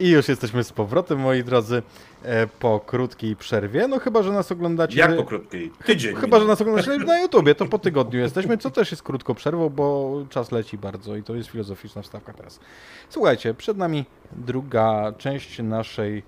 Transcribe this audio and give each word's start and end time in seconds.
I 0.00 0.10
już 0.10 0.28
jesteśmy 0.28 0.64
z 0.64 0.72
powrotem, 0.72 1.18
moi 1.20 1.44
drodzy, 1.44 1.82
e, 2.22 2.46
po 2.46 2.80
krótkiej 2.80 3.36
przerwie. 3.36 3.88
No 3.88 3.98
chyba, 3.98 4.22
że 4.22 4.32
nas 4.32 4.52
oglądacie... 4.52 4.98
Jak 4.98 5.16
po 5.16 5.24
krótkiej? 5.24 5.72
Tydzień. 5.84 6.16
Chyba, 6.16 6.40
że 6.40 6.46
nas 6.46 6.60
oglądacie 6.60 6.96
na 6.98 7.20
YouTubie, 7.20 7.54
to 7.54 7.66
po 7.66 7.78
tygodniu 7.78 8.20
jesteśmy, 8.20 8.58
co 8.58 8.70
też 8.70 8.90
jest 8.90 9.02
krótko 9.02 9.34
przerwą, 9.34 9.68
bo 9.68 10.12
czas 10.30 10.52
leci 10.52 10.78
bardzo 10.78 11.16
i 11.16 11.22
to 11.22 11.34
jest 11.34 11.48
filozoficzna 11.48 12.02
wstawka 12.02 12.32
teraz. 12.32 12.60
Słuchajcie, 13.08 13.54
przed 13.54 13.76
nami 13.78 14.04
druga 14.32 15.12
część 15.18 15.58
naszej 15.58 16.22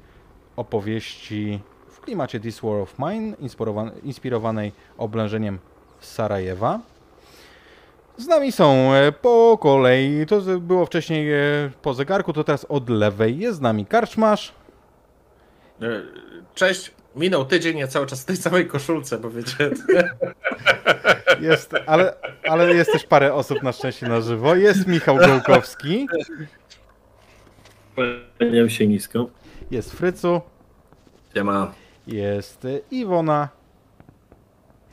opowieści 0.56 1.60
w 1.88 2.01
klimacie 2.01 2.41
This 2.41 2.60
War 2.60 2.73
of 2.80 2.95
Mine, 2.98 3.37
inspirowan- 3.37 3.91
inspirowanej 4.02 4.73
oblężeniem 4.98 5.59
Sarajewa. 6.01 6.80
Z 8.16 8.27
nami 8.27 8.52
są 8.52 8.92
e, 8.95 9.12
po 9.12 9.59
kolei, 9.60 10.27
to 10.27 10.41
było 10.60 10.86
wcześniej 10.86 11.32
e, 11.32 11.38
po 11.82 11.95
zegarku, 11.95 12.32
to 12.32 12.45
teraz 12.45 12.64
od 12.68 12.91
lewej 12.91 13.38
jest 13.38 13.59
z 13.59 13.60
nami 13.60 13.86
Karczmasz, 13.86 14.52
E, 15.82 16.02
Cześć. 16.55 16.91
Minął 17.16 17.45
tydzień, 17.45 17.78
ja 17.78 17.86
cały 17.86 18.06
czas 18.06 18.22
w 18.22 18.24
tej 18.24 18.36
samej 18.36 18.66
koszulce, 18.66 19.19
bo 19.19 19.30
wiecie. 19.30 19.70
Jest, 21.41 21.72
ale, 21.86 22.14
ale 22.48 22.74
jest 22.74 22.92
też 22.92 23.05
parę 23.05 23.34
osób 23.34 23.62
na 23.62 23.72
szczęście 23.72 24.08
na 24.08 24.20
żywo. 24.20 24.55
Jest 24.55 24.86
Michał 24.86 25.16
Gołkowski, 25.16 26.06
Kłaniam 28.38 28.70
się 28.70 28.86
nisko. 28.86 29.27
jest 29.70 29.92
Frycu, 29.92 30.41
Siema. 31.34 31.72
jest 32.06 32.66
Iwona 32.91 33.48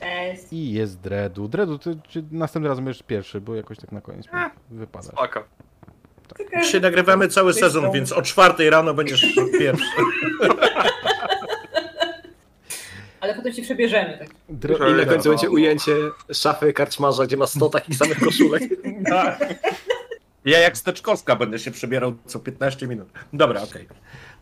Cześć. 0.02 0.42
i 0.52 0.72
jest 0.72 1.00
Dredu. 1.00 1.48
Dredu, 1.48 1.78
ty, 1.78 1.98
ty 2.12 2.24
następnym 2.30 2.70
razem 2.70 2.84
będziesz 2.84 3.02
pierwszy, 3.02 3.40
bo 3.40 3.54
jakoś 3.54 3.78
tak 3.78 3.92
na 3.92 4.00
koniec 4.00 4.26
mi 4.26 4.32
wypada. 4.70 5.04
Spoko. 5.08 5.44
Dzisiaj 6.62 6.80
nagrywamy 6.80 7.28
cały 7.28 7.54
sezon, 7.54 7.92
więc 7.92 8.12
o 8.12 8.22
czwartej 8.22 8.70
rano 8.70 8.94
będziesz 8.94 9.26
pierwszy. 9.58 9.84
Ale 13.20 13.34
potem 13.34 13.52
się 13.52 13.62
przebierzemy. 13.62 14.18
Tak. 14.18 14.28
Dre, 14.48 14.90
I 14.90 14.94
na 14.94 15.04
końcu 15.04 15.28
będzie 15.30 15.50
ujęcie 15.50 15.96
szafy 16.32 16.72
karczmarza, 16.72 17.26
gdzie 17.26 17.36
ma 17.36 17.46
100 17.46 17.68
takich 17.68 17.96
samych 17.96 18.20
koszulek. 18.20 18.62
Ja 20.44 20.58
jak 20.58 20.76
Steczkowska 20.76 21.36
będę 21.36 21.58
się 21.58 21.70
przebierał 21.70 22.12
co 22.26 22.40
15 22.40 22.86
minut. 22.86 23.08
Dobra, 23.32 23.62
okej. 23.62 23.88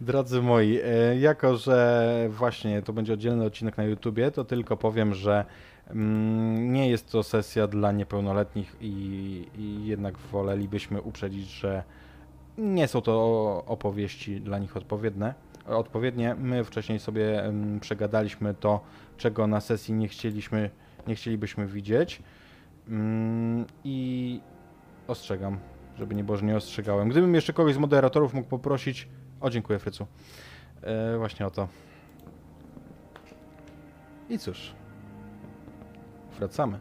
drodzy 0.00 0.42
moi, 0.42 0.80
e, 0.84 1.18
jako 1.18 1.56
że 1.56 2.28
właśnie 2.30 2.82
to 2.82 2.92
będzie 2.92 3.12
oddzielny 3.12 3.44
odcinek 3.44 3.76
na 3.76 3.84
YouTubie, 3.84 4.30
to 4.30 4.44
tylko 4.44 4.76
powiem, 4.76 5.14
że 5.14 5.44
mm, 5.86 6.72
nie 6.72 6.90
jest 6.90 7.10
to 7.10 7.22
sesja 7.22 7.66
dla 7.66 7.92
niepełnoletnich 7.92 8.76
i, 8.80 9.46
i 9.58 9.86
jednak 9.86 10.18
wolelibyśmy 10.18 11.02
uprzedzić, 11.02 11.48
że 11.48 11.82
nie 12.58 12.88
są 12.88 13.00
to 13.00 13.64
opowieści 13.66 14.40
dla 14.40 14.58
nich 14.58 14.76
odpowiednie. 14.76 15.34
odpowiednie. 15.66 16.34
My 16.34 16.64
wcześniej 16.64 16.98
sobie 16.98 17.52
przegadaliśmy 17.80 18.54
to, 18.54 18.80
czego 19.16 19.46
na 19.46 19.60
sesji 19.60 19.94
nie 19.94 20.08
chcieliśmy, 20.08 20.70
nie 21.06 21.14
chcielibyśmy 21.14 21.66
widzieć. 21.66 22.22
Mm, 22.88 23.66
I 23.84 24.40
ostrzegam, 25.08 25.58
żeby 25.98 26.14
nie 26.14 26.24
było, 26.24 26.36
że 26.36 26.46
nie 26.46 26.56
ostrzegałem. 26.56 27.08
Gdybym 27.08 27.34
jeszcze 27.34 27.52
kogoś 27.52 27.74
z 27.74 27.78
moderatorów 27.78 28.34
mógł 28.34 28.48
poprosić. 28.48 29.08
O, 29.40 29.50
dziękuję, 29.50 29.78
Frycu. 29.78 30.06
E, 30.82 31.18
właśnie 31.18 31.46
o 31.46 31.50
to. 31.50 31.68
I 34.28 34.38
cóż. 34.38 34.74
Wracamy. 36.38 36.78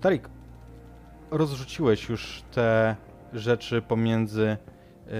Tarik, 0.00 0.28
rozrzuciłeś 1.30 2.08
już 2.08 2.42
te 2.50 2.96
rzeczy 3.32 3.82
pomiędzy, 3.82 4.56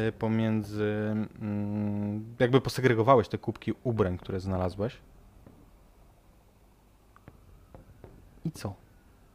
y, 0.08 0.12
pomiędzy, 0.12 1.14
mm, 1.40 2.34
jakby 2.38 2.60
posegregowałeś 2.60 3.28
te 3.28 3.38
kubki 3.38 3.72
ubrań, 3.84 4.18
które 4.18 4.40
znalazłeś. 4.40 4.98
I 8.44 8.50
co? 8.50 8.74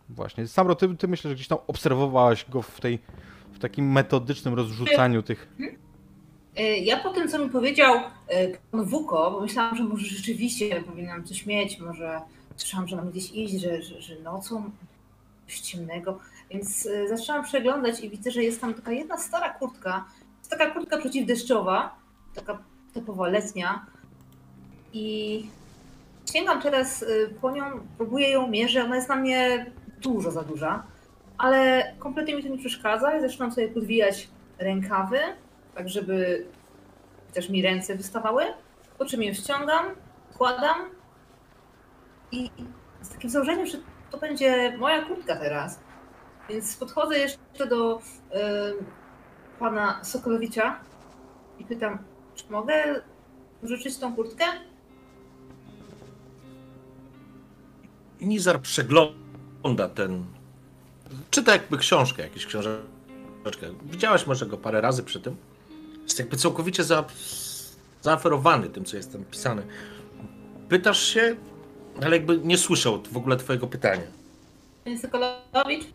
Właśnie. 0.10 0.48
Samro, 0.48 0.76
ty, 0.76 0.96
ty 0.98 1.08
myślę, 1.08 1.30
że 1.30 1.36
gdzieś 1.36 1.48
tam 1.48 1.58
obserwowałaś 1.68 2.46
go 2.50 2.62
w 2.62 2.80
tej, 2.82 3.00
w 3.54 3.60
takim 3.60 3.92
metodycznym 3.92 4.54
rozrzucaniu 4.54 5.24
tych... 5.24 5.48
Y, 6.60 6.78
Ja 6.78 6.98
po 7.00 7.10
tym, 7.14 7.28
co 7.30 7.40
mi 7.40 7.50
powiedział 7.50 7.96
y, 7.96 8.58
pan 8.72 8.86
Wuko, 8.86 9.32
bo 9.32 9.42
myślałam, 9.42 9.76
że 9.76 9.84
może 9.84 10.06
rzeczywiście 10.06 10.82
powinnam 10.84 11.24
coś 11.24 11.46
mieć, 11.46 11.80
może 11.80 12.22
słyszałam, 12.56 12.88
że 12.88 12.96
mam 12.96 13.12
gdzieś 13.12 13.32
iść, 13.32 13.54
że, 13.62 13.82
że, 13.82 14.02
że 14.02 14.20
nocą 14.20 14.72
coś 15.48 15.60
ciemnego, 15.60 16.20
więc 16.50 16.86
y, 16.86 17.08
zaczęłam 17.08 17.44
przeglądać 17.44 18.00
i 18.00 18.10
widzę, 18.10 18.32
że 18.32 18.44
jest 18.44 18.62
tam 18.62 18.74
taka 18.74 18.92
jedna 18.92 19.18
stara 19.18 19.50
kurtka. 19.50 20.06
Jest 20.40 20.52
taka 20.52 20.72
kurtka 20.72 20.98
przeciwdeszczowa, 20.98 21.96
taka 22.36 22.58
typowa 22.94 23.28
letnia 23.28 23.86
i 24.94 25.48
sięgam 26.34 26.62
teraz 26.62 27.06
po 27.42 27.52
nią, 27.52 27.64
próbuję 27.98 28.30
ją 28.30 28.48
mierzę, 28.48 28.84
ona 28.84 28.96
jest 28.96 29.10
na 29.10 29.16
mnie 29.16 29.66
dużo 30.06 30.32
za 30.32 30.44
duża, 30.44 30.84
ale 31.38 31.94
kompletnie 32.00 32.36
mi 32.36 32.44
to 32.44 32.50
nie 32.50 32.58
przeszkadza 32.58 33.22
zaczynam 33.22 33.52
sobie 33.52 33.68
podwijać 33.68 34.30
rękawy, 34.60 35.20
tak 35.76 35.90
żeby 35.90 36.46
chociaż 37.28 37.50
mi 37.50 37.62
ręce 37.62 37.96
wystawały, 37.96 38.44
po 38.98 39.06
czym 39.06 39.24
je 39.24 39.34
wciągam, 39.34 39.86
kładam 40.38 40.76
i 42.32 42.50
z 43.02 43.10
takim 43.10 43.30
założeniem, 43.30 43.66
że 43.66 43.78
to 44.12 44.18
będzie 44.18 44.78
moja 44.78 45.06
kurtka 45.06 45.36
teraz. 45.36 45.80
Więc 46.50 46.78
podchodzę 46.78 47.18
jeszcze 47.18 47.68
do 47.68 47.98
y, 47.98 48.02
pana 49.60 50.04
Sokolowicza 50.04 50.80
i 51.60 51.66
pytam, 51.66 52.00
czy 52.36 52.44
mogę 52.50 53.02
użyczyć 53.64 53.98
tą 53.98 54.16
kurtkę? 54.16 54.46
Nizar 58.22 58.62
przegląda 58.62 59.25
ten. 59.96 60.26
Czyta 61.30 61.52
jakby 61.52 61.78
książkę, 61.78 62.24
jakąś 62.24 62.46
książeczkę. 62.46 63.68
Widziałeś 63.84 64.28
może 64.28 64.46
go 64.46 64.58
parę 64.58 64.82
razy 64.82 65.04
przy 65.04 65.22
tym. 65.22 65.36
Jest 66.04 66.20
jakby 66.20 66.38
całkowicie 66.38 66.84
za, 66.84 67.06
zaaferowany 68.02 68.70
tym, 68.70 68.86
co 68.86 68.98
jest 68.98 69.12
tam 69.12 69.26
pisane. 69.26 69.64
Pytasz 70.70 71.04
się, 71.04 71.36
ale 72.04 72.18
jakby 72.18 72.38
nie 72.38 72.58
słyszał 72.58 73.04
w 73.12 73.18
ogóle 73.18 73.38
twojego 73.38 73.68
pytania. 73.68 74.08
Panie 74.84 75.00
Sokolowicz? 75.00 75.86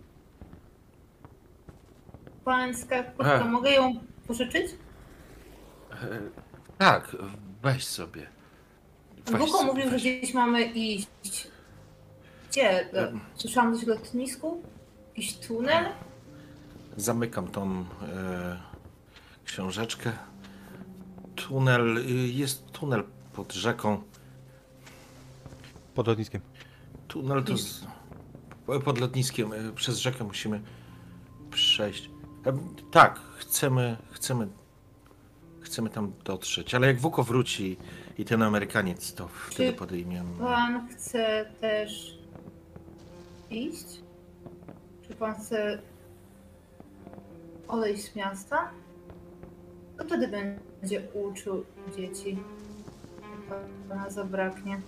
Pańska 2.45 3.03
kurtka, 3.03 3.45
mogę 3.45 3.71
ją 3.71 3.95
pożyczyć? 4.27 4.67
E, 5.93 5.97
tak, 6.79 7.17
weź 7.63 7.87
sobie. 7.87 8.27
Weź 9.27 9.41
Wuko 9.41 9.59
sobie, 9.59 9.73
mówił, 9.73 9.91
że 9.91 9.97
gdzieś 9.97 10.35
mamy 10.35 10.65
iść. 10.65 11.09
Gdzie? 12.51 12.93
Em. 12.93 13.21
Słyszałam 13.35 13.75
coś 13.79 13.85
o 13.85 13.89
lotnisku? 13.89 14.63
Jakiś 15.09 15.35
tunel? 15.35 15.85
Zamykam 16.97 17.49
tą 17.49 17.85
e, 18.03 18.61
książeczkę. 19.45 20.13
Tunel, 21.37 21.99
y, 21.99 22.29
jest 22.29 22.71
tunel 22.73 23.05
pod 23.33 23.53
rzeką. 23.53 24.03
Pod 25.95 26.07
lotniskiem. 26.07 26.41
Tunel 27.09 27.45
to 27.45 27.59
z, 27.59 27.85
pod 28.85 28.99
lotniskiem, 29.01 29.53
e, 29.53 29.73
przez 29.73 29.99
rzekę 29.99 30.25
musimy 30.25 30.61
przejść. 31.51 32.11
E, 32.47 32.59
tak, 32.91 33.21
chcemy, 33.39 33.97
chcemy, 34.11 34.49
chcemy 35.61 35.91
tam 35.91 36.13
dotrzeć, 36.25 36.75
ale 36.75 36.87
jak 36.87 37.01
Wuko 37.01 37.23
wróci 37.23 37.77
i 38.19 38.25
ten 38.25 38.43
Amerykaniec, 38.43 39.15
to 39.15 39.29
wtedy 39.29 39.73
podejmiemy. 39.73 40.39
Pan 40.39 40.89
chce 40.89 41.53
też 41.61 42.20
iść? 43.51 44.01
Czy 45.09 45.15
pan 45.15 45.35
chce 45.35 45.83
odejść 47.69 48.13
z 48.13 48.17
miasta? 48.17 48.71
To 49.99 50.05
wtedy 50.05 50.29
będzie 50.29 51.09
uczył 51.15 51.65
dzieci. 51.97 52.39
Jak 53.51 53.61
pana 53.89 54.11
zabraknie. 54.11 54.81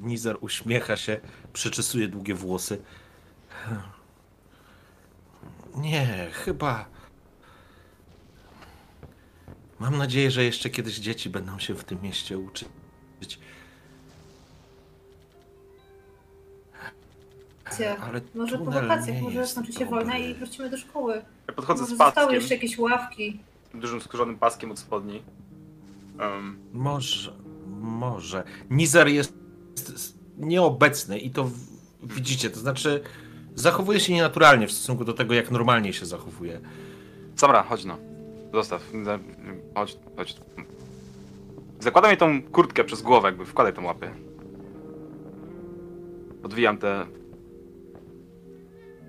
Nizar 0.00 0.38
uśmiecha 0.40 0.96
się, 0.96 1.20
przeczesuje 1.52 2.08
długie 2.08 2.34
włosy. 2.34 2.82
Nie, 5.76 6.28
chyba. 6.32 6.88
Mam 9.78 9.98
nadzieję, 9.98 10.30
że 10.30 10.44
jeszcze 10.44 10.70
kiedyś 10.70 10.98
dzieci 10.98 11.30
będą 11.30 11.58
się 11.58 11.74
w 11.74 11.84
tym 11.84 12.02
mieście 12.02 12.38
uczyć. 12.38 12.68
Ale 17.78 18.20
Może 18.34 18.58
po 18.58 18.64
tunel 18.64 18.82
wakacjach, 18.88 19.16
nie 19.16 19.22
może 19.22 19.40
jest 19.40 19.52
skończy 19.52 19.72
się 19.72 19.78
dobry. 19.78 19.94
wojna 19.94 20.18
i 20.18 20.34
wrócimy 20.34 20.70
do 20.70 20.76
szkoły. 20.78 21.22
Ja 21.48 21.54
podchodzę 21.54 21.80
Może 21.82 21.94
z 21.94 21.98
zostały 21.98 22.12
paskiem, 22.14 22.34
jeszcze 22.34 22.54
jakieś 22.54 22.78
ławki. 22.78 23.40
dużym 23.74 24.00
skórzonym 24.00 24.38
paskiem 24.38 24.70
od 24.70 24.78
spodni. 24.78 25.22
Um, 26.20 26.58
Może, 26.72 27.32
może. 27.80 28.44
Nizar 28.70 29.08
jest 29.08 29.32
nieobecny 30.38 31.18
i 31.18 31.30
to 31.30 31.44
w- 31.44 31.54
widzicie, 32.02 32.50
to 32.50 32.60
znaczy 32.60 33.00
Zachowuje 33.54 34.00
się 34.00 34.12
nienaturalnie 34.12 34.66
w 34.66 34.72
stosunku 34.72 35.04
do 35.04 35.12
tego, 35.12 35.34
jak 35.34 35.50
normalnie 35.50 35.92
się 35.92 36.06
zachowuje. 36.06 36.60
Samra, 37.36 37.62
chodź 37.62 37.84
no. 37.84 37.96
Zostaw. 38.52 38.82
Za- 39.04 39.18
Chodź, 39.74 39.96
chodź. 40.16 40.36
Zakładam 41.80 42.10
jej 42.10 42.18
tą 42.18 42.42
kurtkę 42.42 42.84
przez 42.84 43.02
głowę, 43.02 43.28
jakby 43.28 43.44
wkładaj 43.46 43.72
tą 43.74 43.84
łapę. 43.84 44.10
Odwijam 46.42 46.78
te 46.78 47.06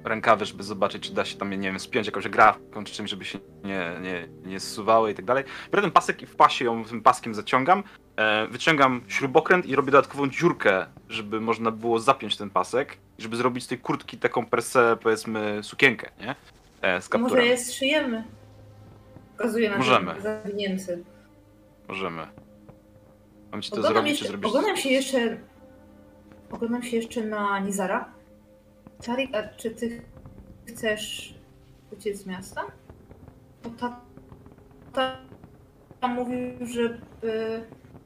rękawy, 0.04 0.46
żeby 0.46 0.64
zobaczyć, 0.64 1.04
czy 1.08 1.14
da 1.14 1.26
się 1.26 1.38
tam, 1.38 1.50
nie 1.50 1.58
wiem, 1.70 1.80
spiąć 1.80 2.08
jakąś 2.08 2.28
grafką 2.28 2.84
czy 2.84 2.94
czymś, 2.94 3.10
żeby 3.10 3.26
się 3.26 3.40
nie, 3.64 3.92
nie, 4.02 4.28
nie 4.50 4.60
zsuwały 4.60 5.12
i 5.12 5.16
tak 5.16 5.26
dalej. 5.26 5.44
Biorę 5.72 5.82
ten 5.82 5.92
pasek 5.92 6.22
i 6.22 6.26
w 6.26 6.36
pasie 6.36 6.66
ją 6.66 6.86
tym 6.86 7.02
paskiem 7.02 7.36
zaciągam, 7.36 7.84
e, 8.16 8.48
wyciągam 8.48 9.02
śrubokręt 9.08 9.66
i 9.66 9.76
robię 9.76 9.92
dodatkową 9.92 10.30
dziurkę, 10.30 10.86
żeby 11.10 11.42
można 11.42 11.72
było 11.72 12.00
zapiąć 12.00 12.38
ten 12.38 12.50
pasek 12.50 12.98
i 13.18 13.22
żeby 13.22 13.36
zrobić 13.38 13.64
z 13.64 13.68
tej 13.68 13.78
kurtki 13.78 14.18
taką 14.18 14.46
per 14.46 14.62
se, 14.64 14.98
powiedzmy, 15.02 15.60
sukienkę, 15.64 16.10
nie? 16.20 16.36
E, 16.82 17.02
z 17.02 17.10
Może 17.20 17.46
je 17.46 17.58
zszyjemy. 17.58 18.24
Pokazuję 19.38 19.70
na 19.70 19.78
Możemy. 19.78 20.22
zawinięty. 20.22 21.04
Możemy. 21.88 22.28
Mam 23.52 23.62
ci 23.62 23.70
to 23.72 23.76
Oglądam, 23.76 23.94
zrobić, 24.04 24.20
czy 24.20 24.24
jeszcze, 24.24 24.28
zrobisz? 24.28 24.50
oglądam 24.50 24.78
się 24.78 24.90
jeszcze. 24.90 25.38
Oglądam 26.52 26.84
się 26.84 26.98
jeszcze 26.98 27.24
na 27.24 27.60
Nizara. 27.60 28.10
A 29.10 29.58
czy 29.58 29.72
ty 29.72 30.02
chcesz 30.66 31.34
uciec 31.92 32.18
z 32.18 32.26
miasta? 32.26 32.66
Bo 33.64 33.70
ta, 33.70 34.02
ta, 34.94 35.18
ta 36.00 36.08
mówił, 36.08 36.40
żeby, 36.62 37.02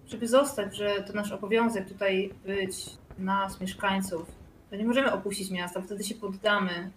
żeby 0.06 0.27
zostać, 0.27 0.75
że 0.77 1.03
to 1.03 1.13
nasz 1.13 1.31
obowiązek 1.31 1.88
tutaj 1.88 2.33
być, 2.45 2.86
nas, 3.18 3.62
mieszkańców. 3.62 4.31
To 4.69 4.75
nie 4.75 4.86
możemy 4.86 5.12
opuścić 5.12 5.51
miasta, 5.51 5.81
wtedy 5.81 6.03
się 6.03 6.15
poddamy. 6.15 6.92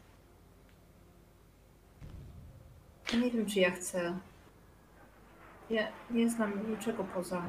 Nie 3.23 3.31
wiem, 3.31 3.47
czy 3.47 3.61
ja 3.61 3.71
chcę. 3.71 4.19
Ja 5.71 5.89
nie 6.11 6.31
znam 6.31 6.71
niczego 6.71 7.05
poza 7.05 7.43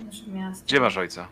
naszym 0.00 0.34
miastem. 0.34 0.66
Gdzie 0.66 0.80
masz 0.80 0.96
ojca? 0.96 1.28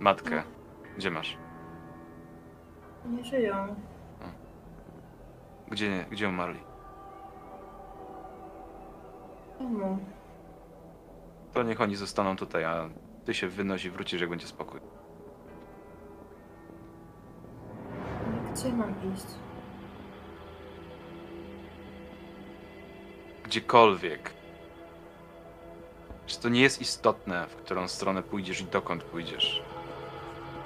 Matkę. 0.00 0.42
Gdzie 0.96 1.10
masz? 1.10 1.36
Nie 3.06 3.24
żyją. 3.24 3.74
Gdzie, 5.70 6.04
gdzie 6.10 6.28
umarli? 6.28 6.60
Czemu? 9.58 9.98
To 11.52 11.62
niech 11.62 11.80
oni 11.80 11.96
zostaną 11.96 12.36
tutaj, 12.36 12.64
a 12.64 12.88
ty 13.24 13.34
się 13.34 13.48
wynoś 13.48 13.84
i 13.84 13.90
wrócisz, 13.90 14.20
jak 14.20 14.30
będzie 14.30 14.46
spokój. 14.46 14.80
Gdzie 18.54 18.72
mam 18.72 18.94
iść? 19.14 19.26
Gdziekolwiek. 23.44 24.32
Czy 26.26 26.40
to 26.40 26.48
nie 26.48 26.60
jest 26.60 26.80
istotne, 26.80 27.46
w 27.46 27.56
którą 27.56 27.88
stronę 27.88 28.22
pójdziesz 28.22 28.60
i 28.60 28.64
dokąd 28.64 29.04
pójdziesz? 29.04 29.62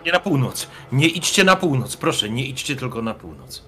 Nie 0.06 0.12
na 0.12 0.20
północ. 0.20 0.69
Nie 0.93 1.08
idźcie 1.08 1.44
na 1.44 1.56
północ. 1.56 1.96
Proszę, 1.96 2.31
nie 2.31 2.46
idźcie 2.46 2.76
tylko 2.76 3.02
na 3.02 3.14
północ. 3.14 3.62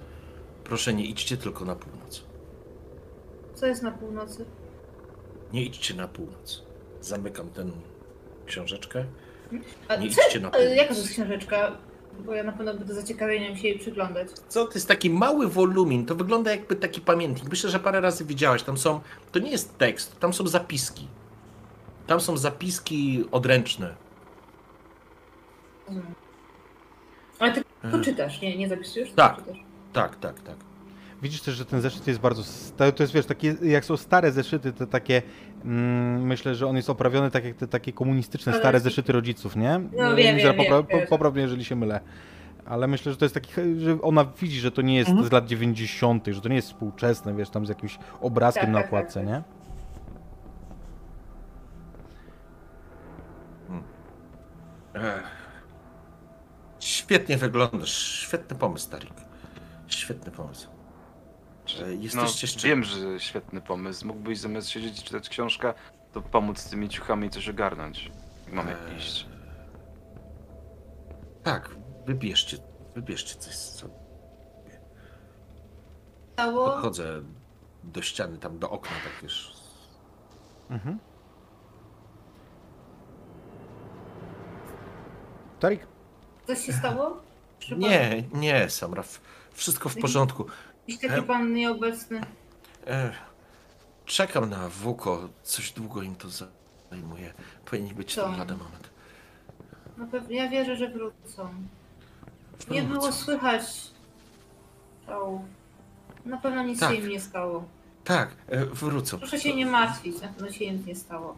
Proszę, 0.63 0.93
nie 0.93 1.05
idźcie 1.05 1.37
tylko 1.37 1.65
na 1.65 1.75
północ. 1.75 2.23
Co 3.55 3.65
jest 3.65 3.83
na 3.83 3.91
północy? 3.91 4.45
Nie 5.53 5.63
idźcie 5.65 5.93
na 5.93 6.07
północ. 6.07 6.63
Zamykam 7.01 7.49
tę 7.49 7.65
książeczkę. 8.45 9.05
A 9.87 9.95
Nie 9.95 10.09
co, 10.09 10.21
idźcie 10.21 10.39
na 10.39 10.49
północ. 10.51 10.69
jaka 10.75 10.93
to 10.93 10.99
jest 10.99 11.11
książeczka? 11.11 11.77
Bo 12.25 12.33
ja 12.33 12.43
na 12.43 12.51
pewno 12.51 12.73
będę 12.73 12.93
zaciekawieniem 12.93 13.57
się 13.57 13.67
jej 13.67 13.79
przyglądać. 13.79 14.27
Co 14.49 14.65
to 14.65 14.73
jest 14.73 14.87
taki 14.87 15.09
mały 15.09 15.47
wolumin? 15.47 16.05
To 16.05 16.15
wygląda 16.15 16.51
jakby 16.51 16.75
taki 16.75 17.01
pamiętnik. 17.01 17.49
Myślę, 17.49 17.69
że 17.69 17.79
parę 17.79 18.01
razy 18.01 18.25
widziałaś. 18.25 18.63
Tam 18.63 18.77
są. 18.77 18.99
To 19.31 19.39
nie 19.39 19.51
jest 19.51 19.77
tekst, 19.77 20.19
tam 20.19 20.33
są 20.33 20.47
zapiski. 20.47 21.07
Tam 22.07 22.21
są 22.21 22.37
zapiski 22.37 23.25
odręczne. 23.31 23.95
Rozumiem. 25.87 26.15
Ale 27.39 27.53
ty 27.53 27.63
E, 27.83 27.91
to 27.91 28.01
czytasz, 28.01 28.41
nie, 28.41 28.57
nie 28.57 28.69
zapisujesz? 28.69 29.09
tylko 29.09 29.21
Tak. 29.21 29.37
czytasz. 29.37 29.57
Tak, 29.93 30.15
tak, 30.15 30.39
tak. 30.41 30.55
Widzisz 31.21 31.41
też, 31.41 31.55
że 31.55 31.65
ten 31.65 31.81
zeszyt 31.81 32.07
jest 32.07 32.19
bardzo. 32.19 32.43
To 32.77 33.03
jest 33.03 33.13
wiesz, 33.13 33.25
takie, 33.25 33.55
jak 33.61 33.85
są 33.85 33.97
stare 33.97 34.31
zeszyty, 34.31 34.73
to 34.73 34.87
takie. 34.87 35.21
Mm, 35.65 36.25
myślę, 36.25 36.55
że 36.55 36.67
on 36.67 36.75
jest 36.75 36.89
oprawiony 36.89 37.31
tak 37.31 37.45
jak 37.45 37.55
te 37.55 37.67
takie 37.67 37.93
komunistyczne 37.93 38.51
Ale 38.51 38.61
stare 38.61 38.79
zeszyty 38.79 39.13
rodziców, 39.13 39.55
nie? 39.55 39.79
No, 39.97 40.15
wiem, 40.15 40.37
wiem, 40.37 40.55
popra- 40.55 40.63
wiem, 40.77 40.85
po- 40.85 40.97
wiem. 40.97 41.07
Popraw 41.07 41.33
mnie, 41.33 41.41
jeżeli 41.41 41.65
się 41.65 41.75
mylę. 41.75 41.99
Ale 42.65 42.87
myślę, 42.87 43.11
że 43.11 43.17
to 43.17 43.25
jest 43.25 43.35
taki, 43.35 43.51
że 43.77 44.01
ona 44.01 44.25
widzi, 44.41 44.59
że 44.59 44.71
to 44.71 44.81
nie 44.81 44.95
jest 44.95 45.09
Mhm. 45.09 45.27
z 45.27 45.31
lat 45.31 45.45
90., 45.45 46.27
że 46.27 46.41
to 46.41 46.49
nie 46.49 46.55
jest 46.55 46.67
współczesne, 46.67 47.33
wiesz, 47.35 47.49
tam 47.49 47.65
z 47.65 47.69
jakimś 47.69 47.99
obrazkiem 48.21 48.63
Tak, 48.63 48.71
na 48.73 48.79
tak, 48.79 48.85
tak, 48.85 48.93
okładce, 48.93 49.19
tak. 49.19 49.27
nie? 49.29 49.41
Ech. 54.93 55.34
Świetnie 56.85 57.37
wyglądasz. 57.37 57.97
Świetny 57.97 58.55
pomysł, 58.57 58.89
Tarik. 58.89 59.13
Świetny 59.87 60.31
pomysł. 60.31 60.67
Jesteście 61.99 62.17
no, 62.21 62.27
szczęśliwi. 62.27 62.69
wiem, 62.69 62.83
że 62.83 63.19
świetny 63.19 63.61
pomysł. 63.61 64.07
Mógłbyś 64.07 64.39
zamiast 64.39 64.69
siedzieć 64.69 64.99
i 64.99 65.03
czytać 65.03 65.29
książkę, 65.29 65.73
to 66.13 66.21
pomóc 66.21 66.59
z 66.59 66.69
tymi 66.69 66.89
ciuchami 66.89 67.27
i 67.27 67.29
coś 67.29 67.49
ogarnąć. 67.49 68.11
Jak 68.45 68.53
Mamy 68.53 68.71
Eee. 68.71 68.97
iść. 68.97 69.27
Tak, 71.43 71.69
wybierzcie. 72.05 72.57
Wybierzcie 72.95 73.35
coś. 73.35 73.55
Co... 73.55 73.87
Podchodzę 76.35 77.21
do 77.83 78.01
ściany, 78.01 78.37
tam 78.37 78.59
do 78.59 78.69
okna, 78.69 78.95
tak 79.03 79.23
wiesz. 79.23 79.53
Mhm. 80.69 80.99
Tarik, 85.59 85.87
Coś 86.47 86.65
się 86.65 86.73
stało? 86.73 87.17
Pan- 87.69 87.79
Nie, 87.79 88.23
nie, 88.33 88.69
Samra. 88.69 89.03
w- 89.03 89.21
Wszystko 89.53 89.89
w 89.89 89.95
porządku. 89.97 90.45
Jakiś 90.87 91.07
taki 91.09 91.21
pan 91.23 91.53
nieobecny. 91.53 92.21
E, 92.87 93.11
czekam 94.05 94.49
na 94.49 94.69
Wuko. 94.69 95.29
Coś 95.43 95.71
długo 95.71 96.01
im 96.01 96.15
to 96.15 96.27
zajmuje. 96.91 97.33
Powinien 97.65 97.95
być 97.95 98.15
Co? 98.15 98.23
tam 98.23 98.37
lada 98.37 98.53
moment. 98.57 98.89
Na 99.97 100.05
pewno, 100.05 100.31
ja 100.31 100.49
wierzę, 100.49 100.75
że 100.75 100.89
wrócą. 100.89 101.49
Nie 102.69 102.81
Wrócą. 102.83 102.99
było 102.99 103.11
słychać 103.11 103.63
szału. 105.05 105.45
Na 106.25 106.37
pewno 106.37 106.63
nic 106.63 106.79
Tak. 106.79 106.89
się 106.91 106.95
im 107.01 107.09
nie 107.09 107.19
stało. 107.19 107.63
Tak, 108.03 108.29
e, 108.47 108.65
wrócą. 108.65 109.17
Proszę 109.19 109.39
się 109.39 109.55
nie 109.55 109.65
martwić, 109.65 110.21
na 110.21 110.27
pewno 110.27 110.51
się 110.51 110.65
im 110.65 110.85
nie 110.85 110.95
stało. 110.95 111.37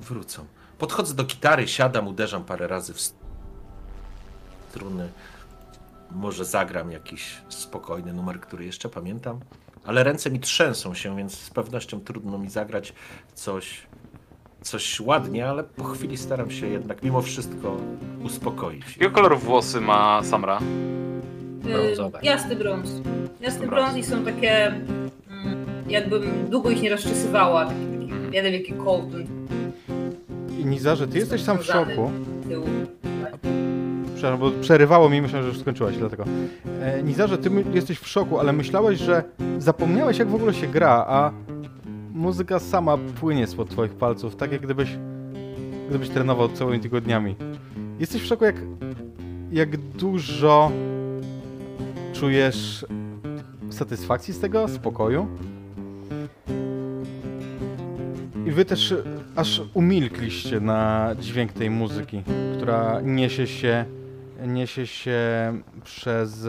Wrócą. 0.00 0.46
Podchodzę 0.78 1.14
do 1.14 1.24
gitary, 1.24 1.68
siadam, 1.68 2.08
uderzam 2.08 2.44
parę 2.44 2.66
razy 2.68 2.94
w 2.94 3.00
struny. 4.78 5.08
Może 6.10 6.44
zagram 6.44 6.90
jakiś 6.90 7.36
spokojny 7.48 8.12
numer, 8.12 8.40
który 8.40 8.64
jeszcze 8.64 8.88
pamiętam. 8.88 9.40
Ale 9.84 10.04
ręce 10.04 10.30
mi 10.30 10.40
trzęsą 10.40 10.94
się, 10.94 11.16
więc 11.16 11.38
z 11.38 11.50
pewnością 11.50 12.00
trudno 12.00 12.38
mi 12.38 12.50
zagrać 12.50 12.92
coś, 13.34 13.86
coś 14.62 15.00
ładnie, 15.00 15.48
ale 15.48 15.64
po 15.64 15.84
chwili 15.84 16.16
staram 16.16 16.50
się 16.50 16.66
jednak 16.66 17.02
mimo 17.02 17.22
wszystko 17.22 17.76
uspokoić. 18.22 18.86
Jakiego 18.86 19.10
koloru 19.10 19.38
włosy 19.38 19.80
ma 19.80 20.22
Samra? 20.24 20.58
Brązowe. 21.62 22.20
Y, 22.22 22.26
jasny 22.26 22.56
brąz. 22.56 22.90
Jasny 23.40 23.66
Brąz. 23.66 23.92
brąz 23.92 23.96
i 23.96 24.10
są 24.10 24.24
takie. 24.24 24.66
Mm, 24.66 25.66
jakbym 25.88 26.50
długo 26.50 26.70
ich 26.70 26.82
nie 26.82 26.90
rozczesywała. 26.90 27.64
Taki, 27.64 28.08
taki 28.08 28.36
jeden 28.36 28.52
wielki 28.52 28.72
kołtun 28.72 29.26
i 30.58 30.64
Nizarze, 30.64 31.08
ty 31.08 31.18
jesteś 31.18 31.42
sam 31.42 31.58
w 31.58 31.64
szoku. 31.64 32.10
Przepraszam, 34.18 34.40
bo 34.40 34.50
przerywało 34.60 35.08
mi, 35.10 35.22
myślałem, 35.22 35.44
że 35.44 35.48
już 35.48 35.60
skończyłaś, 35.60 35.96
dlatego. 35.96 36.24
E, 36.82 37.02
Nizarze, 37.02 37.38
ty 37.38 37.50
jesteś 37.72 37.98
w 37.98 38.08
szoku, 38.08 38.38
ale 38.38 38.52
myślałeś, 38.52 38.98
że 38.98 39.24
zapomniałeś, 39.58 40.18
jak 40.18 40.28
w 40.28 40.34
ogóle 40.34 40.54
się 40.54 40.66
gra, 40.66 41.04
a 41.08 41.32
muzyka 42.12 42.58
sama 42.58 42.98
płynie 43.20 43.46
spod 43.46 43.70
twoich 43.70 43.92
palców, 43.92 44.36
tak 44.36 44.52
jak 44.52 44.60
gdybyś, 44.60 44.98
gdybyś 45.88 46.08
trenował 46.08 46.48
całymi 46.48 46.80
tygodniami. 46.80 47.36
Jesteś 47.98 48.22
w 48.22 48.26
szoku, 48.26 48.44
jak, 48.44 48.56
jak 49.52 49.76
dużo 49.76 50.70
czujesz 52.12 52.86
satysfakcji 53.70 54.34
z 54.34 54.40
tego, 54.40 54.68
spokoju. 54.68 55.26
I 58.46 58.50
wy 58.50 58.64
też 58.64 58.94
aż 59.36 59.62
umilkliście 59.74 60.60
na 60.60 61.10
dźwięk 61.20 61.52
tej 61.52 61.70
muzyki, 61.70 62.22
która 62.56 63.00
niesie 63.00 63.46
się, 63.46 63.84
niesie 64.46 64.86
się 64.86 65.18
przez 65.84 66.46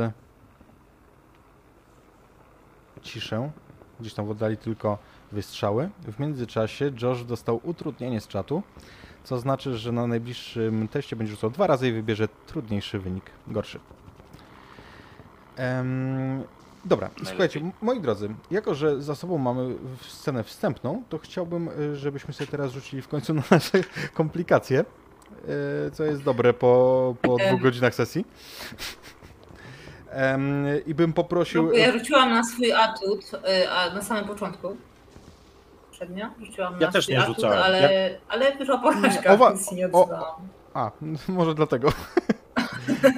ciszę. 3.01 3.51
Gdzieś 3.99 4.13
tam 4.13 4.25
w 4.25 4.29
oddali 4.29 4.57
tylko 4.57 4.97
wystrzały. 5.31 5.89
W 6.07 6.19
międzyczasie 6.19 6.91
Josh 7.01 7.23
dostał 7.23 7.59
utrudnienie 7.63 8.21
z 8.21 8.27
czatu 8.27 8.63
co 9.23 9.39
znaczy, 9.39 9.77
że 9.77 9.91
na 9.91 10.07
najbliższym 10.07 10.87
teście 10.87 11.15
będzie 11.15 11.31
rzucał 11.31 11.49
dwa 11.49 11.67
razy 11.67 11.87
i 11.87 11.91
wybierze 11.91 12.27
trudniejszy 12.47 12.99
wynik, 12.99 13.23
gorszy. 13.47 13.79
Em, 15.55 16.43
dobra, 16.85 17.09
i 17.21 17.25
słuchajcie, 17.25 17.71
moi 17.81 18.01
drodzy, 18.01 18.29
jako 18.51 18.75
że 18.75 19.01
za 19.01 19.15
sobą 19.15 19.37
mamy 19.37 19.75
scenę 20.01 20.43
wstępną, 20.43 21.03
to 21.09 21.17
chciałbym, 21.17 21.67
y, 21.67 21.95
żebyśmy 21.95 22.33
sobie 22.33 22.47
teraz 22.47 22.71
rzucili 22.71 23.01
w 23.01 23.07
końcu 23.07 23.33
na 23.33 23.43
nasze 23.51 23.83
komplikacje, 24.13 24.85
co 25.93 26.03
jest 26.03 26.23
dobre 26.23 26.53
po, 26.53 27.15
po 27.21 27.37
dwóch 27.37 27.61
godzinach 27.61 27.95
sesji. 27.95 28.25
I 30.85 30.93
bym 30.93 31.13
poprosił... 31.13 31.71
Ja 31.73 31.91
rzuciłam 31.91 32.29
na 32.33 32.43
swój 32.43 32.73
atut, 32.73 33.31
a 33.71 33.93
na 33.95 34.01
samym 34.01 34.25
początku. 34.25 34.77
Przednio 35.91 36.25
rzuciłam 36.45 36.73
Ja 36.79 36.87
na 36.87 36.93
też 36.93 37.03
swój 37.03 37.15
nie 37.15 37.21
atut, 37.23 37.35
rzucałem. 37.35 37.59
ale, 37.63 38.09
ale 38.29 38.55
wyszła 38.57 38.77
porażka, 38.77 39.29
Owa- 39.33 39.49
więc 39.49 39.71
nie 39.71 39.89
o- 39.91 40.01
odzywałam. 40.03 40.47
A, 40.73 40.91
może 41.27 41.55
dlatego. 41.55 41.89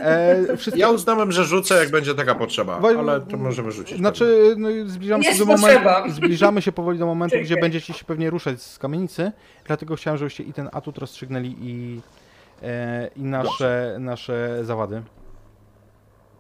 e, 0.02 0.58
wszystkie... 0.58 0.82
Ja 0.82 0.90
uznałem, 0.90 1.32
że 1.32 1.44
rzucę, 1.44 1.76
jak 1.76 1.90
będzie 1.92 2.16
taka 2.16 2.36
potrzeba, 2.36 2.80
Wo- 2.80 3.00
ale 3.00 3.22
to 3.22 3.38
możemy 3.38 3.72
rzucić. 3.72 3.98
Znaczy, 3.98 4.56
no, 4.58 4.70
zbliżamy, 4.86 5.24
się 5.24 5.38
do 5.38 5.46
momentu, 5.46 6.12
zbliżamy 6.12 6.62
się 6.62 6.72
powoli 6.72 7.00
do 7.00 7.06
momentu, 7.06 7.36
gdzie 7.38 7.48
Czekaj. 7.48 7.62
będziecie 7.62 7.94
się 7.94 8.06
pewnie 8.06 8.30
ruszać 8.30 8.62
z 8.62 8.80
kamienicy, 8.80 9.32
dlatego 9.66 9.96
chciałem, 9.96 10.18
żebyście 10.18 10.44
i 10.44 10.54
ten 10.54 10.70
atut 10.72 10.98
rozstrzygnęli 10.98 11.56
i, 11.62 12.02
e, 12.64 13.10
i 13.16 13.22
nasze, 13.24 13.96
nasze 14.00 14.60
zawady. 14.66 15.02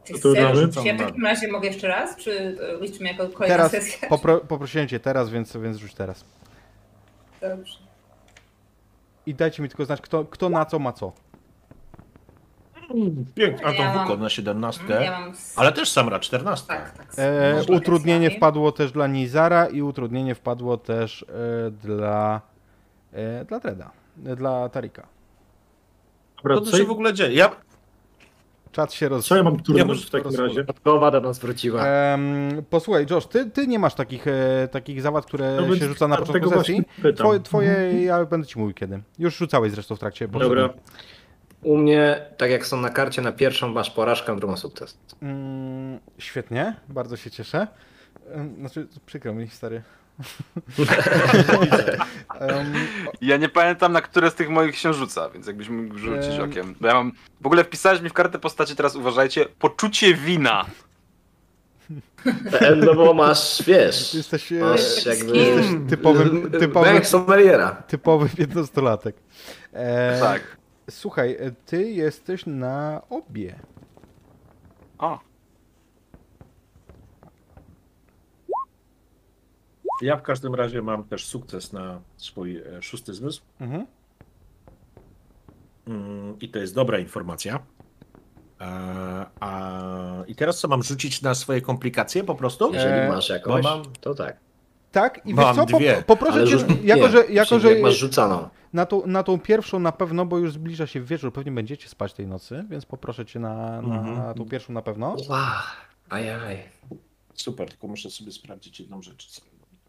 Czy 0.04 0.14
ja 0.36 0.54
w 0.54 0.98
takim 0.98 1.26
razie 1.26 1.48
mogę 1.52 1.68
jeszcze 1.68 1.88
raz? 1.88 2.16
Czy 2.16 2.58
liczymy 2.82 3.10
jako 3.10 3.30
kolejna 3.30 3.56
Teraz 3.56 3.72
sesja? 3.72 4.10
popro, 4.10 4.38
poprosiłem 4.40 4.88
cię 4.88 5.00
teraz, 5.00 5.30
więc, 5.30 5.58
więc 5.58 5.78
rzuć 5.78 5.94
teraz. 5.94 6.26
Dobrze. 7.42 7.74
I 9.26 9.36
dajcie 9.36 9.64
mi 9.64 9.70
tylko 9.70 9.86
znać, 9.86 10.02
kto, 10.02 10.26
kto 10.26 10.50
na 10.50 10.66
co 10.66 10.80
ma 10.80 10.94
co. 10.94 11.14
Pięknie, 13.36 13.66
a 13.66 13.72
to 13.74 13.82
Ja 13.82 13.94
mam- 13.94 14.08
Wuko 14.08 14.18
na 14.24 14.30
17, 14.30 14.84
Ja 15.04 15.20
mam... 15.20 15.30
s- 15.32 15.54
ale 15.58 15.72
też 15.72 15.90
Samra 15.90 16.20
14. 16.20 16.68
Tak, 16.68 16.92
tak. 16.98 17.08
E, 17.18 17.54
Można 17.56 17.76
utrudnienie 17.76 18.32
wpadło 18.32 18.72
też 18.72 18.92
dla 18.92 19.08
Nizara 19.08 19.66
i 19.68 19.82
utrudnienie 19.82 20.36
wpadło 20.36 20.78
też 20.78 21.26
e, 21.68 21.72
dla, 21.72 22.42
e, 23.14 23.46
dla 23.46 23.60
Treda, 23.60 23.92
e, 24.26 24.36
dla 24.36 24.70
Tarika. 24.70 25.08
Dobra, 26.38 26.56
Co 26.56 26.62
tu 26.62 26.72
co, 26.72 26.78
się 26.78 26.84
w 26.84 26.92
ogóle 26.92 27.14
dzieje? 27.14 27.34
Ja, 27.36 27.52
Czat 28.72 28.94
się 28.94 29.10
roz... 29.10 29.28
co 29.28 29.36
ja 29.36 29.44
mam 29.44 29.58
może 29.86 30.06
w 30.06 30.10
takim 30.10 30.36
razie? 30.40 30.56
Dodatkowa 30.56 31.12
do 31.12 31.22
nas 31.22 31.40
wróciła. 31.40 31.86
Em, 31.86 32.50
posłuchaj, 32.70 33.06
Josh, 33.10 33.26
ty, 33.28 33.46
ty 33.50 33.68
nie 33.68 33.80
masz 33.80 33.94
takich, 33.96 34.28
e, 34.28 34.68
takich 34.72 35.02
zawad, 35.02 35.26
które 35.26 35.56
No 35.62 35.68
więc 35.68 35.80
się 35.80 35.86
rzuca 35.88 36.08
na 36.08 36.18
początku 36.18 36.50
właśnie 36.50 36.78
sesji. 36.78 36.92
pytam. 37.02 37.16
Twoje, 37.26 37.40
twoje 37.40 38.04
ja 38.04 38.26
będę 38.26 38.48
ci 38.48 38.60
mówił 38.60 38.74
kiedy. 38.74 39.02
Już 39.20 39.38
rzucałeś 39.38 39.72
zresztą 39.72 39.96
w 39.96 40.00
trakcie. 40.00 40.28
poprzednim. 40.28 40.58
Dobra. 40.58 40.74
U 41.64 41.78
mnie, 41.78 42.26
tak 42.38 42.52
jak 42.52 42.66
są 42.66 42.82
na 42.82 42.90
karcie, 42.90 43.22
na 43.22 43.32
pierwszą 43.32 43.70
masz 43.70 43.92
porażkę, 43.92 44.36
drugą 44.36 44.58
sukces. 44.58 44.98
Mm, 45.22 46.00
świetnie, 46.18 46.76
bardzo 46.90 47.18
się 47.18 47.32
cieszę. 47.32 47.68
Znaczy, 48.60 48.88
przykro 49.06 49.34
mi, 49.34 49.48
stary. 49.48 49.82
Ja 53.22 53.38
nie 53.38 53.50
pamiętam, 53.50 53.92
na 53.94 54.02
które 54.02 54.32
z 54.32 54.36
tych 54.36 54.50
moich 54.50 54.78
się 54.78 54.94
rzuca, 54.94 55.30
więc 55.30 55.48
jakbyś 55.48 55.70
mógł 55.70 55.98
rzucić 55.98 56.34
Em. 56.36 56.50
okiem. 56.50 56.76
Bo 56.82 56.88
ja 56.88 56.94
mam. 56.94 57.12
W 57.42 57.46
ogóle 57.46 57.64
wpisałeś 57.64 58.02
mi 58.02 58.10
w 58.10 58.14
kartę 58.14 58.40
postaci, 58.40 58.76
teraz 58.76 58.96
uważajcie, 58.96 59.46
poczucie 59.60 60.14
wina. 60.14 60.66
No 62.76 62.94
bo 62.96 63.14
masz, 63.14 63.64
wiesz, 63.68 64.14
jesteś, 64.14 64.52
e, 64.52 64.56
masz 64.56 65.06
jakby... 65.06 65.38
jesteś 65.38 65.66
typowym, 65.90 66.52
typowym, 66.52 66.94
Bank 66.94 67.08
sommeliera. 67.08 67.72
typowy 67.72 68.30
piętnastolatek. 68.30 69.16
E, 69.74 70.20
Tak. 70.20 70.42
Słuchaj, 70.90 71.38
e, 71.40 71.52
ty 71.66 71.92
jesteś 71.92 72.46
na 72.46 73.02
obie. 73.10 73.60
O, 74.98 75.20
ja 80.02 80.18
w 80.18 80.22
każdym 80.22 80.56
razie 80.56 80.82
mam 80.82 81.04
też 81.04 81.26
sukces 81.26 81.74
na 81.74 82.02
swój 82.18 82.58
e, 82.58 82.82
szósty 82.82 83.14
zmysł. 83.14 83.42
Mhm. 83.60 83.86
Mm, 85.88 86.40
I 86.40 86.50
to 86.50 86.60
jest 86.60 86.76
dobra 86.76 87.00
informacja. 87.00 87.60
E, 88.62 88.66
a, 89.40 90.24
I 90.28 90.36
teraz 90.36 90.60
co 90.60 90.68
mam 90.68 90.84
rzucić 90.84 91.22
na 91.22 91.36
swoje 91.36 91.62
komplikacje 91.62 92.24
po 92.24 92.36
prostu? 92.36 92.74
Jeżeli 92.74 93.10
masz 93.10 93.30
jakąś, 93.30 93.64
bo 93.64 93.70
mam- 93.70 93.94
to 94.02 94.16
tak. 94.16 94.38
Tak, 94.92 95.22
i 95.26 95.34
Mam 95.34 95.56
wiesz 95.56 95.66
co, 95.66 95.72
po, 95.72 96.04
poproszę 96.06 96.40
Ale 96.40 96.48
cię, 96.48 96.58
jako 96.84 97.06
nie, 97.06 97.12
że, 97.12 97.26
jako, 97.26 97.60
że 97.60 97.74
jak 97.74 97.82
masz 97.82 97.98
rzucaną. 97.98 98.50
Na, 98.74 98.86
tą, 98.86 99.08
na 99.08 99.24
tą 99.24 99.40
pierwszą 99.40 99.80
na 99.80 99.92
pewno, 99.92 100.26
bo 100.26 100.38
już 100.38 100.54
zbliża 100.54 100.88
się 100.88 101.02
wieczór, 101.02 101.34
pewnie 101.34 101.52
będziecie 101.52 101.90
spać 101.90 102.14
tej 102.14 102.28
nocy, 102.28 102.66
więc 102.70 102.86
poproszę 102.86 103.26
cię 103.26 103.40
na, 103.40 103.82
na 103.82 103.96
Mhm. 104.00 104.34
tą 104.34 104.46
pierwszą 104.46 104.74
na 104.74 104.82
pewno. 104.82 105.16
Wow, 105.30 105.40
ajaj. 106.10 106.64
Super, 107.34 107.70
tylko 107.70 107.88
muszę 107.88 108.10
sobie 108.12 108.32
sprawdzić 108.32 108.80
jedną 108.80 109.02
rzecz. 109.02 109.42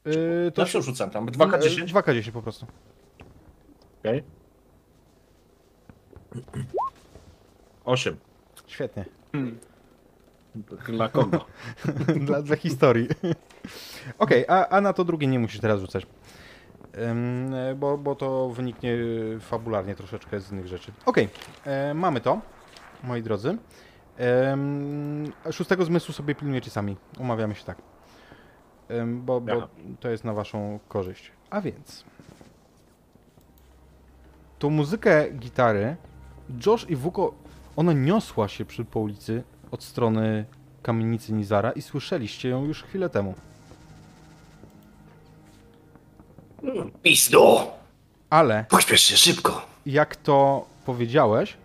Yy, 0.04 0.52
To 0.54 0.66
co 0.66 0.82
rzucam 0.82 1.10
tam? 1.10 1.26
2K10? 1.26 1.84
2K10 1.86 2.30
po 2.30 2.42
prostu. 2.42 2.66
Okej. 4.00 4.22
8. 7.84 8.16
Świetnie. 8.66 9.04
Dla 10.88 11.08
kogo? 11.08 11.44
dla, 12.26 12.42
dla 12.42 12.56
historii. 12.56 13.08
Okej, 14.18 14.44
a, 14.48 14.68
a 14.68 14.80
na 14.80 14.92
to 14.92 15.04
drugie 15.04 15.26
nie 15.26 15.38
musisz 15.38 15.60
teraz 15.60 15.80
rzucać. 15.80 16.06
Bo, 17.76 17.99
bo 17.99 18.14
to 18.14 18.49
wyniknie 18.49 18.96
e, 19.37 19.40
fabularnie 19.40 19.94
troszeczkę 19.94 20.40
z 20.40 20.52
innych 20.52 20.66
rzeczy. 20.66 20.92
Okej, 21.06 21.28
e, 21.64 21.94
mamy 21.94 22.20
to, 22.20 22.40
moi 23.04 23.22
drodzy. 23.22 23.58
Szóstego 25.50 25.84
zmysłu 25.84 26.14
sobie 26.14 26.34
pilnujecie 26.34 26.70
sami. 26.70 26.96
Umawiamy 27.18 27.54
się 27.54 27.64
tak. 27.64 27.78
Bo, 29.06 29.40
bo 29.40 29.68
to 30.00 30.11
jest 30.11 30.25
na 30.25 30.32
waszą 30.32 30.78
korzyść. 30.88 31.32
A 31.50 31.61
więc. 31.61 32.04
Tą 34.58 34.70
muzykę 34.70 35.30
gitary 35.30 35.96
Josh 36.66 36.90
i 36.90 36.96
Wuko, 36.96 37.34
ona 37.76 37.92
niosła 37.92 38.49
się 38.49 38.64
przy 38.64 38.84
po 38.84 39.00
ulicy 39.00 39.42
od 39.70 39.82
strony 39.82 40.44
kamienicy 40.82 41.32
Nizara 41.32 41.72
i 41.72 41.82
słyszeliście 41.82 42.49
ją 42.49 42.64
już 42.64 42.82
chwilę 42.82 43.08
temu. 43.08 43.34
Pizdo! 47.02 47.71
Ale 48.31 48.64
Pośpiesz 48.69 49.00
się 49.00 49.16
szybko. 49.16 49.66
jak 49.87 50.16
to 50.16 50.66
powiedziałeś, 50.87 51.57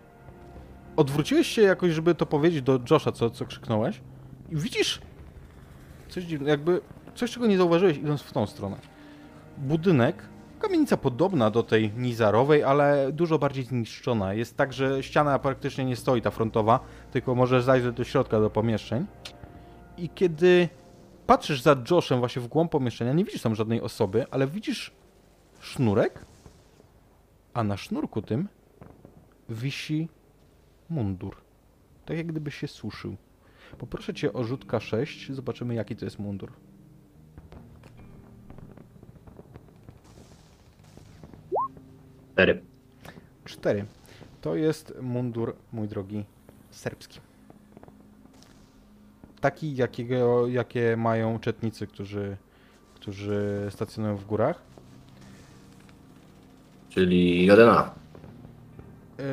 odwróciłeś 0.96 1.46
się 1.46 1.62
jakoś, 1.62 1.92
żeby 1.92 2.14
to 2.14 2.26
powiedzieć 2.26 2.62
do 2.62 2.80
Josha, 2.90 3.12
co, 3.12 3.30
co 3.30 3.46
krzyknąłeś 3.46 4.00
i 4.50 4.56
widzisz 4.56 5.00
coś 6.08 6.24
dziwnego, 6.24 6.50
jakby 6.50 6.80
coś, 7.14 7.30
czego 7.30 7.46
nie 7.46 7.56
zauważyłeś 7.58 7.96
idąc 7.96 8.22
w 8.22 8.32
tą 8.32 8.46
stronę. 8.46 8.76
Budynek, 9.58 10.22
kamienica 10.60 10.96
podobna 10.96 11.50
do 11.50 11.62
tej 11.62 11.92
Nizarowej, 11.96 12.64
ale 12.64 13.12
dużo 13.12 13.38
bardziej 13.38 13.64
zniszczona. 13.64 14.34
Jest 14.34 14.56
tak, 14.56 14.72
że 14.72 15.02
ściana 15.02 15.38
praktycznie 15.38 15.84
nie 15.84 15.96
stoi, 15.96 16.22
ta 16.22 16.30
frontowa, 16.30 16.80
tylko 17.10 17.34
możesz 17.34 17.64
zajrzeć 17.64 17.94
do 17.96 18.04
środka, 18.04 18.40
do 18.40 18.50
pomieszczeń. 18.50 19.06
I 19.98 20.08
kiedy 20.08 20.68
patrzysz 21.28 21.62
za 21.62 21.76
Joshem 21.90 22.18
właśnie 22.18 22.42
w 22.42 22.48
głąb 22.48 22.72
pomieszczenia, 22.72 23.12
nie 23.12 23.24
widzisz 23.24 23.42
tam 23.42 23.54
żadnej 23.54 23.80
osoby, 23.80 24.26
ale 24.30 24.46
widzisz 24.46 24.92
sznurek, 25.60 26.24
a 27.54 27.64
na 27.64 27.76
sznurku 27.76 28.22
tym 28.22 28.48
wisi 29.48 30.08
mundur. 30.90 31.36
Tak 32.04 32.16
jak 32.16 32.26
gdyby 32.26 32.50
się 32.50 32.68
suszył. 32.68 33.16
Poproszę 33.78 34.14
cię 34.14 34.32
o 34.32 34.44
rzut 34.44 34.66
K6, 34.66 35.34
zobaczymy 35.34 35.74
jaki 35.74 35.96
to 35.96 36.04
jest 36.04 36.18
mundur. 36.18 36.52
Cztery. 42.32 42.62
4. 43.44 43.84
To 44.40 44.54
jest 44.54 44.94
mundur, 45.02 45.56
mój 45.72 45.88
drogi, 45.88 46.24
serbski. 46.70 47.27
Taki, 49.40 49.76
jakiego, 49.76 50.46
jakie 50.46 50.96
mają 50.96 51.38
czetnicy, 51.38 51.86
którzy, 51.86 52.36
którzy 52.94 53.66
stacjonują 53.70 54.16
w 54.16 54.24
górach. 54.24 54.62
Czyli 56.88 57.46
Jodena. 57.46 57.90
Yy, 59.18 59.24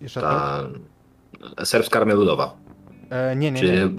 jeszcze? 0.00 0.20
Ta 0.20 0.62
serbska 1.64 1.98
armia 2.00 2.14
ludowa. 2.14 2.56
E, 3.10 3.36
nie, 3.36 3.50
nie, 3.50 3.60
Czy, 3.60 3.90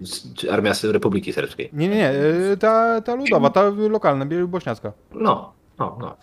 nie. 0.00 0.06
czy 0.34 0.52
armia 0.52 0.72
Republiki 0.82 1.32
Serbskiej. 1.32 1.70
Nie, 1.72 1.88
nie, 1.88 1.94
nie. 1.96 2.10
e, 2.10 2.56
Ta, 2.56 3.00
ta 3.00 3.14
ludowa, 3.14 3.50
ta 3.50 3.62
lokalna, 3.68 4.26
bośniacka. 4.46 4.92
No, 5.12 5.52
no, 5.78 5.96
no. 6.00 6.16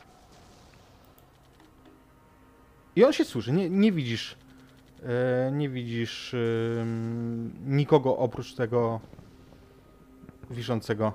I 2.95 3.03
on 3.05 3.13
się 3.13 3.25
słyszy, 3.25 3.51
nie, 3.51 3.69
nie 3.69 3.91
widzisz. 3.91 4.35
E, 5.03 5.51
nie 5.51 5.69
widzisz 5.69 6.35
nikogo 7.65 8.17
oprócz 8.17 8.53
tego 8.53 8.99
wiszącego 10.49 11.13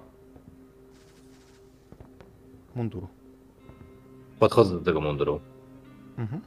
munduru. 2.75 3.09
Podchodzę 4.39 4.75
do 4.75 4.81
tego 4.81 5.01
munduru. 5.01 5.41
Mhm. 6.19 6.43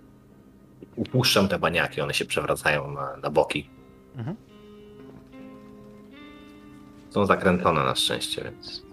Upuszczam 0.96 1.48
te 1.48 1.60
baniaki, 1.60 2.02
one 2.02 2.14
się 2.14 2.26
przewracają 2.26 2.92
na, 2.92 3.18
na 3.18 3.30
boki. 3.30 3.70
Mhm. 4.16 4.36
Są 7.10 7.26
zakręcone 7.26 7.84
na 7.84 7.96
szczęście, 7.96 8.44
więc. 8.44 8.84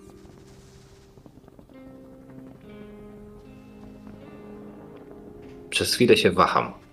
Przez 5.70 5.94
chwilę 5.94 6.16
się 6.16 6.30
waham. 6.30 6.85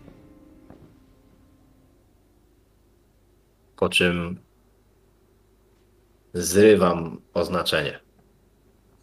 Po 3.84 3.90
czym 3.90 4.40
zrywam 6.34 7.22
oznaczenie. 7.34 8.00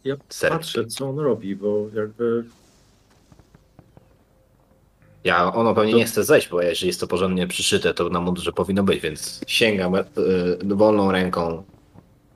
Ja 0.03 0.15
patrzę, 0.49 0.85
co 0.85 1.09
on 1.09 1.19
robi, 1.19 1.55
bo 1.55 1.85
jakby 1.93 2.43
Ja, 5.23 5.53
ono 5.53 5.75
pewnie 5.75 5.91
To- 5.91 5.97
nie 5.97 6.05
chce 6.05 6.23
zejść, 6.23 6.49
bo 6.49 6.61
jeżeli 6.61 6.87
jest 6.87 6.99
to 6.99 7.07
porządnie 7.07 7.47
przyszyte, 7.47 7.93
to 7.93 8.09
na 8.09 8.21
mundurze 8.21 8.51
powinno 8.51 8.83
być, 8.83 9.01
więc 9.01 9.41
sięgam 9.47 9.95
e, 9.95 10.03
wolną 10.65 11.11
ręką 11.11 11.63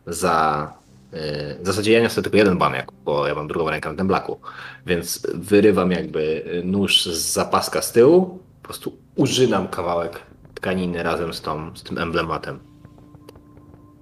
za... 0.08 0.74
e, 1.14 1.56
w 1.64 1.66
zasadzie 1.66 1.92
ja 1.92 2.02
niosę 2.02 2.22
tylko 2.22 2.38
jeden 2.38 2.58
baniak, 2.58 2.92
bo 3.06 3.28
ja 3.28 3.36
mam 3.36 3.48
drugą 3.48 3.70
rękę 3.70 3.90
na 3.92 3.98
tym 3.98 4.08
blaku, 4.08 4.40
więc 4.86 5.28
wyrywam 5.34 5.92
jakby 5.92 6.44
nóż 6.66 7.06
z 7.06 7.34
zapaska 7.34 7.82
z 7.82 7.92
tyłu, 7.92 8.40
po 8.62 8.68
prostu 8.68 8.98
użynam 9.16 9.68
kawałek 9.68 10.35
tkaniny 10.66 11.04
razem 11.04 11.34
z, 11.34 11.42
tą, 11.42 11.76
z 11.76 11.84
tym 11.84 11.98
emblematem. 11.98 12.60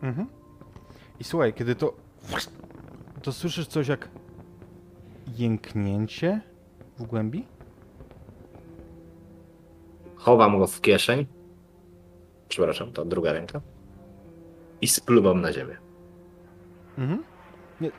Mhm. 0.02 0.28
I 1.20 1.24
słuchaj, 1.24 1.54
kiedy 1.54 1.76
to. 1.76 1.94
To 3.22 3.32
słyszysz 3.32 3.68
coś 3.68 3.88
jak. 3.88 4.10
jęknięcie 5.38 6.42
w 6.98 7.04
głębi? 7.04 7.46
Chowam 10.16 10.60
go 10.60 10.68
w 10.68 10.82
kieszeń, 10.82 11.26
przepraszam, 12.50 12.92
to 12.92 13.06
druga 13.06 13.34
ręka, 13.34 13.62
i 14.82 14.88
spluwam 14.88 15.42
na 15.42 15.54
ziemię. 15.54 15.78
Mhm. 16.98 17.24
Nie, 17.82 17.92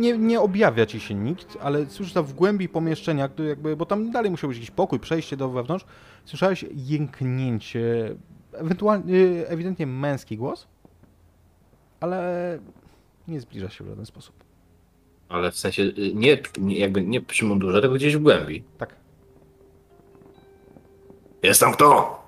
nie, 0.00 0.18
nie 0.18 0.40
objawia 0.40 0.86
ci 0.86 1.00
się 1.00 1.14
nikt, 1.14 1.58
ale 1.62 1.86
słyszysz 1.86 2.14
tam 2.14 2.24
w 2.24 2.34
głębi 2.34 2.68
pomieszczenia, 2.68 3.28
jakby, 3.48 3.76
bo 3.76 3.86
tam 3.86 4.10
dalej 4.10 4.30
musiał 4.30 4.48
być 4.48 4.58
jakiś 4.58 4.70
pokój, 4.70 5.00
przejście 5.00 5.36
do 5.36 5.48
wewnątrz. 5.48 5.84
Słyszałeś 6.26 6.64
jęknięcie, 6.74 8.14
ewentualnie, 8.52 9.14
y, 9.14 9.48
ewidentnie 9.48 9.86
męski 9.86 10.36
głos, 10.36 10.66
ale 12.00 12.58
nie 13.28 13.40
zbliża 13.40 13.70
się 13.70 13.84
w 13.84 13.88
żaden 13.88 14.06
sposób. 14.06 14.44
Ale 15.28 15.50
w 15.50 15.58
sensie 15.58 15.82
y, 15.82 16.12
nie, 16.14 16.38
jakby 16.58 17.02
nie 17.02 17.20
przy 17.20 17.44
mundurze, 17.44 17.80
tylko 17.80 17.94
gdzieś 17.94 18.16
w 18.16 18.22
głębi. 18.22 18.62
Tak. 18.78 18.94
Jest 21.42 21.60
tam 21.60 21.72
kto? 21.72 22.22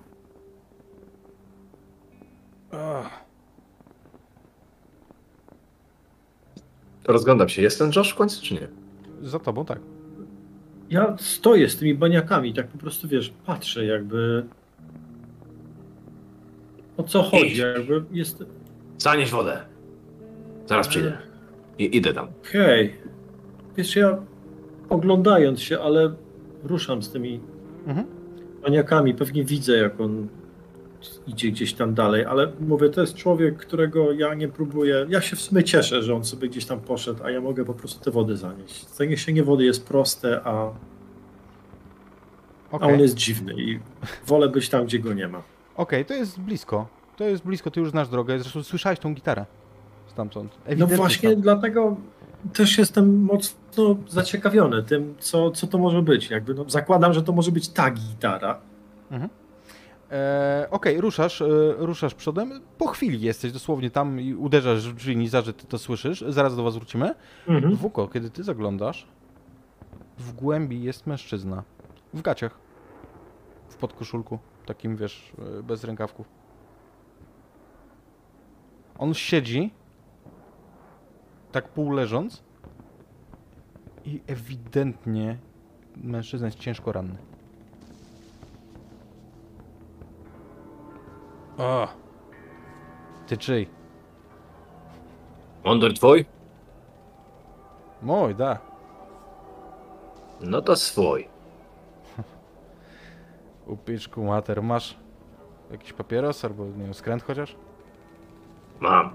Rozglądam 7.05 7.49
się, 7.49 7.63
jest 7.63 7.79
ten 7.79 7.91
Josh 7.97 8.13
w 8.13 8.15
końcu, 8.15 8.43
czy 8.43 8.55
nie? 8.55 8.69
Za 9.23 9.39
tobą 9.39 9.65
tak. 9.65 9.79
Ja 10.91 11.17
stoję 11.19 11.69
z 11.69 11.77
tymi 11.77 11.95
baniakami, 11.95 12.55
tak 12.55 12.67
po 12.69 12.79
prostu 12.79 13.09
wiesz, 13.09 13.33
patrzę 13.47 13.85
jakby. 13.87 14.45
O 16.97 17.03
co 17.03 17.21
Idź. 17.25 17.31
chodzi? 17.31 17.61
Jakby 17.61 18.03
jest. 18.13 18.45
Zanieś 18.99 19.31
wodę. 19.31 19.61
Zaraz 20.67 20.89
przyjdę. 20.89 21.19
I 21.79 21.97
idę 21.97 22.13
tam. 22.15 22.29
Hej. 22.43 22.95
Wiesz, 23.77 23.97
ja 23.97 24.19
oglądając 24.89 25.61
się, 25.61 25.81
ale 25.81 26.15
ruszam 26.65 27.03
z 27.03 27.11
tymi 27.11 27.41
Mhm. 27.87 28.07
baniakami. 28.63 29.15
Pewnie 29.15 29.45
widzę, 29.45 29.77
jak 29.77 30.01
on 30.01 30.29
idzie 31.27 31.51
gdzieś 31.51 31.75
tam 31.75 31.95
dalej, 31.95 32.25
ale 32.25 32.53
mówię, 32.61 32.91
to 32.91 33.01
jest 33.01 33.15
człowiek, 33.15 33.57
którego 33.57 34.13
ja 34.13 34.35
nie 34.35 34.49
próbuję. 34.49 35.07
Ja 35.09 35.21
się 35.21 35.37
w 35.37 35.41
sumie 35.41 35.65
cieszę, 35.65 36.03
że 36.03 36.15
on 36.15 36.25
sobie 36.25 36.49
gdzieś 36.49 36.67
tam 36.67 36.81
poszedł, 36.81 37.25
a 37.25 37.31
ja 37.31 37.41
mogę 37.41 37.65
po 37.65 37.75
prostu 37.75 38.05
te 38.05 38.11
wody 38.11 38.37
zanieść. 38.37 38.89
Zaniesienie 38.89 39.45
wody 39.45 39.65
jest 39.65 39.87
proste, 39.89 40.41
a, 40.45 40.71
a 42.71 42.77
Okej, 42.77 42.95
on 42.95 43.01
jest 43.01 43.15
dziwny 43.15 43.55
i 43.55 43.81
wolę 44.27 44.49
być 44.49 44.69
tam, 44.69 44.85
gdzie 44.85 44.99
go 44.99 45.13
nie 45.13 45.29
ma. 45.29 45.43
Okej, 45.77 46.05
to 46.05 46.15
jest 46.15 46.41
blisko. 46.41 46.87
To 47.17 47.25
jest 47.25 47.45
blisko, 47.45 47.71
ty 47.71 47.81
już 47.81 47.91
znasz 47.91 48.09
drogę. 48.09 48.39
Zresztą 48.39 48.63
słyszałeś 48.63 48.99
tą 48.99 49.15
gitarę 49.15 49.47
stamtąd. 50.07 50.53
No 50.59 50.67
Ewidentnie 50.67 50.97
właśnie, 50.97 51.31
tam. 51.31 51.41
dlatego 51.41 51.97
też 52.53 52.79
jestem 52.79 53.23
mocno 53.23 53.97
zaciekawiony 54.09 54.83
tym, 54.83 55.15
co, 55.19 55.51
co 55.51 55.67
to 55.67 55.79
może 55.79 56.03
być. 56.03 56.31
Jakby, 56.31 56.55
no, 56.55 56.65
zakładam, 56.69 57.13
że 57.13 57.23
to 57.23 57.33
może 57.33 57.53
być 57.53 57.69
ta 57.69 57.91
gitara. 57.91 58.59
E, 60.11 60.69
Okej, 60.71 61.01
ruszasz, 61.01 61.43
e, 61.43 61.47
ruszasz 61.79 62.15
przodem. 62.15 62.61
Po 62.79 62.87
chwili 62.87 63.21
jesteś 63.21 63.53
dosłownie 63.53 63.91
tam 63.91 64.21
i 64.21 64.35
uderzasz 64.35 64.89
w 64.89 64.95
drzwi, 64.95 65.17
Niza, 65.17 65.43
że 65.43 65.53
ty 65.55 65.67
to 65.67 65.79
słyszysz. 65.79 66.25
Zaraz 66.29 66.57
do 66.57 66.63
was 66.63 66.75
wrócimy. 66.75 67.15
Mhm. 67.49 67.75
Wuko, 67.75 68.09
kiedy 68.09 68.31
ty 68.31 68.45
zaglądasz, 68.45 69.07
w 70.19 70.33
głębi 70.33 70.83
jest 70.83 71.07
mężczyzna. 71.07 71.63
W 72.15 72.23
gaciach. 72.23 72.59
W 73.69 73.77
podkoszulku. 73.77 74.39
Takim, 74.67 74.97
wiesz, 74.97 75.33
e, 75.59 75.63
bez 75.63 75.85
rękawków. 75.85 76.29
On 78.99 79.15
siedzi, 79.15 79.73
tak 81.53 81.69
pół 81.69 81.91
leżąc 81.91 82.43
i 84.05 84.21
ewidentnie 84.27 85.39
mężczyzna 85.97 86.47
jest 86.47 86.59
ciężko 86.59 86.93
ranny. 86.93 87.28
O! 91.59 91.89
Ty 93.27 93.37
czyj? 93.37 93.69
Mundur 95.65 95.95
twój? 95.95 96.25
Mój, 98.03 98.35
da. 98.35 98.59
No 100.41 100.63
to 100.63 100.77
swój. 100.77 101.29
Upiczku 103.67 104.25
mater, 104.25 104.63
masz 104.63 104.97
jakiś 105.71 105.93
papieros 105.93 106.45
albo 106.45 106.65
nie 106.65 106.85
wiem, 106.85 106.95
skręt 106.95 107.23
chociaż? 107.23 107.57
Mam. 108.81 109.11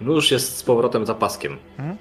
Nóż 0.00 0.30
jest 0.30 0.56
z 0.56 0.62
powrotem 0.62 1.06
za 1.06 1.14
paskiem. 1.14 1.58
Mhm. 1.78 1.96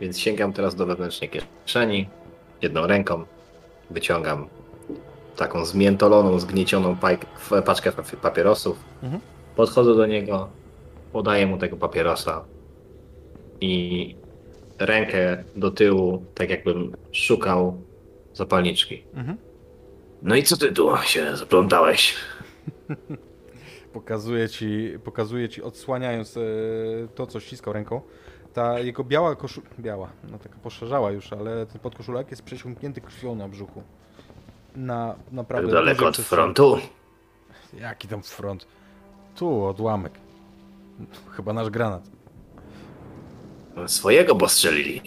Więc 0.00 0.18
sięgam 0.18 0.52
teraz 0.52 0.74
do 0.74 0.86
wewnętrznej 0.86 1.30
kieszeni. 1.30 2.08
Jedną 2.62 2.86
ręką 2.86 3.24
wyciągam 3.90 4.48
taką 5.40 5.64
zmiętoloną, 5.64 6.38
zgniecioną 6.38 6.94
paj- 6.94 7.62
paczkę 7.62 7.92
pa- 7.92 8.02
papierosów. 8.22 8.76
Mhm. 9.02 9.20
Podchodzę 9.56 9.94
do 9.94 10.06
niego, 10.06 10.48
podaję 11.12 11.46
mu 11.46 11.58
tego 11.58 11.76
papierosa 11.76 12.44
i 13.60 14.14
rękę 14.78 15.44
do 15.56 15.70
tyłu, 15.70 16.24
tak 16.34 16.50
jakbym 16.50 16.92
szukał 17.12 17.82
zapalniczki. 18.34 19.02
Mhm. 19.14 19.38
No 20.22 20.34
i 20.36 20.42
co 20.42 20.56
ty 20.56 20.72
tu 20.72 20.90
się 21.02 21.36
zaplątałeś? 21.36 22.14
Pokazuje 23.92 24.48
ci, 24.48 24.92
pokazuje 25.04 25.48
ci 25.48 25.62
odsłaniając 25.62 26.36
e, 26.36 26.40
to, 27.14 27.26
co 27.26 27.40
ściskał 27.40 27.72
ręką. 27.72 28.00
Ta 28.52 28.78
jego 28.80 29.04
biała 29.04 29.36
koszula, 29.36 29.66
biała, 29.78 30.10
no 30.30 30.38
taka 30.38 30.58
poszerzała 30.58 31.10
już, 31.10 31.32
ale 31.32 31.66
ten 31.66 31.80
podkoszulek 31.80 32.30
jest 32.30 32.42
przesiąknięty 32.42 33.00
krwią 33.00 33.34
na 33.34 33.48
brzuchu. 33.48 33.82
Na 34.76 35.14
Tak 35.14 35.32
naprawdę 35.32 35.72
daleko 35.72 36.06
od 36.06 36.16
frontu? 36.16 36.78
Jaki 37.72 38.08
tam 38.08 38.22
front? 38.22 38.66
Tu, 39.36 39.64
odłamek. 39.64 40.12
Chyba 41.30 41.52
nasz 41.52 41.70
granat. 41.70 42.02
Swojego 43.86 44.36
postrzelili. 44.36 45.02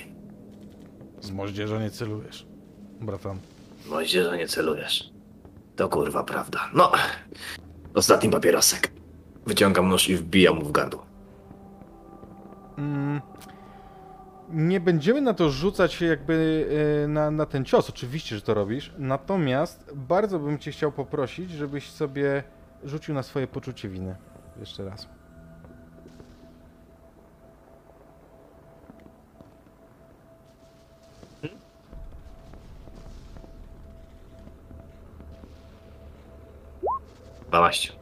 Z 1.21 1.31
moździerza 1.31 1.79
nie 1.79 1.91
celujesz, 1.91 2.45
bratan. 3.01 3.37
Moździerza 3.89 4.35
nie 4.35 4.47
celujesz. 4.47 5.09
To 5.75 5.89
kurwa 5.89 6.23
prawda. 6.23 6.69
No, 6.73 6.91
ostatni 7.93 8.29
papierosek. 8.29 8.91
Wyciągam 9.45 9.89
nóż 9.89 10.09
i 10.09 10.15
wbijam 10.15 10.55
mu 10.55 10.65
w 10.65 10.71
gardło. 10.71 11.05
Mm, 12.77 13.21
nie 14.53 14.79
będziemy 14.79 15.21
na 15.21 15.33
to 15.33 15.49
rzucać 15.49 15.93
się 15.93 16.05
jakby 16.05 16.67
e, 17.03 17.07
na, 17.07 17.31
na 17.31 17.45
ten 17.45 17.65
cios, 17.65 17.89
oczywiście, 17.89 18.35
że 18.35 18.41
to 18.41 18.53
robisz. 18.53 18.93
Natomiast 18.97 19.91
bardzo 19.95 20.39
bym 20.39 20.59
cię 20.59 20.71
chciał 20.71 20.91
poprosić, 20.91 21.51
żebyś 21.51 21.89
sobie 21.89 22.43
rzucił 22.83 23.15
na 23.15 23.23
swoje 23.23 23.47
poczucie 23.47 23.89
winy. 23.89 24.15
Jeszcze 24.59 24.85
raz. 24.85 25.07
Dwanaście. 37.47 37.93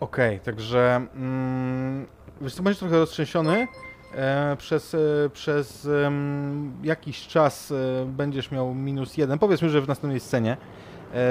Okej, 0.00 0.40
także 0.40 1.06
mm, 1.14 2.06
wiesz 2.40 2.54
co, 2.54 2.62
będziesz 2.62 2.78
trochę 2.78 2.98
roztrzęsiony. 2.98 3.66
E, 4.14 4.56
przez 4.58 4.94
e, 4.94 4.98
przez 5.32 5.88
jakiś 6.82 7.26
czas 7.26 7.72
e, 7.72 8.06
będziesz 8.06 8.50
miał 8.50 8.74
minus 8.74 9.16
jeden. 9.16 9.38
Powiedzmy, 9.38 9.70
że 9.70 9.80
w 9.80 9.88
następnej 9.88 10.20
scenie, 10.20 10.56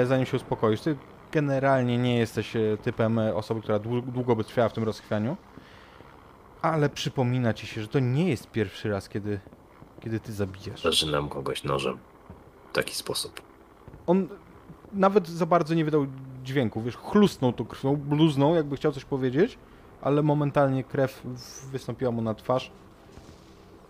zanim 0.04 0.26
się 0.26 0.36
uspokoisz. 0.36 0.80
Ty 0.80 0.96
generalnie 1.32 1.98
nie 1.98 2.18
jesteś 2.18 2.52
typem 2.82 3.18
osoby, 3.18 3.60
która 3.60 3.78
dłu- 3.78 4.02
długo 4.02 4.36
by 4.36 4.44
trwała 4.44 4.68
w 4.68 4.72
tym 4.72 4.84
rozchwianiu. 4.84 5.36
Ale 6.62 6.88
przypomina 6.88 7.54
ci 7.54 7.66
się, 7.66 7.82
że 7.82 7.88
to 7.88 7.98
nie 8.00 8.28
jest 8.28 8.50
pierwszy 8.50 8.88
raz, 8.90 9.08
kiedy, 9.08 9.40
kiedy 10.00 10.20
ty 10.20 10.32
zabijasz. 10.32 10.82
Zażynam 10.82 11.28
kogoś 11.28 11.64
nożem. 11.64 11.98
W 12.70 12.74
taki 12.74 12.94
sposób. 12.94 13.42
On 14.06 14.28
nawet 14.92 15.28
za 15.28 15.46
bardzo 15.46 15.74
nie 15.74 15.84
wydał 15.84 16.06
dźwięku, 16.44 16.82
wiesz, 16.82 16.96
chlusnął 16.96 17.52
tą 17.52 17.64
krwią, 17.64 17.96
bluznął, 17.96 18.54
jakby 18.54 18.76
chciał 18.76 18.92
coś 18.92 19.04
powiedzieć, 19.04 19.58
ale 20.02 20.22
momentalnie 20.22 20.84
krew 20.84 21.22
wystąpiła 21.72 22.10
mu 22.10 22.22
na 22.22 22.34
twarz 22.34 22.70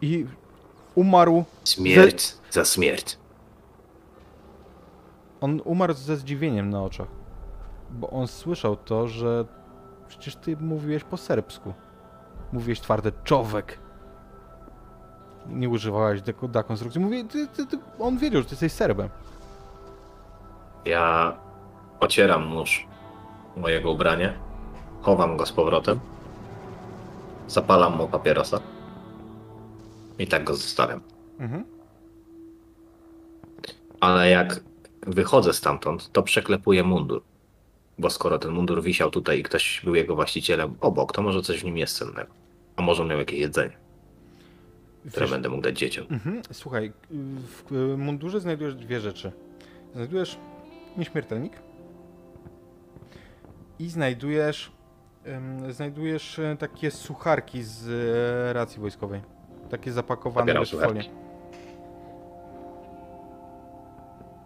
i 0.01 0.27
umarł. 0.95 1.45
Śmierć 1.65 2.35
za 2.51 2.65
śmierć. 2.65 3.19
On 5.41 5.61
umarł 5.65 5.95
ze 5.95 6.17
zdziwieniem 6.17 6.71
na 6.71 6.83
oczach, 6.83 7.09
bo 7.91 8.11
on 8.11 8.29
słyszał 8.29 8.77
to, 8.77 9.09
że 9.09 9.45
przecież 10.09 10.37
ty 10.37 10.57
mówiłeś 10.57 11.05
po 11.05 11.17
serbsku. 11.17 11.73
Mówiłeś 12.53 12.81
twarde 12.81 13.13
czowek. 13.25 13.79
Nie 15.49 15.69
używałeś 15.69 16.23
deko- 16.23 16.49
da 16.49 16.63
konstrukcji. 16.63 17.01
Mówię, 17.01 17.25
ty, 17.25 17.47
ty, 17.49 17.67
ty, 17.67 17.79
on 17.99 18.19
wiedział, 18.19 18.43
że 18.43 18.49
ty 18.49 18.53
jesteś 18.55 18.73
Serbem. 18.73 19.09
Ja 20.85 21.37
ocieram 22.01 22.55
nóż 22.55 22.87
mojego 23.57 23.91
ubrania, 23.91 24.33
chowam 25.03 25.37
go 25.37 25.47
z 25.47 25.53
powrotem, 25.53 26.01
zapalam 27.49 27.97
mu 27.97 28.09
papierosa 28.09 28.61
i 30.19 30.27
tak 30.27 30.45
go 30.45 30.55
zostawiam. 30.55 31.01
Mhm. 31.39 31.65
Ale 34.01 34.31
jak 34.31 34.61
wychodzę 35.07 35.53
stamtąd, 35.53 36.13
to 36.13 36.23
przeklepuję 36.23 36.83
mundur. 36.85 37.23
Bo 37.99 38.11
skoro 38.11 38.39
ten 38.39 38.51
mundur 38.51 38.83
wisiał 38.83 39.11
tutaj 39.11 39.39
i 39.39 39.43
ktoś 39.43 39.81
był 39.85 39.95
jego 39.95 40.15
właścicielem 40.15 40.75
obok, 40.81 41.13
to 41.13 41.23
może 41.23 41.43
coś 41.43 41.61
w 41.61 41.65
nim 41.65 41.79
jest 41.79 41.97
cennego. 41.99 42.33
A 42.77 42.83
może 42.83 43.05
miał 43.05 43.19
jakieś 43.19 43.39
jedzenie, 43.41 43.77
które 45.11 45.27
Wiesz- 45.27 45.31
będę 45.31 45.49
mógł 45.49 45.63
dać 45.63 45.79
dzieciom. 45.79 46.07
Mhm. 46.11 46.43
Słuchaj, 46.53 46.93
w 47.71 47.95
mundurze 47.99 48.41
znajdujesz 48.41 48.75
dwie 48.75 49.01
rzeczy. 49.01 49.33
Znajdujesz 49.95 50.39
nieśmiertelnik 50.97 51.53
i 53.79 53.89
znajdujesz 53.89 54.73
znajdujesz 55.69 56.39
e, 56.39 56.57
takie 56.59 56.91
sucharki 56.91 57.63
z 57.63 57.89
e, 57.89 58.53
racji 58.53 58.81
wojskowej. 58.81 59.21
Takie 59.71 59.93
zapakowane 59.93 60.41
Zabieram 60.47 60.65
w 60.65 60.69
sucharki. 60.69 60.95
folię. 60.95 61.11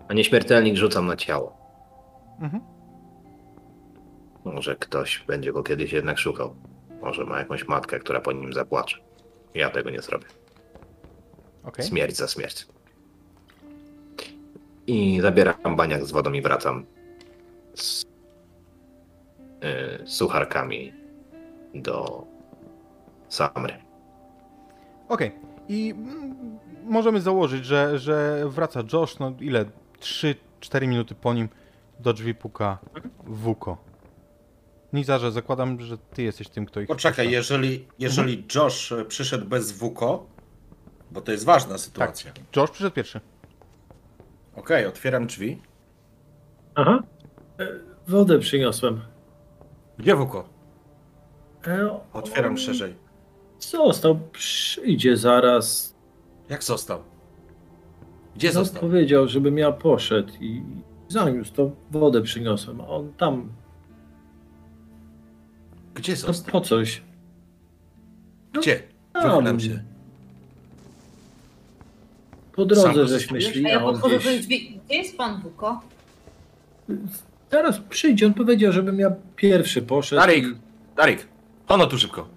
A 0.09 0.15
nieśmiertelnik 0.15 0.77
rzucam 0.77 1.07
na 1.07 1.17
ciało. 1.17 1.57
Mhm. 2.41 2.63
Może 4.45 4.77
ktoś 4.77 5.25
będzie 5.27 5.53
go 5.53 5.63
kiedyś 5.63 5.93
jednak 5.93 6.19
szukał. 6.19 6.55
Może 7.03 7.25
ma 7.25 7.39
jakąś 7.39 7.69
matkę, 7.69 7.99
która 7.99 8.21
po 8.21 8.33
nim 8.33 8.53
zapłacze. 8.53 8.99
Ja 9.55 9.71
tego 9.71 9.91
nie 9.91 10.01
zrobię. 10.03 10.27
Okej. 11.65 11.87
Śmierć 11.87 12.17
za 12.17 12.29
śmierć. 12.29 12.67
I 14.87 15.21
zabieram 15.21 15.77
baniak 15.77 16.05
z 16.05 16.13
wodą 16.13 16.33
i 16.33 16.43
wracam 16.43 16.87
z 17.75 18.05
sucharkami 20.05 20.93
do 21.75 22.27
Samry. 23.29 23.75
Okej. 25.09 25.33
I 25.69 25.91
mm, 25.91 26.59
możemy 26.85 27.21
założyć, 27.21 27.65
że, 27.65 27.99
że 27.99 28.45
wraca 28.47 28.81
Josh, 28.93 29.19
no 29.19 29.33
ile? 29.41 29.65
3-4 30.01 30.89
minuty 30.89 31.15
po 31.15 31.35
nim 31.35 31.49
do 32.01 32.13
drzwi 32.13 32.35
puka 32.35 32.79
Wuko. 33.27 33.77
Nizarze, 34.93 35.33
zakładam, 35.33 35.81
że 35.81 35.99
ty 35.99 36.23
jesteś 36.23 36.49
tym, 36.49 36.67
kto 36.67 36.81
ich 36.81 36.89
Poczekaj, 36.89 37.13
wpuszcza. 37.27 37.37
jeżeli, 37.37 37.87
jeżeli 37.99 38.45
Josh 38.55 38.93
e, 38.93 39.05
przyszedł 39.05 39.47
bez 39.47 39.73
WUKO, 39.73 40.27
bo 41.11 41.21
to 41.21 41.33
jest 41.33 41.45
ważna 41.45 41.79
sytuacja. 41.79 42.33
Josh 42.57 42.71
przyszedł 42.71 42.95
pierwszy. 42.95 43.21
Okej, 44.57 44.87
otwieram 44.87 45.27
drzwi. 45.27 45.63
Aha. 46.75 47.03
E, 47.61 47.67
Wodę 48.09 48.39
przyniosłem. 48.39 49.01
Gdzie 49.99 50.17
WUKO? 50.17 50.49
E, 51.67 52.01
Otwieram 52.13 52.51
on 52.51 52.59
szerzej. 52.59 52.95
Został, 53.61 54.19
przyjdzie 54.33 55.17
zaraz. 55.17 55.95
Jak 56.49 56.65
został? 56.65 57.03
Gdzie 58.37 58.49
No, 58.49 58.55
został? 58.55 58.81
Powiedział, 58.81 59.29
żebym 59.29 59.59
ja 59.59 59.73
poszedł 59.73 60.33
i 60.41 60.63
zaniósł 61.09 61.53
to 61.53 61.71
wodę 61.91 62.23
przyniosłem. 62.23 62.81
A 62.81 62.87
on 62.89 63.13
tam, 63.13 63.53
Gdzie 65.95 66.13
to 66.17 66.21
został? 66.21 66.53
po 66.53 66.61
coś. 66.61 67.03
Gdzie? 68.53 68.83
Tam. 69.13 69.23
Wychylam 69.23 69.61
się. 69.61 69.83
Po 72.53 72.65
drodze 72.65 73.09
żeśmy 73.09 73.41
szli, 73.41 73.67
A 73.67 73.69
ja 73.69 73.81
podchodzę 73.81 74.19
gdzieś... 74.19 74.47
Gdzie 74.47 74.97
jest 74.97 75.17
pan 75.17 75.43
Wuko? 75.43 75.81
Zaraz 77.53 77.79
przyjdzie, 77.89 78.27
on 78.27 78.35
powiedział, 78.35 78.73
żebym 78.73 78.99
ja 78.99 79.11
pierwszy 79.37 79.83
poszedł. 79.83 80.21
Darik, 80.23 80.45
i- 80.45 80.57
Darik, 80.97 81.29
ono 81.69 81.87
tu 81.87 81.99
szybko. 81.99 82.29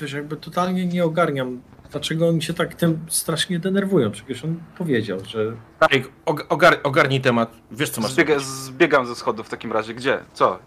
Wiesz, 0.00 0.12
jakby 0.12 0.36
totalnie 0.36 0.86
nie 0.86 1.04
ogarniam, 1.04 1.60
dlaczego 1.90 2.28
oni 2.28 2.42
się 2.42 2.54
tak 2.54 2.74
tym 2.74 2.98
strasznie 3.08 3.58
denerwują. 3.58 4.10
Przecież 4.10 4.44
on 4.44 4.60
powiedział, 4.78 5.18
że 5.24 5.52
Darik, 5.80 6.08
og- 6.26 6.46
ogar 6.48 6.80
ogarnij 6.82 7.20
temat. 7.20 7.56
Wiesz 7.70 7.90
co 7.90 8.00
masz 8.00 8.12
Zbiega, 8.12 8.38
zbiegam 8.38 9.06
ze 9.06 9.14
schodów 9.14 9.46
w 9.46 9.50
takim 9.50 9.72
razie. 9.72 9.94
Gdzie? 9.94 10.18
Co? 10.32 10.58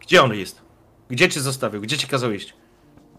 Gdzie 0.00 0.22
on 0.22 0.34
jest? 0.34 0.62
Gdzie 1.10 1.28
cię 1.28 1.40
zostawił? 1.40 1.80
Gdzie 1.80 1.96
ci 1.98 2.06
kazał 2.06 2.32
iść? 2.32 2.54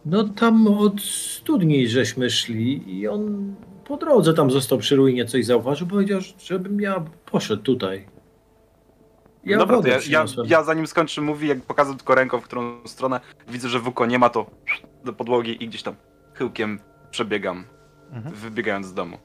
no 0.05 0.23
tam 0.23 0.67
od 0.67 1.01
studni 1.01 1.87
żeśmy 1.87 2.29
szli 2.29 2.99
i 2.99 3.07
on 3.07 3.55
po 3.89 3.97
drodze 3.97 4.33
tam 4.33 4.51
został 4.51 4.77
przy 4.77 4.95
ruinie, 4.95 5.25
coś 5.25 5.45
zauważył, 5.45 5.87
powiedział, 5.87 6.19
żebym 6.43 6.81
ja 6.81 7.05
poszedł 7.25 7.63
tutaj. 7.63 8.05
Ja 9.45 9.57
Dobra, 9.57 9.81
to 9.81 9.87
ja, 9.87 9.97
ja, 10.09 10.25
ja 10.45 10.63
zanim 10.63 10.87
skończy 10.87 11.21
mówi, 11.21 11.47
jak 11.47 11.61
pokazał 11.61 11.95
tylko 11.95 12.15
ręką, 12.15 12.39
w 12.39 12.43
którą 12.43 12.87
stronę 12.87 13.19
widzę, 13.47 13.69
że 13.69 13.79
Wuko 13.79 14.05
nie 14.05 14.19
ma, 14.19 14.29
to 14.29 14.45
do 15.05 15.13
podłogi 15.13 15.63
i 15.63 15.67
gdzieś 15.67 15.83
tam 15.83 15.95
chyłkiem 16.33 16.79
przebiegam, 17.11 17.63
Mhm. 18.13 18.35
wybiegając 18.35 18.87
z 18.87 18.93
domu. 18.93 19.17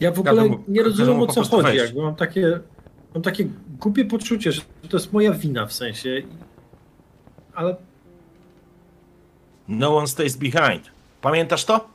Ja 0.00 0.12
w 0.12 0.18
ogóle 0.20 0.50
nie 0.68 0.82
rozumiem 0.82 1.20
o 1.20 1.26
co 1.26 1.42
chodzi. 1.44 1.76
Jakby 1.76 2.02
mam 2.02 2.14
takie, 2.16 2.60
mam 3.14 3.22
takie 3.22 3.44
głupie 3.80 4.04
poczucie, 4.04 4.52
że 4.52 4.62
to 4.88 4.96
jest 4.96 5.12
moja 5.12 5.32
wina 5.32 5.66
w 5.66 5.72
sensie. 5.72 6.22
Ale 7.54 7.76
No 9.68 9.96
one 9.96 10.06
stays 10.06 10.36
behind. 10.36 10.90
Pamiętasz 11.20 11.64
to? 11.64 11.88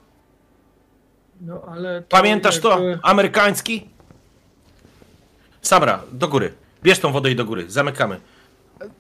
No 1.41 1.62
ale. 1.67 2.02
to 2.02 2.08
Pamiętasz 2.10 2.60
to? 2.60 2.69
jakby- 2.69 3.00
Amerykański? 3.04 3.89
Samra, 5.62 6.04
do 6.12 6.28
góry. 6.28 6.54
Bierz 6.84 7.00
tą 7.00 7.12
wodę 7.12 7.32
i 7.32 7.36
do 7.36 7.45
góry. 7.45 7.65
Zamykamy. 7.67 8.19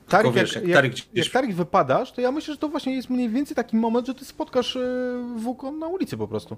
Tarik, 0.09 0.33
wiesz, 0.33 0.55
jak, 0.55 0.63
jak 0.63 0.69
jak, 0.69 0.77
Tarik 0.77 0.97
jak, 0.97 1.07
gdzieś- 1.13 1.31
Tarik 1.31 1.55
wypadasz, 1.55 2.11
to 2.11 2.21
ja 2.21 2.31
myślę, 2.31 2.53
że 2.53 2.57
to 2.59 2.67
właśnie 2.69 2.95
jest 2.95 3.09
mniej 3.09 3.29
więcej 3.29 3.55
taki 3.55 3.75
moment, 3.77 4.07
że 4.07 4.15
ty 4.15 4.25
spotkasz 4.25 4.75
e, 4.75 5.71
na 5.79 5.87
ulicy 5.87 6.17
po 6.17 6.27
prostu. 6.27 6.57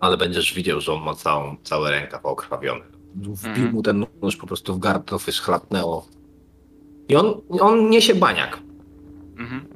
Ale 0.00 0.16
będziesz 0.16 0.54
widział, 0.54 0.80
że 0.80 0.92
on 0.92 1.02
ma 1.02 1.14
całą, 1.14 1.56
cały 1.62 1.90
rękaw 1.90 2.26
okrwawiony. 2.26 2.84
Wbił 3.14 3.32
Mhm. 3.54 3.72
mu 3.72 3.82
ten 3.82 4.06
nóż 4.22 4.36
po 4.36 4.46
prostu 4.46 4.74
w 4.74 4.78
gardło, 4.78 5.18
wyszchlapnęło. 5.18 6.06
I 7.08 7.16
on, 7.16 7.40
on 7.60 7.90
niesie 7.90 8.14
baniak. 8.14 8.58
Mhm. 9.38 9.66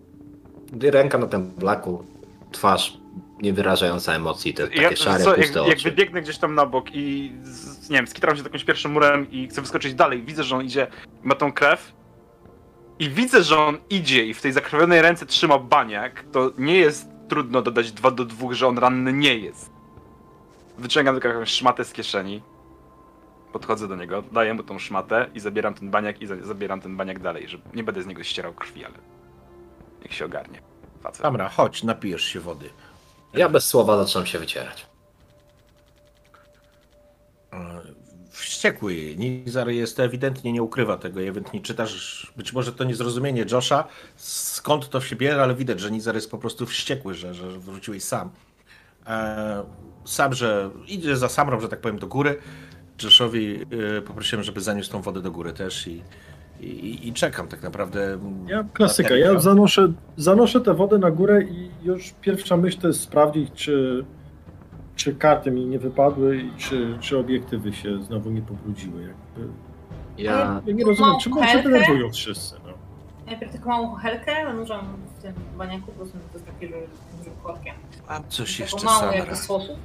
Ręka 0.80 1.18
na 1.18 1.26
tym 1.26 1.50
blaku, 1.50 2.04
twarz 2.52 2.98
nie 3.42 3.52
wyrażająca 3.52 4.12
emocji, 4.14 4.54
te 4.54 4.68
takie 4.68 4.82
Ja, 4.82 4.96
szare, 4.96 5.24
co, 5.24 5.30
jak, 5.30 5.40
puste 5.40 5.60
jak 5.60 5.78
oczy. 5.78 5.90
wybiegnę 5.90 6.22
gdzieś 6.22 6.38
tam 6.38 6.54
na 6.54 6.66
bok 6.66 6.86
i 6.94 7.32
z, 7.42 7.90
nie 7.90 7.96
wiem, 7.96 8.06
skitram 8.06 8.36
się 8.36 8.42
z 8.42 8.44
jakimś 8.44 8.64
pierwszym 8.64 8.92
murem 8.92 9.30
i 9.30 9.48
chcę 9.48 9.60
wyskoczyć 9.60 9.94
dalej, 9.94 10.22
widzę, 10.22 10.44
że 10.44 10.56
on 10.56 10.64
idzie, 10.64 10.86
ma 11.22 11.34
tą 11.34 11.52
krew 11.52 11.92
i 12.98 13.10
widzę, 13.10 13.42
że 13.42 13.58
on 13.58 13.78
idzie 13.90 14.24
i 14.26 14.34
w 14.34 14.42
tej 14.42 14.52
zakrwawionej 14.52 15.02
ręce 15.02 15.26
trzyma 15.26 15.58
baniak, 15.58 16.24
to 16.32 16.50
nie 16.58 16.76
jest 16.76 17.08
trudno 17.28 17.62
dodać 17.62 17.92
2 17.92 18.10
do 18.10 18.24
2, 18.24 18.54
że 18.54 18.66
on 18.68 18.78
ranny 18.78 19.12
nie 19.12 19.34
jest. 19.38 19.70
Wyciągam 20.78 21.14
tylko 21.14 21.28
jakąś 21.28 21.50
szmatę 21.50 21.84
z 21.84 21.92
kieszeni, 21.92 22.42
podchodzę 23.52 23.88
do 23.88 23.96
niego, 23.96 24.22
daję 24.32 24.54
mu 24.54 24.62
tą 24.62 24.78
szmatę 24.78 25.30
i 25.34 25.40
zabieram 25.40 25.74
ten 25.74 25.90
baniak 25.90 26.22
i 26.22 26.26
za, 26.26 26.36
zabieram 26.42 26.80
ten 26.80 26.96
baniak 26.96 27.18
dalej, 27.18 27.48
że 27.48 27.58
nie 27.74 27.84
będę 27.84 28.02
z 28.02 28.06
niego 28.06 28.22
ścierał 28.24 28.52
krwi, 28.52 28.84
ale 28.84 28.94
niech 30.02 30.14
się 30.14 30.24
ogarnie. 30.24 30.62
Facet. 31.02 31.22
Samra, 31.22 31.48
chodź, 31.48 31.82
napijesz 31.82 32.24
się 32.24 32.40
wody. 32.40 32.70
Ja 33.36 33.48
bez 33.48 33.66
słowa 33.66 34.04
zaczynam 34.04 34.26
się 34.26 34.38
wycierać. 34.38 34.86
Wściekły. 38.30 39.16
Nizar 39.16 39.68
jest 39.68 40.00
ewidentnie 40.00 40.52
nie 40.52 40.62
ukrywa 40.62 40.96
tego. 40.96 41.20
Ewidentnie 41.20 41.60
czytasz, 41.60 42.32
być 42.36 42.52
może 42.52 42.72
to 42.72 42.84
niezrozumienie 42.84 43.44
Josha, 43.52 43.84
skąd 44.16 44.88
to 44.88 45.00
się 45.00 45.16
bierze, 45.16 45.42
ale 45.42 45.54
widać, 45.54 45.80
że 45.80 45.90
Nizar 45.90 46.14
jest 46.14 46.30
po 46.30 46.38
prostu 46.38 46.66
wściekły, 46.66 47.14
że, 47.14 47.34
że 47.34 47.48
wróciłeś 47.50 48.04
sam. 48.04 48.30
E, 49.06 49.64
sam, 50.04 50.34
że 50.34 50.70
idzie 50.86 51.16
za 51.16 51.28
Samrą, 51.28 51.60
że 51.60 51.68
tak 51.68 51.80
powiem, 51.80 51.98
do 51.98 52.06
góry. 52.06 52.38
Joshowi 53.02 53.66
e, 53.98 54.02
poprosiłem, 54.02 54.44
żeby 54.44 54.60
zaniósł 54.60 54.92
tą 54.92 55.02
wodę 55.02 55.22
do 55.22 55.30
góry 55.30 55.52
też 55.52 55.86
i, 55.86 56.02
i, 56.64 57.08
i 57.08 57.12
czekam 57.12 57.48
tak 57.48 57.62
naprawdę. 57.62 58.18
Ja 58.46 58.64
klasyka, 58.72 59.16
ja 59.16 59.40
zanoszę, 59.40 59.92
zanoszę 60.16 60.60
tę 60.60 60.74
wodę 60.74 60.98
na 60.98 61.10
górę 61.10 61.42
i 61.42 61.70
już 61.82 62.14
pierwsza 62.20 62.56
myśl 62.56 62.80
to 62.80 62.88
jest 62.88 63.00
sprawdzić, 63.00 63.52
czy, 63.52 64.04
czy 64.96 65.14
karty 65.14 65.50
mi 65.50 65.66
nie 65.66 65.78
wypadły 65.78 66.36
i 66.36 66.50
czy, 66.58 66.98
czy 67.00 67.18
obiektywy 67.18 67.72
się 67.72 68.02
znowu 68.02 68.30
nie 68.30 68.42
pobrudziły. 68.42 69.02
Jakby. 69.02 69.52
Ja, 70.18 70.62
Ja 70.66 70.72
nie 70.72 70.84
rozumiem, 70.84 71.14
czy 71.20 71.30
może 71.30 71.62
denerwują 71.62 72.10
wszyscy. 72.10 72.56
No. 72.66 72.72
Najpierw 73.26 73.52
taką 73.52 73.68
małą 73.68 73.94
helkę 73.94 74.32
zanurzam 74.44 74.86
w 75.18 75.22
tym 75.22 75.34
baniaku, 75.58 75.92
bo 75.98 76.04
to 76.04 76.18
jest 76.34 76.46
taki, 76.46 76.68
że 76.68 76.74
dużym 77.18 77.32
korkiem. 77.42 77.74
Mam 78.08 78.28
coś 78.28 78.60
jeszcze, 78.60 78.86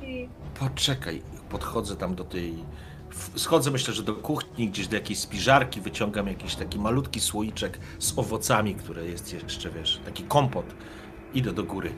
i 0.03 0.29
Poczekaj, 0.59 1.21
podchodzę 1.49 1.95
tam 1.95 2.15
do 2.15 2.23
tej. 2.23 2.53
Schodzę 3.35 3.71
myślę, 3.71 3.93
że 3.93 4.03
do 4.03 4.15
kuchni, 4.15 4.69
gdzieś 4.69 4.87
do 4.87 4.95
jakiejś 4.95 5.19
spiżarki, 5.19 5.81
wyciągam 5.81 6.27
jakiś 6.27 6.55
taki 6.55 6.79
malutki 6.79 7.19
słoiczek 7.19 7.79
z 7.99 8.17
owocami, 8.17 8.75
które 8.75 9.05
jest 9.05 9.33
jeszcze, 9.33 9.69
wiesz, 9.69 9.99
taki 10.05 10.23
kompot. 10.23 10.65
Idę 11.33 11.53
do 11.53 11.63
góry. 11.63 11.93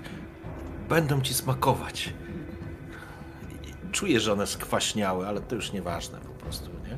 Będą 0.90 1.22
ci 1.22 1.34
smakować. 1.34 2.14
Czuję, 3.92 4.20
że 4.20 4.34
one 4.34 4.48
skwaśniały, 4.48 5.28
ale 5.28 5.42
to 5.42 5.56
już 5.56 5.74
nieważne 5.74 6.20
po 6.20 6.34
prostu, 6.44 6.70
nie? 6.70 6.98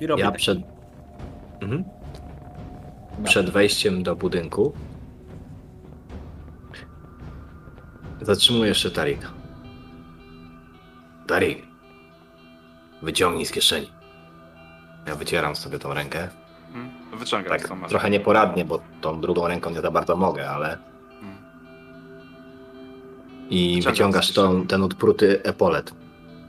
I 0.00 0.06
robię 0.06 0.22
ja 0.22 0.30
taki- 0.30 0.42
przed, 0.42 0.58
mhm. 1.60 1.84
przed 3.24 3.50
wejściem 3.50 4.02
do 4.02 4.16
budynku 4.16 4.72
zatrzymuję 8.20 8.68
jeszcze 8.68 8.90
Tarika. 8.90 9.28
Tarik, 11.26 11.67
wyciągnij 13.02 13.46
z 13.46 13.52
kieszeni. 13.52 13.92
Ja 15.06 15.14
wycieram 15.14 15.56
sobie 15.56 15.78
tą 15.78 15.94
rękę. 15.94 16.28
Mm, 16.74 16.90
Wyciągam 17.18 17.58
Tak 17.58 17.88
trochę 17.88 18.10
nieporadnie, 18.10 18.64
bo 18.64 18.80
tą 19.00 19.20
drugą 19.20 19.48
ręką 19.48 19.70
nie 19.70 19.80
za 19.80 19.90
bardzo 19.90 20.16
mogę, 20.16 20.50
ale... 20.50 20.78
Mm. 21.22 21.36
I 23.50 23.74
Wyciągam 23.76 23.92
wyciągasz 23.92 24.32
tą, 24.32 24.66
ten 24.66 24.82
odpruty 24.82 25.42
epolet. 25.42 25.94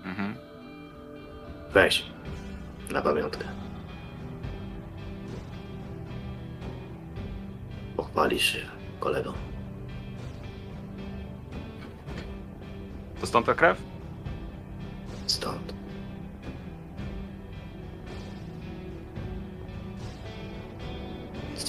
Mhm. 0.06 0.36
Weź. 1.74 2.06
Na 2.92 3.02
pamiątkę. 3.02 3.46
Pochwalisz 7.98 8.54
się, 8.54 8.60
kolego. 9.00 9.34
To 13.22 13.28
stąd 13.28 13.46
ta 13.46 13.54
krew? 13.54 13.82
Stąd. 15.28 15.79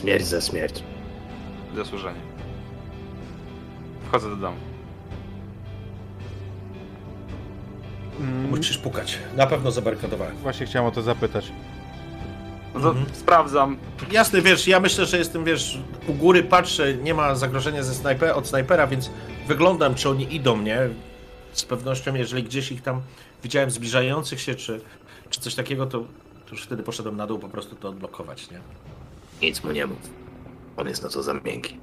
Śmierć 0.01 0.25
za 0.27 0.41
śmierć. 0.41 0.83
Zasłużenie. 1.77 2.21
Wchodzę 4.09 4.31
do 4.31 4.37
domu. 4.37 4.57
Mm, 8.21 8.51
Musisz 8.51 8.79
pukać. 8.79 9.19
Na 9.37 9.47
pewno 9.47 9.71
zabarykadowałem. 9.71 10.37
Właśnie 10.37 10.67
chciałem 10.67 10.89
o 10.89 10.91
to 10.91 11.03
zapytać. 11.03 11.53
No 12.75 12.81
to 12.81 12.89
Mhm. 12.91 13.07
sprawdzam. 13.15 13.77
Jasne, 14.13 14.43
wiesz, 14.43 14.69
ja 14.69 14.81
myślę, 14.81 15.07
że 15.07 15.19
jestem, 15.19 15.45
wiesz, 15.45 15.79
u 16.09 16.13
góry 16.15 16.43
patrzę, 16.43 16.95
nie 16.95 17.15
ma 17.15 17.35
zagrożenia 17.35 17.83
ze 17.83 17.95
snajper, 17.95 18.31
od 18.37 18.47
snajpera, 18.47 18.87
więc 18.87 19.11
wyglądam, 19.49 19.95
czy 19.95 20.09
oni 20.11 20.35
idą, 20.35 20.57
nie? 20.63 20.79
Z 21.53 21.65
pewnością, 21.65 22.15
jeżeli 22.15 22.43
gdzieś 22.43 22.73
ich 22.73 22.83
tam 22.83 23.01
widziałem 23.43 23.71
zbliżających 23.71 24.41
się, 24.41 24.55
czy, 24.55 24.81
czy 25.31 25.41
coś 25.41 25.55
takiego, 25.55 25.87
to, 25.87 25.99
to 26.47 26.51
już 26.51 26.63
wtedy 26.63 26.83
poszedłem 26.83 27.17
na 27.17 27.27
dół 27.27 27.39
po 27.39 27.49
prostu 27.49 27.77
to 27.77 27.89
odblokować, 27.89 28.51
nie? 28.51 28.61
Nic 29.43 29.65
mu 29.65 29.73
nie 29.73 29.87
mów. 29.87 29.99
On 30.77 30.89
jest 30.89 31.03
na 31.03 31.09
to 31.09 31.23
za 31.23 31.35
miękki. 31.35 31.79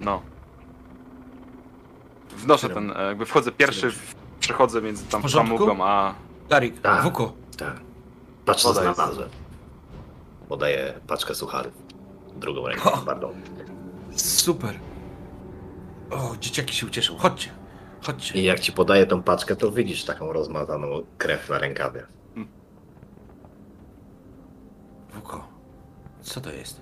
No. 0.00 0.22
Wnoszę 2.36 2.68
ten, 2.68 2.92
e, 2.96 3.02
jakby 3.04 3.26
wchodzę 3.26 3.52
pierwszy, 3.52 3.90
w- 3.90 4.14
przechodzę 4.40 4.82
między 4.82 5.04
tam 5.04 5.20
W 5.20 5.22
porządku? 5.22 5.82
a... 5.82 6.14
Darik, 6.48 6.80
Tak. 6.80 7.02
Wuko, 7.02 7.32
Tak. 7.58 7.80
Patrz 8.44 8.62
co 8.62 8.74
znalazłem. 8.74 9.28
Podaję 10.48 11.00
paczkę 11.06 11.34
sucharów. 11.34 11.72
Drugą 12.36 12.66
ręką, 12.68 12.92
O! 12.92 12.98
pardon. 12.98 13.34
super. 14.16 14.78
O, 16.10 16.34
dzieciaki 16.40 16.74
się 16.74 16.86
ucieszą, 16.86 17.16
chodźcie, 17.18 17.50
chodźcie. 18.02 18.38
I 18.40 18.44
jak 18.44 18.60
ci 18.60 18.72
podaję 18.72 19.06
tą 19.06 19.22
paczkę, 19.22 19.56
to 19.56 19.70
widzisz 19.72 20.04
taką 20.04 20.32
rozmazaną 20.32 21.02
krew 21.18 21.48
na 21.48 21.58
rękawie. 21.58 22.06
Co 26.22 26.40
to 26.40 26.52
jest? 26.52 26.80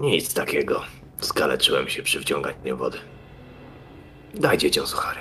Nic 0.00 0.34
takiego. 0.34 0.82
Skaleczyłem 1.20 1.88
się 1.88 2.02
przy 2.02 2.20
wciąganiu 2.20 2.76
wody. 2.76 2.98
Daj 4.34 4.58
dzieciom 4.58 4.86
suchary. 4.86 5.20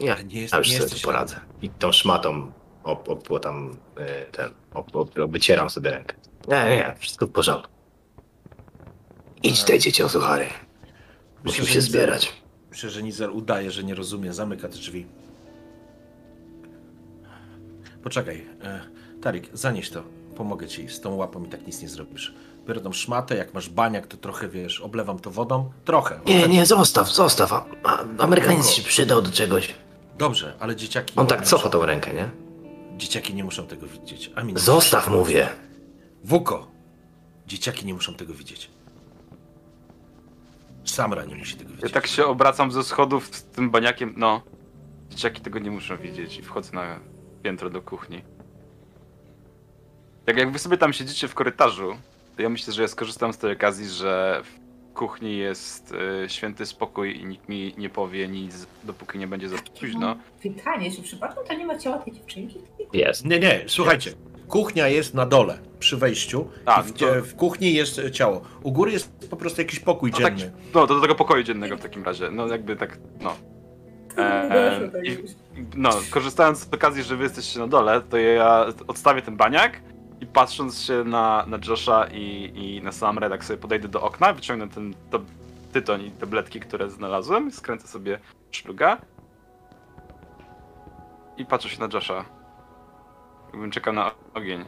Ja, 0.00 0.14
Ale 0.14 0.24
nie 0.24 0.40
jest- 0.40 0.52
ja 0.52 0.58
już 0.58 0.68
nie 0.68 0.72
sobie 0.74 0.82
jesteś 0.84 1.02
tu 1.02 1.06
poradzę. 1.08 1.40
I 1.62 1.70
tą 1.70 1.92
szmatą 1.92 2.52
ob, 2.84 3.08
ob, 3.08 3.40
tam 3.40 3.70
y, 3.98 4.32
ten, 4.32 4.50
ob, 4.74 4.96
ob, 4.96 5.18
obcieram 5.18 5.70
sobie 5.70 5.90
rękę. 5.90 6.14
Nie, 6.48 6.64
nie, 6.64 6.94
wszystko 6.98 7.26
w 7.26 7.30
porządku. 7.30 7.72
Idź 9.42 9.64
daj 9.64 9.78
dzieciom 9.78 10.08
suchary. 10.08 10.46
Musimy 11.44 11.66
że 11.66 11.72
się 11.74 11.80
zbierać. 11.80 12.32
Myślę, 12.70 12.90
że 12.90 13.02
Nizer 13.02 13.30
udaje, 13.30 13.70
że 13.70 13.84
nie 13.84 13.94
rozumie, 13.94 14.32
zamyka 14.32 14.68
te 14.68 14.74
drzwi. 14.74 15.06
Poczekaj, 18.04 18.46
e, 18.62 18.80
Tarik, 19.22 19.48
zanieś 19.52 19.90
to. 19.90 20.02
Pomogę 20.36 20.68
ci, 20.68 20.88
z 20.88 21.00
tą 21.00 21.14
łapą 21.14 21.44
i 21.44 21.48
tak 21.48 21.66
nic 21.66 21.82
nie 21.82 21.88
zrobisz. 21.88 22.34
Biorę 22.66 22.80
tą 22.80 22.92
szmatę, 22.92 23.36
jak 23.36 23.54
masz 23.54 23.68
baniak, 23.68 24.06
to 24.06 24.16
trochę, 24.16 24.48
wiesz, 24.48 24.80
oblewam 24.80 25.18
to 25.18 25.30
wodą. 25.30 25.70
Trochę. 25.84 26.20
Nie, 26.26 26.48
nie, 26.48 26.66
zostaw, 26.66 27.08
zostaw. 27.12 27.52
A, 27.52 27.64
a, 27.84 28.04
Amerykaniec 28.18 28.70
się 28.70 28.82
przydał 28.82 29.22
do 29.22 29.30
czegoś. 29.30 29.74
Dobrze, 30.18 30.54
ale 30.60 30.76
dzieciaki... 30.76 31.14
On 31.16 31.26
tak 31.26 31.40
muszą- 31.40 31.50
cofa 31.50 31.68
tą 31.68 31.86
rękę, 31.86 32.14
nie? 32.14 32.30
Dzieciaki 32.96 33.34
nie 33.34 33.44
muszą 33.44 33.66
tego 33.66 33.86
widzieć. 33.86 34.30
Amin. 34.34 34.58
Zostaw, 34.58 35.08
mówię. 35.08 35.48
Wuko! 36.24 36.66
Dzieciaki 37.46 37.86
nie 37.86 37.94
muszą 37.94 38.14
tego 38.14 38.34
widzieć. 38.34 38.70
Samra 40.84 41.24
nie 41.24 41.36
musi 41.36 41.56
tego 41.56 41.70
Ja 41.70 41.76
widzieć. 41.76 41.92
tak 41.92 42.06
się 42.06 42.26
obracam 42.26 42.72
ze 42.72 42.84
schodów 42.84 43.28
z 43.36 43.44
tym 43.44 43.70
baniakiem, 43.70 44.14
no. 44.16 44.42
Dzieciaki 45.10 45.40
tego 45.40 45.58
nie 45.58 45.70
muszą 45.70 45.96
widzieć 45.96 46.38
i 46.38 46.42
wchodzę 46.42 46.72
na 46.72 47.00
piętro 47.44 47.70
do 47.70 47.82
kuchni. 47.82 48.22
Jak, 50.26 50.36
jak 50.36 50.50
wy 50.52 50.58
sobie 50.58 50.76
tam 50.76 50.92
siedzicie 50.92 51.28
w 51.28 51.34
korytarzu, 51.34 51.96
to 52.36 52.42
ja 52.42 52.48
myślę, 52.48 52.72
że 52.72 52.82
ja 52.82 52.88
skorzystam 52.88 53.32
z 53.32 53.38
tej 53.38 53.52
okazji, 53.52 53.88
że 53.88 54.42
w 54.44 54.94
kuchni 54.94 55.36
jest 55.36 55.92
y, 56.24 56.28
święty 56.28 56.66
spokój 56.66 57.20
i 57.20 57.24
nikt 57.24 57.48
mi 57.48 57.74
nie 57.78 57.90
powie 57.90 58.28
nic, 58.28 58.66
dopóki 58.84 59.18
nie 59.18 59.26
będzie 59.26 59.48
za 59.48 59.56
późno. 59.80 60.16
Pytanie, 60.42 60.90
czy 60.92 61.02
przypadkiem 61.02 61.44
tam 61.44 61.58
nie 61.58 61.66
ma 61.66 61.78
ciała 61.78 61.98
tej 61.98 62.12
dziewczynki? 62.12 62.58
Jest. 62.92 63.24
Nie, 63.24 63.38
nie, 63.40 63.64
słuchajcie. 63.66 64.12
Kuchnia 64.48 64.88
jest 64.88 65.14
na 65.14 65.26
dole, 65.26 65.58
przy 65.78 65.96
wejściu. 65.96 66.48
A, 66.66 66.80
i 66.80 66.84
w, 66.84 66.92
to- 66.92 67.22
w 67.22 67.34
kuchni 67.34 67.74
jest 67.74 68.00
ciało. 68.12 68.42
U 68.62 68.72
góry 68.72 68.92
jest 68.92 69.28
po 69.30 69.36
prostu 69.36 69.60
jakiś 69.60 69.80
pokój 69.80 70.10
No, 70.10 70.18
tak, 70.18 70.34
dzienny. 70.34 70.52
no 70.74 70.86
to 70.86 70.94
do 70.94 71.00
tego 71.00 71.14
pokoju 71.14 71.42
dziennego 71.42 71.76
w 71.76 71.80
takim 71.80 72.04
razie. 72.04 72.30
No 72.30 72.46
jakby 72.48 72.76
tak, 72.76 72.98
no. 73.20 73.36
E, 74.50 74.90
i, 75.04 75.24
no, 75.76 75.90
korzystając 76.10 76.58
z 76.58 76.74
okazji, 76.74 77.02
że 77.02 77.16
wy 77.16 77.22
jesteście 77.22 77.60
na 77.60 77.66
dole, 77.66 78.00
to 78.00 78.16
ja 78.16 78.66
odstawię 78.86 79.22
ten 79.22 79.36
baniak 79.36 79.80
i 80.20 80.26
patrząc 80.26 80.80
się 80.80 81.04
na, 81.04 81.44
na 81.46 81.58
Josha 81.68 82.06
i, 82.12 82.52
i 82.54 82.82
na 82.82 82.92
Samrę, 82.92 83.30
tak 83.30 83.44
sobie 83.44 83.56
podejdę 83.58 83.88
do 83.88 84.02
okna, 84.02 84.32
wyciągnę 84.32 84.68
ten 84.68 84.94
to, 85.10 85.20
tytoń 85.72 86.02
i 86.02 86.10
tabletki, 86.10 86.60
które 86.60 86.90
znalazłem, 86.90 87.52
skręcę 87.52 87.88
sobie 87.88 88.18
szluga 88.50 88.98
i 91.36 91.46
patrzę 91.46 91.68
się 91.68 91.80
na 91.80 91.88
Josha. 91.92 92.24
Jakbym 93.52 93.70
czekał 93.70 93.94
na 93.94 94.10
ogień. 94.34 94.64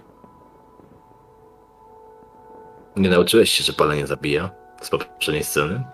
Nie 2.97 3.11
nauczyłeś 3.11 3.51
się, 3.51 3.65
że 3.65 3.73
palenie 3.73 4.07
zabija? 4.07 4.51
Z 4.81 4.91
poprzedniej 4.91 5.45
sceny? 5.45 5.85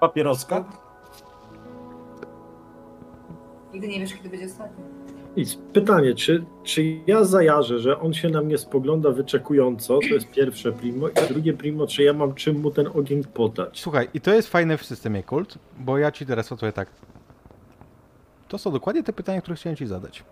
Papieroska? 0.00 0.64
Nigdy 3.72 3.88
nie 3.88 4.00
wiesz, 4.00 4.14
kiedy 4.14 4.28
będzie 4.28 4.46
ostatni. 4.46 4.84
Nic. 5.36 5.58
Pytanie, 5.72 6.14
czy, 6.14 6.44
czy 6.62 7.00
ja 7.06 7.24
zajarzę, 7.24 7.78
że 7.78 8.00
on 8.00 8.14
się 8.14 8.28
na 8.28 8.42
mnie 8.42 8.58
spogląda 8.58 9.10
wyczekująco, 9.10 9.98
to 9.98 10.14
jest 10.14 10.30
pierwsze 10.30 10.72
primo, 10.72 11.08
i 11.08 11.28
drugie 11.28 11.52
primo, 11.52 11.86
czy 11.86 12.02
ja 12.02 12.12
mam 12.12 12.34
czym 12.34 12.60
mu 12.60 12.70
ten 12.70 12.86
ogień 12.94 13.24
podać? 13.24 13.80
Słuchaj, 13.80 14.08
i 14.14 14.20
to 14.20 14.34
jest 14.34 14.48
fajne 14.48 14.78
w 14.78 14.84
systemie 14.84 15.22
kult, 15.22 15.58
bo 15.78 15.98
ja 15.98 16.10
ci 16.10 16.26
teraz 16.26 16.52
odpowiem 16.52 16.72
tak. 16.72 16.88
To 18.48 18.58
są 18.58 18.72
dokładnie 18.72 19.02
te 19.02 19.12
pytania, 19.12 19.40
które 19.40 19.56
chciałem 19.56 19.76
ci 19.76 19.86
zadać. 19.86 20.24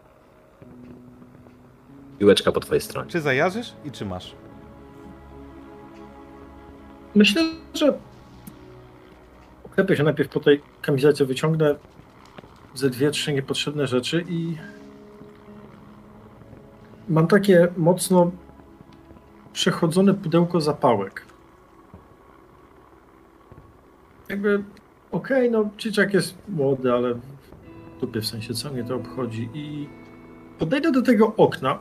Piłeczka 2.18 2.52
po 2.52 2.60
twojej 2.60 2.80
stronie. 2.80 3.10
Czy 3.10 3.20
zajarzysz 3.20 3.72
i 3.84 3.90
czy 3.90 4.04
masz? 4.04 4.34
Myślę, 7.14 7.42
że 7.74 7.98
oklepię 9.64 9.96
się 9.96 10.02
najpierw 10.02 10.30
po 10.30 10.40
tej 10.40 10.62
kamizelce, 10.82 11.24
wyciągnę 11.24 11.74
ze 12.74 12.90
dwie, 12.90 13.10
trzy 13.10 13.32
niepotrzebne 13.32 13.86
rzeczy 13.86 14.24
i 14.28 14.56
mam 17.08 17.26
takie 17.26 17.68
mocno 17.76 18.30
przechodzone 19.52 20.14
pudełko 20.14 20.60
zapałek. 20.60 21.26
Jakby, 24.28 24.62
okej, 25.12 25.50
no 25.50 25.70
dzieciak 25.78 26.14
jest 26.14 26.34
młody, 26.48 26.92
ale 26.92 27.14
w 27.14 27.20
dupie 28.00 28.20
w 28.20 28.26
sensie, 28.26 28.54
co 28.54 28.70
mnie 28.72 28.84
to 28.84 28.96
obchodzi 28.96 29.48
i 29.54 29.88
podejdę 30.58 30.92
do 30.92 31.02
tego 31.02 31.36
okna, 31.36 31.78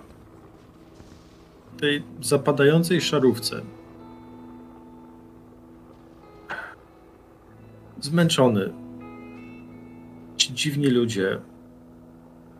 tej 1.79 2.03
zapadającej 2.21 3.01
szarówce, 3.01 3.61
zmęczony. 8.01 8.88
Dziwni 10.49 10.87
ludzie. 10.87 11.39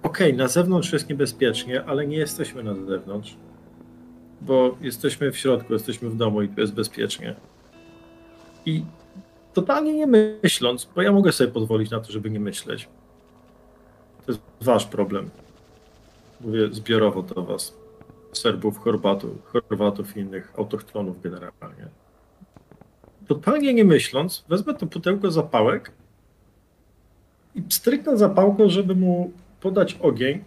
Okej, 0.04 0.34
na 0.34 0.47
zewnątrz 0.47 0.93
jest 0.93 1.10
niebezpiecznie, 1.10 1.86
ale 1.86 2.08
nie 2.08 2.17
jesteśmy 2.17 2.63
na 2.63 2.75
zewnątrz. 2.75 3.36
Bo 4.41 4.78
jesteśmy 4.82 5.32
w 5.32 5.38
środku, 5.38 5.73
jesteśmy 5.73 6.10
w 6.10 6.17
domu 6.17 6.41
i 6.41 6.49
tu 6.49 6.62
jest 6.62 6.73
bezpiecznie. 6.73 7.36
I 8.65 8.84
totalnie 9.54 9.93
nie 9.93 10.08
myśląc, 10.43 10.89
bo 10.95 11.02
ja 11.02 11.12
mogę 11.12 11.32
sobie 11.32 11.52
pozwolić 11.52 11.91
na 11.91 11.99
to, 11.99 12.12
żeby 12.12 12.30
nie 12.30 12.39
myśleć. 12.39 12.89
To 14.25 14.32
jest 14.32 14.41
wasz 14.62 14.86
problem. 14.86 15.30
Mówię 16.41 16.67
zbiorowo 16.71 17.23
do 17.23 17.43
was. 17.43 17.73
Serbów, 18.34 18.78
Chorwatów, 18.78 19.32
Chorwatów 19.45 20.17
i 20.17 20.19
innych 20.19 20.54
autochtonów 20.58 21.21
generalnie 21.21 21.89
totalnie 23.30 23.73
nie 23.73 23.86
myśląc, 23.86 24.45
wezmę 24.49 24.73
to 24.73 24.88
pudełko 24.88 25.32
zapałek 25.32 25.91
i 27.55 27.62
pstryknę 27.62 28.17
zapałką, 28.17 28.69
żeby 28.69 28.95
mu 28.95 29.31
podać 29.62 29.93
ogień 29.93 30.43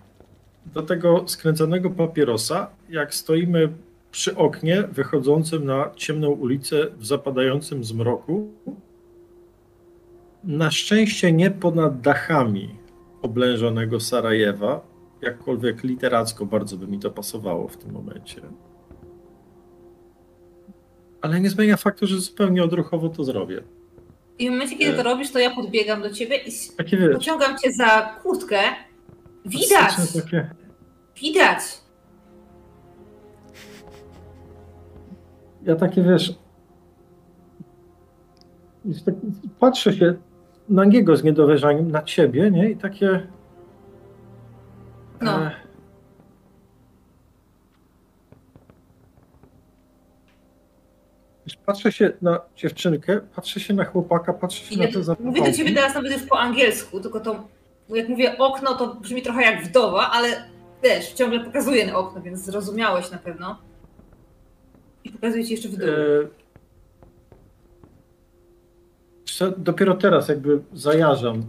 do 0.66 0.82
tego 0.82 1.28
skręcanego 1.28 1.90
papierosa, 1.90 2.70
jak 2.90 3.14
stoimy 3.14 3.72
przy 4.10 4.36
oknie 4.36 4.82
wychodzącym 4.82 5.64
na 5.64 5.90
ciemną 5.96 6.30
ulicę 6.30 6.86
w 6.98 7.06
zapadającym 7.06 7.84
zmroku. 7.84 8.52
Na 10.44 10.70
szczęście 10.70 11.32
nie 11.32 11.50
ponad 11.50 12.00
dachami 12.00 12.74
oblężonego 13.22 14.00
Sarajewa, 14.00 14.80
jakkolwiek 15.22 15.84
literacko 15.84 16.46
bardzo 16.46 16.76
by 16.76 16.86
mi 16.86 16.98
to 16.98 17.10
pasowało 17.10 17.68
w 17.68 17.76
tym 17.76 17.92
momencie. 17.92 18.42
Ale 21.20 21.40
nie 21.40 21.50
zmienia 21.50 21.76
faktu, 21.76 22.06
że 22.06 22.20
zupełnie 22.20 22.64
odruchowo 22.64 23.08
to 23.08 23.24
zrobię. 23.24 23.62
I 24.38 24.48
w 24.48 24.50
momencie, 24.52 24.76
kiedy 24.76 24.96
to 24.96 25.02
robisz, 25.02 25.30
to 25.32 25.38
ja 25.38 25.50
podbiegam 25.54 26.02
do 26.02 26.10
ciebie 26.10 26.36
i 26.36 26.50
Takie 26.76 26.96
wiesz. 26.96 27.14
pociągam 27.16 27.58
cię 27.58 27.72
za 27.72 28.16
kurtkę. 28.22 28.58
Widać! 29.46 29.68
klasyczne 29.94 30.22
Takie, 30.22 30.50
Widać! 31.22 31.58
ja 35.62 35.76
takie 35.76 36.02
wiesz. 36.02 36.34
tak- 39.06 39.14
Patrzę 39.58 39.92
się 39.92 40.14
na 40.68 40.84
niego 40.84 41.16
z 41.16 41.24
niedowierzaniem, 41.24 41.90
na 41.90 42.02
ciebie, 42.02 42.50
nie? 42.50 42.70
I 42.70 42.76
takie. 42.76 43.26
No. 45.20 45.46
E, 45.46 45.50
Patrzę 51.66 51.92
się 51.92 52.12
na 52.22 52.40
dziewczynkę, 52.56 53.20
patrzę 53.36 53.60
się 53.60 53.74
na 53.74 53.84
chłopaka, 53.84 54.32
patrzę 54.32 54.64
się 54.64 54.74
I 54.74 54.78
na 54.78 54.88
tu, 54.92 55.02
zapałki. 55.02 55.28
mówię 55.28 55.50
do 55.50 55.56
ciebie 55.56 55.74
teraz 55.74 55.94
nawet 55.94 56.12
już 56.12 56.22
po 56.22 56.38
angielsku, 56.38 57.00
tylko 57.00 57.20
to, 57.20 57.44
jak 57.88 58.08
mówię 58.08 58.38
okno, 58.38 58.74
to 58.74 58.94
brzmi 58.94 59.22
trochę 59.22 59.42
jak 59.42 59.64
wdowa, 59.64 60.10
ale 60.10 60.28
też 60.82 61.12
ciągle 61.12 61.40
pokazuję 61.44 61.86
na 61.86 61.96
okno, 61.98 62.22
więc 62.22 62.40
zrozumiałeś 62.40 63.10
na 63.10 63.18
pewno. 63.18 63.58
I 65.04 65.10
pokazuję 65.10 65.44
ci 65.44 65.52
jeszcze 65.52 65.68
w 65.68 65.76
dół. 65.76 65.88
E, 69.40 69.52
dopiero 69.58 69.94
teraz 69.94 70.28
jakby 70.28 70.62
zajarzam. 70.72 71.42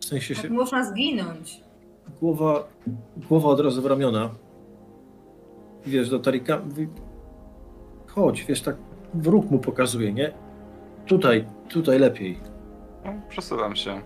W 0.00 0.04
sensie 0.04 0.34
się 0.34 0.42
Tak 0.42 0.50
można 0.50 0.84
zginąć. 0.84 1.60
głowa, 2.20 2.64
głowa 3.28 3.48
od 3.48 3.60
razu 3.60 3.82
w 3.82 3.86
ramiona. 3.86 4.30
Wiesz, 5.86 6.10
do 6.10 6.18
Tarika 6.18 6.58
mówi, 6.58 6.88
chodź, 8.06 8.44
wiesz, 8.44 8.60
tak 8.62 8.76
w 9.14 9.26
ruch 9.26 9.44
mu 9.50 9.58
pokazuje, 9.58 10.12
nie? 10.12 10.32
Tutaj, 11.06 11.46
tutaj 11.68 11.98
lepiej. 11.98 12.40
No, 13.04 13.12
przesuwam 13.28 13.76
się. 13.76 14.02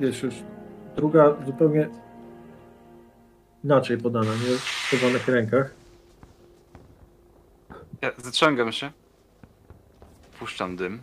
Wiesz, 0.00 0.22
już 0.22 0.34
druga 0.96 1.36
zupełnie 1.46 1.88
inaczej 3.64 3.98
podana, 3.98 4.34
nie? 4.34 4.56
W 4.58 4.90
chowanych 4.90 5.28
rękach. 5.28 5.74
Ja 8.02 8.10
zaciągam 8.18 8.72
się. 8.72 8.90
Puszczam 10.38 10.76
dym. 10.76 11.02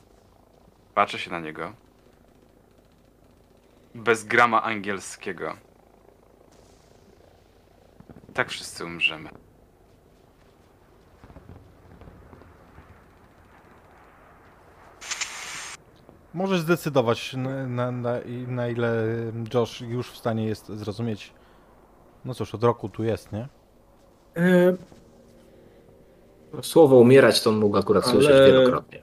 Patrzę 0.95 1.19
się 1.19 1.32
na 1.32 1.39
niego. 1.39 1.74
Bez 3.95 4.24
grama 4.24 4.63
angielskiego. 4.63 5.58
Tak 8.34 8.50
wszyscy 8.50 8.86
umrzemy. 8.86 9.30
Możesz 16.39 16.60
zdecydować, 16.62 17.34
na, 17.34 17.67
na, 17.67 17.91
na, 17.91 18.13
na 18.47 18.67
ile 18.67 19.06
Josh 19.54 19.82
już 19.82 20.12
w 20.12 20.17
stanie 20.17 20.45
jest 20.45 20.67
zrozumieć. 20.67 21.34
No 22.25 22.34
cóż, 22.34 22.56
od 22.56 22.63
roku 22.63 22.89
tu 22.89 23.04
jest, 23.04 23.32
nie? 23.32 23.47
E, 24.38 24.73
Słowo 26.62 26.95
umierać 26.95 27.41
to 27.43 27.49
on 27.49 27.58
mógł 27.58 27.78
akurat 27.78 28.04
Ale- 28.04 28.13
słyszeć 28.13 28.52
wielokrotnie. 28.52 29.02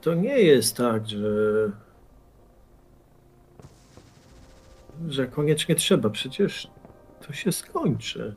to 0.00 0.14
nie 0.14 0.38
jest 0.38 0.76
tak, 0.76 1.08
że 1.08 1.70
że 5.08 5.26
koniecznie 5.26 5.74
trzeba. 5.74 6.10
Przecież 6.10 6.70
to 7.26 7.32
się 7.32 7.52
skończy. 7.52 8.34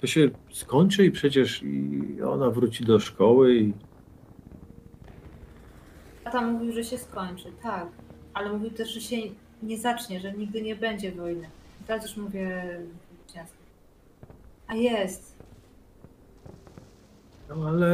To 0.00 0.06
się 0.06 0.30
skończy 0.52 1.04
i 1.06 1.10
przecież 1.10 1.62
i 1.62 2.22
ona 2.22 2.50
wróci 2.50 2.84
do 2.84 3.00
szkoły 3.00 3.54
i 3.56 3.72
Tata 6.24 6.40
mówił, 6.40 6.72
że 6.72 6.84
się 6.84 6.98
skończy, 6.98 7.52
tak. 7.62 7.86
Ale 8.34 8.52
mówił 8.52 8.70
też, 8.70 8.88
że 8.94 9.00
się 9.00 9.16
nie 9.62 9.78
zacznie, 9.78 10.20
że 10.20 10.32
nigdy 10.32 10.62
nie 10.62 10.76
będzie 10.76 11.12
wojny. 11.12 11.48
I 11.80 11.84
teraz 11.84 12.04
już 12.04 12.16
mówię 12.16 12.78
ciasto. 13.34 13.56
A 14.66 14.74
jest. 14.74 15.36
no 17.48 17.68
ale 17.68 17.90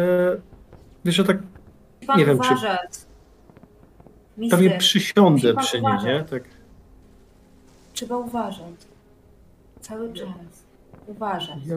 wiesz, 1.05 1.15
że 1.15 1.25
tak 1.25 1.37
Musi 1.43 2.07
Pan 2.07 2.19
Nie 2.19 2.25
wiem, 2.27 2.39
czy- 2.39 2.47
uważać. 2.47 2.91
Mister, 4.37 4.59
prawie 4.59 4.79
przysiądę 4.79 5.31
musi 5.31 5.55
pan 5.55 5.65
przy 5.65 5.81
nim, 5.81 5.91
nie? 5.91 5.97
uważać. 5.97 6.31
Tak. 6.31 6.43
trzeba 7.93 8.17
uważać. 8.17 8.75
Cały 9.81 10.13
czas. 10.13 10.66
Uważać. 11.07 11.59
Ja, 11.67 11.77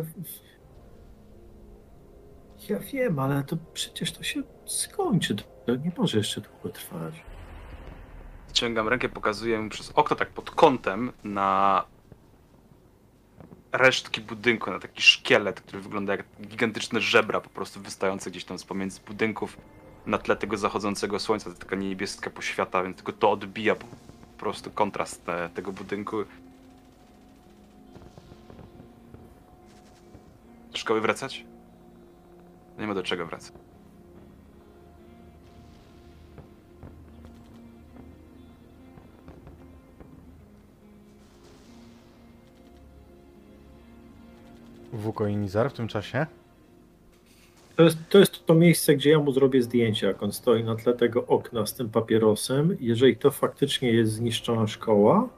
ja 2.70 2.80
wiem, 2.80 3.20
ale 3.20 3.44
to 3.44 3.58
przecież 3.74 4.12
to 4.12 4.24
się 4.24 4.44
skończy. 4.66 5.36
To 5.66 5.76
nie 5.76 5.92
może 5.98 6.18
jeszcze 6.18 6.42
długo 6.42 6.70
trwać. 6.70 7.14
Ciągam 8.54 8.88
rękę, 8.88 9.10
pokazuję 9.10 9.60
mu 9.60 9.70
przez 9.70 9.92
okno, 9.92 10.16
tak 10.16 10.30
pod 10.30 10.52
kątem, 10.52 11.12
na 11.24 11.86
resztki 13.72 14.22
budynku, 14.22 14.72
na 14.72 14.80
taki 14.80 15.02
szkielet, 15.02 15.62
który 15.62 15.82
wygląda 15.82 16.14
jak 16.14 16.26
gigantyczne 16.42 17.02
żebra 17.02 17.42
po 17.42 17.50
prostu 17.50 17.82
wystające 17.82 18.32
gdzieś 18.32 18.46
tam 18.46 18.60
z 18.60 18.64
pomiędzy 18.64 19.02
budynków 19.08 19.58
na 20.06 20.18
tle 20.18 20.36
tego 20.36 20.58
zachodzącego 20.58 21.20
słońca, 21.20 21.50
to 21.50 21.60
taka 21.60 21.76
niebieska 21.76 22.30
poświata, 22.30 22.84
więc 22.84 22.98
tylko 22.98 23.14
to 23.14 23.32
odbija 23.32 23.76
po 23.76 23.86
prostu 24.38 24.72
kontrast 24.72 25.26
te, 25.26 25.50
tego 25.54 25.72
budynku. 25.72 26.18
Do 30.80 30.82
szkoły 30.82 31.02
wracać? 31.02 31.46
Nie 32.78 32.88
ma 32.88 32.94
do 32.94 33.04
czego 33.04 33.26
wracać. 33.26 33.54
Wuko 44.94 45.28
i 45.28 45.36
Nizar 45.36 45.70
w 45.70 45.74
tym 45.74 45.88
czasie. 45.88 46.26
To 47.76 47.84
jest, 47.84 47.98
to 48.10 48.18
jest 48.18 48.46
to 48.46 48.56
miejsce, 48.56 48.96
gdzie 48.96 49.10
ja 49.10 49.20
mu 49.20 49.32
zrobię 49.32 49.62
zdjęcie, 49.62 50.08
jak 50.08 50.24
on 50.24 50.32
stoi 50.32 50.64
na 50.64 50.76
tle 50.76 50.94
tego 50.94 51.28
okna 51.28 51.66
z 51.66 51.74
tym 51.74 51.90
papierosem. 51.90 52.78
Jeżeli 52.80 53.18
to 53.18 53.32
faktycznie 53.32 53.92
jest 53.92 54.12
zniszczona 54.12 54.68
szkoła, 54.68 55.30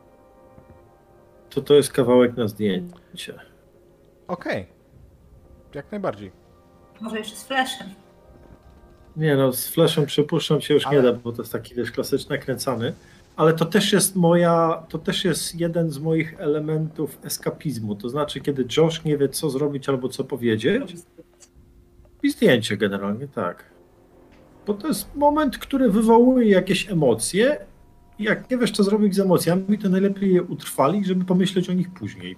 to 1.49 1.61
to 1.61 1.73
jest 1.73 1.91
kawałek 1.91 2.37
na 2.37 2.47
zdjęcie. 2.47 3.39
Okej. 4.27 4.80
Jak 5.75 5.91
najbardziej. 5.91 6.31
Może 7.01 7.17
jeszcze 7.17 7.35
z 7.35 7.43
flashem. 7.43 7.87
Nie 9.17 9.35
no, 9.35 9.53
z 9.53 9.67
flashem 9.67 10.05
przypuszczam 10.05 10.61
się 10.61 10.73
już 10.73 10.87
Ale- 10.87 10.95
nie 10.95 11.03
da, 11.03 11.13
bo 11.13 11.31
to 11.31 11.41
jest 11.41 11.51
taki 11.51 11.75
wiesz, 11.75 11.91
klasyczny 11.91 12.39
kręcany. 12.39 12.93
Ale 13.35 13.53
to 13.53 13.65
też 13.65 13.93
jest 13.93 14.15
moja, 14.15 14.83
to 14.89 14.99
też 14.99 15.25
jest 15.25 15.59
jeden 15.59 15.89
z 15.91 15.99
moich 15.99 16.39
elementów 16.39 17.17
eskapizmu. 17.23 17.95
To 17.95 18.09
znaczy, 18.09 18.41
kiedy 18.41 18.65
Josh 18.77 19.03
nie 19.03 19.17
wie, 19.17 19.29
co 19.29 19.49
zrobić 19.49 19.89
albo 19.89 20.09
co 20.09 20.23
powiedzieć, 20.23 20.95
i 22.23 22.29
zdjęcie 22.29 22.77
generalnie, 22.77 23.27
tak. 23.27 23.63
Bo 24.67 24.73
to 24.73 24.87
jest 24.87 25.15
moment, 25.15 25.57
który 25.57 25.89
wywołuje 25.89 26.49
jakieś 26.49 26.91
emocje. 26.91 27.65
I 28.19 28.23
jak 28.23 28.51
nie 28.51 28.57
wiesz, 28.57 28.71
co 28.71 28.83
zrobić 28.83 29.15
z 29.15 29.19
emocjami, 29.19 29.77
to 29.77 29.89
najlepiej 29.89 30.33
je 30.33 30.43
utrwalić, 30.43 31.05
żeby 31.05 31.25
pomyśleć 31.25 31.69
o 31.69 31.73
nich 31.73 31.93
później. 31.93 32.35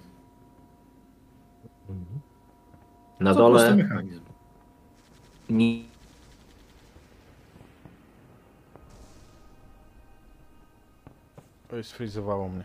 Na 3.24 3.32
to 3.34 3.38
dole 3.38 3.74
mechanizm. 3.76 4.20
ni- 5.50 5.86
Oj, 11.72 11.84
sfrizowało 11.84 12.48
mnie. 12.48 12.64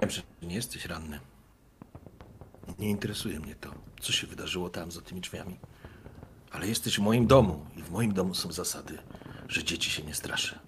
Wiem, 0.00 0.10
że 0.10 0.22
nie 0.42 0.54
jesteś 0.54 0.84
ranny. 0.86 1.20
Nie 2.78 2.90
interesuje 2.90 3.40
mnie 3.40 3.54
to, 3.54 3.70
co 4.00 4.12
się 4.12 4.26
wydarzyło 4.26 4.70
tam 4.70 4.90
za 4.92 5.00
tymi 5.00 5.20
drzwiami. 5.20 5.58
Ale 6.52 6.68
jesteś 6.68 6.96
w 6.98 7.02
moim 7.02 7.26
domu 7.26 7.66
i 7.76 7.82
w 7.82 7.90
moim 7.90 8.12
domu 8.14 8.34
są 8.34 8.52
zasady, 8.52 8.98
że 9.48 9.64
dzieci 9.64 9.90
się 9.90 10.02
nie 10.02 10.14
straszy. 10.14 10.58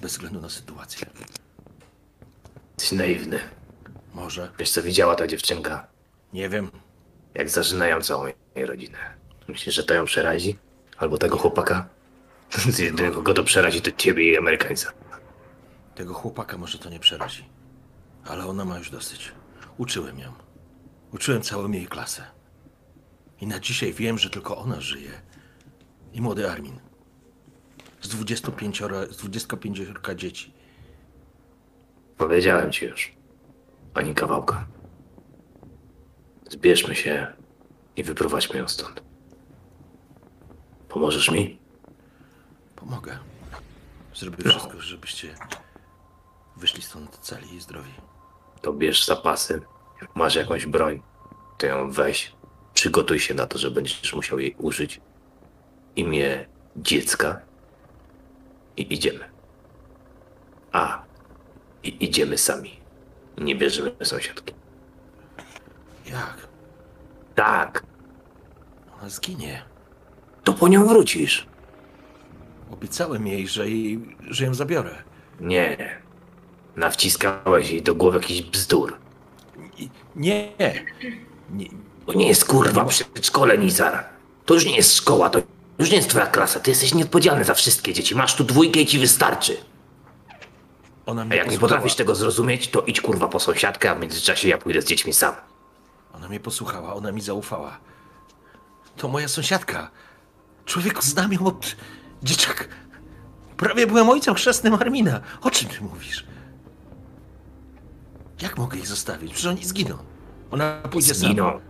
Bez 0.00 0.12
względu 0.12 0.40
na 0.40 0.48
sytuację. 0.48 1.06
Jesteś 2.78 2.98
naiwny. 2.98 3.38
Może, 4.14 4.52
Wiesz 4.58 4.70
co 4.70 4.82
widziała 4.82 5.14
ta 5.14 5.26
dziewczynka? 5.26 5.86
Nie 6.32 6.48
wiem, 6.48 6.70
Jak 7.34 7.50
zażynają 7.50 8.00
całą 8.02 8.26
jej 8.54 8.66
rodzinę. 8.66 8.98
Myślisz, 9.48 9.74
że 9.74 9.84
to 9.84 9.94
ją 9.94 10.04
przerazi? 10.04 10.58
Albo 10.98 11.18
tego 11.18 11.36
chłopaka? 11.38 11.88
Z 12.50 12.78
jedynego, 12.78 13.16
kogo 13.16 13.34
to 13.34 13.44
przerazi, 13.44 13.82
to 13.82 13.90
ciebie 13.92 14.32
i 14.32 14.38
Amerykańca. 14.38 14.92
tego 15.94 16.14
chłopaka 16.14 16.58
może 16.58 16.78
to 16.78 16.90
nie 16.90 16.98
przerazi. 17.00 17.44
Ale 18.24 18.46
ona 18.46 18.64
ma 18.64 18.78
już 18.78 18.90
dosyć. 18.90 19.32
Uczyłem 19.78 20.18
ją. 20.18 20.32
Uczyłem 21.12 21.42
całą 21.42 21.70
jej 21.70 21.86
klasę. 21.86 22.24
I 23.40 23.46
na 23.46 23.60
dzisiaj 23.60 23.92
wiem, 23.92 24.18
że 24.18 24.30
tylko 24.30 24.58
ona 24.58 24.80
żyje. 24.80 25.10
I 26.12 26.20
młody 26.20 26.50
Armin. 26.50 26.80
Z 28.00 28.08
25, 28.08 28.82
z 29.10 29.16
25 29.16 29.80
dzieci. 30.16 30.54
Powiedziałem 32.16 32.72
ci 32.72 32.84
już. 32.86 33.12
Ani 33.94 34.14
kawałka. 34.14 34.66
Zbierzmy 36.50 36.94
się 36.94 37.26
i 37.96 38.02
wyprowadźmy 38.02 38.58
ją 38.58 38.68
stąd. 38.68 39.02
Pomożesz 40.88 41.30
mi? 41.30 41.58
Pomogę. 42.76 43.18
Zrobię 44.14 44.50
wszystko, 44.50 44.80
żebyście 44.80 45.34
wyszli 46.56 46.82
stąd 46.82 47.18
cali 47.18 47.54
i 47.54 47.60
zdrowi. 47.60 47.92
To 48.62 48.72
bierz 48.72 49.06
zapasy. 49.06 49.62
Jak 50.02 50.16
masz 50.16 50.34
jakąś 50.34 50.66
broń, 50.66 51.02
to 51.58 51.66
ją 51.66 51.90
weź. 51.90 52.32
Przygotuj 52.74 53.20
się 53.20 53.34
na 53.34 53.46
to, 53.46 53.58
że 53.58 53.70
będziesz 53.70 54.14
musiał 54.14 54.38
jej 54.38 54.54
użyć. 54.58 55.00
Imię 55.96 56.46
dziecka. 56.76 57.40
I 58.76 58.94
idziemy. 58.94 59.30
A. 60.72 61.02
I 61.82 62.04
idziemy 62.04 62.38
sami. 62.38 62.80
Nie 63.38 63.56
bierzemy 63.56 63.92
sąsiadki. 64.02 64.59
Jak? 66.10 66.48
Tak. 67.34 67.82
Ona 69.00 69.10
zginie. 69.10 69.62
To 70.44 70.52
po 70.52 70.68
nią 70.68 70.86
wrócisz. 70.86 71.46
Obiecałem 72.70 73.26
jej, 73.26 73.48
że, 73.48 73.70
jej, 73.70 74.16
że 74.30 74.44
ją 74.44 74.54
zabiorę. 74.54 75.02
Nie. 75.40 76.00
Nawciskałeś 76.76 77.70
jej 77.70 77.82
do 77.82 77.94
głowy 77.94 78.18
jakiś 78.18 78.42
bzdur. 78.42 78.96
Nie. 80.16 80.52
nie. 80.58 80.84
To 82.06 82.12
nie 82.12 82.28
jest 82.28 82.44
kurwa 82.44 82.84
przedszkole, 82.84 83.58
Nizar. 83.58 84.04
To 84.46 84.54
już 84.54 84.66
nie 84.66 84.76
jest 84.76 84.96
szkoła, 84.96 85.30
to 85.30 85.42
już 85.78 85.90
nie 85.90 85.96
jest 85.96 86.10
twoja 86.10 86.26
klasa. 86.26 86.60
Ty 86.60 86.70
jesteś 86.70 86.94
nieodpowiedzialny 86.94 87.44
za 87.44 87.54
wszystkie 87.54 87.92
dzieci. 87.92 88.14
Masz 88.14 88.34
tu 88.34 88.44
dwójkę 88.44 88.80
i 88.80 88.86
ci 88.86 88.98
wystarczy. 88.98 89.56
Ona 91.06 91.22
A 91.22 91.24
mnie 91.24 91.36
jak 91.36 91.50
nie 91.50 91.58
potrafisz 91.58 91.94
tego 91.94 92.14
zrozumieć, 92.14 92.68
to 92.68 92.82
idź 92.82 93.00
kurwa 93.00 93.28
po 93.28 93.40
sąsiadkę, 93.40 93.90
a 93.90 93.94
w 93.94 94.00
międzyczasie 94.00 94.48
ja 94.48 94.58
pójdę 94.58 94.82
z 94.82 94.84
dziećmi 94.84 95.12
sam. 95.12 95.34
Ona 96.14 96.28
mnie 96.28 96.40
posłuchała, 96.40 96.94
ona 96.94 97.12
mi 97.12 97.20
zaufała. 97.20 97.78
To 98.96 99.08
moja 99.08 99.28
sąsiadka. 99.28 99.90
Człowieku, 100.64 101.02
znam 101.02 101.32
ją 101.32 101.46
od 101.46 101.76
dzieciak. 102.22 102.68
Prawie 103.56 103.86
byłem 103.86 104.08
ojcem 104.08 104.34
chrzestnym 104.34 104.74
Armina. 104.74 105.20
O 105.42 105.50
czym 105.50 105.68
ty 105.68 105.80
mówisz? 105.80 106.26
Jak 108.42 108.58
mogę 108.58 108.78
ich 108.78 108.86
zostawić? 108.86 109.32
Przecież 109.32 109.50
oni 109.50 109.64
zginą. 109.64 109.98
Ona 110.50 110.82
pójdzie 110.90 111.14
sama. 111.14 111.28
Zginą. 111.28 111.60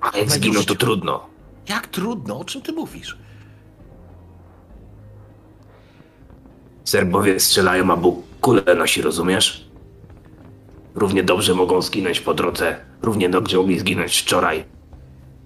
A 0.00 0.18
jak 0.18 0.30
zginą, 0.30 0.64
to 0.64 0.74
trudno. 0.74 1.26
Jak 1.68 1.86
trudno, 1.86 2.38
o 2.38 2.44
czym 2.44 2.62
ty 2.62 2.72
mówisz? 2.72 3.18
Serbowie 6.84 7.40
strzelają, 7.40 7.92
a 7.92 7.96
Bóg 7.96 8.24
kulę 8.40 8.74
nosi, 8.74 9.02
rozumiesz? 9.02 9.69
Równie 10.94 11.22
dobrze 11.22 11.54
mogą 11.54 11.82
zginąć 11.82 12.20
po 12.20 12.34
drodze. 12.34 12.76
Równie 13.02 13.30
dobrze 13.30 13.56
mogli 13.56 13.78
zginąć 13.78 14.18
wczoraj. 14.20 14.64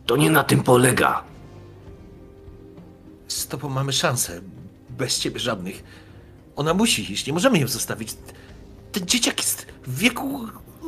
To 0.07 0.17
nie 0.17 0.31
na 0.31 0.45
tym 0.45 0.63
polega. 0.63 1.25
Z 3.29 3.47
tobą 3.47 3.69
mamy 3.69 3.93
szansę. 3.93 4.41
Bez 4.91 5.19
ciebie 5.19 5.41
żadnych. 5.41 5.85
Ona 6.57 6.75
musi 6.75 7.13
iść, 7.13 7.27
nie 7.27 7.33
możemy 7.33 7.59
ją 7.59 7.69
zostawić. 7.69 8.17
Ten 8.93 9.07
dzieciak 9.07 9.39
jest 9.39 9.67
w 9.87 9.99
wieku 9.99 10.41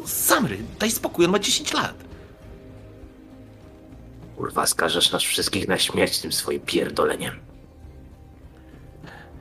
Samry. 0.05 0.59
Daj 0.79 0.91
spokój, 0.91 1.25
on 1.25 1.31
ma 1.31 1.39
10 1.39 1.73
lat. 1.73 1.95
Kurwa, 4.37 4.67
skażesz 4.67 5.13
nas 5.13 5.23
wszystkich 5.23 5.69
na 5.69 5.79
śmierć 5.79 6.19
tym 6.19 6.33
swoim 6.33 6.61
pierdoleniem. 6.61 7.35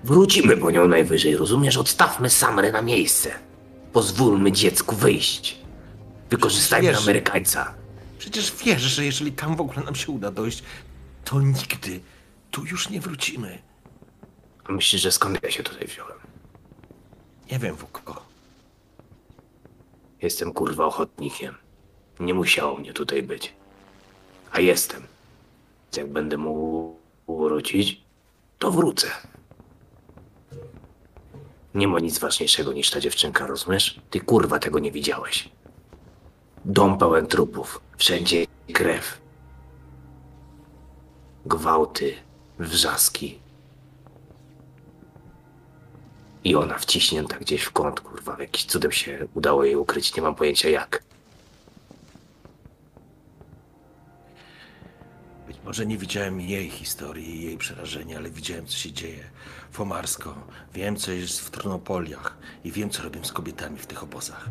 Wrócimy 0.03 0.57
po 0.57 0.72
nią 0.72 0.88
najwyżej, 0.88 1.38
rozumiesz? 1.38 1.78
Odstawmy 1.78 2.30
Samrę 2.30 2.72
na 2.72 2.82
miejsce. 2.82 3.32
Pozwólmy 3.95 4.51
dziecku 4.51 4.95
wyjść. 4.95 5.57
Wykorzystajmy 6.29 6.87
Wiesz- 6.89 6.97
Amerykańca. 7.03 7.73
Przecież 8.19 8.53
wiesz, 8.65 8.81
że 8.81 9.05
jeżeli 9.05 9.31
tam 9.31 9.55
w 9.55 9.61
ogóle 9.61 9.83
nam 9.85 9.95
się 9.95 10.11
uda 10.11 10.31
dojść, 10.31 10.63
to 11.25 11.41
nigdy 11.41 11.99
tu 12.51 12.65
już 12.65 12.89
nie 12.89 13.01
wrócimy. 13.01 13.59
A 14.65 14.71
Myślisz, 14.71 15.01
że 15.01 15.11
skąd 15.11 15.43
ja 15.43 15.51
się 15.51 15.63
tutaj 15.63 15.87
wziąłem? 15.87 16.17
Nie 17.51 17.59
wiem, 17.59 17.75
Wuko. 17.75 18.25
Jestem 20.21 20.53
kurwa 20.53 20.85
ochotnikiem. 20.85 21.55
Nie 22.19 22.33
musiało 22.33 22.77
mnie 22.77 22.93
tutaj 22.93 23.23
być. 23.23 23.53
A 24.51 24.59
jestem. 24.59 25.03
Jak 25.97 26.07
będę 26.11 26.37
mógł 26.37 26.95
wrócić, 27.27 28.01
to 28.59 28.71
wrócę. 28.71 29.07
Nie 31.76 31.88
ma 31.88 31.99
nic 31.99 32.19
ważniejszego 32.19 32.73
niż 32.73 32.89
ta 32.89 32.99
dziewczynka, 32.99 33.47
rozumiesz? 33.47 33.99
Ty 34.09 34.19
kurwa 34.19 34.59
tego 34.59 34.80
nie 34.80 34.91
widziałeś. 34.91 35.49
Dom 36.65 36.97
pełen 36.97 37.28
trupów. 37.28 37.82
Wszędzie 37.97 38.45
krew. 38.73 39.21
Gwałty. 41.45 42.13
Wrzaski. 42.59 43.39
I 46.43 46.55
ona 46.55 46.78
wciśnięta 46.78 47.38
gdzieś 47.38 47.63
w 47.63 47.71
kąt, 47.71 48.01
kurwa. 48.01 48.38
Jakiś 48.39 48.65
cudem 48.65 48.91
się 48.91 49.28
udało 49.34 49.63
jej 49.63 49.76
ukryć, 49.76 50.15
nie 50.15 50.21
mam 50.21 50.36
pojęcia 50.36 50.69
jak. 50.69 51.03
Być 55.47 55.57
może 55.65 55.86
nie 55.86 55.97
widziałem 55.97 56.41
jej 56.41 56.69
historii 56.69 57.36
i 57.36 57.43
jej 57.43 57.57
przerażenia, 57.57 58.17
ale 58.17 58.30
widziałem, 58.30 58.65
co 58.65 58.78
się 58.78 58.91
dzieje 58.91 59.30
w 59.76 59.82
Omarsko. 59.82 60.36
Wiem, 60.73 60.97
co 60.97 61.11
jest 61.11 61.39
w 61.39 61.49
Tronopoliach 61.49 62.38
i 62.63 62.71
wiem, 62.71 62.89
co 62.89 63.03
robią 63.03 63.23
z 63.23 63.32
kobietami 63.32 63.78
w 63.80 63.86
tych 63.86 64.03
obozach. 64.03 64.49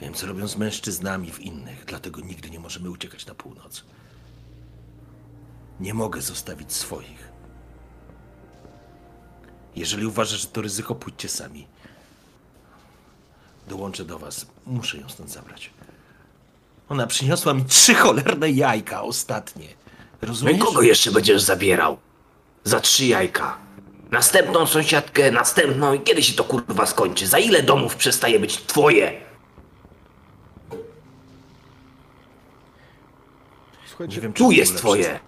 Wiem, 0.00 0.14
co 0.14 0.26
robią 0.26 0.48
z 0.48 0.56
mężczyznami 0.56 1.32
w 1.32 1.40
innych, 1.40 1.84
dlatego 1.84 2.20
nigdy 2.20 2.50
nie 2.50 2.60
możemy 2.60 2.90
uciekać 2.90 3.26
na 3.26 3.34
północ. 3.34 3.84
Nie 5.80 5.94
mogę 5.94 6.22
zostawić 6.22 6.72
swoich. 6.72 7.32
Jeżeli 9.76 10.06
uważasz, 10.06 10.40
że 10.40 10.46
to 10.46 10.62
ryzyko, 10.62 10.94
pójdźcie 10.94 11.28
sami. 11.28 11.66
Dołączę 13.68 14.04
do 14.04 14.18
was. 14.18 14.46
Muszę 14.66 14.98
ją 14.98 15.08
stąd 15.08 15.30
zabrać. 15.30 15.70
Ona 16.88 17.06
przyniosła 17.06 17.54
mi 17.54 17.64
trzy 17.64 17.94
cholerne 17.94 18.50
jajka 18.50 19.02
ostatnie. 19.02 19.68
Rozumiesz? 20.22 20.58
kogo 20.58 20.82
jeszcze 20.82 21.12
będziesz 21.12 21.42
zabierał? 21.42 21.98
Za 22.64 22.80
trzy 22.80 23.06
jajka. 23.06 23.63
Następną 24.18 24.66
sąsiadkę, 24.66 25.30
następną 25.30 25.92
i 25.94 26.00
kiedy 26.00 26.22
się 26.22 26.34
to 26.34 26.44
kurwa 26.44 26.86
skończy? 26.86 27.26
Za 27.26 27.38
ile 27.38 27.62
domów 27.62 27.96
przestaje 27.96 28.40
być 28.40 28.56
twoje? 28.66 29.12
Słuchajcie, 33.86 34.14
Nie 34.16 34.20
wiem, 34.20 34.32
czy 34.32 34.38
Tu 34.44 34.50
jest 34.52 34.76
twoje. 34.76 35.20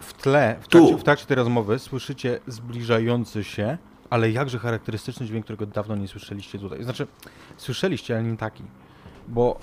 w 0.00 0.12
tle, 0.12 0.56
w 0.60 0.68
Tu. 0.68 0.78
trakcie, 0.78 0.96
w 0.96 1.02
trakcie 1.04 1.26
tej 1.26 1.36
rozmowy 1.36 1.78
słyszycie 1.78 2.40
zbliżający 2.46 3.44
się, 3.44 3.78
ale 4.10 4.30
jakże 4.30 4.58
charakterystyczny 4.58 5.26
dźwięk, 5.26 5.44
którego 5.44 5.66
dawno 5.66 5.96
nie 5.96 6.08
słyszeliście 6.08 6.58
tutaj. 6.58 6.84
Znaczy, 6.84 7.06
słyszeliście, 7.56 8.14
ale 8.14 8.22
nie 8.24 8.36
taki. 8.36 8.62
Bo 9.28 9.58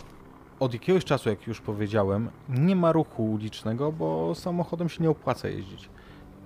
od 0.60 0.74
jakiegoś 0.74 1.06
czasu, 1.06 1.30
jak 1.30 1.48
już 1.48 1.62
powiedziałem, 1.62 2.30
nie 2.50 2.76
ma 2.76 2.92
ruchu 2.92 3.32
ulicznego, 3.32 3.92
bo 3.92 4.36
samochodem 4.36 4.90
się 4.90 5.04
nie 5.04 5.10
opłaca 5.10 5.48
jeździć. 5.48 5.90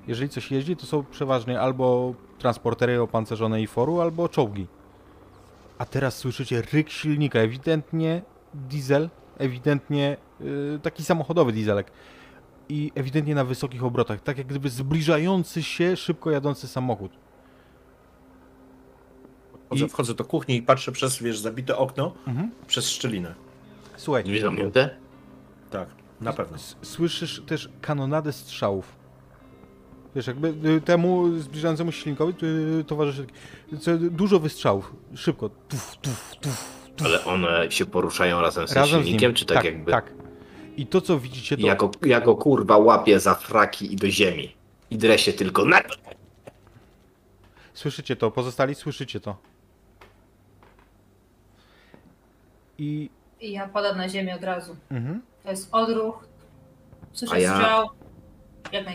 Jeżeli 0.07 0.29
coś 0.29 0.51
jeździ, 0.51 0.75
to 0.75 0.85
są 0.85 1.03
przeważnie 1.03 1.59
albo 1.61 2.13
transportery 2.39 3.01
opancerzone 3.01 3.61
i 3.61 3.67
foru, 3.67 4.01
albo 4.01 4.29
czołgi. 4.29 4.67
A 5.77 5.85
teraz 5.85 6.17
słyszycie 6.17 6.61
ryk 6.73 6.89
silnika, 6.89 7.39
ewidentnie 7.39 8.21
diesel, 8.53 9.09
ewidentnie 9.37 10.17
yy, 10.39 10.79
taki 10.83 11.03
samochodowy 11.03 11.51
dieselek 11.51 11.91
i 12.69 12.91
ewidentnie 12.95 13.35
na 13.35 13.43
wysokich 13.43 13.83
obrotach, 13.83 14.21
tak 14.21 14.37
jak 14.37 14.47
gdyby 14.47 14.69
zbliżający 14.69 15.63
się, 15.63 15.95
szybko 15.95 16.31
jadący 16.31 16.67
samochód. 16.67 17.11
Wchodzę, 19.65 19.85
I- 19.85 19.89
wchodzę 19.89 20.13
do 20.13 20.25
kuchni 20.25 20.55
i 20.55 20.61
patrzę 20.61 20.91
przez, 20.91 21.19
wiesz, 21.23 21.39
zabite 21.39 21.77
okno, 21.77 22.13
Mhm. 22.27 22.51
przez 22.67 22.89
szczelinę. 22.89 23.35
Słuchaj, 23.97 24.23
Drzwi 24.23 24.39
zamknięte? 24.41 24.89
Tak, 25.69 25.87
na 26.21 26.33
pewno. 26.33 26.55
s- 26.55 26.75
słyszysz 26.81 27.41
też 27.47 27.69
kanonadę 27.81 28.33
strzałów. 28.33 29.00
Wiesz, 30.15 30.27
jakby 30.27 30.69
y, 30.69 30.81
temu 30.81 31.39
zbliżającemu 31.39 31.91
się 31.91 32.01
silnikowi 32.01 32.33
y, 32.79 32.83
towarzyszy 32.83 33.25
dużo 33.99 34.39
wystrzałów. 34.39 34.93
Szybko. 35.15 35.49
Tuf, 35.49 35.97
tuf, 35.97 36.35
tuf. 36.41 36.81
Ale 37.05 37.25
one 37.25 37.71
się 37.71 37.85
poruszają 37.85 38.41
razem 38.41 38.67
z 38.67 38.71
Razem 38.73 39.01
z 39.01 39.05
silnikiem, 39.05 39.29
nim. 39.29 39.35
czy 39.35 39.45
tak, 39.45 39.63
jakby? 39.65 39.91
Tak. 39.91 40.13
I 40.77 40.85
to, 40.87 41.01
co 41.01 41.19
widzicie, 41.19 41.57
to... 41.57 41.67
Jako, 41.67 41.91
jako 42.05 42.35
kurwa 42.35 42.77
łapie 42.77 43.19
za 43.19 43.35
fraki 43.35 43.93
i 43.93 43.95
do 43.95 44.09
ziemi. 44.09 44.55
I 44.89 44.97
drę 44.97 45.17
się 45.19 45.33
tylko 45.33 45.65
na... 45.65 45.81
Słyszycie 47.73 48.15
to, 48.15 48.31
pozostali 48.31 48.75
słyszycie 48.75 49.19
to. 49.19 49.37
I... 52.77 53.09
I 53.41 53.51
ja 53.51 53.67
padam 53.67 53.97
na 53.97 54.09
ziemię 54.09 54.35
od 54.35 54.43
razu. 54.43 54.75
Mhm. 54.91 55.21
To 55.43 55.49
jest 55.51 55.69
odruch. 55.71 56.25
Słyszę 57.13 57.41
ja- 57.41 57.55
strzał. 57.57 57.87
Jak 58.71 58.85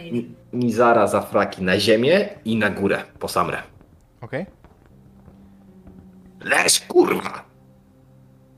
Nizara 0.53 1.07
za 1.07 1.21
fraki 1.21 1.63
na 1.63 1.81
ziemię 1.81 2.29
i 2.45 2.57
na 2.57 2.71
górę, 2.71 3.05
po 3.19 3.29
samrę. 3.29 3.63
Okej. 4.21 4.47
Leż 6.41 6.81
kurwa! 6.81 7.45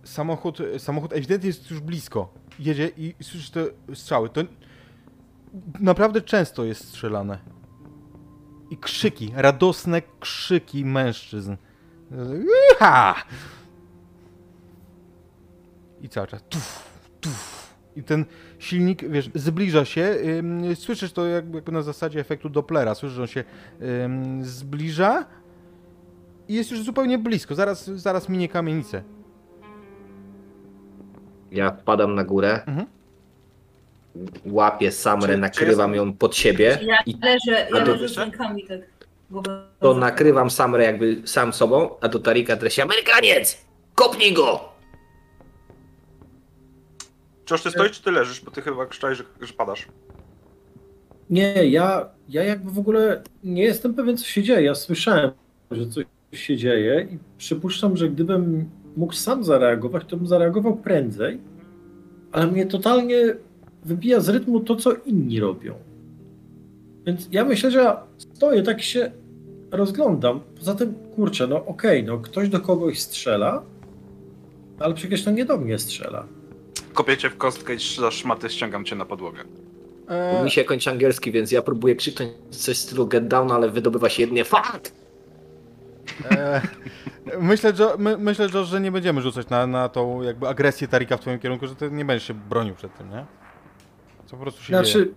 Samochód, 0.05 0.59
samochód 0.79 1.13
ewidentnie 1.13 1.47
jest 1.47 1.71
już 1.71 1.81
blisko. 1.81 2.35
Jedzie 2.59 2.91
i 2.97 3.15
słyszysz 3.23 3.51
te 3.51 3.65
strzały. 3.95 4.29
To 4.29 4.41
naprawdę 5.81 6.21
często 6.21 6.65
jest 6.65 6.89
strzelane. 6.89 7.39
I 8.71 8.77
krzyki, 8.77 9.33
radosne 9.35 10.03
krzyki 10.21 10.85
mężczyzn. 10.85 11.57
Iha! 12.75 13.15
I 16.01 16.09
cały 16.09 16.27
czas 16.27 16.43
tuf, 16.49 16.89
tuf. 17.21 17.58
I 17.99 18.03
ten 18.03 18.25
silnik, 18.59 19.09
wiesz, 19.09 19.31
zbliża 19.35 19.85
się. 19.85 20.17
słyszysz 20.75 21.13
to 21.13 21.27
jakby, 21.27 21.73
na 21.73 21.83
zasadzie 21.83 22.21
efektu 22.21 22.49
Dopplera. 22.49 22.95
Słyszysz, 22.95 23.17
że 23.17 23.23
on 23.23 23.29
się 23.29 23.45
zbliża 24.43 25.25
i 26.49 26.55
jest 26.55 26.71
już 26.71 26.83
zupełnie 26.83 27.19
blisko. 27.19 27.55
Zaraz, 27.55 27.91
zaraz 27.91 28.29
minie 28.29 28.49
kamienicę. 28.49 29.03
Ja 31.53 31.71
wpadam 31.71 32.15
na 32.15 32.25
górę, 32.25 32.61
Mhm. 32.67 32.87
łapię 34.47 34.93
samrę, 34.93 35.35
Czy- 35.35 35.41
nakrywam 35.41 35.91
czy 35.91 35.97
ją 35.97 36.13
pod 36.13 36.37
siebie 36.37 36.79
Ja 36.83 36.97
i 37.07 37.17
leżę, 37.23 37.67
ja 37.75 37.85
leżę 37.85 38.09
z 38.09 38.19
rękami 38.19 38.65
tak. 38.69 38.81
to 39.81 39.95
nakrywam 39.95 40.51
samrę 40.51 40.85
jakby 40.85 41.23
sam 41.25 41.53
sobą, 41.53 41.91
a 42.01 42.09
do 42.09 42.19
Tarika 42.19 42.57
treści 42.57 42.83
Amerykaniec! 42.83 43.59
Kopnij 43.95 44.33
go! 44.35 44.78
Czyż 47.49 47.63
ty 47.63 47.71
stoisz, 47.71 47.93
czy 47.93 48.03
ty 48.03 48.11
leżysz? 48.11 48.45
Bo 48.45 48.51
ty 48.51 48.63
chyba 48.63 48.87
krzyczałeś, 48.87 49.19
że, 49.19 49.25
że 49.41 49.53
padasz. 49.53 49.89
Nie, 51.31 51.67
ja, 51.67 52.09
ja 52.29 52.45
jakby 52.45 52.71
w 52.71 52.79
ogóle 52.79 53.23
nie 53.45 53.63
jestem 53.63 53.95
pewien, 53.95 54.17
co 54.17 54.25
się 54.25 54.43
dzieje. 54.43 54.63
Ja 54.63 54.75
słyszałem, 54.75 55.31
że 55.71 55.87
coś 55.87 56.05
się 56.33 56.57
dzieje 56.57 57.09
i 57.11 57.19
przypuszczam, 57.39 57.97
że 57.97 58.09
gdybym 58.09 58.71
mógł 58.97 59.13
sam 59.13 59.45
zareagować, 59.45 60.05
to 60.09 60.17
bym 60.17 60.27
zareagował 60.27 60.77
prędzej, 60.77 61.41
ale 62.33 62.47
mnie 62.47 62.67
totalnie 62.67 63.35
wybija 63.85 64.21
z 64.21 64.29
rytmu 64.29 64.61
to, 64.61 64.77
co 64.77 64.93
inni 64.93 65.41
robią. 65.41 65.75
Więc 67.07 67.29
ja 67.33 67.45
myślę, 67.45 67.71
że 67.71 67.79
ja 67.79 68.03
stoję, 68.19 68.63
tak 68.63 68.83
się 68.83 69.11
rozglądam. 69.71 70.41
Poza 70.59 70.75
tym, 70.75 70.95
kurczę, 70.95 71.47
no 71.47 71.67
okej, 71.67 72.05
no 72.05 72.19
ktoś 72.19 72.49
do 72.49 72.61
kogoś 72.61 73.01
strzela, 73.01 73.63
ale 74.79 74.95
przecież 74.95 75.25
to 75.25 75.31
nie 75.31 75.45
do 75.45 75.59
mnie 75.59 75.79
strzela. 75.79 76.38
Kopię 76.99 77.17
cię 77.17 77.31
w 77.31 77.37
kostkę 77.37 77.75
i 77.75 77.79
za 78.01 78.11
szmaty 78.11 78.51
ściągam 78.51 78.85
cię 78.85 78.97
na 78.97 79.05
podłogę. 79.05 79.45
E, 80.09 80.45
Mi 80.45 80.51
się 80.51 80.65
kończy 80.65 80.91
angielski, 80.91 81.33
więc 81.33 81.53
ja 81.53 81.63
próbuję 81.63 81.97
krzyknąć 81.97 82.33
coś 82.51 82.77
w 82.77 82.81
stylu 82.81 83.07
get 83.07 83.29
down, 83.29 83.53
ale 83.53 83.71
wydobywa 83.71 84.09
się 84.09 84.23
jedynie 84.23 84.45
fuck! 84.45 84.93
e, 86.31 86.61
myślę, 87.41 87.75
że, 87.77 87.89
my, 87.99 88.17
myślę 88.19 88.49
że, 88.49 88.65
że 88.65 88.81
nie 88.81 88.93
będziemy 88.93 89.21
rzucać 89.21 89.49
na, 89.49 89.67
na 89.67 89.89
tą 89.89 90.23
jakby 90.23 90.49
agresję 90.49 90.89
Tarika 90.89 91.17
w 91.17 91.21
twoim 91.21 91.39
kierunku, 91.39 91.67
że 91.67 91.75
ty 91.75 91.91
nie 91.91 92.05
będziesz 92.05 92.29
się 92.29 92.35
bronił 92.35 92.75
przed 92.75 92.99
tym, 92.99 93.11
nie? 93.11 93.25
Co 94.27 94.37
po 94.37 94.43
prostu 94.43 94.63
się 94.63 94.73
dzieje. 94.73 94.85
Znaczy, 94.85 95.15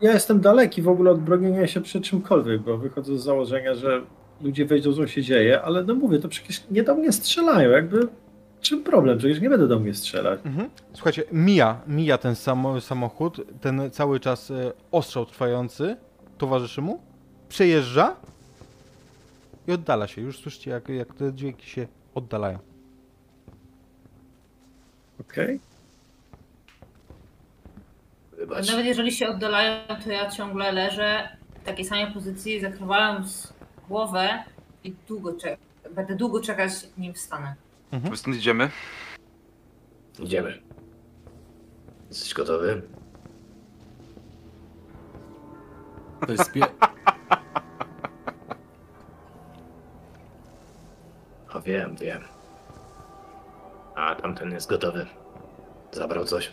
ja 0.00 0.12
jestem 0.12 0.40
daleki 0.40 0.82
w 0.82 0.88
ogóle 0.88 1.10
od 1.10 1.20
bronienia 1.20 1.66
się 1.66 1.80
przed 1.80 2.04
czymkolwiek, 2.04 2.60
bo 2.60 2.78
wychodzę 2.78 3.18
z 3.18 3.22
założenia, 3.22 3.74
że 3.74 4.02
ludzie 4.40 4.66
wiedzą, 4.66 4.92
co 4.92 5.06
się 5.06 5.22
dzieje, 5.22 5.62
ale 5.62 5.84
no 5.84 5.94
mówię, 5.94 6.18
to 6.18 6.28
przecież 6.28 6.62
nie 6.70 6.82
do 6.82 6.94
mnie 6.94 7.12
strzelają, 7.12 7.70
jakby 7.70 8.08
czym 8.68 8.84
problem? 8.84 9.18
Przecież 9.18 9.40
nie 9.40 9.50
będę 9.50 9.68
do 9.68 9.78
mnie 9.78 9.94
strzelać. 9.94 10.40
Mhm. 10.44 10.70
Słuchajcie, 10.92 11.24
mija, 11.32 11.80
mija 11.86 12.18
ten 12.18 12.34
samo, 12.34 12.80
samochód, 12.80 13.40
ten 13.60 13.90
cały 13.90 14.20
czas 14.20 14.50
e, 14.50 14.72
ostrzał 14.92 15.26
trwający 15.26 15.96
towarzyszy 16.38 16.82
mu, 16.82 17.00
przejeżdża 17.48 18.16
i 19.68 19.72
oddala 19.72 20.06
się. 20.06 20.20
Już 20.22 20.38
słyszycie, 20.38 20.70
jak, 20.70 20.88
jak 20.88 21.14
te 21.14 21.34
dźwięki 21.34 21.70
się 21.70 21.86
oddalają. 22.14 22.58
Okej? 25.20 25.60
Wybacz. 28.38 28.68
Nawet 28.70 28.86
jeżeli 28.86 29.12
się 29.12 29.28
oddalają, 29.28 29.80
to 30.04 30.10
ja 30.10 30.30
ciągle 30.30 30.72
leżę 30.72 31.28
w 31.62 31.64
takiej 31.64 31.84
samej 31.84 32.12
pozycji, 32.12 32.60
zakrywając 32.60 33.52
głowę 33.88 34.44
i 34.84 34.94
długo 35.08 35.32
czekać. 35.32 35.58
Będę 35.94 36.16
długo 36.16 36.40
czekać, 36.40 36.72
nim 36.98 37.14
wstanę. 37.14 37.54
My 37.92 38.16
stąd 38.16 38.36
idziemy. 38.36 38.70
Idziemy. 40.18 40.62
Jesteś 42.08 42.34
gotowy? 42.34 42.82
To 46.26 46.32
jest 46.32 46.52
pie... 46.52 46.62
O 51.54 51.60
wiem, 51.60 51.96
wiem. 51.96 52.22
A 53.94 54.14
tamten 54.14 54.52
jest 54.52 54.70
gotowy. 54.70 55.06
Zabrał 55.92 56.24
coś. 56.24 56.52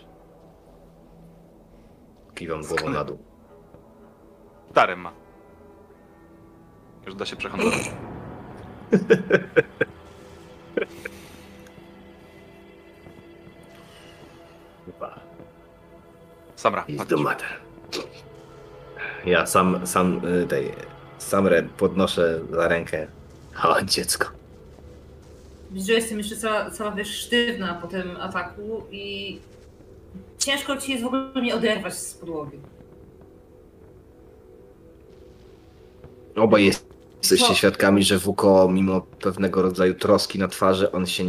Kiwam 2.36 2.62
głową 2.62 2.90
na 2.90 3.04
dół. 3.04 3.18
Darem 4.74 5.00
ma. 5.00 5.14
Już 7.06 7.16
da 7.16 7.26
się 7.26 7.36
przehandlować. 7.36 7.92
Samra, 16.64 16.84
Is 16.88 16.98
chodź. 16.98 17.10
the 17.10 17.18
matter. 17.18 17.48
Ja 19.26 19.46
sam, 19.46 19.88
sam 19.88 20.22
y, 20.26 20.48
tej, 20.48 20.72
samrę 21.18 21.64
podnoszę 21.78 22.40
za 22.52 22.68
rękę. 22.68 23.08
Chodź 23.54 23.94
dziecko. 23.94 24.28
Widzę, 25.72 25.86
że 25.88 25.94
jestem 25.94 26.18
jeszcze 26.18 26.36
cała, 26.36 26.72
cała 26.72 26.92
wiesz, 26.92 27.18
sztywna 27.20 27.74
po 27.82 27.88
tym 27.88 28.18
ataku 28.18 28.84
i 28.92 29.40
ciężko 30.38 30.78
ci 30.78 30.92
jest 30.92 31.04
w 31.04 31.08
ogóle 31.08 31.32
mnie 31.36 31.56
oderwać 31.56 31.94
z 31.98 32.14
podłogi. 32.14 32.60
Obaj 36.36 36.66
jest, 36.66 36.86
jesteście 37.18 37.48
Co? 37.48 37.54
świadkami, 37.54 38.04
że 38.04 38.18
Wuko, 38.18 38.70
mimo 38.72 39.02
pewnego 39.02 39.62
rodzaju 39.62 39.94
troski 39.94 40.40
na 40.40 40.48
twarzy, 40.48 40.92
on 40.92 41.06
się 41.06 41.24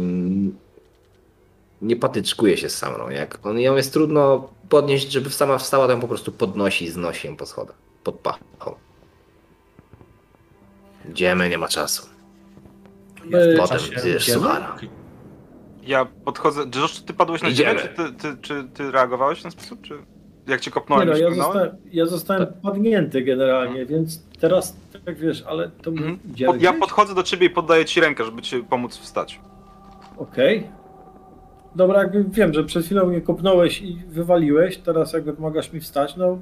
nie 1.81 1.95
patyczkuje 1.95 2.57
się 2.57 2.69
z 2.69 2.77
Samrą. 2.77 3.09
Jak 3.09 3.45
on, 3.45 3.59
ją 3.59 3.75
jest 3.75 3.93
trudno 3.93 4.49
podnieść, 4.69 5.11
żeby 5.11 5.29
sama 5.29 5.57
wstała, 5.57 5.85
to 5.85 5.91
ją 5.91 5.99
po 5.99 6.07
prostu 6.07 6.31
podnosi 6.31 6.85
i 6.85 6.89
znosi 6.89 7.27
ją 7.27 7.35
po 7.37 7.45
schodach. 7.45 7.75
Pod 8.03 8.15
pachą. 8.15 8.75
Idziemy, 11.09 11.49
nie 11.49 11.57
ma 11.57 11.67
czasu. 11.67 12.07
My- 13.25 13.55
Potem 13.57 13.79
zjesz 13.79 14.31
suchara. 14.33 14.75
Ja 15.83 16.05
podchodzę. 16.05 16.61
Josh, 16.75 16.93
czy 16.93 17.03
ty 17.03 17.13
padłeś 17.13 17.41
na 17.41 17.51
ziemię, 17.51 17.71
Idziemy. 17.73 17.95
czy 17.95 18.13
ty, 18.13 18.13
ty, 18.33 18.37
czy 18.41 18.67
ty 18.73 18.91
reagowałeś 18.91 19.39
w 19.39 19.41
ten 19.41 19.51
sposób? 19.51 19.81
Czy 19.81 19.93
jak 20.47 20.61
cię 20.61 20.69
Nie 20.69 20.73
kopnąłem, 20.73 21.07
no, 21.07 21.11
już 21.13 21.21
ja 21.21 21.27
kopnąłem? 21.27 21.53
zostałem, 21.53 21.77
ja 21.91 22.05
zostałem 22.05 22.47
padnięty 22.63 23.21
generalnie, 23.21 23.85
więc 23.85 24.21
teraz 24.39 24.75
tak 25.05 25.17
wiesz, 25.19 25.43
ale 25.47 25.69
to 25.69 25.89
Mhm. 25.91 26.19
idziemy 26.31 26.53
Pod, 26.53 26.61
ja 26.61 26.73
podchodzę 26.73 27.15
do 27.15 27.23
ciebie 27.23 27.47
i 27.47 27.49
poddaję 27.49 27.85
ci 27.85 28.01
rękę, 28.01 28.25
żeby 28.25 28.41
ci 28.41 28.63
pomóc 28.63 28.97
wstać. 28.97 29.39
Okej. 30.17 30.67
Dobra, 31.75 31.99
jakby 31.99 32.23
wiem, 32.23 32.53
że 32.53 32.63
przed 32.63 32.85
chwilą 32.85 33.05
mnie 33.05 33.21
kopnąłeś 33.21 33.81
i 33.81 33.95
wywaliłeś, 34.07 34.77
teraz 34.77 35.13
jakby 35.13 35.33
pomagasz 35.33 35.73
mi 35.73 35.79
wstać, 35.79 36.15
no 36.15 36.39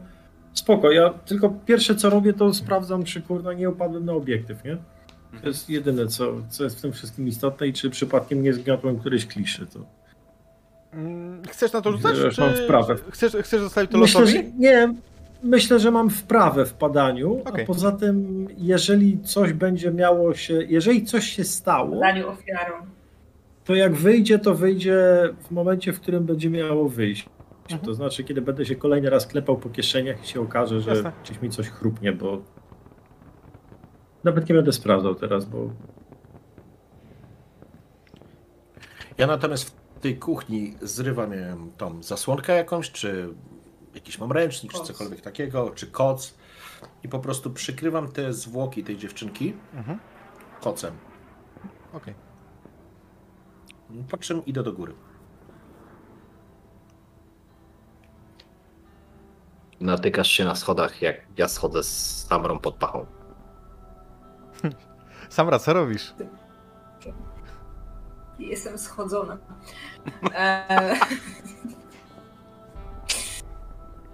spoko, 0.54 0.92
ja 0.92 1.10
tylko 1.10 1.50
pierwsze 1.66 1.96
co 1.96 2.10
robię 2.10 2.34
to 2.34 2.54
sprawdzam, 2.54 3.04
czy 3.04 3.22
kurwa 3.22 3.54
nie 3.54 3.70
upadłem 3.70 4.06
na 4.06 4.14
obiektyw, 4.14 4.64
nie? 4.64 4.78
To 5.42 5.48
jest 5.48 5.70
jedyne, 5.70 6.08
co, 6.08 6.34
co 6.50 6.64
jest 6.64 6.78
w 6.80 6.82
tym 6.82 6.92
wszystkim 6.92 7.28
istotne 7.28 7.68
i 7.68 7.74
czy 7.74 7.90
przypadkiem 7.90 8.44
nie 8.44 8.54
zgniotłem 8.54 9.00
którejś 9.00 9.26
kliszy, 9.26 9.66
to... 9.68 9.80
Mm, 10.94 11.42
Chcesz 11.50 11.74
na 11.74 11.82
to 11.82 11.92
rzucać? 11.92 12.16
Że 12.18 12.42
mam 12.46 12.54
wprawę. 12.54 12.96
Chcesz, 13.10 13.36
chcesz 13.42 13.62
zostawić 13.62 13.92
to 13.92 13.98
Myślę, 13.98 14.22
losowi? 14.22 14.38
że 14.38 14.44
nie, 14.58 14.94
myślę, 15.44 15.80
że 15.80 15.92
mam 15.92 16.10
wprawę 16.10 16.66
w 16.66 16.74
padaniu, 16.74 17.42
Okej. 17.46 17.64
a 17.64 17.68
poza 17.68 17.92
tym, 17.92 18.48
jeżeli 18.58 19.20
coś 19.20 19.54
będzie 19.54 19.92
miało 19.92 20.34
się, 20.34 20.54
jeżeli 20.70 21.06
coś 21.06 21.28
się 21.30 21.44
stało, 21.44 22.00
Daniu 22.00 22.30
ofiarą. 22.30 22.74
To 23.66 23.76
jak 23.76 23.96
wyjdzie, 23.96 24.40
to 24.40 24.56
wyjdzie 24.56 24.98
w 25.40 25.52
momencie, 25.52 25.94
w 25.94 26.00
którym 26.02 26.26
będzie 26.26 26.50
miało 26.50 26.90
wyjść. 26.90 27.30
Mhm. 27.64 27.82
To 27.82 27.94
znaczy, 27.94 28.24
kiedy 28.24 28.42
będę 28.42 28.66
się 28.66 28.76
kolejny 28.76 29.10
raz 29.10 29.28
klepał 29.28 29.58
po 29.58 29.70
kieszeniach 29.70 30.24
i 30.24 30.28
się 30.28 30.42
okaże, 30.42 30.82
że 30.82 30.90
Jasne. 30.96 31.12
gdzieś 31.24 31.42
mi 31.42 31.50
coś 31.50 31.70
chrupnie, 31.70 32.12
bo 32.12 32.42
nawet 34.24 34.50
nie 34.50 34.56
będę 34.56 34.74
sprawdzał 34.74 35.16
teraz, 35.16 35.46
bo 35.46 35.70
Ja 39.18 39.28
natomiast 39.28 39.70
w 39.96 40.00
tej 40.00 40.18
kuchni 40.18 40.74
zrywam 40.82 41.32
nie 41.32 41.38
wiem, 41.38 41.72
tą 41.78 42.04
zasłonkę 42.04 42.56
jakąś, 42.56 42.92
czy 42.92 43.30
jakiś 43.96 44.20
mam 44.20 44.32
ręcznik, 44.32 44.72
czy 44.72 44.78
Koc. 44.78 44.88
cokolwiek 44.88 45.22
takiego, 45.22 45.72
czy 45.76 45.88
koc 45.88 46.34
i 47.04 47.10
po 47.10 47.20
prostu 47.20 47.50
przykrywam 47.52 48.08
te 48.12 48.34
zwłoki 48.34 48.84
tej 48.84 48.98
dziewczynki 48.98 49.54
Mhm. 49.74 50.00
kocem. 50.62 50.94
Okej. 51.94 52.14
Po 54.10 54.18
czym 54.18 54.46
idę 54.46 54.64
do 54.64 54.74
góry. 54.74 54.94
Natykasz 59.80 60.28
się 60.28 60.46
na 60.46 60.56
schodach, 60.56 61.02
jak 61.02 61.16
ja 61.38 61.48
schodzę 61.48 61.84
z 61.84 62.26
Samrą 62.28 62.60
pod 62.60 62.76
pachą. 62.76 63.06
Samra, 65.30 65.60
co 65.60 65.74
robisz? 65.74 66.14
Jestem 68.40 68.78
schodzona. 68.78 69.38
E... 70.36 70.96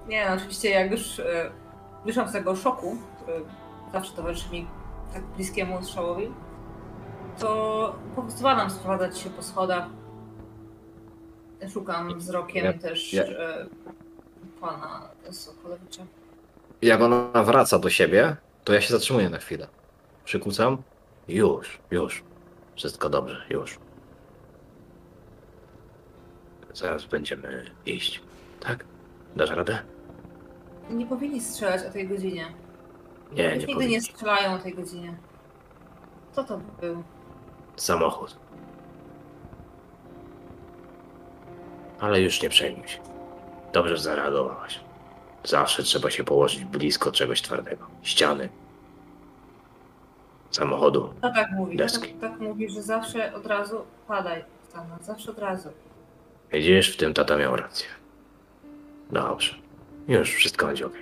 Nie, 0.07 0.29
no 0.29 0.35
oczywiście 0.35 0.69
jak 0.69 0.91
już 0.91 1.19
e, 1.19 1.51
wyszłam 2.05 2.29
z 2.29 2.31
tego 2.31 2.55
szoku, 2.55 2.97
który 3.21 3.45
zawsze 3.91 4.13
towarzyszy 4.15 4.51
mi 4.51 4.67
tak 5.13 5.23
bliskiemu 5.23 5.83
strzałowi, 5.83 6.31
to 7.39 7.95
pozwalam 8.15 8.69
sprowadzać 8.69 9.17
się 9.19 9.29
po 9.29 9.43
schodach. 9.43 9.85
Szukam 11.73 12.19
wzrokiem 12.19 12.65
Ja- 12.65 12.73
też 12.73 13.13
ja- 13.13 13.23
e, 13.23 13.65
pana 14.61 15.09
Sokolowicza. 15.31 16.03
Jak 16.81 17.01
ona 17.01 17.43
wraca 17.43 17.79
do 17.79 17.89
siebie, 17.89 18.35
to 18.63 18.73
ja 18.73 18.81
się 18.81 18.89
zatrzymuję 18.93 19.29
na 19.29 19.37
chwilę. 19.37 19.67
Przykucam. 20.25 20.77
Już, 21.27 21.79
już. 21.91 22.23
Wszystko 22.75 23.09
dobrze, 23.09 23.45
już. 23.49 23.79
Zaraz 26.73 27.05
będziemy 27.05 27.65
iść. 27.85 28.21
Tak? 28.59 28.85
Dasz 29.35 29.49
radę? 29.49 29.79
Nie 30.89 31.05
powinni 31.05 31.41
strzelać 31.41 31.81
o 31.85 31.89
tej 31.89 32.07
godzinie. 32.07 32.45
Nie, 33.31 33.43
Już 33.43 33.51
nie 33.53 33.57
nigdy 33.57 33.67
nie 33.67 33.73
powinien. 33.75 34.01
strzelają 34.01 34.53
o 34.53 34.59
tej 34.59 34.73
godzinie. 34.73 35.17
Co 36.31 36.43
to 36.43 36.59
był? 36.81 37.03
Samochód. 37.81 38.35
Ale 41.99 42.21
już 42.21 42.41
nie 42.41 42.49
przejmuj 42.49 42.87
się. 42.87 42.99
Dobrze 43.73 43.97
zareagowałaś. 43.97 44.79
Zawsze 45.43 45.83
trzeba 45.83 46.09
się 46.09 46.23
położyć 46.23 46.65
blisko 46.65 47.11
czegoś 47.11 47.41
twardego. 47.41 47.85
Ściany. 48.03 48.49
Samochodu. 50.51 51.13
To 51.21 51.31
tak 51.33 51.51
mówi. 51.51 51.77
Tak, 51.77 51.87
Deski. 51.87 52.13
tak 52.13 52.39
mówi, 52.39 52.69
że 52.69 52.81
zawsze 52.81 53.33
od 53.33 53.45
razu 53.45 53.81
padaj. 54.07 54.45
Tam, 54.73 54.85
zawsze 55.01 55.31
od 55.31 55.39
razu. 55.39 55.69
Widzisz, 56.51 56.93
w 56.93 56.97
tym 56.97 57.13
tata 57.13 57.37
miał 57.37 57.55
rację. 57.55 57.87
Dobrze. 59.11 59.55
Już 60.07 60.29
wszystko 60.33 60.65
będzie 60.67 60.85
ok. 60.85 60.93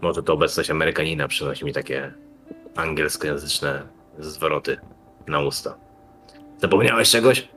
Może 0.00 0.22
to 0.22 0.32
obecność 0.32 0.70
Amerykanina 0.70 1.28
przynosi 1.28 1.64
mi 1.64 1.72
takie 1.72 2.14
angielskojęzyczne 2.76 3.82
zwroty 4.18 4.76
na 5.26 5.40
usta. 5.40 5.74
Zapomniałeś 6.60 7.10
czegoś? 7.10 7.48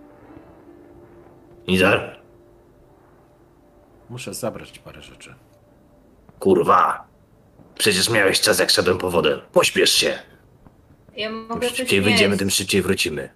Nizar? 1.67 2.19
Muszę 4.09 4.33
zabrać 4.33 4.79
parę 4.79 5.01
rzeczy. 5.01 5.35
Kurwa! 6.39 7.07
Przecież 7.77 8.09
miałeś 8.09 8.41
czas, 8.41 8.59
jak 8.59 8.69
szedłem 8.69 8.97
po 8.97 9.11
wodę. 9.11 9.41
Pośpiesz 9.53 9.89
się! 9.91 10.19
Ja 11.15 11.29
Im 11.29 11.45
mogę 11.45 11.67
coś 11.67 11.77
szybciej 11.77 12.01
wyjdziemy, 12.01 12.37
tym 12.37 12.49
szybciej 12.49 12.81
wrócimy. 12.81 13.29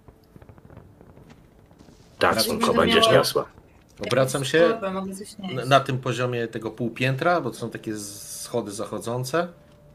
Tak, 2.18 2.42
słonko, 2.42 2.74
będziesz 2.74 3.04
Miała- 3.04 3.18
niosła. 3.18 3.44
Obracam 4.06 4.44
się 4.44 4.80
na, 5.54 5.64
na 5.64 5.80
tym 5.80 5.98
poziomie 5.98 6.48
tego 6.48 6.70
półpiętra, 6.70 7.40
bo 7.40 7.50
to 7.50 7.56
są 7.56 7.70
takie 7.70 7.96
schody 7.96 8.70
zachodzące. 8.70 9.48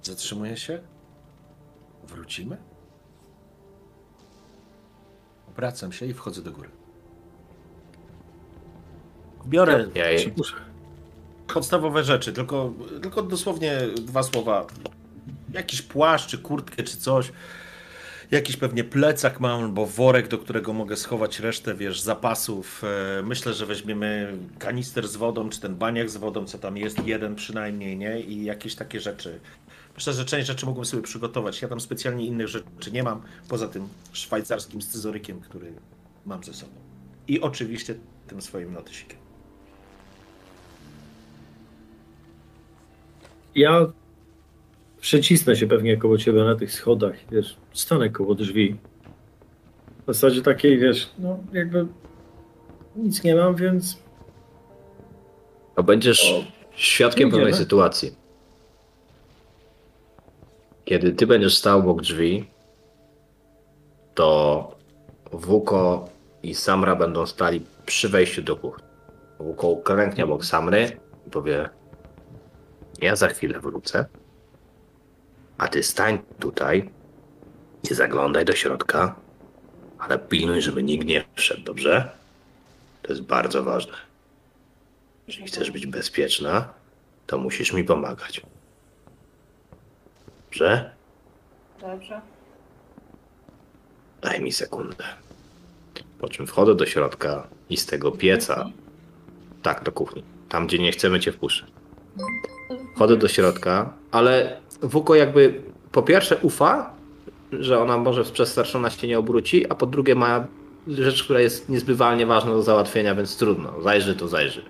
Zatrzymuję 0.03 0.57
się. 0.57 0.81
Wrócimy. 2.15 2.57
Obracam 5.49 5.91
się 5.91 6.05
i 6.05 6.13
wchodzę 6.13 6.41
do 6.41 6.51
góry. 6.51 6.69
Biorę 9.47 9.87
Ja 9.95 10.09
jej- 10.09 10.33
podstawowe 11.53 12.03
rzeczy, 12.03 12.33
tylko, 12.33 12.73
tylko 13.01 13.21
dosłownie 13.21 13.77
dwa 14.01 14.23
słowa. 14.23 14.67
Jakiś 15.53 15.81
płaszcz, 15.81 16.27
czy 16.29 16.37
kurtkę, 16.37 16.83
czy 16.83 16.97
coś. 16.97 17.31
Jakiś 18.31 18.57
pewnie 18.57 18.83
plecak 18.83 19.39
mam, 19.39 19.63
albo 19.63 19.85
worek, 19.85 20.27
do 20.27 20.37
którego 20.37 20.73
mogę 20.73 20.95
schować 20.97 21.39
resztę, 21.39 21.75
wiesz, 21.75 22.01
zapasów. 22.01 22.81
E, 23.19 23.23
Myślę, 23.23 23.53
że 23.53 23.65
weźmiemy 23.65 24.37
kanister 24.59 25.07
z 25.07 25.15
wodą, 25.15 25.49
czy 25.49 25.59
ten 25.61 25.75
baniak 25.75 26.09
z 26.09 26.17
wodą, 26.17 26.45
co 26.45 26.57
tam 26.57 26.77
jest, 26.77 27.05
jeden 27.05 27.35
przynajmniej, 27.35 27.97
nie? 27.97 28.19
I 28.19 28.43
jakieś 28.45 28.75
takie 28.75 28.99
rzeczy. 28.99 29.39
Myślę, 29.95 30.13
że 30.13 30.25
część 30.25 30.47
rzeczy 30.47 30.65
mogłem 30.65 30.85
sobie 30.85 31.03
przygotować. 31.03 31.61
Ja 31.61 31.67
tam 31.67 31.79
specjalnie 31.79 32.25
innych 32.25 32.47
rzeczy 32.47 32.91
nie 32.93 33.03
mam, 33.03 33.21
poza 33.47 33.67
tym 33.67 33.87
szwajcarskim 34.13 34.81
scyzorykiem, 34.81 35.41
który 35.41 35.73
mam 36.25 36.43
ze 36.43 36.53
sobą. 36.53 36.73
I 37.27 37.41
oczywiście 37.41 37.95
tym 38.27 38.41
swoim 38.41 38.73
notysikiem. 38.73 39.25
ja 43.55 43.87
przecisnę 45.01 45.55
się 45.55 45.67
pewnie 45.67 45.97
koło 45.97 46.17
ciebie 46.17 46.43
na 46.43 46.55
tych 46.55 46.73
schodach, 46.73 47.15
wiesz, 47.31 47.57
stanę 47.73 48.09
koło 48.09 48.35
drzwi. 48.35 48.75
W 50.03 50.13
zasadzie 50.13 50.41
takiej, 50.41 50.77
wiesz, 50.77 51.09
no 51.19 51.39
jakby 51.53 51.87
nic 52.95 53.23
nie 53.23 53.35
mam, 53.35 53.55
więc 53.55 53.97
To 55.75 55.83
będziesz 55.83 56.31
O, 56.31 56.43
świadkiem 56.75 57.31
pewnej 57.31 57.53
sytuacji. 57.53 58.24
Kiedy 60.85 61.11
ty 61.13 61.27
będziesz 61.27 61.57
stał 61.57 61.79
obok 61.79 62.01
drzwi, 62.01 62.49
to 64.13 64.71
Wuko 65.31 66.09
i 66.43 66.55
Samra 66.55 66.95
będą 66.95 67.25
stali 67.25 67.65
przy 67.85 68.09
wejściu 68.09 68.41
do 68.41 68.55
kuchni. 68.55 68.85
Wuko 69.39 69.75
klęknie 69.75 70.23
obok 70.23 70.45
Samry 70.45 70.99
i 71.27 71.29
powie 71.29 71.69
ja 73.01 73.15
za 73.15 73.27
chwilę 73.27 73.59
wrócę, 73.59 74.05
a 75.57 75.67
ty 75.67 75.83
stań 75.83 76.19
tutaj, 76.39 76.89
nie 77.89 77.95
zaglądaj 77.95 78.45
do 78.45 78.53
środka, 78.53 79.15
ale 79.99 80.19
pilnuj, 80.19 80.61
żeby 80.61 80.83
nikt 80.83 81.05
nie 81.05 81.23
wszedł, 81.35 81.63
dobrze? 81.63 82.09
To 83.01 83.13
jest 83.13 83.23
bardzo 83.23 83.63
ważne. 83.63 83.93
Jeśli 85.27 85.47
chcesz 85.47 85.71
być 85.71 85.87
bezpieczna, 85.87 86.73
to 87.27 87.37
musisz 87.37 87.73
mi 87.73 87.83
pomagać. 87.83 88.41
Dobrze? 90.55 90.89
Dobrze. 91.81 92.21
Daj 94.21 94.41
mi 94.41 94.51
sekundę. 94.51 95.03
Po 96.19 96.29
czym 96.29 96.47
wchodzę 96.47 96.75
do 96.75 96.85
środka 96.85 97.47
i 97.69 97.77
z 97.77 97.85
tego 97.85 98.11
pieca, 98.11 98.69
tak, 99.61 99.83
do 99.83 99.91
kuchni, 99.91 100.23
tam 100.49 100.67
gdzie 100.67 100.79
nie 100.79 100.91
chcemy 100.91 101.19
cię 101.19 101.31
wpuszczać. 101.31 101.69
Wchodzę 102.95 103.17
do 103.17 103.27
środka, 103.27 103.93
ale 104.11 104.57
Wuko 104.81 105.15
jakby 105.15 105.61
po 105.91 106.03
pierwsze 106.03 106.37
ufa, 106.37 106.93
że 107.51 107.79
ona 107.79 107.97
może 107.97 108.23
przez 108.23 108.51
starszą 108.51 108.89
się 108.89 109.07
nie 109.07 109.19
obróci, 109.19 109.69
a 109.69 109.75
po 109.75 109.85
drugie 109.85 110.15
ma 110.15 110.47
rzecz, 110.87 111.23
która 111.23 111.39
jest 111.39 111.69
niezbywalnie 111.69 112.25
ważna 112.25 112.51
do 112.51 112.63
załatwienia, 112.63 113.15
więc 113.15 113.37
trudno. 113.37 113.81
Zajrzy 113.81 114.15
to 114.15 114.27
zajrzy. 114.27 114.61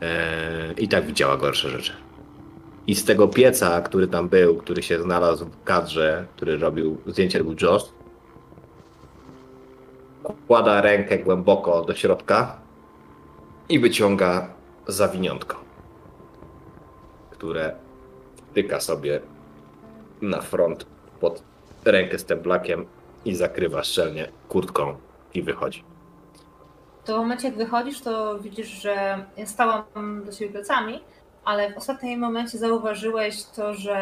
Eee, 0.00 0.84
I 0.84 0.88
tak 0.88 1.06
widziała 1.06 1.36
gorsze 1.36 1.70
rzeczy. 1.70 2.05
I 2.86 2.94
z 2.94 3.04
tego 3.04 3.28
pieca, 3.28 3.80
który 3.80 4.08
tam 4.08 4.28
był, 4.28 4.56
który 4.56 4.82
się 4.82 5.02
znalazł 5.02 5.46
w 5.46 5.64
kadrze, 5.64 6.26
który 6.36 6.58
robił 6.58 6.96
zdjęcie, 7.06 7.38
robił 7.38 7.56
Josh, 7.62 7.84
wkłada 10.44 10.80
rękę 10.80 11.18
głęboko 11.18 11.84
do 11.84 11.94
środka 11.94 12.58
i 13.68 13.78
wyciąga 13.80 14.48
zawiniątko, 14.86 15.56
które 17.30 17.74
wtyka 18.50 18.80
sobie 18.80 19.20
na 20.22 20.40
front 20.40 20.86
pod 21.20 21.42
rękę 21.84 22.18
z 22.18 22.24
temblakiem 22.24 22.86
i 23.24 23.34
zakrywa 23.34 23.82
szczelnie 23.82 24.28
kurtką 24.48 24.96
i 25.34 25.42
wychodzi. 25.42 25.84
To 27.04 27.14
w 27.14 27.16
momencie, 27.16 27.48
jak 27.48 27.56
wychodzisz, 27.56 28.00
to 28.00 28.38
widzisz, 28.38 28.68
że 28.68 29.24
ja 29.36 29.46
stałam 29.46 29.84
do 30.24 30.32
siebie 30.32 30.52
plecami, 30.52 31.00
ale 31.46 31.72
w 31.72 31.76
ostatnim 31.76 32.20
momencie 32.20 32.58
zauważyłeś 32.58 33.44
to, 33.44 33.74
że 33.74 33.96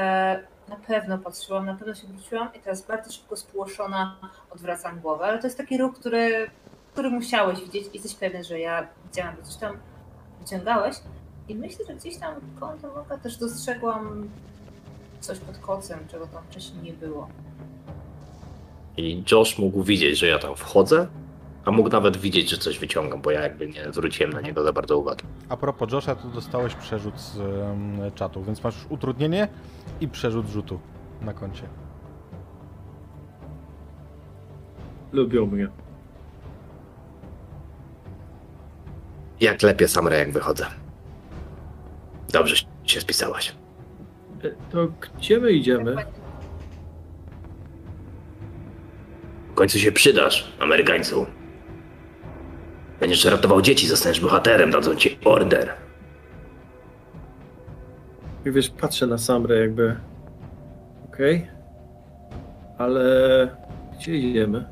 na 0.68 0.76
pewno 0.76 1.18
patrzyłam, 1.18 1.66
na 1.66 1.74
pewno 1.74 1.94
się 1.94 2.06
wróciłam 2.06 2.48
i 2.54 2.58
teraz 2.58 2.86
bardzo 2.86 3.12
szybko 3.12 3.36
spłoszona 3.36 4.16
odwracam 4.50 5.00
głowę, 5.00 5.24
ale 5.24 5.38
to 5.38 5.46
jest 5.46 5.58
taki 5.58 5.78
ruch, 5.78 5.94
który, 5.94 6.50
który 6.92 7.10
musiałeś 7.10 7.60
widzieć. 7.60 7.84
Jesteś 7.94 8.14
pewien, 8.14 8.44
że 8.44 8.60
ja 8.60 8.86
widziałam, 9.06 9.36
że 9.36 9.42
coś 9.42 9.56
tam 9.56 9.76
wyciągałeś 10.40 10.96
i 11.48 11.54
myślę, 11.54 11.84
że 11.88 11.94
gdzieś 11.94 12.16
tam 12.16 12.34
kątem 12.60 12.90
oka 12.90 13.18
też 13.18 13.36
dostrzegłam 13.36 14.28
coś 15.20 15.38
pod 15.38 15.58
kocem, 15.58 15.98
czego 16.10 16.26
tam 16.26 16.42
wcześniej 16.50 16.82
nie 16.82 16.92
było. 16.92 17.28
I 18.96 19.24
Josh 19.32 19.58
mógł 19.58 19.82
widzieć, 19.82 20.18
że 20.18 20.26
ja 20.26 20.38
tam 20.38 20.56
wchodzę, 20.56 21.06
a 21.64 21.70
mógł 21.70 21.88
nawet 21.88 22.16
widzieć, 22.16 22.50
że 22.50 22.56
coś 22.58 22.78
wyciągam, 22.78 23.20
bo 23.22 23.30
ja 23.30 23.40
jakby 23.40 23.68
nie 23.68 23.92
zwróciłem 23.92 24.32
na 24.32 24.40
niego 24.40 24.64
za 24.64 24.72
bardzo 24.72 24.98
uwagi. 24.98 25.24
A 25.48 25.56
propos 25.56 25.92
Josha, 25.92 26.14
to 26.14 26.28
dostałeś 26.28 26.74
przerzut 26.74 27.20
z 27.20 27.38
em, 27.38 27.98
czatu, 28.14 28.44
więc 28.44 28.64
masz 28.64 28.74
utrudnienie 28.88 29.48
i 30.00 30.08
przerzut 30.08 30.48
rzutu 30.48 30.80
na 31.22 31.32
koncie. 31.34 31.62
Lubią 35.12 35.46
mnie. 35.46 35.68
Jak 39.40 39.62
lepiej 39.62 39.88
Samra, 39.88 40.16
jak 40.16 40.32
wychodzę. 40.32 40.66
Dobrze 42.32 42.56
się 42.84 43.00
spisałaś. 43.00 43.54
E, 44.44 44.50
To 44.72 44.88
gdzie 45.00 45.40
my 45.40 45.52
idziemy? 45.52 45.96
W 49.50 49.54
końcu 49.54 49.78
się 49.78 49.92
przydasz, 49.92 50.52
Amerykańcu. 50.60 51.26
Będziesz 53.00 53.24
ratował 53.24 53.62
dzieci, 53.62 53.86
zostaniesz 53.86 54.20
bohaterem, 54.20 54.70
dadzą 54.70 54.94
ci 54.94 55.18
order. 55.24 55.74
I 58.46 58.50
wiesz, 58.50 58.70
patrzę 58.70 59.06
na 59.06 59.18
Samrę 59.18 59.58
jakby... 59.58 59.96
Okej. 61.08 61.48
Ale... 62.78 63.56
Gdzie 63.98 64.16
idziemy? 64.16 64.64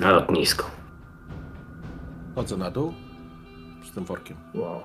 Na 0.00 0.10
lotnisko. 0.10 0.70
Chodzę 2.34 2.56
na 2.56 2.70
dół 2.70 2.92
z 3.90 3.94
tym 3.94 4.04
workiem. 4.04 4.36
Wow. 4.54 4.80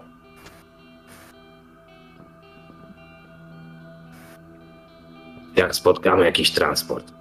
Jak 5.56 5.76
spotkamy 5.76 6.26
jakiś 6.26 6.52
transport. 6.52 7.13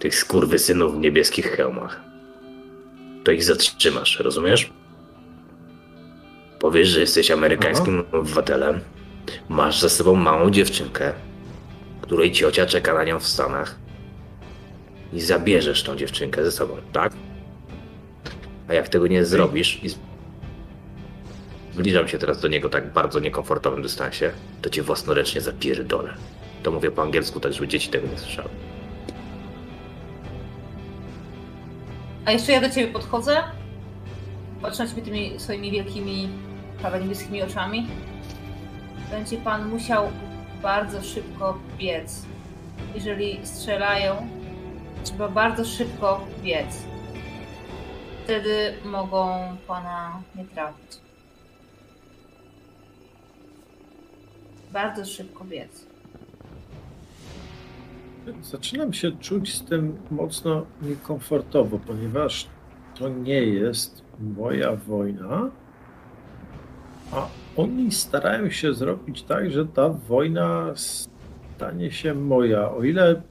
Tych 0.00 0.14
skurwysynów 0.14 0.96
w 0.96 1.00
niebieskich 1.00 1.46
hełmach. 1.56 2.00
To 3.24 3.30
ich 3.30 3.44
zatrzymasz, 3.44 4.20
rozumiesz? 4.20 4.70
Powiesz, 6.58 6.88
że 6.88 7.00
jesteś 7.00 7.30
amerykańskim 7.30 8.04
obywatelem. 8.12 8.80
Masz 9.48 9.80
ze 9.80 9.90
sobą 9.90 10.14
małą 10.14 10.50
dziewczynkę, 10.50 11.12
której 12.02 12.32
ciocia 12.32 12.66
czeka 12.66 12.94
na 12.94 13.04
nią 13.04 13.20
w 13.20 13.26
Stanach. 13.26 13.76
I 15.12 15.20
zabierzesz 15.20 15.82
tą 15.82 15.96
dziewczynkę 15.96 16.44
ze 16.44 16.52
sobą, 16.52 16.76
tak? 16.92 17.12
A 18.68 18.74
jak 18.74 18.88
tego 18.88 19.06
nie 19.06 19.24
zrobisz 19.24 19.84
i 19.84 19.90
zbliżam 21.72 22.08
się 22.08 22.18
teraz 22.18 22.40
do 22.40 22.48
niego 22.48 22.68
tak 22.68 22.92
bardzo 22.92 23.20
niekomfortowym 23.20 23.82
dystansie, 23.82 24.30
to 24.62 24.70
cię 24.70 24.82
własnoręcznie 24.82 25.40
zapierdolę. 25.40 26.14
To 26.62 26.70
mówię 26.70 26.90
po 26.90 27.02
angielsku, 27.02 27.40
tak 27.40 27.52
żeby 27.52 27.68
dzieci 27.68 27.88
tego 27.88 28.08
nie 28.08 28.18
słyszały. 28.18 28.48
A 32.24 32.32
jeszcze 32.32 32.52
ja 32.52 32.60
do 32.60 32.70
ciebie 32.70 32.92
podchodzę, 32.92 33.42
patrzę 34.62 34.84
na 34.84 34.90
ciebie 34.90 35.02
tymi 35.02 35.40
swoimi 35.40 35.70
wielkimi, 35.70 36.28
prawie 36.78 37.00
niebieskimi 37.00 37.42
oczami. 37.42 37.86
Będzie 39.10 39.36
pan 39.36 39.68
musiał 39.68 40.10
bardzo 40.62 41.02
szybko 41.02 41.58
biec. 41.78 42.22
Jeżeli 42.94 43.46
strzelają, 43.46 44.28
trzeba 45.04 45.28
bardzo 45.28 45.64
szybko 45.64 46.26
biec. 46.42 46.82
Wtedy 48.24 48.74
mogą 48.84 49.56
pana 49.66 50.22
nie 50.34 50.44
trafić. 50.44 50.98
Bardzo 54.72 55.04
szybko 55.04 55.44
biec. 55.44 55.89
Zaczynam 58.42 58.92
się 58.92 59.12
czuć 59.12 59.54
z 59.54 59.64
tym 59.64 59.96
mocno 60.10 60.66
niekomfortowo, 60.82 61.78
ponieważ 61.78 62.46
to 62.94 63.08
nie 63.08 63.42
jest 63.42 64.04
moja 64.20 64.76
wojna, 64.76 65.50
a 67.12 67.28
oni 67.56 67.92
starają 67.92 68.50
się 68.50 68.74
zrobić 68.74 69.22
tak, 69.22 69.50
że 69.50 69.66
ta 69.66 69.88
wojna 69.88 70.72
stanie 70.74 71.90
się 71.90 72.14
moja. 72.14 72.70
O 72.70 72.82
ile, 72.82 73.22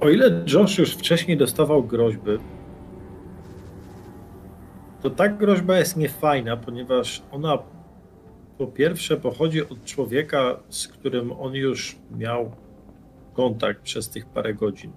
o 0.00 0.08
ile 0.08 0.44
Josh 0.52 0.78
już 0.78 0.94
wcześniej 0.94 1.36
dostawał 1.36 1.84
groźby, 1.84 2.38
to 5.02 5.10
ta 5.10 5.28
groźba 5.28 5.78
jest 5.78 5.96
niefajna, 5.96 6.56
ponieważ 6.56 7.22
ona 7.32 7.58
po 8.58 8.66
pierwsze 8.66 9.16
pochodzi 9.16 9.62
od 9.62 9.84
człowieka, 9.84 10.56
z 10.68 10.88
którym 10.88 11.32
on 11.32 11.54
już 11.54 11.96
miał 12.16 12.52
kontakt 13.38 13.82
przez 13.82 14.08
tych 14.08 14.26
parę 14.26 14.54
godzin. 14.54 14.92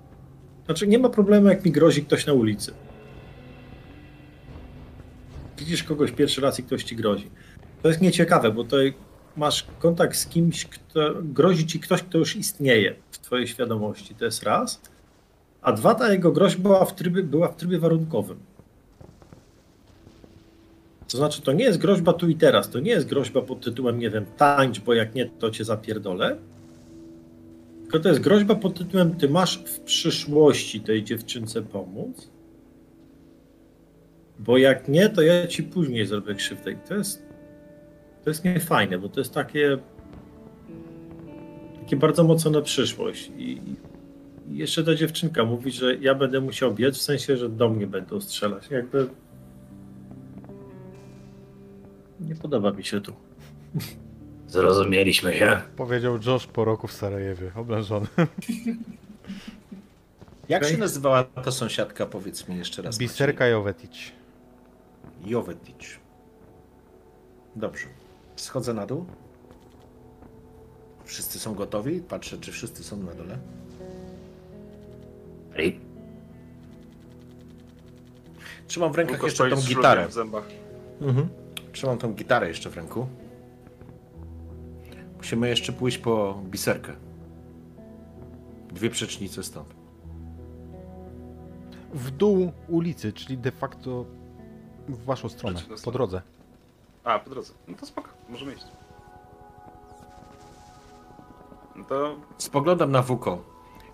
Znaczy, 0.66 0.88
nie 0.88 1.00
ma 1.00 1.10
problemu, 1.10 1.48
jak 1.48 1.66
mi 1.66 1.72
grozi 1.72 2.06
ktoś 2.06 2.26
na 2.26 2.34
ulicy. 2.34 2.74
Widzisz 5.58 5.84
kogoś 5.84 6.12
pierwszy 6.12 6.42
raz 6.42 6.60
i 6.60 6.64
ktoś 6.64 6.84
ci 6.84 6.96
grozi. 6.96 7.30
To 7.82 7.88
jest 7.88 8.02
nieciekawe, 8.02 8.52
bo 8.52 8.64
to 8.64 8.78
masz 9.38 9.68
kontakt 9.80 10.18
z 10.18 10.28
kimś, 10.28 10.66
kto 10.66 11.14
grozi 11.22 11.68
ci 11.68 11.80
ktoś, 11.80 12.04
kto 12.04 12.18
już 12.18 12.36
istnieje 12.36 12.96
w 13.12 13.20
twojej 13.20 13.48
świadomości. 13.48 14.16
To 14.16 14.26
jest 14.26 14.44
raz. 14.44 14.82
A 15.62 15.72
dwa, 15.72 15.96
ta 15.96 16.12
jego 16.12 16.32
groźba 16.32 16.64
była 16.64 16.86
w 16.86 16.96
trybie, 16.96 17.24
była 17.24 17.48
w 17.48 17.56
trybie 17.56 17.80
warunkowym. 17.80 18.40
To 21.12 21.18
znaczy, 21.18 21.42
to 21.42 21.52
nie 21.52 21.64
jest 21.64 21.78
groźba 21.78 22.14
tu 22.14 22.30
i 22.30 22.36
teraz. 22.36 22.70
To 22.70 22.80
nie 22.80 22.92
jest 22.92 23.08
groźba 23.08 23.42
pod 23.42 23.62
tytułem, 23.62 24.00
nie 24.00 24.10
wiem, 24.10 24.26
tańcz, 24.38 24.80
bo 24.80 24.94
jak 24.94 25.16
nie, 25.16 25.26
to 25.26 25.52
cię 25.52 25.66
zapierdolę. 25.66 26.38
Tylko 27.92 28.04
to 28.04 28.10
jest 28.10 28.22
groźba 28.22 28.56
pod 28.56 28.78
tytułem 28.78 29.16
Ty 29.16 29.30
masz 29.30 29.58
w 29.58 29.80
przyszłości 29.80 30.82
tej 30.82 31.04
dziewczynce 31.04 31.62
pomóc, 31.62 32.32
bo 34.40 34.58
jak 34.58 34.88
nie, 34.88 35.10
to 35.10 35.22
ja 35.22 35.48
ci 35.48 35.64
później 35.64 36.06
zrobię 36.06 36.36
krzywdę. 36.36 36.72
I 36.72 36.76
to 36.88 36.96
jest, 36.96 37.26
to 38.24 38.30
jest 38.30 38.46
niefajne, 38.46 38.98
bo 38.98 39.10
to 39.10 39.20
jest 39.20 39.34
takie 39.34 39.78
takie 41.80 41.96
bardzo 41.96 42.24
mocno 42.24 42.52
na 42.52 42.62
przyszłość. 42.62 43.32
I, 43.38 43.62
I 44.48 44.58
jeszcze 44.58 44.84
ta 44.84 44.96
dziewczynka 44.96 45.46
mówi, 45.46 45.72
że 45.72 45.96
ja 45.96 46.16
będę 46.16 46.42
musiał 46.42 46.74
biec, 46.74 46.98
w 46.98 47.02
sensie, 47.02 47.38
że 47.38 47.50
do 47.50 47.70
mnie 47.70 47.88
będą 47.88 48.22
strzelać. 48.22 48.70
Jakby 48.70 49.08
nie 52.20 52.36
podoba 52.36 52.72
mi 52.72 52.84
się 52.84 53.02
tu. 53.02 53.14
Zrozumieliśmy 54.52 55.34
się. 55.34 55.62
Powiedział 55.78 56.20
Josh 56.26 56.48
po 56.48 56.66
roku 56.66 56.88
w 56.88 56.94
Sarajewie, 56.94 57.52
oblężony. 57.56 58.08
Jak 60.50 60.66
się 60.66 60.78
nazywała 60.78 61.24
ta 61.24 61.52
sąsiadka, 61.52 62.06
powiedz 62.06 62.48
mi 62.48 62.58
jeszcze 62.58 62.82
raz. 62.82 62.98
Biserka 62.98 63.48
Jovetic. 63.48 64.12
Jovetic. 65.26 66.00
Dobrze. 67.56 67.88
Schodzę 68.36 68.74
na 68.74 68.86
dół. 68.86 69.06
Wszyscy 71.06 71.40
są 71.40 71.54
gotowi? 71.56 72.00
Patrzę, 72.02 72.38
czy 72.38 72.52
wszyscy 72.52 72.84
są 72.84 72.98
na 72.98 73.14
dole. 73.14 73.38
Ej, 75.56 75.80
Trzymam 78.68 78.94
w 78.94 78.96
rękach 78.96 79.16
Wuko 79.16 79.28
jeszcze 79.28 79.50
tą 79.50 79.62
gitarę. 79.62 80.08
w 80.08 80.14
zębach. 80.14 80.44
Mhm. 81.02 81.30
Trzymam 81.72 81.98
tą 81.98 82.14
gitarę 82.14 82.48
jeszcze 82.48 82.70
w 82.70 82.76
ręku. 82.76 83.08
Musimy 85.22 85.50
jeszcze 85.50 85.74
pójść 85.74 85.98
po 85.98 86.42
biserkę. 86.44 86.94
Dwie 88.70 88.90
przecznice 88.90 89.44
stąd. 89.44 89.76
W 91.94 92.12
dół 92.12 92.52
ulicy, 92.68 93.14
czyli 93.14 93.38
de 93.38 93.52
facto 93.52 94.06
w 94.88 95.06
waszą 95.06 95.30
stronę, 95.30 95.56
Przeciwną 95.56 95.78
po 95.84 95.92
drodze. 95.92 96.22
A, 97.04 97.20
po 97.20 97.30
drodze. 97.30 97.54
No 97.68 97.78
to 97.78 97.86
spoko, 97.86 98.10
możemy 98.30 98.54
iść. 98.54 98.66
No 101.76 101.86
to 101.86 102.16
Spoglądam 102.38 102.92
na 102.92 103.02
Wuko. 103.02 103.44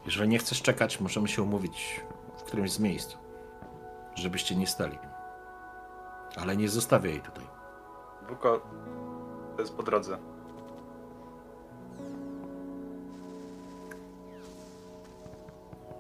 Jeżeli 0.06 0.30
nie 0.30 0.40
chcesz 0.40 0.62
czekać, 0.62 1.00
możemy 1.02 1.28
się 1.28 1.42
umówić 1.44 2.02
w 2.38 2.44
którymś 2.44 2.72
z 2.72 2.80
miejsc. 2.80 3.18
Żebyście 4.16 4.56
nie 4.56 4.68
stali. 4.68 4.98
Ale 6.36 6.58
nie 6.58 6.70
zostawię 6.70 7.10
jej 7.10 7.22
tutaj. 7.22 7.46
Wuko 8.30 8.62
to 9.56 9.62
jest 9.62 9.76
po 9.76 9.84
drodze. 9.84 10.18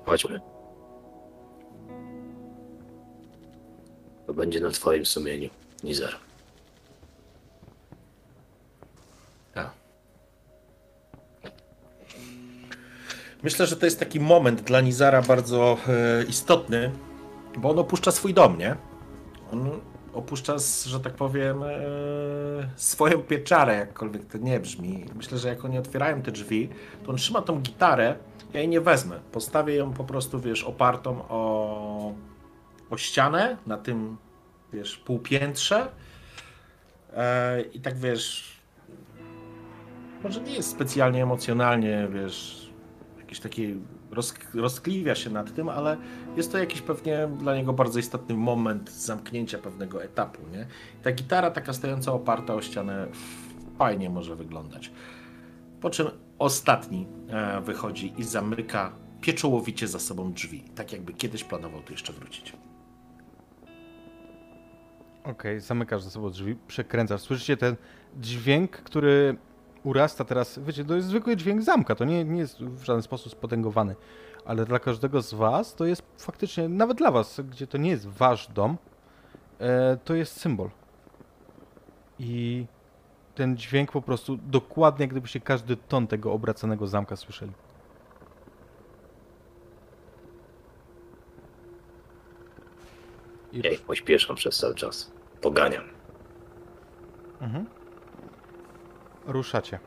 Chodźmy. 0.07 0.39
To 4.27 4.33
będzie 4.33 4.59
na 4.59 4.69
twoim 4.69 5.05
sumieniu, 5.05 5.49
Nizar. 5.83 6.15
Tak. 9.53 9.69
Myślę, 13.43 13.67
że 13.67 13.75
to 13.75 13.85
jest 13.85 13.99
taki 13.99 14.19
moment 14.19 14.61
dla 14.61 14.81
Nizara 14.81 15.21
bardzo 15.21 15.77
e, 15.87 16.23
istotny, 16.23 16.91
bo 17.57 17.69
on 17.69 17.79
opuszcza 17.79 18.11
swój 18.11 18.33
dom, 18.33 18.57
nie? 18.57 18.75
On 19.51 19.81
opuszcza, 20.13 20.55
że 20.85 20.99
tak 20.99 21.13
powiem, 21.13 21.63
e, 21.63 21.69
swoją 22.75 23.19
pieczarę, 23.19 23.75
jakkolwiek 23.75 24.25
to 24.25 24.37
nie 24.37 24.59
brzmi. 24.59 25.05
Myślę, 25.15 25.37
że 25.37 25.47
jak 25.47 25.65
oni 25.65 25.77
otwierają 25.77 26.21
te 26.21 26.31
drzwi, 26.31 26.69
to 27.03 27.11
on 27.11 27.17
trzyma 27.17 27.41
tą 27.41 27.59
gitarę, 27.61 28.15
ja 28.53 28.59
jej 28.59 28.69
nie 28.69 28.81
wezmę. 28.81 29.19
Postawię 29.31 29.75
ją 29.75 29.93
po 29.93 30.03
prostu, 30.03 30.39
wiesz, 30.39 30.63
opartą 30.63 31.23
o, 31.29 32.13
o 32.89 32.97
ścianę 32.97 33.57
na 33.65 33.77
tym, 33.77 34.17
wiesz, 34.73 34.97
półpiętrze. 34.97 35.91
E, 37.13 37.61
I 37.61 37.79
tak 37.79 37.97
wiesz, 37.97 38.57
może 40.23 40.41
nie 40.41 40.53
jest 40.53 40.69
specjalnie 40.69 41.23
emocjonalnie, 41.23 42.07
wiesz, 42.11 42.69
jakiś 43.19 43.39
taki 43.39 43.75
roz, 44.11 44.33
rozkliwia 44.53 45.15
się 45.15 45.29
nad 45.29 45.53
tym, 45.53 45.69
ale 45.69 45.97
jest 46.37 46.51
to 46.51 46.57
jakiś 46.57 46.81
pewnie 46.81 47.29
dla 47.39 47.55
niego 47.55 47.73
bardzo 47.73 47.99
istotny 47.99 48.35
moment 48.35 48.91
zamknięcia 48.91 49.57
pewnego 49.57 50.03
etapu, 50.03 50.41
nie? 50.51 50.67
Ta 51.03 51.11
gitara 51.11 51.51
taka 51.51 51.73
stojąca 51.73 52.13
oparta 52.13 52.53
o 52.53 52.61
ścianę 52.61 53.07
fajnie 53.77 54.09
może 54.09 54.35
wyglądać. 54.35 54.91
Po 55.81 55.89
czym 55.89 56.07
ostatni 56.39 57.07
e, 57.29 57.61
wychodzi 57.61 58.13
i 58.17 58.23
zamyka 58.23 58.91
pieczołowicie 59.21 59.87
za 59.87 59.99
sobą 59.99 60.33
drzwi, 60.33 60.63
tak 60.75 60.91
jakby 60.91 61.13
kiedyś 61.13 61.43
planował 61.43 61.81
tu 61.81 61.91
jeszcze 61.91 62.13
wrócić. 62.13 62.53
Okej, 65.23 65.59
zamykasz 65.59 66.01
za 66.01 66.09
sobą 66.09 66.29
drzwi, 66.29 66.55
przekręcasz. 66.67 67.21
Słyszycie 67.21 67.57
ten 67.57 67.75
dźwięk, 68.19 68.71
który 68.71 69.37
urasta 69.83 70.25
teraz. 70.25 70.59
Wiecie, 70.59 70.85
to 70.85 70.95
jest 70.95 71.07
zwykły 71.07 71.35
dźwięk 71.35 71.61
zamka, 71.61 71.95
to 71.95 72.05
nie, 72.05 72.25
nie 72.25 72.39
jest 72.39 72.59
w 72.59 72.83
żaden 72.83 73.01
sposób 73.01 73.31
spotęgowany. 73.31 73.95
Ale 74.45 74.65
dla 74.65 74.79
każdego 74.79 75.21
z 75.21 75.33
was 75.33 75.75
to 75.75 75.85
jest 75.85 76.03
faktycznie, 76.17 76.69
nawet 76.69 76.97
dla 76.97 77.11
was, 77.11 77.41
gdzie 77.49 77.67
to 77.67 77.77
nie 77.77 77.89
jest 77.89 78.07
wasz 78.07 78.47
dom, 78.47 78.77
e, 79.59 79.97
to 80.03 80.15
jest 80.15 80.39
symbol. 80.39 80.69
I 82.19 82.65
ten 83.37 83.57
dźwięk 83.57 83.91
po 83.91 84.01
prostu 84.01 84.37
dokładnie, 84.37 85.03
jak 85.03 85.11
gdybyście 85.11 85.39
każdy 85.39 85.77
ton 85.77 86.07
tego 86.07 86.33
obracanego 86.33 86.87
zamka 86.87 87.15
słyszeli. 87.15 87.51
I 93.53 93.67
Ej, 93.67 93.77
pośpieszam 93.77 94.35
przez 94.35 94.57
cały 94.57 94.75
czas. 94.75 95.11
Poganiam. 95.41 95.83
Mhm. 97.41 97.65
Ruszacie. 99.25 99.79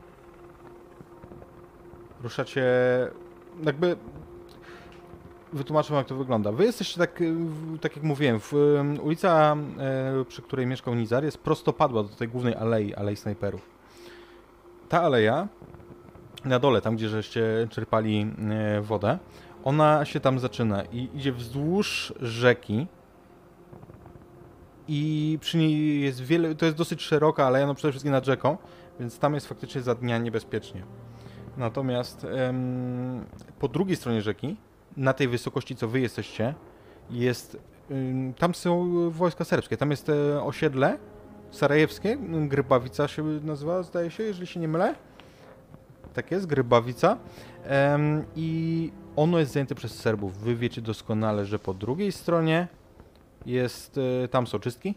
Ruszacie. 2.23 2.65
Jakby. 3.63 3.97
Wytłumaczę 5.53 5.95
jak 5.95 6.07
to 6.07 6.15
wygląda. 6.15 6.53
Wy 6.53 6.65
jesteście 6.65 6.99
tak, 6.99 7.21
y, 7.21 7.35
tak 7.81 7.97
jak 7.97 8.05
mówiłem, 8.05 8.41
w, 8.41 8.55
y, 8.55 9.03
ulica, 9.03 9.57
e, 9.79 10.25
przy 10.25 10.43
której 10.43 10.67
mieszkał 10.67 10.95
Nizar, 10.95 11.25
jest 11.25 11.39
prostopadła 11.39 12.03
do 12.03 12.09
tej 12.09 12.29
głównej 12.29 12.55
alei, 12.55 12.95
alei 12.95 13.17
snajperów. 13.17 13.71
Ta 14.89 15.03
aleja, 15.03 15.49
na 16.45 16.59
dole, 16.59 16.81
tam 16.81 16.97
gdzie 16.97 17.09
żeście 17.09 17.69
czerpali 17.71 18.27
wodę, 18.81 19.19
ona 19.65 20.05
się 20.05 20.21
tam 20.21 20.39
zaczyna 20.39 20.83
i 20.85 21.09
idzie 21.15 21.33
wzdłuż 21.33 22.13
rzeki, 22.21 22.87
i 24.89 25.39
przy 25.41 25.59
niej 25.59 26.01
jest 26.01 26.21
wiele, 26.21 26.55
to 26.55 26.65
jest 26.65 26.79
dosyć 26.79 27.03
szeroka 27.03 27.47
aleja, 27.47 27.67
no 27.67 27.75
przede 27.75 27.93
wszystkim 27.93 28.13
nad 28.13 28.25
rzeką, 28.25 28.57
więc 29.01 29.19
tam 29.19 29.35
jest 29.35 29.47
faktycznie 29.47 29.81
za 29.81 29.95
dnia 29.95 30.19
niebezpiecznie. 30.19 30.85
Natomiast 31.57 32.27
po 33.59 33.69
drugiej 33.69 33.97
stronie 33.97 34.23
rzeki, 34.23 34.57
na 34.97 35.13
tej 35.13 35.29
wysokości, 35.29 35.77
co 35.77 35.89
wy 35.89 36.01
jesteście, 36.01 36.55
jest, 37.11 37.57
tam 38.39 38.55
są 38.55 38.91
wojska 39.11 39.45
serbskie, 39.45 39.77
tam 39.77 39.91
jest 39.91 40.09
e, 40.09 40.43
osiedle 40.43 40.99
sarajewskie, 41.51 42.17
Grybawica 42.49 43.09
się 43.09 43.23
nazywa, 43.23 43.83
zdaje 43.83 44.11
się, 44.11 44.23
jeżeli 44.23 44.47
się 44.47 44.61
nie 44.61 44.69
mylę. 44.69 44.95
Tak 46.15 46.31
jest, 46.31 46.47
Grybawica. 46.47 47.17
I 48.37 48.93
ono 49.17 49.39
jest 49.39 49.53
zajęte 49.53 49.75
przez 49.75 49.95
Serbów. 49.95 50.37
Wy 50.37 50.57
wiecie 50.57 50.83
doskonale, 50.83 51.47
że 51.47 51.59
po 51.59 51.75
drugiej 51.75 52.13
stronie 52.13 52.69
jest, 53.47 53.99
e, 54.25 54.29
tam 54.29 54.47
są 54.47 54.59
czystki, 54.59 54.95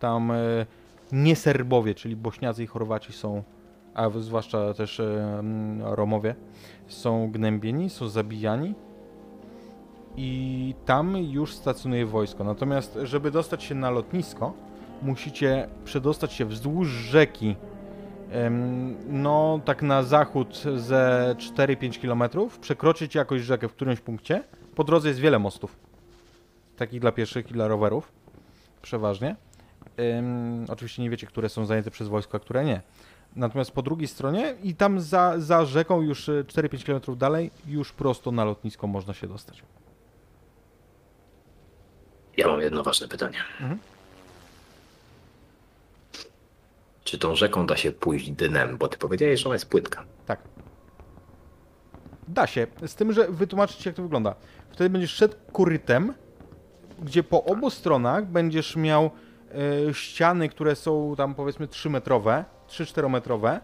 tam 0.00 0.30
e, 0.30 0.66
nie 1.12 1.36
Serbowie, 1.36 1.94
czyli 1.94 2.16
Bośniacy 2.16 2.62
i 2.62 2.66
Chorwaci 2.66 3.12
są, 3.12 3.42
a 3.94 4.10
zwłaszcza 4.10 4.74
też 4.74 5.02
Romowie, 5.80 6.34
są 6.86 7.30
gnębieni, 7.30 7.90
są 7.90 8.08
zabijani 8.08 8.74
i 10.16 10.74
tam 10.86 11.16
już 11.16 11.54
stacjonuje 11.54 12.06
wojsko. 12.06 12.44
Natomiast, 12.44 12.98
żeby 13.02 13.30
dostać 13.30 13.62
się 13.62 13.74
na 13.74 13.90
lotnisko, 13.90 14.52
musicie 15.02 15.68
przedostać 15.84 16.32
się 16.32 16.44
wzdłuż 16.44 16.88
rzeki, 16.88 17.56
no 19.08 19.60
tak 19.64 19.82
na 19.82 20.02
zachód 20.02 20.62
ze 20.76 21.34
4-5 21.38 22.00
km, 22.00 22.48
przekroczyć 22.60 23.14
jakoś 23.14 23.42
rzekę 23.42 23.68
w 23.68 23.72
którymś 23.72 24.00
punkcie. 24.00 24.42
Po 24.74 24.84
drodze 24.84 25.08
jest 25.08 25.20
wiele 25.20 25.38
mostów 25.38 25.76
takich 26.76 27.00
dla 27.00 27.12
pieszych 27.12 27.50
i 27.50 27.52
dla 27.52 27.68
rowerów, 27.68 28.12
przeważnie. 28.82 29.36
Oczywiście 30.68 31.02
nie 31.02 31.10
wiecie, 31.10 31.26
które 31.26 31.48
są 31.48 31.66
zajęte 31.66 31.90
przez 31.90 32.08
wojsko, 32.08 32.36
a 32.36 32.40
które 32.40 32.64
nie. 32.64 32.80
Natomiast 33.36 33.70
po 33.70 33.82
drugiej 33.82 34.08
stronie 34.08 34.54
i 34.62 34.74
tam 34.74 35.00
za, 35.00 35.34
za 35.38 35.64
rzeką 35.64 36.00
już 36.02 36.28
y, 36.28 36.44
4-5 36.48 36.84
km 36.86 37.18
dalej, 37.18 37.50
już 37.66 37.92
prosto 37.92 38.32
na 38.32 38.44
lotnisko 38.44 38.86
można 38.86 39.14
się 39.14 39.28
dostać. 39.28 39.62
Ja 42.36 42.48
mam 42.48 42.60
jedno 42.60 42.82
ważne 42.82 43.08
pytanie. 43.08 43.38
Mhm. 43.60 43.78
Czy 47.04 47.18
tą 47.18 47.36
rzeką 47.36 47.66
da 47.66 47.76
się 47.76 47.92
pójść 47.92 48.30
dnem? 48.30 48.76
Bo 48.76 48.88
ty 48.88 48.98
powiedziałeś, 48.98 49.40
że 49.40 49.46
ona 49.46 49.54
jest 49.54 49.68
płytka. 49.68 50.04
Tak. 50.26 50.40
Da 52.28 52.46
się, 52.46 52.66
z 52.86 52.94
tym, 52.94 53.12
że 53.12 53.28
wytłumaczyć 53.28 53.76
ci, 53.76 53.88
jak 53.88 53.96
to 53.96 54.02
wygląda. 54.02 54.34
Wtedy 54.70 54.90
będziesz 54.90 55.10
szedł 55.10 55.34
korytem, 55.52 56.14
gdzie 57.02 57.22
po 57.22 57.44
obu 57.44 57.70
stronach 57.70 58.26
będziesz 58.26 58.76
miał 58.76 59.10
e, 59.88 59.94
ściany, 59.94 60.48
które 60.48 60.76
są 60.76 61.14
tam 61.16 61.34
powiedzmy 61.34 61.68
3 61.68 61.90
metrowe, 61.90 62.44
3-4 62.68 63.10
metrowe, 63.10 63.60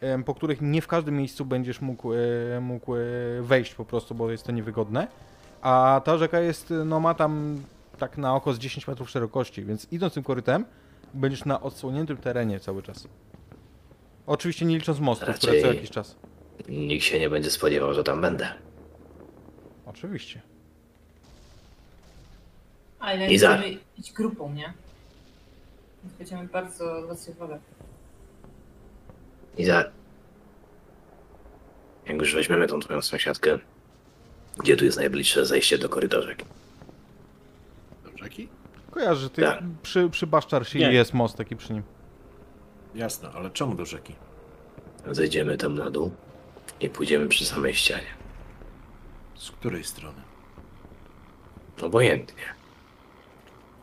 em, 0.00 0.24
po 0.24 0.34
których 0.34 0.60
nie 0.60 0.82
w 0.82 0.86
każdym 0.86 1.16
miejscu 1.16 1.44
będziesz 1.44 1.80
mógł, 1.80 2.12
e, 2.12 2.16
mógł 2.60 2.96
e, 2.96 2.98
wejść 3.40 3.74
po 3.74 3.84
prostu, 3.84 4.14
bo 4.14 4.30
jest 4.30 4.44
to 4.44 4.52
niewygodne. 4.52 5.08
A 5.62 6.00
ta 6.04 6.18
rzeka 6.18 6.40
jest, 6.40 6.74
no 6.84 7.00
ma 7.00 7.14
tam 7.14 7.62
tak 8.00 8.18
na 8.18 8.34
oko 8.34 8.52
z 8.54 8.58
10 8.58 8.86
metrów 8.88 9.10
szerokości, 9.10 9.64
więc 9.64 9.86
idąc 9.90 10.14
tym 10.14 10.22
korytem, 10.22 10.64
będziesz 11.14 11.44
na 11.44 11.60
odsłoniętym 11.60 12.16
terenie 12.16 12.60
cały 12.60 12.82
czas. 12.82 13.08
Oczywiście 14.26 14.66
nie 14.66 14.76
licząc 14.78 15.00
mostów, 15.00 15.28
które 15.28 15.38
co 15.38 15.46
Raczej- 15.66 15.74
jakiś 15.76 15.90
czas. 15.90 16.16
Nikt 16.68 17.04
się 17.04 17.18
nie 17.20 17.30
będzie 17.30 17.50
spodziewał, 17.50 17.94
że 17.94 18.04
tam 18.04 18.20
będę. 18.20 18.48
Oczywiście. 19.86 20.40
Ale 23.00 23.32
Iza. 23.32 23.48
będziemy 23.58 23.78
iść 23.98 24.12
grupą, 24.12 24.52
nie? 24.52 24.72
Więc 26.04 26.14
będziemy 26.18 26.48
bardzo 26.48 27.02
zwracać 27.02 27.28
uwagę. 27.36 27.58
I 29.58 29.64
za... 29.64 29.84
Jak 32.06 32.18
już 32.20 32.34
weźmiemy 32.34 32.66
tą 32.66 32.80
twoją 32.80 33.02
sąsiadkę, 33.02 33.58
Gdzie 34.58 34.76
tu 34.76 34.84
jest 34.84 34.98
najbliższe 34.98 35.46
zejście 35.46 35.78
do 35.78 35.88
korytarzek? 35.88 36.44
Rzeki? 38.22 38.48
Kojarzy, 38.90 39.20
że 39.20 39.30
ty 39.30 39.42
Tak. 39.42 39.58
przy, 39.82 40.10
przy 40.10 40.26
Baszczarsi 40.26 40.78
Nie. 40.78 40.92
jest 40.92 41.14
most 41.14 41.36
taki 41.36 41.56
przy 41.56 41.72
nim. 41.72 41.82
Jasne, 42.94 43.28
ale 43.34 43.50
czemu 43.50 43.74
do 43.74 43.86
rzeki? 43.86 44.14
Zejdziemy 45.10 45.56
tam 45.56 45.74
na 45.74 45.90
dół 45.90 46.10
i 46.80 46.88
pójdziemy 46.90 47.28
przy 47.28 47.46
samej 47.46 47.74
ścianie. 47.74 48.06
Z 49.36 49.50
której 49.50 49.84
strony? 49.84 50.22
Obojętnie. 51.82 52.42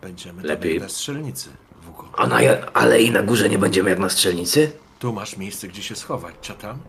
Będziemy 0.02 0.42
Lepiej. 0.44 0.56
Lepiej. 0.72 0.80
na 0.82 0.90
strzelnicy, 0.90 1.50
Wuko. 1.82 2.10
A 2.18 2.28
na, 2.28 2.38
ale 2.74 3.02
i 3.02 3.12
na 3.12 3.24
górze 3.24 3.50
nie 3.50 3.58
będziemy 3.60 3.90
jak 3.90 4.00
na 4.00 4.10
strzelnicy? 4.10 4.72
Tu 5.00 5.14
masz 5.14 5.38
miejsce, 5.38 5.68
gdzie 5.68 5.84
się 5.84 5.96
schować. 5.96 6.36
Cia 6.42 6.54
tam? 6.54 6.80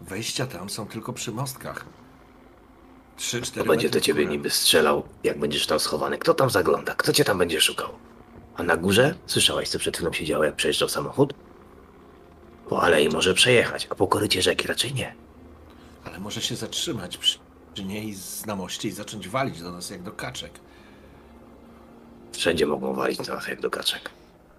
Wejścia 0.00 0.46
tam 0.46 0.70
są 0.70 0.86
tylko 0.86 1.12
przy 1.12 1.32
mostkach. 1.32 1.84
Trzy, 3.22 3.40
To 3.40 3.46
cztery 3.46 3.68
będzie 3.68 3.86
metry 3.86 4.00
do 4.00 4.04
ciebie 4.04 4.26
niby 4.26 4.50
strzelał, 4.50 5.02
jak 5.24 5.38
będziesz 5.38 5.66
tam 5.66 5.80
schowany. 5.80 6.18
Kto 6.18 6.34
tam 6.34 6.50
zagląda? 6.50 6.94
Kto 6.94 7.12
cię 7.12 7.24
tam 7.24 7.38
będzie 7.38 7.60
szukał? 7.60 7.88
A 8.56 8.62
na 8.62 8.76
górze? 8.76 9.14
Słyszałaś, 9.26 9.68
co 9.68 9.78
przed 9.78 9.96
chwilą 9.96 10.12
się 10.12 10.24
działo, 10.24 10.44
jak 10.44 10.56
przejeżdżał 10.56 10.88
samochód? 10.88 11.34
Po 12.68 12.82
alei 12.82 13.08
może 13.08 13.34
przejechać, 13.34 13.86
a 13.90 13.94
po 13.94 14.06
korycie 14.06 14.42
rzeki 14.42 14.66
raczej 14.68 14.94
nie. 14.94 15.14
Ale 16.04 16.18
może 16.18 16.40
się 16.42 16.56
zatrzymać 16.56 17.16
przy, 17.16 17.38
przy 17.74 17.84
niej 17.84 18.14
z- 18.14 18.44
i 18.84 18.90
zacząć 18.90 19.28
walić 19.28 19.62
do 19.62 19.72
nas 19.72 19.90
jak 19.90 20.02
do 20.02 20.12
kaczek. 20.12 20.52
Wszędzie 22.32 22.66
mogą 22.66 22.94
walić 22.94 23.28
na 23.28 23.34
nas 23.34 23.48
jak 23.48 23.60
do 23.60 23.70
kaczek. 23.70 24.10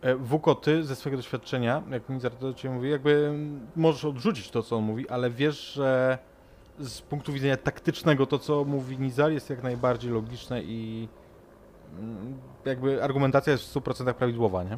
E, 0.01 0.15
Wuko, 0.15 0.55
ty 0.55 0.83
ze 0.83 0.95
swojego 0.95 1.17
doświadczenia, 1.17 1.83
jak 1.91 2.09
Nizar 2.09 2.31
to 2.31 2.47
do 2.47 2.53
ciebie 2.53 2.73
mówi, 2.75 2.89
jakby 2.89 3.33
możesz 3.75 4.05
odrzucić 4.05 4.49
to, 4.49 4.63
co 4.63 4.75
on 4.77 4.83
mówi, 4.83 5.09
ale 5.09 5.29
wiesz, 5.29 5.73
że 5.73 6.17
z 6.79 7.01
punktu 7.01 7.33
widzenia 7.33 7.57
taktycznego 7.57 8.25
to, 8.25 8.39
co 8.39 8.63
mówi 8.63 8.97
Nizar 8.99 9.31
jest 9.31 9.49
jak 9.49 9.63
najbardziej 9.63 10.11
logiczne 10.11 10.63
i 10.63 11.07
mm, 11.99 12.37
jakby 12.65 13.03
argumentacja 13.03 13.51
jest 13.51 13.63
w 13.63 13.73
100% 13.73 14.13
prawidłowa, 14.13 14.63
nie? 14.63 14.77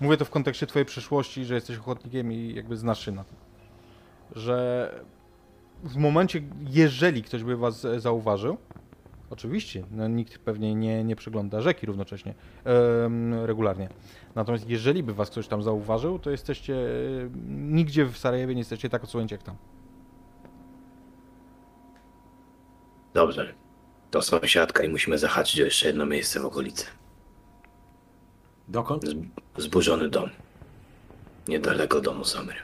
Mówię 0.00 0.16
to 0.16 0.24
w 0.24 0.30
kontekście 0.30 0.66
twojej 0.66 0.86
przeszłości, 0.86 1.44
że 1.44 1.54
jesteś 1.54 1.76
ochotnikiem 1.76 2.32
i 2.32 2.54
jakby 2.54 2.76
znasz 2.76 3.04
się 3.04 3.12
na 3.12 3.24
tym. 3.24 3.36
Że 4.36 4.90
w 5.82 5.96
momencie, 5.96 6.42
jeżeli 6.68 7.22
ktoś 7.22 7.44
by 7.44 7.56
was 7.56 7.86
zauważył, 7.96 8.56
Oczywiście, 9.30 9.84
no, 9.90 10.08
nikt 10.08 10.38
pewnie 10.38 10.74
nie, 10.74 11.04
nie 11.04 11.16
przegląda 11.16 11.60
rzeki 11.60 11.86
równocześnie, 11.86 12.34
em, 12.64 13.34
regularnie. 13.44 13.88
Natomiast 14.34 14.68
jeżeli 14.68 15.02
by 15.02 15.14
was 15.14 15.30
ktoś 15.30 15.48
tam 15.48 15.62
zauważył, 15.62 16.18
to 16.18 16.30
jesteście, 16.30 16.74
e, 16.74 17.30
nigdzie 17.48 18.04
w 18.04 18.18
Sarajewie 18.18 18.54
nie 18.54 18.60
jesteście 18.60 18.88
tak 18.88 19.04
odsłonięci 19.04 19.34
jak 19.34 19.42
tam. 19.42 19.56
Dobrze. 23.14 23.54
To 24.10 24.22
sąsiadka 24.22 24.84
i 24.84 24.88
musimy 24.88 25.18
zahaczyć 25.18 25.60
o 25.60 25.64
jeszcze 25.64 25.86
jedno 25.86 26.06
miejsce 26.06 26.40
w 26.40 26.44
okolicy. 26.46 26.86
Dokąd? 28.68 29.04
Z, 29.04 29.14
zburzony 29.62 30.08
dom. 30.08 30.30
Niedaleko 31.48 32.00
domu 32.00 32.24
Samry. 32.24 32.56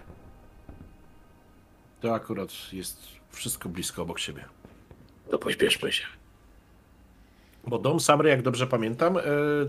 To 2.00 2.14
akurat 2.14 2.72
jest 2.72 3.06
wszystko 3.30 3.68
blisko 3.68 4.02
obok 4.02 4.18
siebie. 4.18 4.44
To 5.30 5.38
pośpieszmy 5.38 5.92
się. 5.92 6.04
Bo 7.66 7.78
dom 7.78 8.00
Samry, 8.00 8.28
jak 8.28 8.42
dobrze 8.42 8.66
pamiętam, 8.66 9.16
e, 9.16 9.20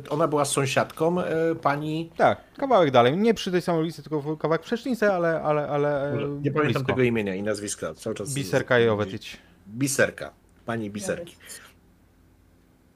ona 0.09 0.27
była 0.27 0.45
sąsiadką 0.45 1.21
e, 1.21 1.55
pani... 1.55 2.11
Tak, 2.17 2.41
kawałek 2.57 2.91
dalej. 2.91 3.17
Nie 3.17 3.33
przy 3.33 3.51
tej 3.51 3.61
samej 3.61 3.81
ulicy, 3.81 4.03
tylko 4.03 4.37
kawałek 4.37 4.61
w 4.61 4.65
przecznicy, 4.65 5.11
ale, 5.11 5.41
ale, 5.41 5.67
ale 5.67 6.13
e, 6.13 6.15
Nie 6.15 6.51
pamiętam 6.51 6.61
blisko. 6.61 6.83
tego 6.83 7.01
imienia 7.01 7.35
i 7.35 7.43
nazwiska. 7.43 7.93
Cały 7.93 8.15
czas... 8.15 8.33
Biserka 8.33 8.79
Jowetyć. 8.79 9.37
Biserka. 9.67 10.33
Pani 10.65 10.89
Biserki. 10.91 11.35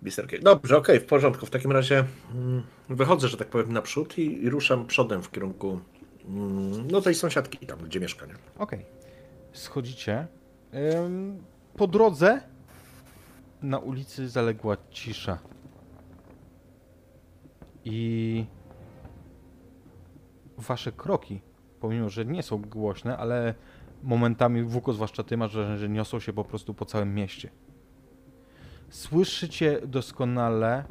Biserki. 0.03 0.39
Dobrze, 0.39 0.77
okej, 0.77 0.99
w 0.99 1.05
porządku. 1.05 1.45
W 1.45 1.49
takim 1.49 1.71
razie 1.71 2.03
mm, 2.35 2.63
wychodzę, 2.89 3.27
że 3.27 3.37
tak 3.37 3.47
powiem, 3.47 3.73
naprzód 3.73 4.17
i, 4.17 4.43
i 4.43 4.49
ruszam 4.49 4.87
przodem 4.87 5.21
w 5.23 5.31
kierunku 5.31 5.79
mm, 6.29 6.87
no 6.91 7.01
tej 7.01 7.15
sąsiadki 7.15 7.65
tam, 7.67 7.79
gdzie 7.79 7.99
mieszka. 7.99 8.25
Nie? 8.25 8.33
Okej. 8.57 8.85
Schodzicie. 9.53 10.27
Ym, 11.05 11.43
Po 11.77 11.87
drodze 11.87 12.41
na 13.61 13.79
ulicy 13.79 14.29
zaległa 14.29 14.77
cisza. 14.91 15.39
I 17.85 18.45
wasze 20.57 20.91
kroki, 20.91 21.41
pomimo 21.79 22.09
że 22.09 22.25
nie 22.25 22.43
są 22.43 22.61
głośne, 22.61 23.17
ale 23.17 23.53
momentami 24.03 24.63
Wuko, 24.63 24.93
zwłaszcza 24.93 25.23
ty, 25.23 25.37
masz 25.37 25.53
wrażenie, 25.53 25.77
że 25.77 25.89
niosą 25.89 26.19
się 26.19 26.33
po 26.33 26.43
prostu 26.43 26.73
po 26.73 26.85
całym 26.85 27.15
mieście. 27.15 27.49
Słyszycie 28.89 29.81
doskonale 29.87 30.83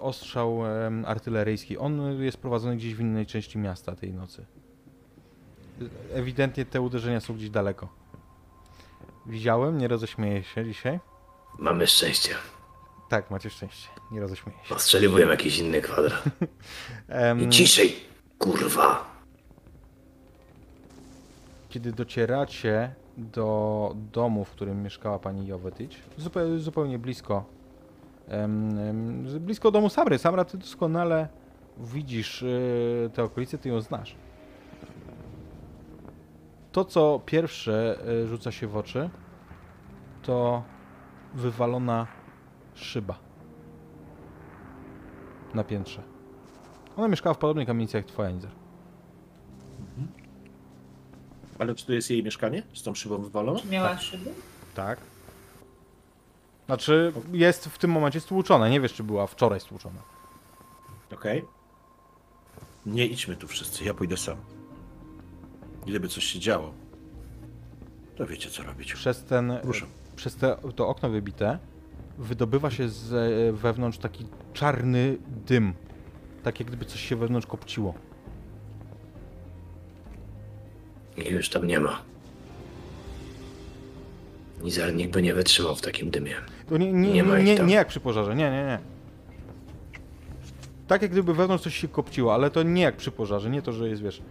ostrzał 0.00 0.58
artyleryjski. 1.06 1.78
On 1.78 2.22
jest 2.22 2.38
prowadzony 2.38 2.76
gdzieś 2.76 2.94
w 2.94 3.00
innej 3.00 3.26
części 3.26 3.58
miasta 3.58 3.94
tej 3.94 4.12
nocy. 4.12 4.46
Ewidentnie 6.12 6.64
te 6.64 6.80
uderzenia 6.80 7.20
są 7.20 7.34
gdzieś 7.34 7.50
daleko. 7.50 7.88
Widziałem, 9.26 9.78
nie 9.78 9.88
roześmieję 9.88 10.42
się 10.42 10.64
dzisiaj. 10.64 11.00
Mamy 11.58 11.86
szczęście. 11.86 12.34
Tak, 13.08 13.30
macie 13.30 13.50
szczęście, 13.50 13.88
nie 14.10 14.20
roześmieję 14.20 14.58
się. 14.64 14.74
Ostrzeliwuję 14.74 15.26
jakiś 15.26 15.58
inny 15.58 15.80
kwadrat. 15.80 16.22
Em, 17.08 17.40
I 17.40 17.48
ciszej, 17.50 17.96
kurwa. 18.38 19.04
kiedy 21.68 21.92
docieracie 21.92 22.94
do 23.16 23.94
domu, 24.12 24.44
w 24.44 24.50
którym 24.50 24.82
mieszkała 24.82 25.18
pani 25.18 25.46
Jowetyć, 25.46 25.98
zupełnie, 26.18 26.58
zupełnie 26.58 26.98
blisko, 26.98 27.44
z- 29.26 29.38
blisko 29.38 29.70
domu 29.70 29.88
Samry. 29.88 30.18
Samra, 30.18 30.44
ty 30.44 30.58
doskonale 30.58 31.28
widzisz 31.78 32.42
y, 32.42 33.10
te 33.14 33.22
okolice, 33.24 33.58
ty 33.58 33.68
ją 33.68 33.80
znasz. 33.80 34.14
To, 36.72 36.84
co 36.84 37.20
pierwsze 37.26 37.98
y, 38.24 38.26
rzuca 38.26 38.52
się 38.52 38.66
w 38.66 38.76
oczy, 38.76 39.10
to 40.22 40.62
wywalona 41.36 42.06
szyba 42.74 43.18
na 45.54 45.64
piętrze. 45.64 46.02
Ona 46.96 47.08
mieszkała 47.08 47.34
w 47.34 47.38
podobnej 47.38 47.66
kamienicy 47.66 47.96
jak 47.96 48.06
twoja, 48.06 48.30
Nizar. 48.30 48.50
Ale 51.58 51.74
czy 51.74 51.86
to 51.86 51.92
jest 51.92 52.10
jej 52.10 52.22
mieszkanie? 52.22 52.62
Z 52.74 52.82
tą 52.82 52.94
szybą 52.94 53.18
wywaloną? 53.18 53.60
Czy 53.60 53.68
miała 53.68 53.98
szyby? 53.98 54.30
Tak. 54.74 54.98
Znaczy, 56.66 57.12
jest 57.32 57.64
w 57.66 57.78
tym 57.78 57.90
momencie 57.90 58.20
stłuczona. 58.20 58.68
Nie 58.68 58.80
wiesz, 58.80 58.92
czy 58.92 59.04
była 59.04 59.26
wczoraj 59.26 59.60
stłuczona. 59.60 60.00
Okej. 61.12 61.44
Nie 62.86 63.06
idźmy 63.06 63.36
tu 63.36 63.48
wszyscy, 63.48 63.84
ja 63.84 63.94
pójdę 63.94 64.16
sam. 64.16 64.36
Gdyby 65.86 66.08
coś 66.08 66.24
się 66.24 66.38
działo, 66.38 66.72
to 68.16 68.26
wiecie 68.26 68.50
co 68.50 68.62
robić. 68.62 68.94
Przez 68.94 69.24
ten, 69.24 69.58
Ruszam. 69.62 69.88
Przez 70.16 70.36
te, 70.36 70.56
to 70.76 70.88
okno 70.88 71.08
wybite 71.08 71.58
wydobywa 72.18 72.70
się 72.70 72.88
z 72.88 73.12
e, 73.12 73.52
wewnątrz 73.52 73.98
taki 73.98 74.26
czarny 74.52 75.16
dym. 75.46 75.72
Tak 76.42 76.60
jak 76.60 76.68
gdyby 76.68 76.84
coś 76.84 77.00
się 77.00 77.16
wewnątrz 77.16 77.46
kopciło. 77.46 77.94
I 81.16 81.28
już 81.28 81.48
tam 81.48 81.66
nie 81.66 81.80
ma. 81.80 82.02
Nizar 84.62 84.92
by 85.12 85.22
nie 85.22 85.34
wytrzymał 85.34 85.76
w 85.76 85.80
takim 85.80 86.10
dymie. 86.10 86.34
To 86.68 86.76
nie, 86.76 86.92
nie, 86.92 87.12
Nie 87.12 87.24
ma 87.24 87.38
nie, 87.38 87.54
nie, 87.54 87.74
jak 87.74 87.88
przy 87.88 88.00
pożarze, 88.00 88.36
nie, 88.36 88.50
nie, 88.50 88.64
nie. 88.64 88.78
Tak 90.86 91.02
jak 91.02 91.10
gdyby 91.10 91.34
wewnątrz 91.34 91.64
coś 91.64 91.76
się 91.76 91.88
kopciło, 91.88 92.34
ale 92.34 92.50
to 92.50 92.62
nie 92.62 92.82
jak 92.82 92.96
przy 92.96 93.10
pożarze, 93.10 93.50
nie 93.50 93.62
to, 93.62 93.72
że 93.72 93.88
jest, 93.88 94.02
wiesz, 94.02 94.22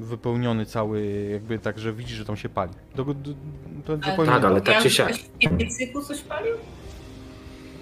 wypełniony 0.00 0.66
cały, 0.66 1.28
jakby 1.32 1.58
tak, 1.58 1.78
że 1.78 1.92
widzisz, 1.92 2.18
że 2.18 2.24
tam 2.24 2.36
się 2.36 2.48
pali. 2.48 2.72
To, 2.96 3.04
to, 3.04 3.14
to 3.84 3.96
zupełnie 3.96 4.32
tak, 4.32 4.42
nie 4.42 4.48
ale 4.48 4.60
tak 4.60 4.82
czy 4.82 4.90
siak. 4.90 5.12
W 5.52 5.56
piecyku 5.58 6.02
coś 6.02 6.20
palił? 6.20 6.54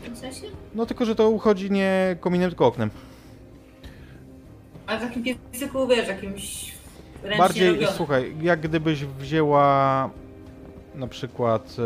W 0.00 0.04
tym 0.04 0.16
sensie? 0.16 0.46
No 0.74 0.86
tylko, 0.86 1.04
że 1.04 1.14
to 1.14 1.30
uchodzi 1.30 1.70
nie 1.70 2.16
kominem, 2.20 2.50
tylko 2.50 2.66
oknem. 2.66 2.90
Ale 4.86 4.98
w 4.98 5.02
takim 5.02 5.24
piecyku, 5.24 5.86
wiesz, 5.86 6.08
jakimś 6.08 6.74
ręcznie 7.22 7.38
Bardziej, 7.38 7.68
robionym. 7.68 7.94
słuchaj, 7.96 8.34
jak 8.42 8.60
gdybyś 8.60 9.04
wzięła 9.04 10.10
na 10.94 11.06
przykład, 11.06 11.76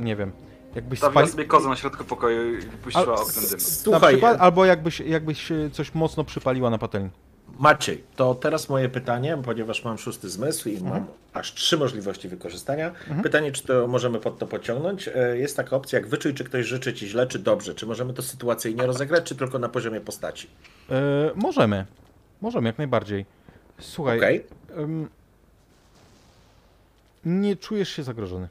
nie 0.00 0.16
wiem, 0.16 0.32
jakbyś 0.74 0.98
Stawiła 0.98 1.22
spali... 1.22 1.30
sobie 1.30 1.44
kozę 1.44 1.68
na 1.68 1.76
środku 1.76 2.04
pokoju 2.04 2.58
i 2.58 2.62
puściła 2.62 3.14
oknem 3.14 3.44
dym. 3.50 3.60
Słuchaj, 3.60 4.12
przykład, 4.12 4.40
albo 4.40 4.64
jakbyś, 4.64 5.00
jakbyś 5.00 5.52
coś 5.72 5.94
mocno 5.94 6.24
przypaliła 6.24 6.70
na 6.70 6.78
patelni. 6.78 7.10
Maciej, 7.58 8.04
to 8.16 8.34
teraz 8.34 8.68
moje 8.68 8.88
pytanie, 8.88 9.38
ponieważ 9.44 9.84
mam 9.84 9.98
szósty 9.98 10.30
zmysł 10.30 10.68
i 10.68 10.80
mam 10.80 11.06
aż 11.32 11.54
trzy 11.54 11.76
możliwości 11.78 12.28
wykorzystania. 12.28 12.92
Pytanie, 13.22 13.52
czy 13.52 13.62
to 13.62 13.86
możemy 13.88 14.20
pod 14.20 14.38
to 14.38 14.46
pociągnąć. 14.46 15.08
E, 15.08 15.38
Jest 15.38 15.56
taka 15.56 15.76
opcja, 15.76 15.98
jak 15.98 16.08
wyczuj, 16.08 16.34
czy 16.34 16.44
ktoś 16.44 16.66
życzy 16.66 16.94
ci 16.94 17.08
źle, 17.08 17.26
czy 17.26 17.38
dobrze. 17.38 17.74
Czy 17.74 17.86
możemy 17.86 18.12
to 18.14 18.22
sytuacyjnie 18.22 18.86
rozegrać, 18.86 19.24
czy 19.24 19.34
tylko 19.36 19.58
na 19.58 19.68
poziomie 19.68 20.00
postaci? 20.00 20.48
E, 20.90 20.94
możemy, 21.34 21.86
możemy, 22.40 22.68
jak 22.68 22.78
najbardziej. 22.78 23.26
Słuchaj, 23.80 24.44
em, 24.76 25.08
Nie 27.24 27.56
czujesz 27.56 27.88
się 27.88 28.02
zagrożony. 28.02 28.48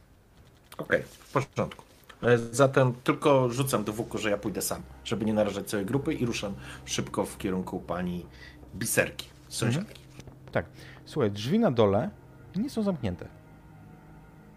Okej, 0.77 1.03
w 1.03 1.31
porządku. 1.33 1.83
E, 2.23 2.37
Zatem 2.37 2.93
tylko 3.03 3.49
rzucam 3.49 3.83
do 3.83 3.93
wuku, 3.93 4.17
że 4.17 4.29
ja 4.29 4.37
pójdę 4.37 4.61
sam, 4.61 4.81
żeby 5.05 5.25
nie 5.25 5.33
narażać 5.33 5.67
całej 5.69 5.85
grupy 5.85 6.13
i 6.13 6.25
ruszam 6.25 6.53
szybko 6.85 7.25
w 7.25 7.37
kierunku 7.37 7.79
pani 7.79 8.25
Biserki, 8.75 9.27
sąsiadki. 9.47 10.01
Tak. 10.51 10.65
Słuchaj, 11.05 11.31
drzwi 11.31 11.59
na 11.59 11.71
dole 11.71 12.09
nie 12.55 12.69
są 12.69 12.83
zamknięte. 12.83 13.27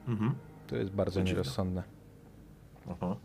Mhm. 0.09 0.35
To 0.67 0.77
jest 0.77 0.91
bardzo 0.91 1.21
dziwne. 1.21 1.31
nierozsądne. 1.33 1.83
Aha. 2.91 3.17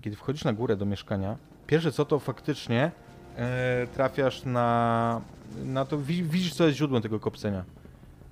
Kiedy 0.00 0.16
wchodzisz 0.16 0.44
na 0.44 0.52
górę 0.52 0.76
do 0.76 0.86
mieszkania, 0.86 1.36
pierwsze 1.66 1.92
co 1.92 2.04
to 2.04 2.18
faktycznie 2.18 2.90
e, 3.36 3.86
trafiasz 3.94 4.44
na, 4.44 5.20
na 5.64 5.84
to, 5.84 5.98
wi- 5.98 6.22
widzisz 6.22 6.54
co 6.54 6.64
jest 6.66 6.76
źródłem 6.78 7.02
tego 7.02 7.20
kopcenia. 7.20 7.64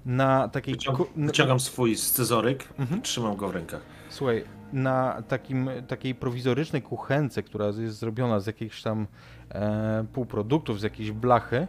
Na 0.06 0.48
takiej... 0.48 0.74
Wyciąg- 0.74 1.06
Wyciągam 1.16 1.60
swój 1.60 1.96
scyzoryk 1.96 2.68
Mhm. 2.78 3.00
i 3.00 3.02
trzymam 3.02 3.36
go 3.36 3.48
w 3.48 3.54
rękach. 3.54 3.80
Słuchaj, 4.10 4.44
na 4.72 5.22
takim, 5.28 5.70
takiej 5.88 6.14
prowizorycznej 6.14 6.82
kuchence, 6.82 7.42
która 7.42 7.66
jest 7.66 7.98
zrobiona 7.98 8.40
z 8.40 8.46
jakichś 8.46 8.82
tam 8.82 9.06
e, 9.50 10.04
półproduktów, 10.12 10.80
z 10.80 10.82
jakiejś 10.82 11.10
blachy, 11.10 11.66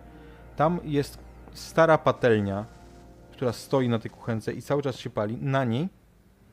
tam 0.55 0.79
jest 0.83 1.17
stara 1.53 1.97
patelnia, 1.97 2.65
która 3.31 3.53
stoi 3.53 3.89
na 3.89 3.99
tej 3.99 4.11
kuchence 4.11 4.53
i 4.53 4.61
cały 4.61 4.81
czas 4.81 4.95
się 4.95 5.09
pali. 5.09 5.37
Na 5.37 5.63
niej 5.65 5.89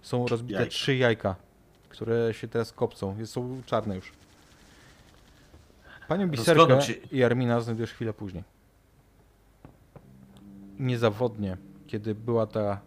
są 0.03 0.27
rozbite 0.27 0.55
Jajka. 0.61 0.71
trzy 0.71 0.97
jajka, 0.97 1.37
które 1.89 2.35
się 2.35 2.49
teraz 2.49 2.73
kopcą. 2.73 3.19
Jest- 3.19 3.33
Są 3.33 3.63
czarne 3.67 3.97
już. 3.97 4.13
Panią 6.09 6.29
Biserkę 6.29 6.83
się. 6.83 6.93
i 6.93 7.25
Armina 7.25 7.61
znajdujesz 7.61 7.93
chwilę 7.93 8.13
później. 8.13 8.45
Niezawodnie, 10.79 11.57
kiedy 11.87 12.15
była 12.15 12.47
ta 12.47 12.81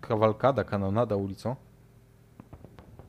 kawalkada, 0.00 0.64
kanonada 0.64 1.16
ulicą, 1.16 1.56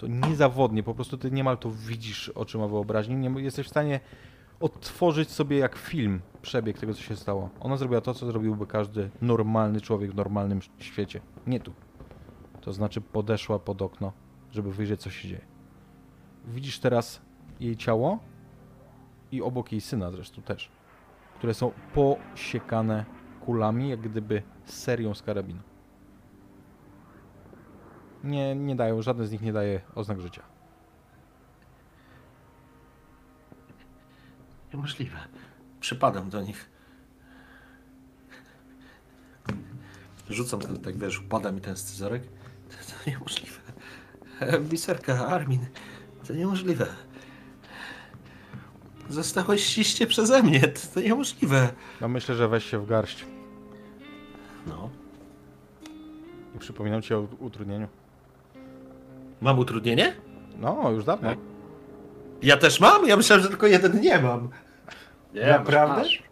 to 0.03 0.27
niezawodnie, 0.27 0.83
po 0.83 0.93
prostu 0.93 1.17
ty 1.17 1.31
niemal 1.31 1.57
to 1.57 1.71
widzisz 1.71 2.29
oczyma 2.29 2.67
wyobraźni, 2.67 3.15
nie, 3.15 3.41
jesteś 3.41 3.67
w 3.67 3.69
stanie 3.69 3.99
odtworzyć 4.59 5.31
sobie 5.31 5.57
jak 5.57 5.75
film 5.75 6.21
przebieg 6.41 6.79
tego, 6.79 6.93
co 6.93 7.01
się 7.01 7.15
stało. 7.15 7.49
Ona 7.59 7.77
zrobiła 7.77 8.01
to, 8.01 8.13
co 8.13 8.25
zrobiłby 8.25 8.67
każdy 8.67 9.09
normalny 9.21 9.81
człowiek 9.81 10.11
w 10.11 10.15
normalnym 10.15 10.59
świecie. 10.77 11.21
Nie 11.47 11.59
tu. 11.59 11.73
To 12.61 12.73
znaczy 12.73 13.01
podeszła 13.01 13.59
pod 13.59 13.81
okno, 13.81 14.11
żeby 14.51 14.73
wyjrzeć, 14.73 15.01
co 15.01 15.09
się 15.09 15.27
dzieje. 15.27 15.45
Widzisz 16.45 16.79
teraz 16.79 17.21
jej 17.59 17.77
ciało 17.77 18.19
i 19.31 19.41
obok 19.41 19.71
jej 19.71 19.81
syna 19.81 20.11
zresztą 20.11 20.41
też, 20.41 20.71
które 21.37 21.53
są 21.53 21.71
posiekane 21.93 23.05
kulami, 23.45 23.89
jak 23.89 24.01
gdyby 24.01 24.43
serią 24.65 25.13
z 25.13 25.21
karabinu. 25.21 25.59
Nie, 28.23 28.55
nie 28.55 28.75
dają, 28.75 29.01
żadne 29.01 29.27
z 29.27 29.31
nich 29.31 29.41
nie 29.41 29.53
daje 29.53 29.81
oznak 29.95 30.21
życia. 30.21 30.41
Niemożliwe. 34.73 35.17
Przypadam 35.79 36.29
do 36.29 36.41
nich. 36.41 36.69
Rzucam 40.29 40.59
ten, 40.59 40.77
tak 40.77 40.97
wiesz, 40.97 41.19
upada 41.19 41.51
mi 41.51 41.61
ten 41.61 41.77
scyzoryk. 41.77 42.23
To, 42.69 42.75
to 42.75 43.09
niemożliwe. 43.11 43.59
Biserka, 44.69 45.27
Armin, 45.27 45.65
to 46.27 46.33
niemożliwe. 46.33 46.87
Zostałeś 49.09 49.63
ściście 49.65 50.07
przeze 50.07 50.43
mnie, 50.43 50.59
to, 50.59 50.79
to 50.93 51.01
niemożliwe. 51.01 51.73
No 52.01 52.07
myślę, 52.07 52.35
że 52.35 52.47
weź 52.47 52.65
się 52.65 52.79
w 52.79 52.85
garść. 52.85 53.25
No. 54.67 54.89
I 56.55 56.59
przypominam 56.59 57.01
ci 57.01 57.13
o 57.13 57.27
utrudnieniu. 57.39 57.87
Mam 59.43 59.59
utrudnienie? 59.59 60.13
No, 60.59 60.91
już 60.91 61.05
dawno. 61.05 61.29
Tak. 61.29 61.37
Ja 62.41 62.57
też 62.57 62.79
mam? 62.79 63.07
Ja 63.07 63.17
myślałem, 63.17 63.43
że 63.43 63.49
tylko 63.49 63.67
jeden 63.67 64.01
nie 64.01 64.19
mam. 64.19 64.49
Nie, 65.33 65.47
Naprawdę? 65.47 66.01
masz. 66.01 66.23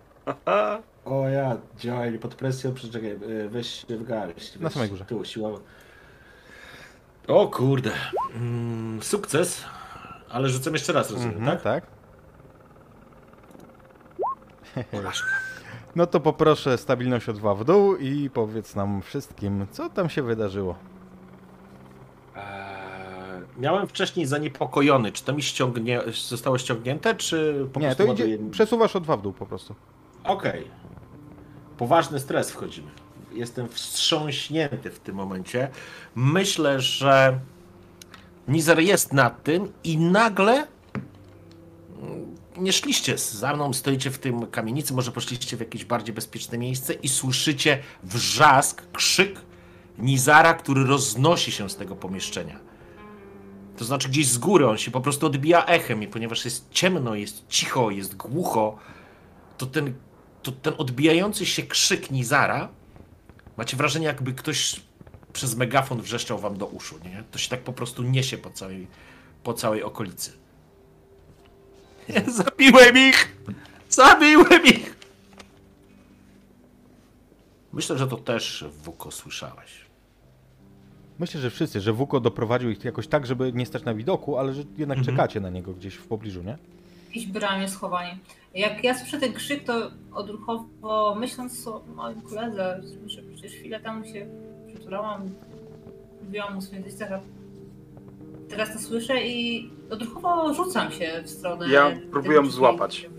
O 1.06 1.30
ja, 1.30 1.58
działaj 1.78 2.20
pod 2.20 2.36
presją, 2.36 2.74
przeczekaj, 2.74 3.12
e, 3.12 3.18
weź 3.50 3.88
się 3.88 3.98
w 3.98 4.04
garść. 4.04 4.60
Na 4.60 4.70
samej 4.70 4.90
górze. 4.90 5.06
Tu, 5.06 5.26
siła. 5.26 5.50
O 7.28 7.48
kurde. 7.48 7.92
Mm, 8.36 9.04
sukces. 9.04 9.66
Ale 10.30 10.50
rzucam 10.50 10.74
jeszcze 10.74 10.94
raz, 10.94 11.12
rozumiem, 11.12 11.38
Mhm, 11.38 11.58
tak? 11.60 11.64
tak? 14.74 14.86
Porażka. 14.92 15.28
No 15.96 16.08
to 16.08 16.20
poproszę 16.20 16.78
stabilność 16.78 17.30
o 17.30 17.34
dwa 17.34 17.56
w 17.56 17.64
dół 17.66 17.96
i 17.96 18.30
powiedz 18.30 18.76
nam 18.76 19.02
wszystkim, 19.02 19.68
co 19.72 19.90
tam 19.90 20.10
się 20.10 20.24
wydarzyło. 20.24 20.76
Eee, 22.36 22.42
miałem 23.58 23.88
wcześniej 23.88 24.26
zaniepokojony, 24.26 25.12
czy 25.12 25.24
to 25.24 25.34
mi 25.34 25.44
ściągnie, 25.44 26.02
zostało 26.28 26.58
ściągnięte, 26.58 27.16
czy 27.16 27.66
po 27.74 27.80
Nie, 27.80 27.96
to 27.96 28.04
idzie, 28.04 28.14
ładuję- 28.24 28.50
przesuwasz 28.52 28.96
o 28.96 29.00
dwa 29.00 29.18
w 29.18 29.22
dół 29.22 29.34
po 29.34 29.46
prostu. 29.46 29.76
Okej. 30.24 30.64
Poważny 31.78 32.20
stres 32.20 32.52
wchodzimy. 32.52 32.92
Jestem 33.34 33.68
wstrząśnięty 33.70 34.90
w 34.90 35.00
tym 35.00 35.16
momencie. 35.16 35.70
Myślę, 36.16 36.80
że 36.80 37.40
Nizer 38.48 38.80
jest 38.80 39.14
nad 39.14 39.44
tym 39.44 39.72
i 39.84 39.98
nagle 39.98 40.54
mm, 42.02 42.36
nie 42.58 42.74
szliście 42.74 43.18
za 43.18 43.54
mną, 43.56 43.74
stoicie 43.74 44.12
w 44.12 44.18
tym 44.18 44.48
kamienicy, 44.48 44.94
może 44.94 45.12
poszliście 45.12 45.58
w 45.58 45.60
jakieś 45.60 45.86
bardziej 45.86 46.16
bezpieczne 46.16 46.58
miejsce 46.58 46.94
i 46.94 47.10
słyszycie 47.10 47.80
wrzask, 48.04 48.84
krzyk 48.94 49.40
Nizara, 50.00 50.54
który 50.54 50.84
roznosi 50.84 51.52
się 51.52 51.70
z 51.70 51.76
tego 51.76 51.96
pomieszczenia. 51.96 52.60
To 53.82 53.86
znaczy 53.86 54.10
gdzieś 54.10 54.28
z 54.28 54.38
góry 54.38 54.68
on 54.68 54.78
się 54.78 54.92
po 54.92 55.02
prostu 55.02 55.26
odbija 55.26 55.66
echem 55.66 56.04
i 56.04 56.08
ponieważ 56.08 56.46
jest 56.46 56.70
ciemno, 56.72 57.16
jest 57.16 57.48
cicho, 57.50 57.92
jest 57.92 58.16
głucho, 58.16 58.78
to 59.58 59.66
ten, 59.66 59.94
to 60.44 60.52
ten 60.52 60.74
odbijający 60.78 61.46
się 61.46 61.64
krzyk 61.64 62.12
Nizara, 62.12 62.70
macie 63.58 63.78
wrażenie, 63.78 64.06
jakby 64.06 64.34
ktoś 64.34 64.82
przez 65.34 65.56
megafon 65.56 66.02
wrzeszczał 66.02 66.40
wam 66.40 66.58
do 66.58 66.66
uszu, 66.66 67.00
nie? 67.06 67.24
To 67.32 67.40
się 67.40 67.50
tak 67.50 67.62
po 67.62 67.74
prostu 67.74 68.04
niesie 68.04 68.38
po 68.38 68.50
całej, 68.50 68.88
po 69.44 69.54
całej 69.54 69.84
okolicy. 69.84 70.32
Zabiłem 72.38 72.98
ich! 72.98 73.38
Zabiłem 73.90 74.66
ich! 74.66 74.96
Myślę, 77.74 77.98
że 77.98 78.08
to 78.08 78.18
też 78.18 78.66
Wuko 78.84 79.12
słyszałeś. 79.12 79.91
Myślę, 81.20 81.42
że 81.42 81.50
wszyscy, 81.50 81.82
że 81.82 81.94
Wuko 81.94 82.20
doprowadził 82.20 82.70
ich 82.70 82.86
jakoś 82.86 83.08
tak, 83.08 83.26
żeby 83.26 83.54
nie 83.54 83.66
stać 83.66 83.84
na 83.84 83.94
widoku, 83.94 84.38
ale 84.38 84.54
że 84.54 84.64
jednak 84.78 84.98
Mhm. 84.98 85.18
czekacie 85.18 85.40
na 85.40 85.50
niego 85.50 85.74
gdzieś 85.74 85.96
w 85.96 86.08
pobliżu, 86.08 86.44
nie? 86.44 86.58
Jakieś 87.08 87.28
bramie 87.28 87.68
schowani. 87.70 88.12
Jak 88.56 88.84
ja 88.84 88.94
słyszę 89.00 89.20
ten 89.20 89.34
krzyk, 89.34 89.64
to 89.64 89.92
odruchowo 90.14 91.16
myśląc 91.20 91.68
o 91.68 91.82
moim 91.96 92.22
koledze, 92.22 92.82
że 93.06 93.22
przecież 93.22 93.52
chwilę 93.52 93.80
temu 93.80 94.06
się 94.06 94.26
przytulałam, 94.68 95.30
mówiłam 96.26 96.56
mu 96.56 96.62
swoje 96.62 96.84
coś 96.84 97.10
Teraz 98.50 98.74
to 98.74 98.80
słyszę 98.80 99.28
i 99.28 99.70
odruchowo 99.90 100.54
rzucam 100.54 100.92
się 100.92 101.22
w 101.26 101.30
stronę. 101.30 101.70
Ja 101.70 101.92
próbuję 102.12 102.46
złapać. 102.46 103.10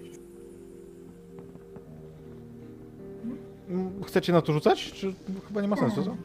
Mm, 3.68 4.04
Chcecie 4.04 4.32
na 4.32 4.42
to 4.42 4.52
rzucać? 4.52 4.92
Czy 4.92 5.14
chyba 5.48 5.60
nie 5.62 5.68
ma 5.68 5.76
sensu, 5.76 6.04
co? 6.04 6.16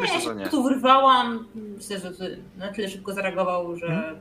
Myślę, 0.00 0.14
ja 0.14 0.20
że 0.20 0.26
się 0.26 0.34
nie. 0.34 0.48
tu 0.48 0.62
wyrwałam. 0.62 1.46
Myślę, 1.54 1.98
że 1.98 2.10
ty 2.12 2.38
na 2.58 2.72
tyle 2.72 2.88
szybko 2.88 3.12
zareagował, 3.14 3.76
że 3.76 3.86
Mhm. 3.86 4.16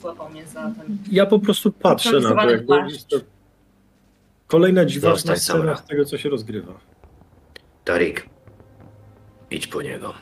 złapał 0.00 0.30
mnie 0.30 0.46
za 0.46 0.60
ten. 0.62 0.98
Ja 1.10 1.26
po 1.26 1.38
prostu 1.38 1.72
patrzę 1.72 2.20
na 2.20 2.34
to, 2.34 2.50
jakby 2.50 2.66
płaszcz. 2.66 2.92
jest 2.94 3.08
to 3.08 3.16
kolejna 4.46 4.84
dziwaczna 4.84 5.16
Zostań 5.16 5.36
scena 5.36 5.58
sama. 5.74 5.76
z 5.76 5.84
tego, 5.86 6.04
co 6.04 6.18
się 6.18 6.28
rozgrywa. 6.28 6.72
Tarik, 7.84 8.28
idź 9.50 9.66
po 9.66 9.82
niego. 9.82 10.14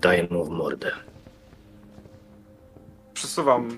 Daj 0.00 0.28
mu 0.30 0.44
w 0.44 0.50
mordę. 0.50 0.90
Przesuwam 3.14 3.68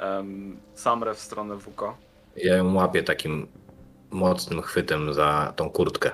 um, 0.00 0.56
Samrę 0.74 1.14
w 1.14 1.18
stronę 1.20 1.56
Wuko. 1.56 1.96
Ja 2.36 2.56
ją 2.56 2.74
łapię 2.74 3.02
takim 3.02 3.46
mocnym 4.10 4.62
chwytem 4.62 5.14
za 5.14 5.52
tą 5.56 5.70
kurtkę. 5.70 6.10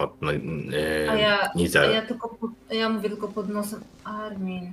Od, 0.00 0.22
no, 0.22 0.32
yy, 0.32 1.10
A 1.10 1.14
ja, 1.14 1.50
a 1.80 1.84
ja 1.84 2.02
tylko 2.02 2.28
pod, 2.28 2.50
ja 2.70 2.88
mówię 2.88 3.08
tylko 3.08 3.28
pod 3.28 3.48
nosem 3.48 3.80
Armin. 4.04 4.72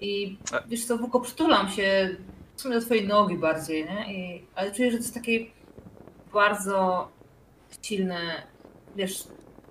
I 0.00 0.36
E. 0.52 0.62
wiesz 0.68 0.84
co, 0.84 0.98
Wuko, 0.98 1.20
przytulam 1.20 1.68
się 1.68 2.16
w 2.56 2.60
sumie 2.60 2.74
do 2.74 2.80
twojej 2.80 3.08
nogi 3.08 3.38
bardziej, 3.38 3.84
nie? 3.84 4.14
I, 4.14 4.42
ale 4.54 4.72
czuję, 4.72 4.90
że 4.90 4.96
to 4.96 5.02
jest 5.02 5.14
takie 5.14 5.46
bardzo 6.32 7.08
silne, 7.82 8.42
wiesz, 8.96 9.24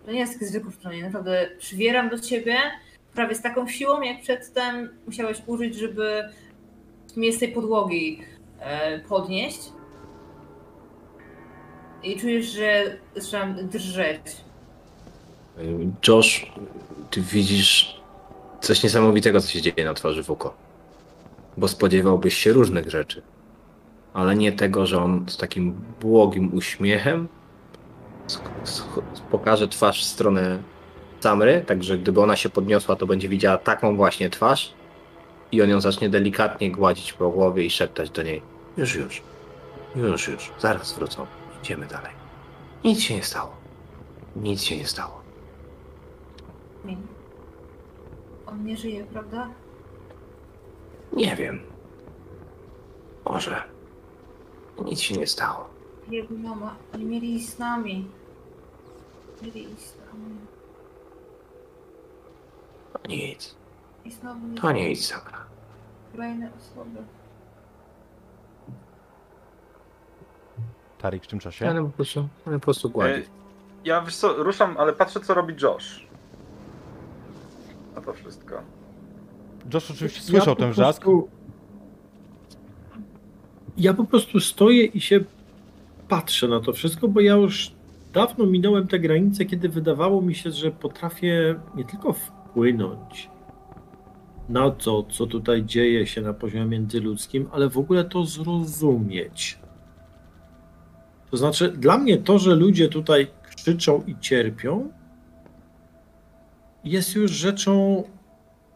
to 0.06 0.12
nie 0.12 0.20
jest 0.20 0.34
takie 0.34 0.46
zwykłe 0.46 0.72
przytulenie, 0.72 1.04
naprawdę 1.04 1.50
przywieram 1.60 2.10
do 2.10 2.20
ciebie 2.20 2.58
prawie 3.14 3.36
z 3.36 3.42
taką 3.42 3.68
siłą, 3.68 4.02
jak 4.02 4.22
przedtem 4.22 4.90
musiałeś 5.06 5.42
użyć, 5.48 5.76
żeby 5.76 6.30
mnie 7.16 7.34
z 7.34 7.40
tej 7.40 7.52
podłogi 7.52 8.22
e, 8.60 9.00
podnieść. 9.00 9.60
I 12.04 12.20
czujesz, 12.20 12.46
że 12.46 12.98
zaczynam 13.16 13.68
drżeć. 13.68 14.22
Josh, 16.08 16.52
ty 17.10 17.22
widzisz 17.22 18.02
coś 18.62 18.84
niesamowitego, 18.84 19.42
co 19.42 19.48
się 19.48 19.62
dzieje 19.62 19.86
na 19.86 19.94
twarzy 19.94 20.24
Wuko. 20.24 20.54
Bo 21.58 21.68
spodziewałbyś 21.68 22.38
się 22.38 22.54
różnych 22.54 22.90
rzeczy. 22.90 23.22
Ale 24.14 24.36
nie 24.36 24.52
tego, 24.52 24.86
że 24.86 25.04
on 25.04 25.26
z 25.30 25.38
takim 25.38 25.82
błogim 26.02 26.54
uśmiechem 26.54 27.28
pokaże 29.32 29.68
twarz 29.68 30.04
w 30.04 30.08
stronę 30.08 30.60
Samry, 31.20 31.64
także 31.68 31.98
gdyby 31.98 32.22
ona 32.22 32.36
się 32.36 32.50
podniosła, 32.50 32.96
to 32.96 33.08
będzie 33.08 33.30
widziała 33.30 33.58
taką 33.58 33.96
właśnie 33.96 34.30
twarz 34.30 34.74
i 35.52 35.62
on 35.62 35.70
ją 35.70 35.82
zacznie 35.82 36.10
delikatnie 36.10 36.72
gładzić 36.72 37.14
po 37.14 37.30
głowie 37.30 37.66
i 37.66 37.70
szeptać 37.70 38.10
do 38.10 38.24
niej 38.24 38.42
już, 38.78 38.96
już, 38.96 39.22
już, 39.96 40.28
już, 40.28 40.52
zaraz 40.60 40.94
wrócą, 40.94 41.26
idziemy 41.62 41.86
dalej. 41.88 42.12
Nic 42.84 43.00
się 43.00 43.16
nie 43.16 43.24
stało. 43.24 43.56
Nic 44.36 44.62
się 44.62 44.78
nie 44.78 44.88
stało. 44.88 45.22
Min. 46.86 47.08
On 48.46 48.64
nie 48.66 48.78
żyje, 48.78 49.04
prawda? 49.06 49.50
Nie 51.14 51.36
wiem. 51.36 51.60
Może. 53.26 53.64
Nic 54.86 55.00
się 55.02 55.16
nie 55.16 55.28
stało. 55.28 55.70
Jego 56.10 56.36
mama. 56.36 56.76
Oni 56.94 57.06
mieli 57.06 57.36
iść 57.36 57.50
z 57.50 57.60
nami. 57.60 58.08
Mieli 59.42 59.64
iść 59.74 59.82
z 59.82 59.96
nami. 59.98 60.36
To 62.94 63.00
nic. 63.10 63.56
I 64.06 64.12
znowu 64.12 64.48
nie 64.48 64.62
To 64.62 64.72
nic, 64.72 65.06
Samra. 65.08 65.46
kolejne 66.12 66.50
osoby. 66.58 67.04
Tarik 71.02 71.24
w 71.24 71.28
tym 71.28 71.38
Ja 71.38 71.42
czasie. 71.42 71.84
po 71.84 71.90
prostu, 71.90 72.28
ja 72.48 72.54
po 72.54 72.60
prostu 72.60 72.88
E, 72.88 72.92
gładzi. 72.92 73.22
Ja 73.86 74.02
wiesz 74.02 74.16
co, 74.16 74.34
ruszam, 74.44 74.76
ale 74.78 74.94
patrzę 74.94 75.20
co 75.20 75.34
robi 75.34 75.54
Josh. 75.64 76.08
Na 77.96 78.02
to 78.02 78.14
wszystko. 78.14 78.62
Josh 79.74 79.92
oczywiście 79.92 80.22
słyszał 80.22 80.56
po 80.56 80.62
ten 80.62 80.72
wrzask. 80.72 81.02
prostu- 81.02 81.30
Ja 83.78 83.94
po 83.94 84.04
prostu 84.06 84.40
stoję 84.40 84.86
i 84.86 85.02
się 85.02 85.20
patrzę 86.10 86.48
na 86.48 86.60
to 86.60 86.74
wszystko, 86.74 87.08
bo 87.08 87.20
ja 87.22 87.34
już 87.36 87.72
dawno 88.14 88.46
minąłem 88.46 88.88
te 88.88 89.00
granice, 89.00 89.46
kiedy 89.46 89.70
wydawało 89.70 90.22
mi 90.22 90.36
się, 90.36 90.52
że 90.52 90.72
potrafię 90.72 91.56
nie 91.76 91.86
tylko 91.86 92.14
wpłynąć 92.14 93.30
na 94.50 94.72
to, 94.72 95.04
co 95.04 95.28
tutaj 95.28 95.64
dzieje 95.66 96.08
się 96.08 96.22
na 96.22 96.34
poziomie 96.34 96.66
międzyludzkim, 96.66 97.50
ale 97.52 97.70
w 97.70 97.78
ogóle 97.78 98.04
to 98.06 98.26
zrozumieć. 98.26 99.60
To 101.32 101.38
znaczy, 101.38 101.70
dla 101.70 101.98
mnie 101.98 102.18
to, 102.18 102.40
że 102.40 102.56
ludzie 102.56 102.90
tutaj 102.90 103.28
krzyczą 103.56 104.04
i 104.08 104.16
cierpią, 104.20 104.92
jest 106.84 107.16
już 107.16 107.32
rzeczą 107.32 108.04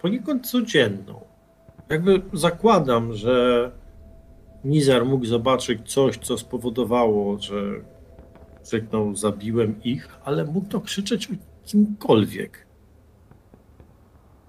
poniekąd 0.01 0.47
codzienną. 0.47 1.21
Jakby 1.89 2.21
zakładam, 2.33 3.13
że 3.13 3.71
Nizar 4.65 5.05
mógł 5.05 5.25
zobaczyć 5.25 5.93
coś, 5.93 6.17
co 6.17 6.37
spowodowało, 6.37 7.37
że 7.37 7.61
krzyknął, 8.63 9.15
zabiłem 9.15 9.83
ich, 9.83 10.09
ale 10.23 10.45
mógł 10.45 10.67
to 10.67 10.81
krzyczeć 10.81 11.27
o 11.31 11.33
kimkolwiek. 11.65 12.65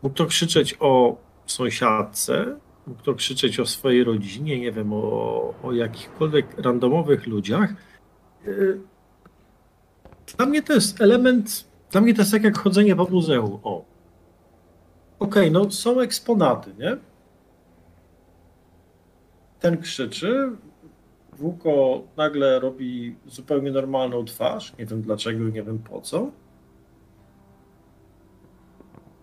Mógł 0.02 0.14
to 0.14 0.26
krzyczeć 0.26 0.76
o 0.80 1.16
sąsiadce, 1.46 2.56
mógł 2.86 3.02
to 3.02 3.14
krzyczeć 3.14 3.60
o 3.60 3.66
swojej 3.66 4.04
rodzinie, 4.04 4.60
nie 4.60 4.72
wiem, 4.72 4.92
o, 4.92 5.54
o 5.62 5.72
jakichkolwiek 5.72 6.58
randomowych 6.58 7.26
ludziach. 7.26 7.74
Yy, 8.46 8.80
Dla 10.36 10.46
mnie 10.46 10.62
to 10.62 10.72
jest 10.72 11.00
element, 11.00 11.64
dla 11.90 12.00
mnie 12.00 12.14
to 12.14 12.22
jest 12.22 12.32
tak 12.32 12.44
jak 12.44 12.58
chodzenie 12.58 12.96
po 12.96 13.04
muzeum. 13.04 13.60
O, 13.62 13.84
Okej, 15.18 15.50
no 15.50 15.70
są 15.70 16.00
eksponaty, 16.00 16.74
nie? 16.78 16.96
Ten 19.60 19.82
krzyczy, 19.82 20.50
Wuko 21.38 22.02
nagle 22.16 22.60
robi 22.60 23.16
zupełnie 23.26 23.70
normalną 23.70 24.24
twarz, 24.24 24.72
nie 24.78 24.86
wiem 24.86 25.02
dlaczego, 25.02 25.44
nie 25.44 25.62
wiem 25.62 25.78
po 25.78 26.00
co. 26.00 26.30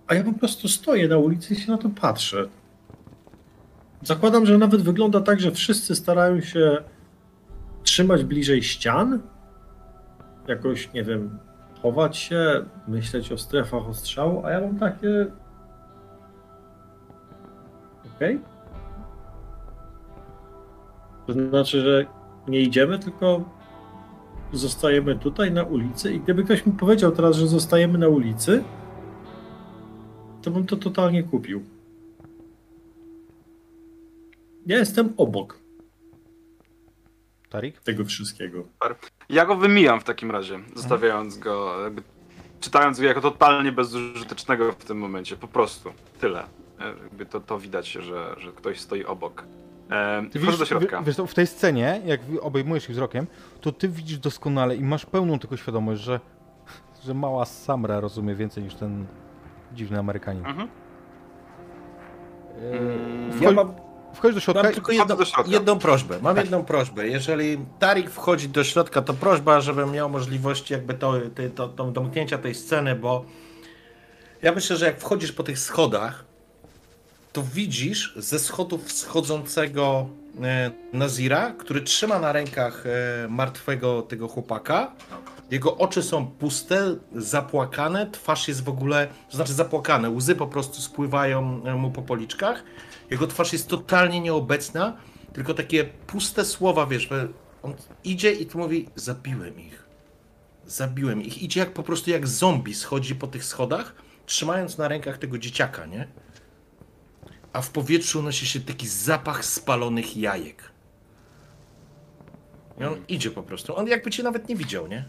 A 0.07 0.15
ja 0.15 0.23
po 0.23 0.33
prostu 0.33 0.67
stoję 0.67 1.07
na 1.07 1.17
ulicy 1.17 1.53
i 1.53 1.57
się 1.57 1.71
na 1.71 1.77
to 1.77 1.89
patrzę. 1.89 2.49
Zakładam, 4.03 4.45
że 4.45 4.57
nawet 4.57 4.81
wygląda 4.81 5.21
tak, 5.21 5.39
że 5.39 5.51
wszyscy 5.51 5.95
starają 5.95 6.41
się 6.41 6.83
trzymać 7.99 8.23
bliżej 8.23 8.63
ścian, 8.63 9.19
jakoś, 10.47 10.93
nie 10.93 11.03
wiem, 11.03 11.39
chować 11.81 12.17
się, 12.17 12.65
myśleć 12.87 13.31
o 13.31 13.37
strefach 13.37 13.87
ostrzału, 13.87 14.45
a 14.45 14.51
ja 14.51 14.61
mam 14.61 14.79
takie, 14.79 15.27
Okej? 18.15 18.39
To 21.27 21.33
znaczy, 21.33 21.81
że 21.81 22.05
nie 22.47 22.61
idziemy, 22.61 22.99
tylko 22.99 23.43
zostajemy 24.53 25.15
tutaj 25.15 25.51
na 25.51 25.63
ulicy 25.63 26.13
i 26.13 26.19
gdyby 26.19 26.43
ktoś 26.43 26.65
mi 26.65 26.73
powiedział 26.73 27.11
teraz, 27.11 27.35
że 27.35 27.47
zostajemy 27.47 27.97
na 27.97 28.07
ulicy, 28.07 28.63
to 30.41 30.51
bym 30.51 30.65
to 30.65 30.75
totalnie 30.77 31.23
kupił. 31.23 31.63
Ja 34.65 34.77
jestem 34.77 35.13
obok 35.17 35.58
Tarik? 37.49 37.79
tego 37.79 38.05
wszystkiego. 38.05 38.63
Ja 39.29 39.45
go 39.45 39.55
wymijam 39.55 39.99
w 39.99 40.03
takim 40.03 40.31
razie, 40.31 40.59
zostawiając 40.75 41.37
go, 41.37 41.83
jakby, 41.83 42.01
czytając 42.59 42.99
go 42.99 43.05
jako 43.05 43.21
totalnie 43.21 43.71
bezużytecznego 43.71 44.71
w 44.71 44.75
tym 44.85 44.97
momencie, 44.97 45.35
po 45.35 45.47
prostu. 45.47 45.91
Tyle. 46.19 46.43
E, 46.79 46.87
Jakby 47.03 47.25
to, 47.25 47.39
to 47.39 47.59
widać, 47.59 47.91
że, 47.91 48.35
że 48.37 48.51
ktoś 48.51 48.79
stoi 48.79 49.05
obok. 49.05 49.43
E, 49.91 50.23
Ty 50.31 50.39
wchodzę 50.39 50.57
do 50.57 50.65
środka. 50.65 50.99
wi- 50.99 51.05
Wiesz, 51.05 51.17
w 51.27 51.33
tej 51.33 51.47
scenie, 51.47 52.01
jak 52.05 52.21
obejmujesz 52.41 52.83
ich 52.89 52.95
wzrokiem, 52.95 53.27
to 53.61 53.71
ty 53.71 53.89
widzisz 53.89 54.17
doskonale 54.19 54.75
i 54.75 54.81
masz 54.83 55.05
pełną 55.05 55.39
tego 55.39 55.57
świadomość, 55.57 56.01
że, 56.01 56.19
że 57.05 57.13
mała 57.13 57.45
Samra 57.45 57.99
rozumie 57.99 58.35
więcej 58.35 58.63
niż 58.63 58.75
ten 58.75 59.05
dziwny 59.73 59.99
Amerykanin. 59.99 60.45
Mhm. 60.45 60.67
Eee, 62.57 63.43
Ja 63.43 63.51
mam, 63.51 63.73
Wchodź 64.13 64.33
do 64.35 64.39
środka 64.39 64.63
mam 64.63 64.73
tylko 64.73 64.91
jedną, 64.91 65.15
do 65.17 65.25
środka. 65.25 65.51
jedną 65.51 65.79
prośbę. 65.79 66.19
Mam 66.21 66.35
Tak. 66.35 66.45
jedną 66.45 66.65
prośbę. 66.65 67.07
Jeżeli 67.07 67.57
Tarik 67.79 68.09
wchodzi 68.09 68.49
do 68.49 68.63
środka, 68.63 69.01
to 69.01 69.13
prośba, 69.13 69.61
żebym 69.61 69.91
miał 69.91 70.09
możliwości 70.09 70.73
jakby 70.73 70.93
to, 70.93 71.13
to, 71.35 71.49
to, 71.55 71.67
to 71.67 71.91
domknięcia 71.91 72.37
tej 72.37 72.55
sceny, 72.55 72.95
bo 72.95 73.25
ja 74.41 74.51
myślę, 74.51 74.77
że 74.77 74.85
jak 74.85 74.99
wchodzisz 74.99 75.31
po 75.31 75.43
tych 75.43 75.59
schodach, 75.59 76.25
to 77.33 77.43
widzisz 77.43 78.13
ze 78.17 78.39
schodów 78.39 78.91
schodzącego 78.91 80.09
e, 80.41 80.71
Nazira, 80.93 81.51
który 81.57 81.81
trzyma 81.81 82.19
na 82.19 82.31
rękach 82.31 82.83
e, 82.85 83.27
martwego 83.27 84.01
tego 84.01 84.27
chłopaka. 84.27 84.91
Jego 85.51 85.77
oczy 85.77 86.03
są 86.03 86.27
puste, 86.27 86.95
zapłakane, 87.15 88.07
twarz 88.11 88.47
jest 88.47 88.63
w 88.63 88.69
ogóle, 88.69 89.07
to 89.29 89.35
znaczy 89.35 89.53
zapłakane, 89.53 90.09
łzy 90.09 90.35
po 90.35 90.47
prostu 90.47 90.81
spływają 90.81 91.61
e, 91.65 91.73
mu 91.75 91.91
po 91.91 92.01
policzkach. 92.01 92.63
Jego 93.11 93.27
twarz 93.27 93.53
jest 93.53 93.67
totalnie 93.67 94.19
nieobecna, 94.19 94.97
tylko 95.33 95.53
takie 95.53 95.83
puste 95.83 96.45
słowa, 96.45 96.85
wiesz, 96.85 97.09
on 97.63 97.73
idzie 98.03 98.31
i 98.31 98.45
tu 98.45 98.57
mówi, 98.57 98.89
zabiłem 98.95 99.59
ich. 99.59 99.83
Zabiłem 100.65 101.21
ich. 101.21 101.41
Idzie 101.43 101.59
jak 101.59 101.73
po 101.73 101.83
prostu 101.83 102.09
jak 102.09 102.27
zombie, 102.27 102.73
schodzi 102.73 103.15
po 103.15 103.27
tych 103.27 103.45
schodach, 103.45 103.95
trzymając 104.25 104.77
na 104.77 104.87
rękach 104.87 105.17
tego 105.17 105.37
dzieciaka, 105.37 105.85
nie? 105.85 106.07
A 107.53 107.61
w 107.61 107.69
powietrzu 107.69 108.19
unosi 108.19 108.47
się 108.47 108.59
taki 108.59 108.87
zapach 108.87 109.45
spalonych 109.45 110.17
jajek. 110.17 110.71
I 112.79 112.83
on 112.83 113.05
idzie 113.07 113.31
po 113.31 113.43
prostu. 113.43 113.75
On 113.75 113.87
jakby 113.87 114.11
cię 114.11 114.23
nawet 114.23 114.49
nie 114.49 114.55
widział, 114.55 114.87
nie? 114.87 115.05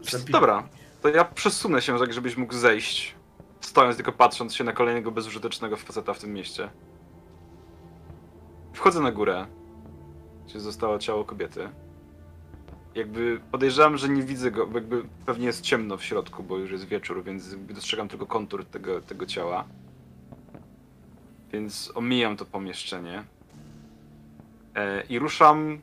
Zabiłem. 0.00 0.32
Dobra, 0.32 0.68
to 1.02 1.08
ja 1.08 1.24
przesunę 1.24 1.82
się, 1.82 1.98
tak 1.98 2.12
żebyś 2.12 2.36
mógł 2.36 2.54
zejść, 2.54 3.14
stojąc 3.60 3.96
tylko 3.96 4.12
patrząc 4.12 4.54
się 4.54 4.64
na 4.64 4.72
kolejnego 4.72 5.10
bezużytecznego 5.10 5.76
faceta 5.76 6.14
w 6.14 6.18
tym 6.18 6.32
mieście. 6.32 6.70
Wchodzę 8.82 9.00
na 9.00 9.12
górę, 9.12 9.46
gdzie 10.46 10.60
zostało 10.60 10.98
ciało 10.98 11.24
kobiety. 11.24 11.68
Jakby 12.94 13.40
podejrzewam, 13.50 13.96
że 13.96 14.08
nie 14.08 14.22
widzę 14.22 14.50
go, 14.50 14.68
jakby 14.74 15.02
pewnie 15.26 15.46
jest 15.46 15.60
ciemno 15.60 15.96
w 15.96 16.04
środku, 16.04 16.42
bo 16.42 16.58
już 16.58 16.70
jest 16.70 16.84
wieczór, 16.84 17.24
więc 17.24 17.56
dostrzegam 17.58 18.08
tylko 18.08 18.26
kontur 18.26 18.64
tego, 18.64 19.00
tego 19.00 19.26
ciała. 19.26 19.64
Więc 21.52 21.92
omijam 21.94 22.36
to 22.36 22.44
pomieszczenie. 22.44 23.24
E, 24.74 25.02
I 25.02 25.18
ruszam 25.18 25.80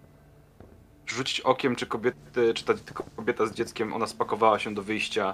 rzucić 1.08 1.42
okiem, 1.42 1.76
czy 1.76 1.86
kobiety, 1.86 2.54
czy 2.54 2.66
ta 2.66 2.74
kobieta 3.16 3.46
z 3.46 3.54
dzieckiem, 3.54 3.94
ona 3.94 4.08
spakowała 4.08 4.60
się 4.60 4.74
do 4.74 4.84
wyjścia 4.84 5.34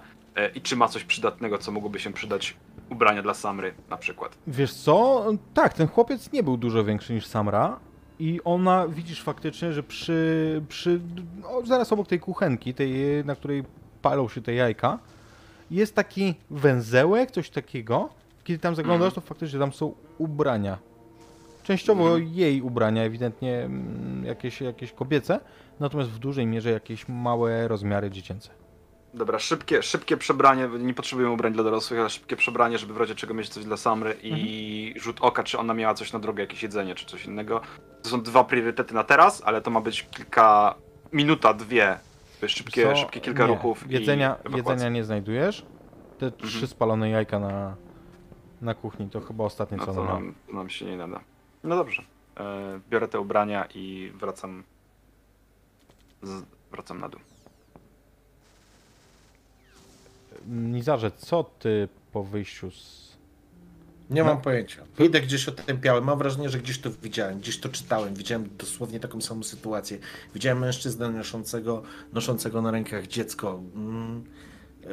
i 0.55 0.61
czy 0.61 0.75
ma 0.75 0.87
coś 0.87 1.03
przydatnego, 1.03 1.57
co 1.57 1.71
mogłoby 1.71 1.99
się 1.99 2.13
przydać 2.13 2.55
ubrania 2.89 3.21
dla 3.21 3.33
Samry 3.33 3.73
na 3.89 3.97
przykład. 3.97 4.37
Wiesz 4.47 4.73
co? 4.73 5.25
Tak, 5.53 5.73
ten 5.73 5.87
chłopiec 5.87 6.31
nie 6.31 6.43
był 6.43 6.57
dużo 6.57 6.83
większy 6.83 7.13
niż 7.13 7.25
Samra. 7.25 7.79
I 8.19 8.39
ona, 8.43 8.87
widzisz 8.87 9.21
faktycznie, 9.21 9.73
że 9.73 9.83
przy, 9.83 10.61
przy 10.69 11.01
o, 11.43 11.65
zaraz 11.65 11.93
obok 11.93 12.07
tej 12.07 12.19
kuchenki, 12.19 12.73
tej, 12.73 12.93
na 13.25 13.35
której 13.35 13.63
palą 14.01 14.29
się 14.29 14.41
te 14.41 14.53
jajka, 14.53 14.99
jest 15.71 15.95
taki 15.95 16.35
węzełek, 16.49 17.31
coś 17.31 17.49
takiego. 17.49 18.09
Kiedy 18.43 18.59
tam 18.59 18.75
zaglądasz, 18.75 19.13
to 19.13 19.21
faktycznie 19.21 19.59
tam 19.59 19.73
są 19.73 19.93
ubrania. 20.17 20.77
Częściowo 21.63 22.17
jej 22.17 22.61
ubrania, 22.61 23.03
ewidentnie 23.03 23.57
mm, 23.57 24.25
jakieś, 24.25 24.61
jakieś 24.61 24.91
kobiece, 24.91 25.39
natomiast 25.79 26.09
w 26.09 26.19
dużej 26.19 26.47
mierze 26.47 26.71
jakieś 26.71 27.07
małe 27.07 27.67
rozmiary 27.67 28.11
dziecięce. 28.11 28.49
Dobra, 29.15 29.39
szybkie, 29.39 29.83
szybkie 29.83 30.17
przebranie, 30.17 30.69
nie 30.79 30.93
potrzebujemy 30.93 31.33
ubrań 31.33 31.53
dla 31.53 31.63
dorosłych, 31.63 31.99
ale 31.99 32.09
szybkie 32.09 32.35
przebranie, 32.35 32.77
żeby 32.77 32.93
w 32.93 32.97
razie 32.97 33.15
czego 33.15 33.33
mieć 33.33 33.49
coś 33.49 33.65
dla 33.65 33.77
Samry 33.77 34.17
i 34.23 34.93
rzut 34.97 35.17
oka, 35.21 35.43
czy 35.43 35.57
ona 35.57 35.73
miała 35.73 35.93
coś 35.93 36.13
na 36.13 36.19
drogę, 36.19 36.43
jakieś 36.43 36.63
jedzenie, 36.63 36.95
czy 36.95 37.05
coś 37.05 37.25
innego. 37.25 37.61
To 38.03 38.09
są 38.09 38.21
dwa 38.21 38.43
priorytety 38.43 38.93
na 38.93 39.03
teraz, 39.03 39.41
ale 39.45 39.61
to 39.61 39.71
ma 39.71 39.81
być 39.81 40.07
kilka, 40.11 40.75
minuta, 41.13 41.53
dwie, 41.53 41.99
szybkie, 42.47 42.83
Co? 42.83 42.95
szybkie 42.95 43.21
kilka 43.21 43.43
nie. 43.43 43.47
ruchów 43.47 43.91
Jedzenia, 43.91 44.35
jedzenia 44.55 44.89
nie 44.89 45.03
znajdujesz. 45.03 45.65
Te 46.17 46.31
trzy 46.31 46.67
spalone 46.67 47.09
jajka 47.09 47.39
na, 47.39 47.75
na 48.61 48.73
kuchni 48.73 49.09
to 49.09 49.21
chyba 49.21 49.43
ostatnie 49.43 49.77
No 49.77 49.85
co 49.85 49.93
to 49.93 50.01
ona 50.01 50.13
ma. 50.13 50.19
nam, 50.19 50.33
nam 50.53 50.69
się 50.69 50.85
nie 50.85 50.97
nada. 50.97 51.19
No 51.63 51.75
dobrze, 51.75 52.03
e, 52.37 52.79
biorę 52.89 53.07
te 53.07 53.19
ubrania 53.19 53.67
i 53.75 54.11
wracam, 54.15 54.63
z, 56.23 56.43
wracam 56.71 56.99
na 56.99 57.09
dół. 57.09 57.19
Nizarze, 60.47 61.11
co 61.17 61.43
ty 61.43 61.87
po 62.11 62.23
wyjściu 62.23 62.71
z... 62.71 63.05
Nie 64.09 64.23
No. 64.23 64.27
mam 64.33 64.41
pojęcia. 64.41 64.83
Idę 64.99 65.21
gdzieś 65.21 65.47
otępiałem. 65.47 66.03
Mam 66.03 66.17
wrażenie, 66.17 66.49
że 66.49 66.59
gdzieś 66.59 66.79
to 66.79 66.89
widziałem, 67.03 67.39
gdzieś 67.39 67.59
to 67.59 67.69
czytałem. 67.69 68.13
Widziałem 68.15 68.49
dosłownie 68.57 68.99
taką 68.99 69.21
samą 69.21 69.43
sytuację. 69.43 69.97
Widziałem 70.33 70.59
mężczyznę 70.59 71.09
noszącego, 71.09 71.83
noszącego 72.13 72.61
na 72.61 72.71
rękach 72.71 73.07
dziecko. 73.07 73.61
Mm. 73.75 74.23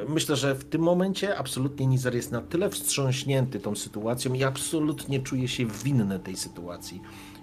Myślę, 0.08 0.36
że 0.36 0.54
w 0.54 0.64
tym 0.64 0.82
momencie 0.82 1.38
absolutnie 1.38 1.86
Nizar 1.86 2.14
jest 2.14 2.32
na 2.32 2.40
tyle 2.40 2.70
wstrząśnięty 2.70 3.60
tą 3.60 3.76
sytuacją 3.76 4.32
i 4.34 4.44
absolutnie 4.44 5.20
czuje 5.20 5.48
się 5.48 5.66
winny 5.66 6.18
tej 6.18 6.36
sytuacji. 6.36 7.02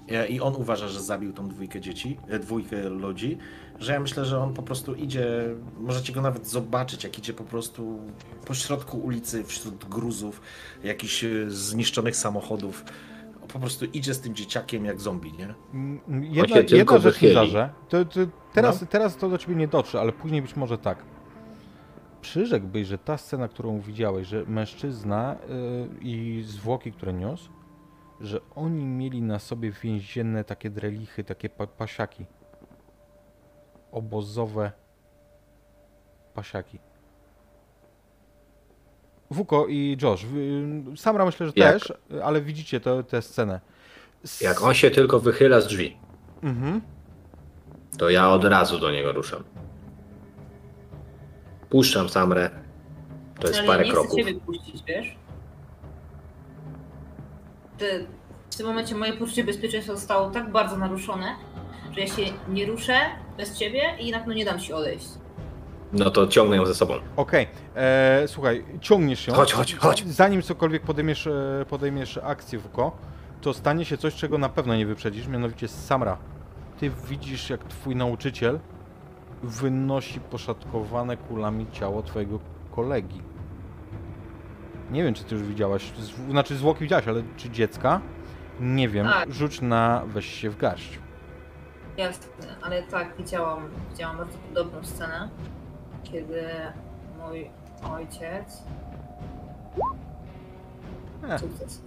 E, 0.10 0.28
I 0.28 0.40
on 0.42 0.56
uważa, 0.56 0.88
że 0.88 1.02
zabił 1.02 1.34
tą 1.34 1.50
dwójkę 1.50 1.82
dzieci, 1.82 2.18
e, 2.28 2.40
dwójkę 2.40 2.90
ludzi, 2.90 3.38
że 3.80 3.94
ja 3.94 4.00
myślę, 4.00 4.26
że 4.26 4.40
on 4.40 4.54
po 4.54 4.62
prostu 4.64 4.96
idzie, 4.96 5.28
możecie 5.80 6.14
go 6.14 6.22
nawet 6.22 6.48
zobaczyć, 6.48 7.04
jak 7.04 7.18
idzie 7.20 7.34
po 7.34 7.44
prostu 7.44 8.00
po 8.46 8.54
środku 8.54 8.98
ulicy, 9.00 9.44
wśród 9.44 9.86
gruzów, 9.86 10.42
jakichś 10.84 11.24
e, 11.24 11.30
zniszczonych 11.48 12.16
samochodów. 12.16 12.84
Po 13.54 13.60
prostu 13.60 13.86
idzie 13.86 14.14
z 14.14 14.22
tym 14.22 14.36
dzieciakiem 14.36 14.86
jak 14.86 15.02
zombie, 15.02 15.34
nie? 15.34 15.54
Mm, 15.74 16.00
Jedna, 16.24 16.58
jedna 16.78 17.00
rzecz. 17.00 17.22
Nizarze, 17.22 17.70
to, 17.90 18.06
to 18.06 18.20
teraz, 18.54 18.82
No. 18.82 18.88
teraz 18.88 19.18
to 19.18 19.30
do 19.30 19.38
ciebie 19.38 19.56
nie 19.56 19.68
dotrze, 19.68 20.00
ale 20.02 20.12
później 20.12 20.42
być 20.42 20.56
może 20.56 20.78
tak. 20.78 21.04
Przyrzekłbyś, 22.22 22.88
że 22.88 22.98
ta 22.98 23.18
scena, 23.18 23.48
którą 23.48 23.80
widziałeś, 23.80 24.28
że 24.28 24.44
mężczyzna 24.48 25.36
y, 25.36 25.38
i 26.02 26.44
zwłoki, 26.46 26.92
które 26.92 27.14
niósł, 27.14 27.50
że 28.22 28.40
oni 28.56 28.86
mieli 28.86 29.22
na 29.22 29.40
sobie 29.40 29.72
więzienne 29.84 30.44
takie 30.44 30.70
drelichy, 30.70 31.24
takie 31.24 31.50
pa 31.50 31.68
pasiaki. 31.68 32.26
Obozowe 33.92 34.72
pasiaki. 36.34 36.80
Wuko 39.32 39.68
i 39.68 39.98
Josh, 40.02 40.26
Samra 40.98 41.26
myślę, 41.26 41.48
że 41.48 41.54
Jak? 41.56 41.74
też, 41.80 41.94
ale 42.24 42.42
widzicie 42.42 42.80
to- 42.80 43.04
tę 43.04 43.22
scenę. 43.22 43.60
S- 44.24 44.42
Jak 44.42 44.64
on 44.64 44.74
się 44.74 44.92
tylko 44.92 45.20
wychyla 45.20 45.62
z 45.62 45.68
drzwi, 45.68 45.98
Mhm. 46.44 46.82
to 47.98 48.10
ja 48.10 48.30
od 48.30 48.46
razu 48.46 48.80
do 48.80 48.92
niego 48.92 49.12
ruszam. 49.12 49.44
Puszczam 51.70 52.10
Samrę. 52.10 52.50
To 53.40 53.48
jest 53.48 53.60
Ale 53.60 53.68
parę 53.68 53.86
nie 53.86 53.92
kroków. 53.92 54.12
chcę 54.12 54.18
ciebie 54.26 54.40
puścić, 54.40 54.84
wiesz? 54.88 55.16
Ty, 57.78 58.08
w 58.52 58.56
tym 58.58 58.68
momencie 58.68 58.96
moje 58.96 59.14
poczucie 59.14 59.44
bezpieczeństwa 59.44 59.96
zostało 59.96 60.30
tak 60.30 60.52
bardzo 60.52 60.78
naruszone, 60.78 61.36
że 61.92 62.02
ja 62.02 62.08
się 62.08 62.22
nie 62.50 62.66
ruszę 62.66 62.94
bez 63.40 63.58
ciebie 63.58 63.82
i 64.00 64.12
na 64.12 64.20
pewno 64.20 64.34
nie 64.34 64.46
dam 64.46 64.60
ci 64.60 64.74
odejść. 64.74 65.08
No 65.94 66.10
to 66.10 66.28
ciągnę 66.28 66.56
ją 66.56 66.66
ze 66.66 66.76
sobą. 66.76 66.94
Okej, 67.16 67.48
e, 67.76 68.24
słuchaj, 68.28 68.66
ciągniesz 68.82 69.28
ją. 69.28 69.34
Chodź, 69.34 69.54
chodź, 69.54 69.76
chodź. 69.76 70.08
Zanim 70.08 70.42
cokolwiek 70.42 70.84
podejmiesz, 70.84 71.28
e, 71.28 71.66
podejmiesz 71.70 72.20
akcję 72.24 72.60
WK, 72.60 72.78
to 73.42 73.54
stanie 73.54 73.86
się 73.86 73.98
coś, 73.98 74.16
czego 74.16 74.38
na 74.38 74.50
pewno 74.50 74.76
nie 74.76 74.86
wyprzedzisz, 74.86 75.28
mianowicie 75.28 75.68
Samra. 75.68 76.18
Ty 76.80 76.92
widzisz, 77.10 77.50
jak 77.50 77.64
twój 77.64 77.96
nauczyciel 77.96 78.60
wynosi 79.44 80.20
poszatkowane 80.20 81.18
kulami 81.18 81.66
ciało 81.72 82.04
twojego 82.04 82.40
kolegi. 82.72 83.22
Nie 84.92 85.04
wiem, 85.04 85.14
czy 85.14 85.24
ty 85.24 85.36
już 85.36 85.44
widziałaś, 85.44 85.92
z, 85.98 86.32
znaczy 86.32 86.56
zwłoki 86.56 86.80
widziałaś, 86.80 87.08
ale 87.08 87.24
czy 87.38 87.50
dziecka? 87.50 88.02
Nie 88.60 88.90
wiem. 88.90 89.06
Tak. 89.08 89.34
Rzuć 89.34 89.62
na 89.62 90.04
weź 90.08 90.26
się 90.26 90.50
w 90.50 90.58
garść. 90.58 91.00
Jasne, 92.00 92.56
ale 92.62 92.84
tak, 92.84 93.18
widziałam, 93.18 93.70
widziałam 93.90 94.18
bardzo 94.18 94.38
podobną 94.38 94.84
scenę, 94.84 95.30
kiedy 96.04 96.44
mój 97.18 97.50
ojciec... 97.94 98.64
E. 101.30 101.40
Sukces. 101.40 101.82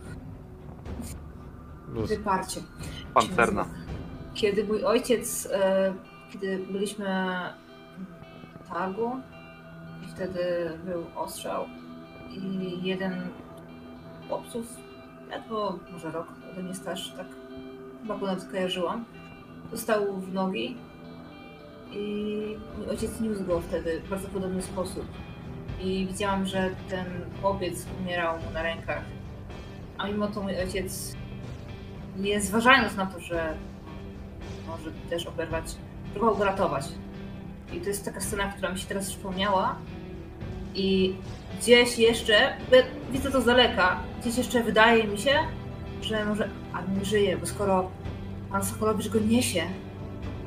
Luz. 1.89 2.09
Wyparcie. 2.09 2.60
Pancerna. 3.14 3.66
Kiedy 4.34 4.64
mój 4.64 4.84
ojciec, 4.84 5.48
e, 5.52 5.94
kiedy 6.32 6.59
byliśmy 6.59 7.06
w 8.64 8.68
targu 8.68 9.10
i 10.05 10.09
wtedy 10.14 10.70
był 10.84 11.05
ostrzał 11.16 11.64
i 12.30 12.78
jeden 12.82 13.28
z 14.24 14.28
chłopców, 14.28 14.66
ledwo 15.30 15.78
może 15.93 16.10
rok 16.10 16.26
ode 16.52 16.62
mnie 16.62 16.74
starszy, 16.74 17.16
tak 17.16 17.26
chyba 18.02 18.18
go 18.18 18.26
nawet 18.26 18.44
kojarzyłam, 18.51 19.05
dostał 19.72 20.20
w 20.20 20.32
nogi 20.32 20.76
i 21.92 22.56
mój 22.78 22.88
ojciec 22.88 23.20
niósł 23.20 23.44
go 23.44 23.60
wtedy 23.60 24.00
w 24.00 24.08
bardzo 24.08 24.28
podobny 24.28 24.62
sposób. 24.62 25.06
I 25.80 26.06
widziałam, 26.06 26.46
że 26.46 26.70
ten 26.88 27.06
chłopiec 27.40 27.86
umierał 28.00 28.40
mu 28.40 28.50
na 28.50 28.62
rękach. 28.62 29.02
A 29.98 30.06
mimo 30.06 30.28
to 30.28 30.42
mój 30.42 30.58
ojciec, 30.58 31.16
nie 32.16 32.40
zważając 32.40 32.96
na 32.96 33.06
to, 33.06 33.20
że 33.20 33.54
może 34.66 34.90
też 35.10 35.26
oberwać, 35.26 35.64
próbował 36.12 36.36
go 36.36 36.44
ratować. 36.44 36.84
I 37.72 37.80
to 37.80 37.88
jest 37.88 38.04
taka 38.04 38.20
scena, 38.20 38.48
która 38.48 38.72
mi 38.72 38.78
się 38.78 38.86
teraz 38.86 39.10
przypomniała. 39.10 39.76
I 40.74 41.14
gdzieś 41.60 41.98
jeszcze, 41.98 42.56
widzę 43.12 43.30
to 43.30 43.40
z 43.40 43.44
daleka, 43.44 44.00
gdzieś 44.20 44.38
jeszcze 44.38 44.62
wydaje 44.62 45.04
mi 45.04 45.18
się, 45.18 45.34
że 46.02 46.24
może 46.24 46.48
Adam 46.72 47.04
żyje, 47.04 47.36
bo 47.36 47.46
skoro 47.46 47.90
pan 48.52 48.64
Sokolowicz 48.64 49.08
go 49.08 49.18
niesie, 49.20 49.62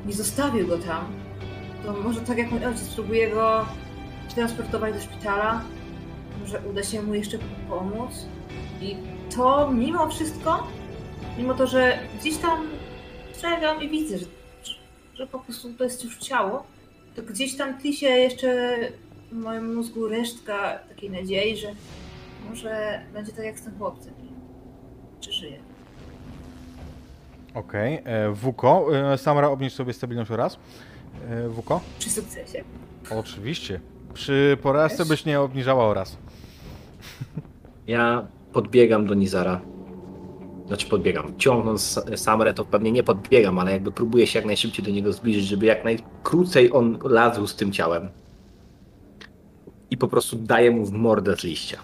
nie 0.06 0.12
zostawił 0.12 0.68
go 0.68 0.78
tam, 0.78 1.12
to 1.84 1.92
może 1.92 2.20
tak 2.20 2.38
jak 2.38 2.50
mój 2.50 2.64
ojciec 2.64 2.94
próbuje 2.94 3.30
go 3.30 3.66
transportować 4.34 4.94
do 4.94 5.00
szpitala, 5.00 5.62
może 6.40 6.60
uda 6.70 6.82
się 6.82 7.02
mu 7.02 7.14
jeszcze 7.14 7.38
pomóc. 7.68 8.26
I 8.80 8.96
to 9.36 9.70
mimo 9.70 10.10
wszystko, 10.10 10.66
mimo 11.38 11.54
to, 11.54 11.66
że 11.66 11.98
gdzieś 12.20 12.36
tam 12.36 12.66
strzegam 13.32 13.82
i 13.82 13.88
widzę, 13.88 14.18
że, 14.18 14.26
że 15.14 15.26
po 15.26 15.38
prostu 15.38 15.74
to 15.74 15.84
jest 15.84 16.04
już 16.04 16.18
ciało, 16.18 16.66
to 17.14 17.22
gdzieś 17.22 17.56
tam 17.56 17.78
tli 17.78 17.96
się 17.96 18.06
jeszcze 18.06 18.78
w 19.32 19.36
moim 19.36 19.74
mózgu 19.74 20.08
resztka 20.08 20.78
takiej 20.88 21.10
nadziei, 21.10 21.56
że 21.56 21.68
może 22.48 23.00
będzie 23.12 23.32
tak 23.32 23.44
jak 23.44 23.58
z 23.58 23.62
tym 23.62 23.78
chłopcem. 23.78 24.14
Czy 25.20 25.32
żyje. 25.32 25.75
Okej, 27.56 28.00
okay. 28.00 28.32
Wuko, 28.32 28.88
e, 29.12 29.18
Samra 29.18 29.48
obniż 29.48 29.72
sobie 29.72 29.92
stabilność 29.92 30.30
raz. 30.30 30.58
E, 31.28 31.48
Wuko? 31.48 31.80
Przy 31.98 32.10
sukcesie. 32.10 32.64
Oczywiście. 33.10 33.80
Przy 34.14 34.58
porażce 34.62 35.04
byś 35.04 35.24
nie 35.24 35.40
obniżała 35.40 35.84
oraz. 35.84 36.16
Ja 37.86 38.26
podbiegam 38.52 39.06
do 39.06 39.14
Nizara. 39.14 39.60
Znaczy 40.66 40.88
podbiegam. 40.88 41.38
Ciągnąc 41.38 42.00
Samrę, 42.16 42.54
to 42.54 42.64
pewnie 42.64 42.92
nie 42.92 43.02
podbiegam, 43.02 43.58
ale 43.58 43.72
jakby 43.72 43.92
próbuję 43.92 44.26
się 44.26 44.38
jak 44.38 44.46
najszybciej 44.46 44.84
do 44.84 44.90
niego 44.90 45.12
zbliżyć, 45.12 45.46
żeby 45.46 45.66
jak 45.66 45.84
najkrócej 45.84 46.72
on 46.72 46.98
lazł 47.04 47.46
z 47.46 47.56
tym 47.56 47.72
ciałem. 47.72 48.08
I 49.90 49.96
po 49.96 50.08
prostu 50.08 50.36
daję 50.36 50.70
mu 50.70 50.86
w 50.86 50.92
mordę 50.92 51.36
z 51.36 51.44
liścia. 51.44 51.78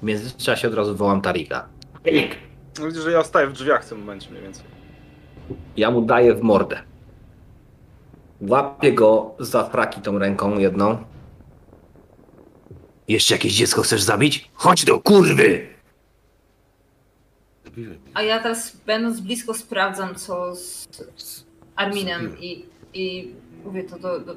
W 0.00 0.02
międzyczasie 0.02 0.68
od 0.68 0.74
razu 0.74 0.96
wołam 0.96 1.20
Tarika. 1.20 1.68
Tarik! 2.04 2.53
No 2.78 2.86
Widzisz, 2.86 3.02
że 3.02 3.12
ja 3.12 3.24
staję 3.24 3.46
w 3.46 3.52
drzwiach 3.52 3.84
w 3.84 3.88
tym 3.88 3.98
momencie 3.98 4.30
mniej 4.30 4.42
więcej. 4.42 4.64
Ja 5.76 5.90
mu 5.90 6.02
daję 6.02 6.34
w 6.34 6.42
mordę. 6.42 6.82
Łapię 8.40 8.92
go 8.92 9.34
za 9.38 9.64
fraki 9.64 10.00
tą 10.00 10.18
ręką 10.18 10.58
jedną. 10.58 11.04
Jeszcze 13.08 13.34
jakieś 13.34 13.52
dziecko 13.54 13.82
chcesz 13.82 14.02
zabić? 14.02 14.50
Chodź 14.54 14.84
do 14.84 15.00
kurwy! 15.00 15.66
A 18.14 18.22
ja 18.22 18.42
teraz 18.42 18.76
będąc 18.86 19.20
blisko 19.20 19.54
sprawdzam 19.54 20.14
co 20.14 20.56
z, 20.56 20.88
z 21.16 21.44
Arminem 21.76 22.38
i, 22.40 22.66
i 22.94 23.34
mówię 23.64 23.84
to 23.84 23.98
do, 23.98 24.20
do 24.20 24.34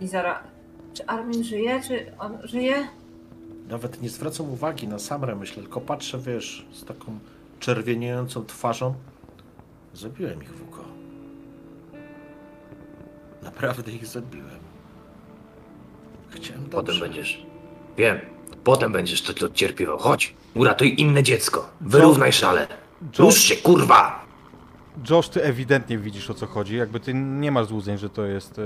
Nizara. 0.00 0.42
Czy 0.94 1.06
Armin 1.06 1.44
żyje? 1.44 1.80
Czy 1.88 2.12
on 2.18 2.38
żyje? 2.44 2.88
Nawet 3.68 4.02
nie 4.02 4.08
zwracam 4.08 4.50
uwagi 4.50 4.88
na 4.88 4.98
Samrę, 4.98 5.36
myślę, 5.36 5.62
tylko 5.62 5.80
patrzę, 5.80 6.18
wiesz, 6.18 6.66
z 6.72 6.84
taką 6.84 7.18
czerwieniejącą 7.60 8.44
twarzą. 8.44 8.94
Zabiłem 9.94 10.42
ich, 10.42 10.52
Wuko. 10.54 10.84
Naprawdę 13.42 13.92
ich 13.92 14.06
zabiłem. 14.06 14.60
Chciałem 16.30 16.64
Potem 16.64 16.84
dobrze. 16.84 17.00
będziesz. 17.00 17.46
Wiem. 17.96 18.18
Potem 18.64 18.92
będziesz 18.92 19.22
to, 19.22 19.34
to 19.34 19.48
cierpiewał. 19.48 19.98
Chodź, 19.98 20.34
uratuj 20.54 20.94
inne 21.00 21.22
dziecko. 21.22 21.68
Wyrównaj 21.80 22.32
szale. 22.32 22.66
Rusz 23.18 23.38
się, 23.38 23.56
kurwa! 23.56 24.24
Josh, 25.10 25.28
ty 25.28 25.42
ewidentnie 25.44 25.98
widzisz 25.98 26.30
o 26.30 26.34
co 26.34 26.46
chodzi, 26.46 26.76
jakby 26.76 27.00
ty 27.00 27.14
nie 27.14 27.52
masz 27.52 27.66
złudzeń, 27.66 27.98
że 27.98 28.10
to 28.10 28.24
jest, 28.26 28.58
e, 28.58 28.62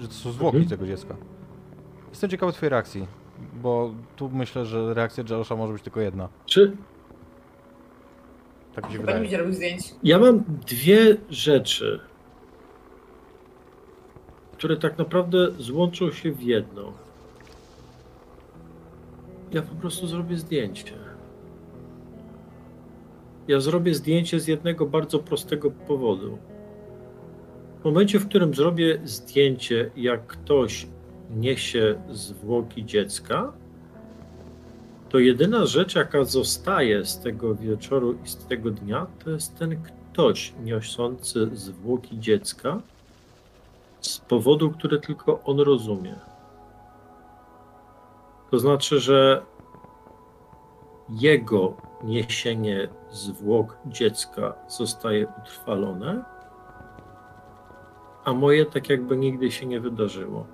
że 0.00 0.08
to 0.08 0.14
są 0.14 0.32
zwłoki 0.32 0.56
Mhm. 0.56 0.70
tego 0.70 0.86
dziecka. 0.86 1.14
Jestem 2.10 2.30
ciekawy 2.30 2.52
twojej 2.52 2.70
reakcji, 2.70 3.06
bo 3.54 3.94
tu 4.16 4.30
myślę, 4.30 4.66
że 4.66 4.94
reakcja 4.94 5.24
Josha 5.30 5.56
może 5.56 5.72
być 5.72 5.82
tylko 5.82 6.00
jedna. 6.00 6.28
Czy 6.46 6.76
Tak 8.74 8.84
mi 8.86 8.92
się 8.92 8.98
Chyba 8.98 9.12
nie 9.12 9.18
wydaje. 9.18 9.20
będzie 9.20 9.36
robił 9.38 9.52
zdjęć. 9.54 9.82
ja 10.02 10.18
mam 10.18 10.44
dwie 10.66 11.16
rzeczy, 11.30 12.00
które 14.52 14.76
tak 14.76 14.98
naprawdę 14.98 15.50
złączą 15.58 16.10
się 16.10 16.32
w 16.32 16.42
jedno. 16.42 16.92
Ja 19.52 19.62
po 19.62 19.74
prostu 19.74 20.06
zrobię 20.06 20.36
zdjęcie. 20.36 20.92
Ja 23.48 23.60
zrobię 23.60 23.94
zdjęcie 23.94 24.40
z 24.40 24.46
jednego 24.48 24.86
bardzo 24.86 25.18
prostego 25.18 25.70
powodu. 25.70 26.38
W 27.80 27.84
momencie, 27.84 28.18
w 28.18 28.28
którym 28.28 28.54
zrobię 28.54 29.00
zdjęcie, 29.04 29.90
jak 29.96 30.26
ktoś 30.26 30.86
niesie 31.30 32.02
zwłoki 32.10 32.84
dziecka, 32.84 33.52
to 35.12 35.18
jedyna 35.18 35.66
rzecz, 35.66 35.94
jaka 35.94 36.24
zostaje 36.24 37.04
z 37.04 37.18
tego 37.18 37.54
wieczoru 37.54 38.14
i 38.24 38.28
z 38.28 38.36
tego 38.36 38.70
dnia, 38.70 39.06
to 39.24 39.30
jest 39.30 39.58
ten 39.58 39.82
ktoś 39.82 40.52
niosący 40.64 41.50
zwłoki 41.52 42.18
dziecka 42.18 42.80
z 44.00 44.18
powodu, 44.18 44.70
który 44.70 45.00
tylko 45.00 45.42
on 45.44 45.60
rozumie. 45.60 46.14
To 48.50 48.58
znaczy, 48.58 49.00
że 49.00 49.42
jego 51.08 51.76
niesienie 52.04 52.88
zwłok 53.10 53.76
dziecka 53.86 54.54
zostaje 54.68 55.26
utrwalone, 55.42 56.24
a 58.24 58.32
moje 58.32 58.66
tak 58.66 58.88
jakby 58.88 59.16
nigdy 59.16 59.50
się 59.50 59.66
nie 59.66 59.80
wydarzyło. 59.80 60.46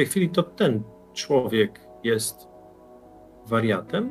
Tej 0.00 0.06
chwili 0.06 0.28
to 0.30 0.42
ten 0.42 0.82
człowiek 1.14 1.80
jest 2.04 2.48
wariatem, 3.46 4.10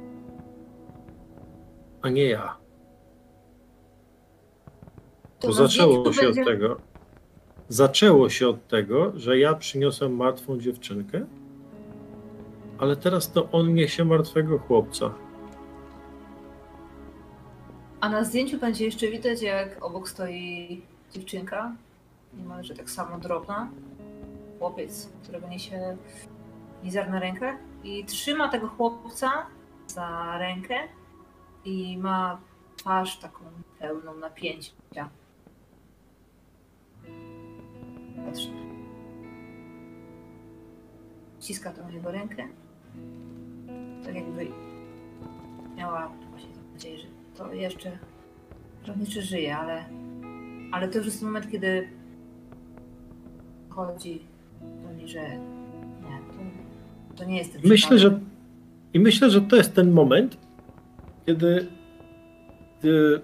a 2.01 2.09
nie 2.09 2.25
ja. 2.25 2.57
To 5.39 5.53
zaczęło 5.53 6.13
się 6.13 6.21
będzie- 6.25 6.41
od 6.41 6.47
tego. 6.47 6.77
Zaczęło 7.69 8.29
się 8.29 8.47
od 8.47 8.67
tego, 8.67 9.11
że 9.15 9.39
ja 9.39 9.53
przyniosłem 9.53 10.15
martwą 10.15 10.59
dziewczynkę, 10.59 11.25
ale 12.77 12.95
teraz 12.95 13.31
to 13.31 13.51
on 13.51 13.73
niesie 13.73 14.05
martwego 14.05 14.59
chłopca. 14.59 15.13
A 18.01 18.09
na 18.09 18.23
zdjęciu 18.23 18.59
będzie 18.59 18.85
jeszcze 18.85 19.07
widać, 19.07 19.41
jak 19.41 19.83
obok 19.85 20.09
stoi 20.09 20.81
dziewczynka, 21.11 21.75
niemalże 22.37 22.75
tak 22.75 22.89
samo 22.89 23.19
drobna. 23.19 23.69
Chłopiec, 24.59 25.09
którego 25.23 25.47
niesie 25.47 25.97
Nizar 26.83 27.09
na 27.09 27.19
rękę 27.19 27.57
i 27.83 28.05
trzyma 28.05 28.49
tego 28.49 28.67
chłopca 28.67 29.45
za 29.87 30.37
rękę 30.37 30.75
i 31.65 31.97
ma 31.97 32.41
twarz 32.77 33.19
taką 33.19 33.45
pełną 33.79 34.15
napięcia. 34.15 35.09
Ściska 41.39 41.71
tą 41.71 41.89
jego 41.89 42.11
rękę. 42.11 42.47
Tak 44.05 44.15
jakby 44.15 44.47
miała 45.75 46.11
właśnie 46.29 46.49
nadzieję, 46.73 46.97
że 46.97 47.07
to 47.37 47.53
jeszcze 47.53 47.99
jeszcze 48.99 49.21
żyje, 49.21 49.57
ale, 49.57 49.85
ale 50.71 50.87
to 50.87 50.97
już 50.97 51.05
jest 51.05 51.21
moment, 51.21 51.51
kiedy 51.51 51.89
chodzi 53.69 54.28
że 55.09 55.29
nie, 56.01 56.21
to, 57.15 57.23
nie 57.25 57.37
jest 57.37 57.53
ten 57.53 57.61
Myślę, 57.63 57.97
przypadek. 57.97 58.19
że 58.19 58.29
i 58.93 58.99
myślę, 58.99 59.29
że 59.29 59.41
to 59.41 59.55
jest 59.55 59.75
ten 59.75 59.91
moment, 59.91 60.37
kiedy, 61.25 61.67
kiedy 62.81 63.21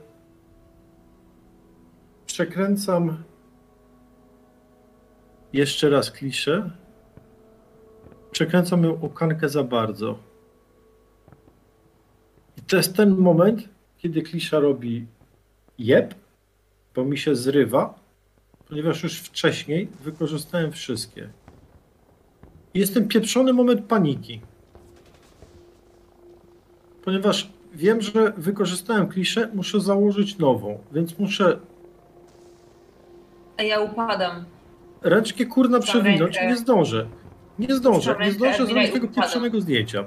przekręcam 2.26 3.24
jeszcze 5.54 5.90
raz 5.90 6.12
kliszę. 6.12 6.72
Przekręcam 8.32 8.84
ją 8.84 9.02
o 9.02 9.10
kankę 9.10 9.50
za 9.50 9.64
bardzo. 9.64 10.20
I 12.58 12.62
to 12.62 12.78
jest 12.78 12.96
ten 12.96 13.16
moment, 13.16 13.70
kiedy 13.98 14.22
klisza 14.22 14.60
robi 14.60 15.08
jeb, 15.78 16.16
bo 16.96 17.06
mi 17.06 17.18
się 17.18 17.36
zrywa, 17.36 18.00
ponieważ 18.68 19.04
już 19.04 19.20
wcześniej 19.20 19.88
wykorzystałem 20.04 20.72
wszystkie. 20.72 21.30
I 22.76 22.80
Jest 22.80 22.94
ten 22.94 23.08
pieprzony 23.08 23.54
moment 23.54 23.86
paniki. 23.86 24.42
Ponieważ 27.06 27.50
wiem, 27.74 28.02
że 28.02 28.34
wykorzystałem 28.38 29.08
kliszę, 29.08 29.50
muszę 29.54 29.80
założyć 29.82 30.38
nową, 30.38 30.80
więc 30.92 31.20
muszę 31.20 31.60
A 33.58 33.64
ja 33.64 33.80
upadam. 33.80 34.46
ręczkę 35.02 35.46
kurna 35.46 35.78
Za 35.78 35.84
przewinąć 35.84 36.36
i 36.36 36.40
rękę. 36.40 36.48
nie 36.48 36.58
zdążę. 36.58 37.08
Nie 37.60 37.76
zdążę, 37.76 38.12
nie 38.12 38.18
rękę, 38.18 38.34
zdążę 38.34 38.66
zrobić 38.66 38.92
tego 38.92 39.06
upadam. 39.06 39.24
pieprzonego 39.24 39.62
zdjęcia. 39.62 40.04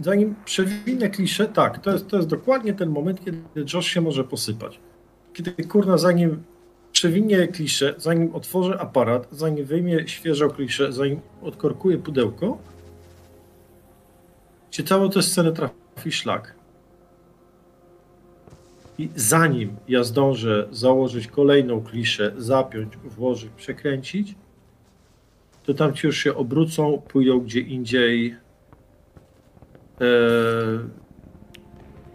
Zanim 0.00 0.34
przewinę 0.44 1.08
kliszę, 1.10 1.46
tak, 1.48 1.78
to 1.78 1.90
jest, 1.90 2.08
to 2.08 2.16
jest 2.16 2.28
dokładnie 2.28 2.74
ten 2.74 2.90
moment, 2.90 3.24
kiedy 3.24 3.38
Josh 3.74 3.86
się 3.86 4.00
może 4.00 4.24
posypać. 4.24 4.80
Kiedy 5.32 5.64
kurna, 5.64 5.98
zanim 5.98 6.42
przewinie 7.02 7.48
kliszę, 7.48 7.94
zanim 7.98 8.34
otworzę 8.34 8.80
aparat, 8.80 9.28
zanim 9.30 9.64
wyjmie 9.64 10.08
świeżą 10.08 10.50
kliszę, 10.50 10.92
zanim 10.92 11.20
odkorkuję 11.42 11.98
pudełko, 11.98 12.58
ci 14.70 14.84
całą 14.84 15.10
tę 15.10 15.22
scenę 15.22 15.52
trafi 15.52 16.12
szlak. 16.12 16.54
I 18.98 19.08
zanim 19.16 19.76
ja 19.88 20.04
zdążę 20.04 20.68
założyć 20.70 21.26
kolejną 21.26 21.84
kliszę, 21.84 22.32
zapiąć, 22.36 22.96
włożyć, 22.96 23.50
przekręcić, 23.56 24.34
to 25.64 25.74
tam 25.74 25.94
ci 25.94 26.06
już 26.06 26.18
się 26.18 26.34
obrócą, 26.34 27.02
pójdą 27.08 27.40
gdzie 27.40 27.60
indziej. 27.60 28.36
Eee, 30.00 30.78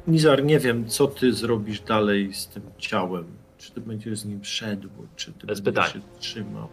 Nizar, 0.08 0.44
nie 0.44 0.60
wiem, 0.60 0.88
co 0.88 1.08
ty 1.08 1.34
zrobisz 1.34 1.82
dalej 1.82 2.34
z 2.34 2.48
tym 2.48 2.64
ciałem. 2.78 3.37
Czy 3.68 3.74
ty 3.74 3.82
będziesz 3.82 4.20
z 4.20 4.26
nim 4.26 4.44
szedł, 4.44 4.90
czy 5.16 5.34
ty 5.34 5.48
Bez 5.48 5.60
będziesz 5.60 5.86
pytań. 5.86 6.02
się 6.02 6.20
trzymał. 6.20 6.70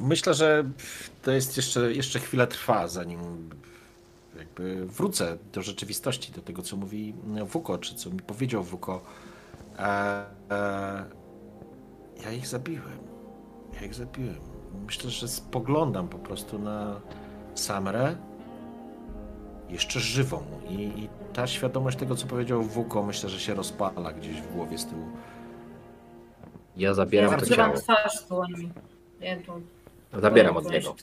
Myślę, 0.00 0.34
że 0.34 0.64
to 1.22 1.30
jest 1.30 1.56
jeszcze, 1.56 1.92
jeszcze 1.92 2.18
chwilę 2.18 2.46
trwa, 2.46 2.88
zanim 2.88 3.50
jakby 4.38 4.86
wrócę 4.86 5.38
do 5.52 5.62
rzeczywistości, 5.62 6.32
do 6.32 6.42
tego, 6.42 6.62
co 6.62 6.76
mówi 6.76 7.14
Wuko, 7.46 7.78
czy 7.78 7.94
co 7.94 8.10
mi 8.10 8.20
powiedział 8.20 8.62
Wuko. 8.62 9.02
E, 9.78 10.24
e, 10.50 11.04
ja 12.24 12.32
ich 12.32 12.46
zabiłem. 12.46 12.98
Ja 13.74 13.86
ich 13.86 13.94
zabiłem. 13.94 14.40
Myślę, 14.86 15.10
że 15.10 15.28
spoglądam 15.28 16.08
po 16.08 16.18
prostu 16.18 16.58
na 16.58 17.00
Samrę 17.54 18.16
jeszcze 19.68 20.00
żywą 20.00 20.44
i, 20.68 20.74
i 20.74 21.08
ta 21.32 21.46
świadomość 21.46 21.98
tego, 21.98 22.16
co 22.16 22.26
powiedział 22.26 22.62
Wuko, 22.62 23.02
myślę, 23.02 23.28
że 23.28 23.40
się 23.40 23.54
rozpala 23.54 24.12
gdzieś 24.12 24.40
w 24.40 24.52
głowie 24.52 24.78
z 24.78 24.86
tyłu. 24.86 25.06
Ja 26.76 26.94
zabieram 26.94 27.32
ja 27.32 27.38
to 27.38 27.46
ciało. 27.46 27.74
twarz 27.76 28.24
dłońmi. 28.28 28.70
Ja 29.20 29.36
tu- 29.36 29.62
Zabieram 30.20 30.56
od 30.56 30.70
niego. 30.70 30.94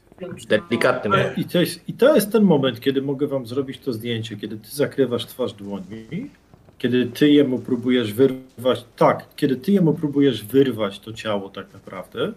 Delikatnym 0.50 1.14
I 1.38 1.46
to, 1.46 1.60
jest, 1.60 1.90
I 1.90 1.94
to 1.94 2.16
jest 2.16 2.32
ten 2.32 2.44
moment, 2.44 2.80
kiedy 2.80 3.02
mogę 3.02 3.28
wam 3.28 3.46
zrobić 3.46 3.80
to 3.80 3.94
zdjęcie, 3.94 4.38
kiedy 4.38 4.58
ty 4.58 4.70
zakrywasz 4.70 5.26
twarz 5.26 5.54
dłońmi, 5.54 6.30
kiedy 6.78 7.06
ty 7.06 7.30
jemu 7.30 7.60
próbujesz 7.60 8.14
wyrwać, 8.14 8.86
tak, 8.96 9.26
kiedy 9.36 9.56
ty 9.56 9.72
jemu 9.72 9.94
próbujesz 9.94 10.46
wyrwać 10.46 11.00
to 11.00 11.14
ciało 11.14 11.50
tak 11.50 11.74
naprawdę. 11.74 12.34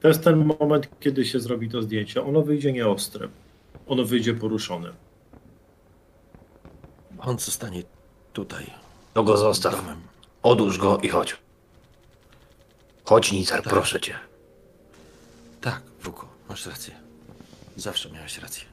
To 0.00 0.08
jest 0.08 0.24
ten 0.24 0.50
moment, 0.60 0.88
kiedy 1.00 1.24
się 1.24 1.40
zrobi 1.40 1.68
to 1.68 1.82
zdjęcie. 1.82 2.22
Ono 2.22 2.42
wyjdzie 2.42 2.72
nieostre. 2.72 3.28
Ono 3.86 4.04
wyjdzie 4.04 4.34
poruszone. 4.34 5.05
On 7.18 7.38
zostanie 7.38 7.82
tutaj. 8.32 8.70
To 9.14 9.24
go 9.24 9.36
zostaw. 9.36 9.76
Domem. 9.76 10.00
Odłóż 10.42 10.78
go 10.78 10.98
i 10.98 11.08
chodź. 11.08 11.36
Chodź, 13.04 13.32
Nizar, 13.32 13.62
Tak. 13.62 13.72
proszę 13.72 14.00
cię. 14.00 14.14
Tak, 15.60 15.82
Wuko, 16.02 16.28
masz 16.48 16.66
rację. 16.66 16.94
Zawsze 17.76 18.10
miałeś 18.10 18.38
rację. 18.38 18.64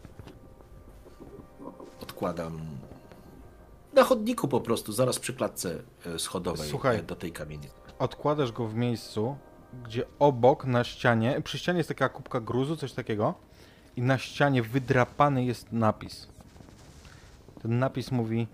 Odkładam 2.01 2.59
na 3.93 4.03
chodniku 4.03 4.47
po 4.47 4.61
prostu, 4.61 4.91
zaraz 4.93 5.19
przy 5.19 5.33
klatce 5.33 5.79
e, 6.05 6.19
schodowej 6.19 6.69
Słuchaj. 6.69 6.97
e, 6.97 7.03
do 7.03 7.15
tej 7.15 7.31
kamienicy. 7.31 7.73
Odkładasz 7.99 8.51
go 8.51 8.67
w 8.67 8.75
miejscu, 8.75 9.37
gdzie 9.83 10.05
obok 10.19 10.65
na 10.65 10.83
ścianie, 10.83 11.41
przy 11.43 11.57
ścianie 11.59 11.77
jest 11.77 11.87
taka 11.89 12.09
kubka 12.09 12.39
gruzu, 12.41 12.77
coś 12.77 12.93
takiego, 12.93 13.33
i 13.95 14.01
na 14.01 14.17
ścianie 14.17 14.63
wydrapany 14.63 15.45
jest 15.45 15.71
napis. 15.71 16.27
Ten 17.63 17.79
napis 17.79 18.11
mówi: 18.11 18.47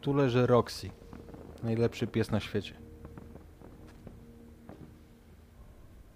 Tu 0.00 0.14
leży 0.14 0.46
Roxy, 0.46 0.90
najlepszy 1.62 2.06
pies 2.06 2.30
na 2.30 2.40
świecie. 2.40 2.74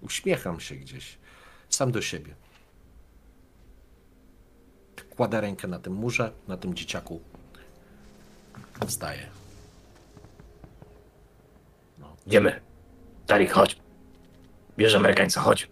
Uśmiecham 0.01 0.61
się 0.61 0.75
gdzieś, 0.75 1.19
sam 1.69 1.93
do 1.93 2.03
siebie. 2.03 2.35
Kładę 5.17 5.41
rękę 5.41 5.69
na 5.69 5.79
tym 5.79 5.93
murze, 5.93 6.33
na 6.49 6.57
tym 6.57 6.75
dzieciaku. 6.75 7.21
Wstaję. 8.87 9.31
Idziemy. 12.27 12.61
Tarik, 13.27 13.53
chodź. 13.53 13.77
Bierz 14.77 14.95
Amerykańca, 14.95 15.41
chodź. 15.41 15.69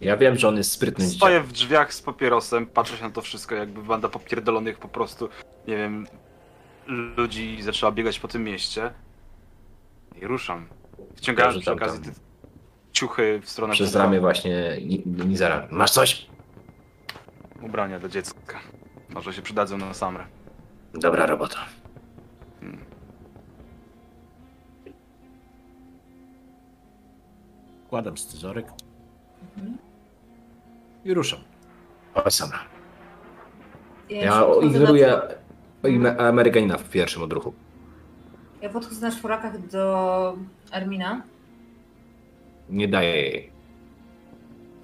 Ja 0.00 0.16
wiem, 0.16 0.36
że 0.38 0.48
on 0.48 0.56
jest 0.56 0.70
sprytny. 0.72 1.06
Stoję 1.06 1.40
w 1.40 1.52
drzwiach 1.52 1.94
z 1.94 2.02
papierosem, 2.02 2.66
patrzę 2.66 2.96
się 2.96 3.04
na 3.04 3.10
to 3.10 3.22
wszystko, 3.22 3.54
jakby 3.54 3.82
banda 3.82 4.08
popierdolonych 4.08 4.78
po 4.78 4.88
prostu, 4.88 5.28
nie 5.68 5.76
wiem, 5.76 6.06
ludzi 7.16 7.62
zaczęła 7.62 7.92
biegać 7.92 8.18
po 8.18 8.28
tym 8.28 8.44
mieście. 8.44 8.90
I 10.22 10.26
ruszam. 10.26 10.66
Wciągałem 11.16 11.54
Ja 11.54 11.60
przy 11.60 11.72
okazji 11.72 12.02
te 12.04 12.10
ciuchy 12.92 13.40
w 13.42 13.50
stronę 13.50 13.74
Przez 13.74 13.94
ramię 13.96 14.20
właśnie 14.20 14.78
Ni- 14.86 15.02
Nizara. 15.06 15.68
Masz 15.70 15.90
coś? 15.90 16.26
Ubrania 17.62 17.98
dla 17.98 18.08
dziecka. 18.08 18.60
Może 19.08 19.32
się 19.32 19.42
przydadzą 19.42 19.78
na 19.78 19.94
samrę. 19.94 20.26
Dobra 20.94 21.26
robota. 21.26 21.58
Kładam 27.88 28.18
scyzoryk. 28.18 28.66
I 31.04 31.14
ruszam. 31.14 31.40
Sama. 32.28 32.58
Ja, 34.10 34.22
Ja 34.24 34.44
ignoruję 34.62 35.20
na- 35.98 36.16
Amerykanina 36.16 36.78
w 36.78 36.88
pierwszym 36.90 37.22
odruchu. 37.22 37.52
Ja 38.62 38.68
podchodzę 38.70 39.06
na 39.08 39.12
czworakach 39.16 39.66
do 39.66 40.36
Armina. 40.70 41.22
Nie 42.68 42.88
daję 42.88 43.16
jej. 43.22 43.50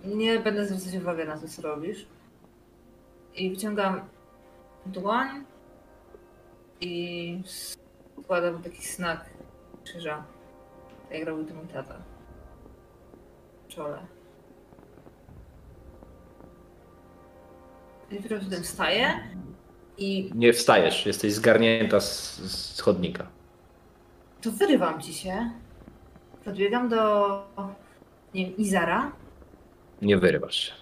Nie 0.05 0.38
będę 0.40 0.66
zwracać 0.66 0.94
uwagi 1.02 1.24
na 1.24 1.38
to, 1.38 1.48
co 1.48 1.62
robisz. 1.62 2.06
I 3.34 3.51
wyciągam 3.51 4.01
dłoń 4.86 5.28
i 6.80 7.43
składam 8.22 8.62
taki 8.62 8.82
znak 8.82 9.24
krzyża. 9.84 10.24
Tak 11.09 11.18
jak 11.18 11.28
robił 11.28 11.44
to 11.47 11.55
mój 11.55 11.66
tata. 11.66 11.94
W 13.64 13.68
czole. 13.68 13.98
Dopiero 18.12 18.41
potem 18.45 18.62
wstaję 18.62 19.11
i 19.99 20.31
Nie 20.35 20.53
wstajesz, 20.53 21.07
jesteś 21.07 21.33
zgarnięta 21.33 22.01
z, 22.01 22.37
z 22.41 22.81
chodnika. 22.81 23.27
to 24.43 24.51
wyrywam 24.53 25.03
ci 25.03 25.15
się. 25.15 25.51
Podbiegam 26.45 26.89
do, 26.89 26.99
nie 28.35 28.47
wiem, 28.47 28.57
Izara. 28.57 29.12
Nie 30.03 30.16
wyrywasz 30.19 30.55
się. 30.55 30.73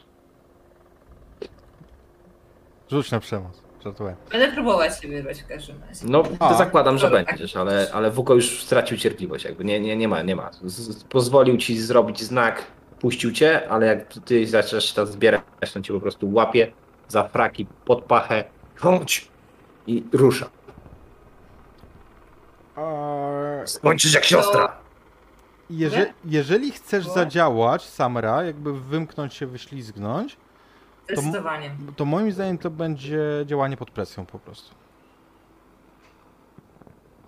Rzuć 2.91 3.11
na 3.11 3.21
przemoc. 3.21 3.63
Żartuję. 3.85 4.17
Będę 4.33 4.53
próbować 4.53 5.01
się 5.03 5.09
wyrwać 5.09 5.43
w 5.43 5.47
każdym 5.47 5.77
razie. 5.89 6.07
No, 6.09 6.23
A. 6.39 6.49
to 6.49 6.55
zakładam, 6.59 6.99
że 6.99 7.07
Dobra. 7.11 7.25
będziesz, 7.25 7.57
ale, 7.57 7.87
ale 7.93 8.11
Wuko 8.11 8.35
już 8.35 8.63
stracił 8.65 8.97
cierpliwość, 8.99 9.45
jakby 9.45 9.65
nie, 9.65 9.81
nie, 9.81 9.97
nie 9.97 10.09
ma, 10.09 10.23
nie 10.23 10.37
ma. 10.37 10.51
Z, 10.53 10.63
z- 10.73 11.05
pozwolił 11.05 11.57
ci 11.57 11.79
zrobić 11.81 12.23
znak, 12.23 12.65
puścił 13.01 13.33
cię, 13.33 13.69
ale 13.69 13.87
jak 13.87 14.15
ty 14.25 14.47
zaczniesz 14.47 14.93
to 14.93 15.07
zbierać, 15.07 15.43
to 15.75 15.81
cię 15.81 15.95
po 15.95 16.01
prostu 16.01 16.33
łapie 16.33 16.73
za 17.09 17.29
fraki, 17.29 17.67
pod 17.85 18.05
pachę, 18.05 18.45
chodź 18.77 19.29
i 19.87 20.05
rusza. 20.13 20.47
Eee, 22.77 23.67
Skończysz 23.69 24.15
jak 24.15 24.25
siostra. 24.25 24.77
Jeże, 25.71 26.13
jeżeli 26.25 26.71
chcesz 26.73 27.07
Bo- 27.07 27.13
zadziałać, 27.15 27.89
Samra, 27.89 28.43
jakby 28.43 28.81
wymknąć 28.81 29.35
się, 29.35 29.47
wyślizgnąć, 29.47 30.37
Zdecydowanie. 31.05 31.77
to 31.97 32.05
moim 32.05 32.33
zdaniem 32.33 32.59
to 32.59 32.71
będzie 32.71 33.21
działanie 33.47 33.77
pod 33.77 33.91
presją 33.91 34.27
po 34.27 34.39
prostu. 34.39 34.75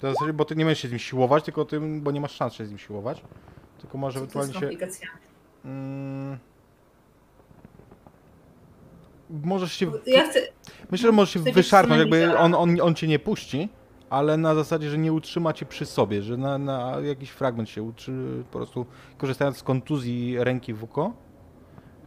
To 0.00 0.12
bo 0.34 0.44
ty 0.44 0.56
nie 0.56 0.64
będziesz 0.64 0.82
się 0.82 0.88
z 0.88 0.90
nim 0.90 0.98
siłować, 0.98 1.44
tylko 1.44 1.64
tym, 1.64 2.00
bo 2.00 2.10
nie 2.10 2.20
masz 2.20 2.32
szans 2.32 2.52
się 2.54 2.66
z 2.66 2.68
nim 2.70 2.78
siłować. 2.78 3.22
Tylko 3.78 3.98
może 3.98 4.20
Co 4.20 4.26
to 4.26 4.30
z 4.32 4.34
ewentualnie 4.36 4.52
się. 4.54 4.60
komplikacjami? 4.60 5.20
Mm, 5.64 6.38
możesz 9.30 9.72
się. 9.72 9.92
Ja 10.06 10.28
chcę, 10.28 10.40
Myślę, 10.90 11.08
że 11.08 11.12
możesz 11.12 11.34
się 11.34 11.40
wyszarpnąć, 11.40 12.00
jakby 12.00 12.38
on, 12.38 12.54
on, 12.54 12.80
on 12.80 12.94
cię 12.94 13.06
nie 13.06 13.18
puści, 13.18 13.68
ale 14.10 14.36
na 14.36 14.54
zasadzie, 14.54 14.90
że 14.90 14.98
nie 14.98 15.12
utrzyma 15.12 15.52
cię 15.52 15.66
przy 15.66 15.86
sobie, 15.86 16.22
że 16.22 16.36
na, 16.36 16.58
na 16.58 17.00
jakiś 17.00 17.30
fragment 17.30 17.68
się 17.68 17.82
utrzy, 17.82 18.44
po 18.50 18.58
prostu 18.58 18.86
korzystając 19.18 19.56
z 19.56 19.62
kontuzji 19.62 20.36
ręki 20.38 20.74
Wuko, 20.74 21.12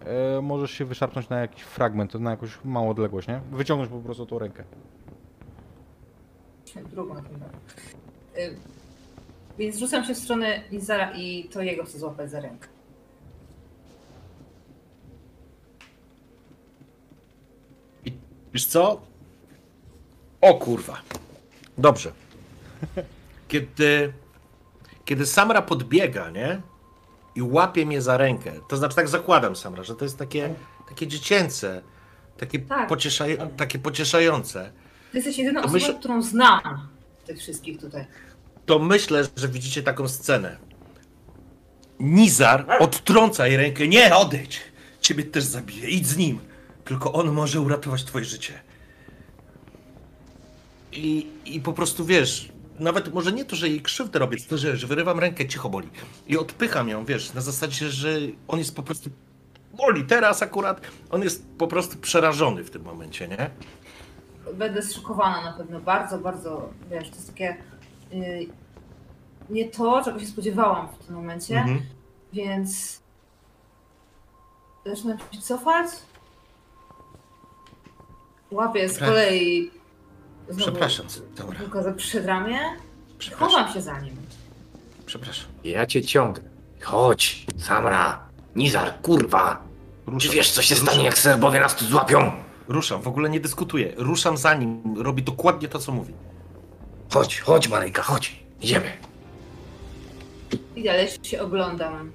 e, 0.06 0.42
możesz 0.42 0.72
się 0.72 0.86
wyszarpnąć 0.86 1.30
na 1.30 1.40
jakiś 1.40 1.64
fragment, 1.64 2.14
na 2.14 2.32
jakąś 2.32 2.60
małą 2.66 2.90
odległość, 2.90 3.28
nie? 3.28 3.42
Wyciągnąć 3.52 3.92
po 3.92 4.00
prostu 4.00 4.26
tą 4.26 4.40
rękę. 4.40 4.64
drugą 6.92 7.14
na 7.14 7.20
y, 7.20 8.56
Więc 9.58 9.78
rzucam 9.78 10.06
się 10.06 10.14
w 10.14 10.18
stronę 10.18 10.64
Izara 10.72 11.12
i 11.16 11.50
to 11.52 11.62
jego 11.62 11.84
chcę 11.84 12.00
złapać 12.00 12.32
za 12.32 12.40
rękę. 12.40 12.68
Wiesz 18.54 18.66
co? 18.66 19.02
O 20.42 20.54
kurwa. 20.54 21.02
Dobrze. 21.78 22.12
Kiedy, 23.48 24.14
kiedy 25.06 25.26
Samra 25.26 25.62
podbiega, 25.62 26.30
nie? 26.30 26.62
I 27.36 27.42
łapie 27.42 27.86
mnie 27.86 28.02
za 28.02 28.18
rękę, 28.18 28.52
to 28.70 28.78
znaczy 28.78 28.96
tak 28.96 29.08
zakładam 29.10 29.56
Samra, 29.56 29.84
że 29.84 29.96
to 29.96 30.06
jest 30.06 30.18
takie, 30.18 30.54
takie 30.90 31.08
dziecięce, 31.08 31.82
takie, 32.38 32.60
Tak. 32.60 32.90
pociesza, 32.90 33.26
takie 33.58 33.80
pocieszające. 33.80 34.72
Ty 35.12 35.18
jesteś 35.18 35.38
jedyną 35.38 35.62
To 35.62 35.66
osobą, 35.68 35.80
myślę- 35.80 36.00
którą 36.00 36.22
znam 36.22 36.88
tych 37.26 37.38
wszystkich 37.40 37.80
tutaj. 37.80 38.06
To 38.66 38.80
myślę, 38.80 39.24
że 39.36 39.48
widzicie 39.48 39.84
taką 39.84 40.08
scenę. 40.08 40.58
Nizar 42.00 42.66
odtrąca 42.80 43.48
jej 43.48 43.58
rękę. 43.58 43.88
Nie, 43.88 44.16
odejdź! 44.16 44.62
Ciebie 45.02 45.24
też 45.24 45.44
zabije. 45.44 45.90
Idź 45.90 46.08
z 46.08 46.18
nim. 46.18 46.40
Tylko 46.90 47.14
on 47.14 47.32
może 47.32 47.62
uratować 47.62 48.04
twoje 48.04 48.26
życie. 48.26 48.54
I, 50.92 51.28
i 51.46 51.62
po 51.62 51.74
prostu 51.74 52.06
wiesz, 52.06 52.52
nawet 52.80 53.14
może 53.14 53.32
nie 53.32 53.46
to, 53.46 53.56
że 53.56 53.70
jej 53.70 53.82
krzywdę 53.82 54.20
robię, 54.20 54.38
to, 54.50 54.58
że, 54.58 54.78
że 54.78 54.88
wyrywam 54.88 55.20
rękę, 55.20 55.48
cicho 55.48 55.70
boli. 55.70 55.90
I 56.28 56.38
odpycham 56.38 56.90
ją, 56.90 57.06
wiesz, 57.06 57.34
na 57.34 57.42
zasadzie, 57.42 57.90
że 57.90 58.10
on 58.48 58.60
jest 58.60 58.76
po 58.76 58.84
prostu. 58.84 59.10
Boli 59.74 60.04
teraz 60.04 60.42
akurat. 60.44 60.82
On 61.10 61.24
jest 61.24 61.46
po 61.58 61.68
prostu 61.68 61.98
przerażony 61.98 62.64
w 62.64 62.70
tym 62.72 62.82
momencie, 62.84 63.28
nie? 63.28 63.50
Będę 64.54 64.82
zszokowana 64.82 65.42
na 65.42 65.54
pewno, 65.54 65.80
bardzo, 65.80 66.18
bardzo, 66.18 66.70
wiesz, 66.92 67.10
to 67.10 67.16
jest 67.16 67.28
takie 67.28 67.58
y, 68.14 68.48
nie 69.50 69.70
to, 69.70 70.02
czego 70.06 70.20
się 70.20 70.28
spodziewałam 70.28 70.88
w 70.88 71.06
tym 71.06 71.16
momencie, 71.16 71.58
Mhm. 71.58 71.82
więc 72.34 73.00
zaczynam 74.86 75.18
się 75.32 75.42
cofać. 75.42 75.88
Łapię 78.52 78.90
z 78.90 79.00
kolei 79.00 79.72
znowu 80.50 80.62
Przepraszam, 80.72 81.06
dobra. 81.38 81.60
Łuka 81.64 81.84
za 81.84 81.92
przedramię, 81.94 82.60
chowam 83.36 83.74
się 83.74 83.82
za 83.82 84.00
nim. 84.00 84.16
Przepraszam. 85.06 85.46
Ja 85.64 85.86
cię 85.86 86.02
ciągnę. 86.02 86.50
Chodź, 86.82 87.46
Samra. 87.58 88.30
Nizar, 88.56 89.02
kurwa. 89.02 89.62
Czy 90.06 90.12
Ruszam. 90.12 90.32
wiesz, 90.32 90.52
co 90.52 90.62
się 90.62 90.76
Ruszam. 90.76 90.88
stanie, 90.88 91.06
jak 91.06 91.18
Serbowie 91.18 91.60
nas 91.60 91.76
tu 91.76 91.86
złapią? 91.86 92.32
Ruszam, 92.68 93.02
w 93.02 93.08
ogóle 93.08 93.30
nie 93.30 93.40
dyskutuję. 93.40 93.94
Ruszam 93.98 94.38
za 94.38 94.54
nim, 94.54 94.82
robi 94.98 95.24
dokładnie 95.24 95.68
to, 95.68 95.80
co 95.80 95.92
mówi. 95.92 96.14
Chodź, 97.14 97.40
chodź, 97.40 97.68
Marejka, 97.68 98.02
chodź. 98.02 98.36
Idziemy. 98.62 98.92
I 100.76 100.84
dalej 100.84 101.08
się 101.24 101.42
oglądam. 101.42 102.12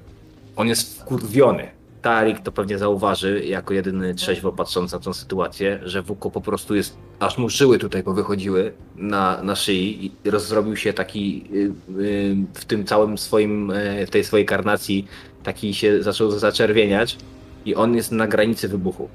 On 0.57 0.69
jest 0.69 1.01
wkurwiony. 1.01 1.71
Tarik 2.05 2.41
to 2.41 2.53
pewnie 2.53 2.79
zauważy, 2.79 3.45
jako 3.45 3.75
jedyny 3.75 4.15
trzeźwo 4.15 4.53
patrząc 4.53 4.93
na 4.93 4.99
tą 4.99 5.13
sytuację, 5.13 5.81
że 5.83 6.03
Wuko 6.03 6.31
po 6.31 6.41
prostu 6.41 6.75
jest 6.75 6.97
aż 7.21 7.39
mu 7.39 7.49
żyły 7.49 7.79
tutaj 7.79 8.03
powychodziły 8.03 8.73
na, 8.97 9.43
na 9.43 9.57
szyi 9.57 10.07
i 10.07 10.31
rozrobił 10.31 10.77
się 10.77 10.93
taki 10.93 11.45
y, 11.55 12.03
y, 12.03 12.37
w 12.55 12.65
tym 12.65 12.85
całym 12.85 13.19
swoim, 13.19 13.71
y, 13.71 14.07
w 14.07 14.11
tej 14.11 14.25
swojej 14.25 14.47
karnacji 14.47 15.07
taki 15.43 15.75
się 15.75 16.03
zaczął 16.03 16.31
zaczerwieniać 16.31 17.19
i 17.65 17.75
on 17.75 17.95
jest 17.97 18.13
na 18.13 18.27
granicy 18.27 18.69
wybuchu. 18.69 19.09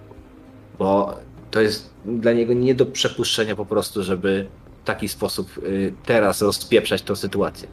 Bo 0.80 1.18
to 1.52 1.62
jest 1.62 1.94
dla 2.06 2.34
niego 2.34 2.54
nie 2.54 2.76
do 2.76 2.86
przepuszczenia 2.86 3.56
po 3.56 3.66
prostu, 3.66 4.04
żeby 4.04 4.48
w 4.84 4.86
taki 4.86 5.08
sposób 5.08 5.58
y, 5.58 5.94
teraz 6.06 6.42
rozpieprzać 6.42 7.02
tę 7.02 7.16
sytuację. 7.16 7.68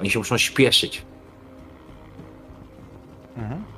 Oni 0.00 0.10
się 0.10 0.18
muszą 0.18 0.38
śpieszyć. 0.38 1.02
Mhm. 3.36 3.77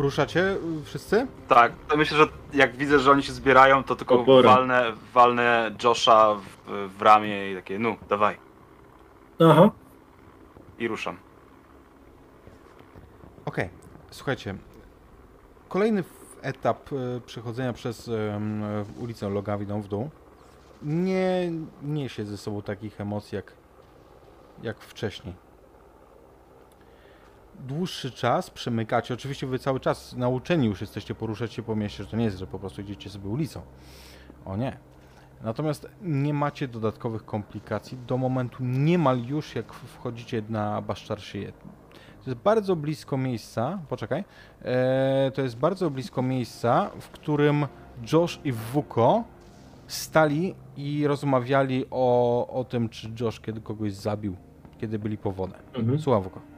Ruszacie 0.00 0.40
y, 0.50 0.84
wszyscy? 0.84 1.26
Tak, 1.48 1.72
to 1.88 1.96
myślę, 1.96 2.16
że 2.18 2.26
jak 2.54 2.76
widzę, 2.76 2.98
że 2.98 3.10
oni 3.10 3.22
się 3.22 3.32
zbierają, 3.32 3.84
to 3.84 3.96
tylko 3.96 4.20
Opora. 4.20 4.48
walnę, 4.50 4.92
walnę 5.14 5.70
Josha 5.84 6.34
w, 6.34 6.88
w 6.98 7.02
ramię 7.02 7.52
i 7.52 7.54
takie, 7.56 7.78
no, 7.78 7.96
dawaj. 8.08 8.36
Aha. 9.40 9.70
I 10.78 10.88
ruszam. 10.88 11.16
Okej, 13.44 13.68
słuchajcie. 14.10 14.54
Kolejny 15.68 16.00
f- 16.00 16.36
etap 16.42 16.92
e, 16.92 17.20
przechodzenia 17.20 17.72
przez 17.72 18.08
em, 18.08 18.64
e, 18.64 18.84
ulicę 18.98 19.28
Logawiną 19.28 19.82
w 19.82 19.88
dół 19.88 20.10
nie 20.82 21.50
niesie 21.82 22.24
ze 22.24 22.36
sobą 22.36 22.62
takich 22.62 23.00
emocji 23.00 23.36
jak, 23.36 23.52
jak 24.62 24.80
wcześniej. 24.80 25.34
Dłuższy 27.60 28.10
czas 28.10 28.50
przemykacie, 28.50 29.14
oczywiście 29.14 29.46
wy 29.46 29.58
cały 29.58 29.80
czas 29.80 30.12
nauczeni 30.16 30.66
już 30.66 30.80
jesteście 30.80 31.14
poruszać 31.14 31.52
się 31.52 31.62
po 31.62 31.76
mieście, 31.76 32.04
że 32.04 32.10
to 32.10 32.16
nie 32.16 32.24
jest, 32.24 32.38
że 32.38 32.46
po 32.46 32.58
prostu 32.58 32.80
idziecie 32.80 33.10
sobie 33.10 33.28
ulicą. 33.28 33.60
O 34.44 34.56
nie. 34.56 34.78
Natomiast 35.42 35.88
nie 36.02 36.34
macie 36.34 36.68
dodatkowych 36.68 37.24
komplikacji 37.24 37.98
do 38.06 38.16
momentu 38.18 38.56
niemal 38.60 39.24
już 39.24 39.54
jak 39.54 39.72
wchodzicie 39.72 40.42
na 40.48 40.82
Baszczar 40.82 41.20
Szyję. 41.20 41.52
To 42.24 42.30
jest 42.30 42.42
bardzo 42.42 42.76
blisko 42.76 43.16
miejsca, 43.16 43.78
poczekaj, 43.88 44.24
e, 44.62 45.30
to 45.34 45.42
jest 45.42 45.58
bardzo 45.58 45.90
blisko 45.90 46.22
miejsca, 46.22 46.90
w 47.00 47.10
którym 47.10 47.66
Josh 48.12 48.40
i 48.44 48.52
Wuko 48.52 49.24
stali 49.86 50.54
i 50.76 51.06
rozmawiali 51.06 51.84
o, 51.90 52.46
o 52.48 52.64
tym, 52.64 52.88
czy 52.88 53.12
Josh 53.20 53.40
kiedy 53.40 53.60
kogoś 53.60 53.92
zabił, 53.92 54.36
kiedy 54.78 54.98
byli 54.98 55.18
po 55.18 55.32
wodę. 55.32 55.54
Mhm. 55.74 55.98
Słucham 55.98 56.22
Wuko. 56.22 56.55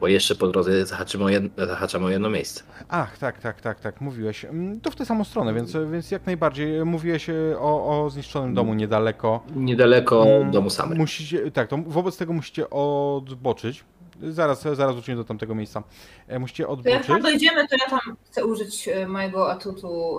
Bo 0.00 0.08
jeszcze 0.08 0.34
po 0.34 0.46
drodze 0.48 0.86
zahaczymy 0.86 1.24
o 1.24 1.28
jedno, 1.28 1.66
zahaczamy 1.66 2.06
o 2.06 2.08
jedno 2.10 2.30
miejsce. 2.30 2.62
Ach, 2.88 3.18
tak, 3.18 3.38
tak, 3.40 3.60
tak, 3.60 3.80
tak, 3.80 4.00
mówiłeś. 4.00 4.44
Mm, 4.44 4.80
To 4.80 4.90
w 4.90 4.96
tę 4.96 5.06
samą 5.06 5.24
stronę, 5.24 5.54
więc, 5.54 5.76
więc 5.92 6.10
jak 6.10 6.26
najbardziej. 6.26 6.84
Mówiłeś 6.84 7.30
e, 7.30 7.34
o, 7.58 8.04
o 8.04 8.10
zniszczonym 8.10 8.54
domu 8.54 8.74
niedaleko. 8.74 9.42
Niedaleko 9.56 10.26
Mm, 10.26 10.50
domu 10.50 10.70
samej. 10.70 10.98
Musicie, 10.98 11.50
tak, 11.50 11.68
to 11.68 11.78
wobec 11.86 12.16
tego 12.16 12.32
musicie 12.32 12.70
odboczyć. 12.70 13.84
Zaraz, 14.22 14.62
zaraz 14.62 14.92
wrócimy 14.94 15.16
do 15.16 15.24
tamtego 15.24 15.54
miejsca. 15.54 15.82
E, 16.28 16.38
Musicie 16.38 16.64
To 16.64 16.70
jak 16.70 16.82
tam 16.82 17.16
odboczyć. 17.16 17.22
dojdziemy, 17.22 17.68
to 17.68 17.76
ja 17.84 17.90
tam 17.90 18.16
chcę 18.24 18.44
użyć 18.46 18.88
e, 18.88 19.06
mojego 19.08 19.50
atutu, 19.52 20.18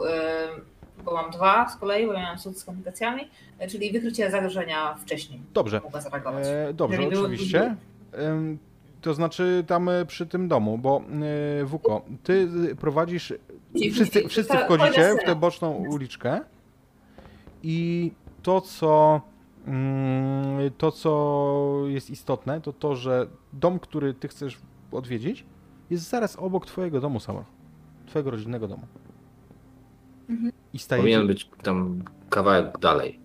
bo 1.05 1.13
mam 1.13 1.31
dwa 1.31 1.69
z 1.69 1.75
kolei, 1.75 2.07
bo 2.07 2.13
ja 2.13 2.19
mam 2.21 2.35
atut 2.35 2.57
z 2.59 2.65
komplikacjami, 2.65 3.27
czyli 3.69 3.91
wykrycie 3.91 4.31
zagrożenia 4.31 4.93
wcześniej. 4.95 5.41
Dobrze. 5.53 5.81
Mogę 5.83 6.01
zareagować. 6.01 6.43
E, 6.47 6.73
dobrze, 6.73 7.01
Jeżeli 7.03 7.17
oczywiście. 7.17 7.75
To 9.01 9.13
znaczy 9.13 9.63
tam 9.67 9.89
e, 9.89 10.05
przy 10.05 10.25
tym 10.25 10.47
domu, 10.47 10.77
bo 10.77 11.01
e, 11.61 11.65
Wuko, 11.65 12.01
ty 12.23 12.49
e, 12.71 12.75
prowadzisz. 12.75 13.33
Wszyscy, 13.91 14.27
wszyscy 14.27 14.57
wchodzicie 14.57 15.15
w 15.21 15.25
tę 15.25 15.35
boczną 15.35 15.71
uliczkę 15.71 16.41
i 17.63 18.11
to, 18.43 18.61
co 18.61 19.21
mm, 19.67 20.71
to, 20.77 20.91
co 20.91 21.83
jest 21.87 22.09
istotne, 22.09 22.61
to 22.61 22.73
to, 22.73 22.95
że 22.95 23.27
dom, 23.53 23.79
który 23.79 24.13
ty 24.13 24.27
chcesz 24.27 24.57
odwiedzić, 24.91 25.45
jest 25.89 26.09
zaraz 26.09 26.35
obok 26.35 26.65
twojego 26.65 27.01
domu, 27.01 27.19
Samar. 27.19 27.43
Twojego 28.05 28.31
rodzinnego 28.31 28.67
domu. 28.67 28.83
Mhm. 30.29 30.51
I 30.73 30.79
stajecie... 30.79 31.03
Powinien 31.03 31.27
być 31.27 31.49
tam 31.63 32.03
kawałek 32.29 32.79
dalej. 32.79 33.20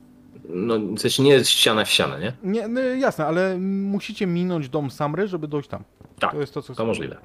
No, 0.48 0.78
w 0.78 0.98
sensie 1.00 1.22
nie 1.22 1.30
jest 1.30 1.50
ściana 1.50 1.84
w 1.84 1.88
ścianę, 1.90 2.20
nie? 2.20 2.32
Nie, 2.52 2.68
no, 2.68 2.80
jasne, 2.80 3.26
ale 3.26 3.58
musicie 3.58 4.26
minąć 4.26 4.68
dom 4.68 4.90
Samry, 4.90 5.28
żeby 5.28 5.48
dojść 5.48 5.68
tam. 5.68 5.84
Tak, 6.18 6.30
To 6.32 6.40
jest 6.40 6.54
to, 6.54 6.62
co 6.62 6.74
To 6.74 6.86
możliwe. 6.86 7.16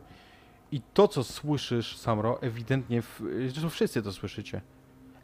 I 0.71 0.81
to, 0.93 1.07
co 1.07 1.23
słyszysz, 1.23 1.97
Samro, 1.97 2.41
ewidentnie, 2.41 3.01
w, 3.01 3.21
zresztą 3.47 3.69
wszyscy 3.69 4.01
to 4.03 4.13
słyszycie, 4.13 4.61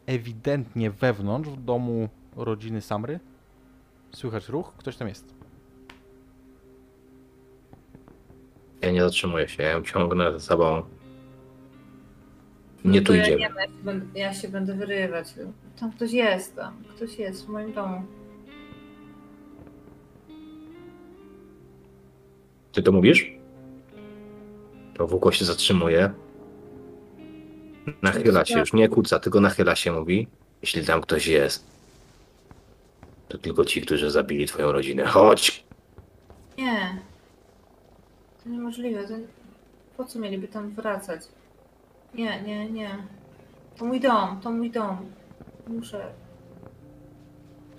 ewidentnie 0.06 0.90
wewnątrz, 0.90 1.50
w 1.50 1.64
domu 1.64 2.08
rodziny 2.36 2.80
Samry, 2.80 3.20
słychać 4.12 4.48
ruch, 4.48 4.72
ktoś 4.76 4.96
tam 4.96 5.08
jest. 5.08 5.34
Ja 8.82 8.90
nie 8.92 9.02
zatrzymuję 9.02 9.48
się, 9.48 9.62
ja 9.62 9.70
ją 9.70 9.82
ciągnę 9.82 10.32
za 10.32 10.40
sobą. 10.40 10.82
Nie 12.90 13.00
No 13.00 13.06
tu 13.06 13.14
ja, 13.14 13.22
idziemy. 13.22 13.38
nie, 13.38 13.44
ja, 13.44 13.66
się 13.66 13.82
będę, 13.84 14.18
ja 14.20 14.34
się 14.34 14.48
będę 14.48 14.74
wyrywać. 14.74 15.34
Tam 15.80 15.92
ktoś 15.92 16.12
jest, 16.12 16.56
tam 16.56 16.82
ktoś 16.96 17.18
jest 17.18 17.46
w 17.46 17.48
moim 17.48 17.72
domu. 17.72 18.02
Ty 22.72 22.82
to 22.82 22.92
mówisz? 22.92 23.32
To 24.94 25.06
Wuko 25.06 25.32
się 25.32 25.44
zatrzymuje. 25.44 26.10
Nachyla 28.02 28.44
się, 28.44 28.58
już 28.58 28.72
nie 28.72 28.88
kłóca, 28.88 29.18
tylko 29.18 29.40
nachyla 29.40 29.76
się, 29.76 29.92
mówi. 29.92 30.28
Jeśli 30.62 30.84
tam 30.84 31.00
ktoś 31.00 31.26
jest, 31.26 31.64
to 33.28 33.38
tylko 33.38 33.64
ci, 33.64 33.82
którzy 33.82 34.10
zabili 34.10 34.46
twoją 34.46 34.72
rodzinę. 34.72 35.06
Chodź! 35.06 35.64
Nie. 36.58 36.98
To 38.44 38.50
niemożliwe. 38.50 39.08
To... 39.08 39.14
Po 39.96 40.04
co 40.04 40.18
mieliby 40.18 40.48
tam 40.48 40.70
wracać? 40.70 41.20
Nie, 42.14 42.42
nie, 42.42 42.70
nie. 42.70 42.90
To 43.76 43.84
mój 43.84 44.00
dom, 44.00 44.40
to 44.42 44.50
mój 44.50 44.70
dom. 44.70 45.12
Muszę. 45.66 46.12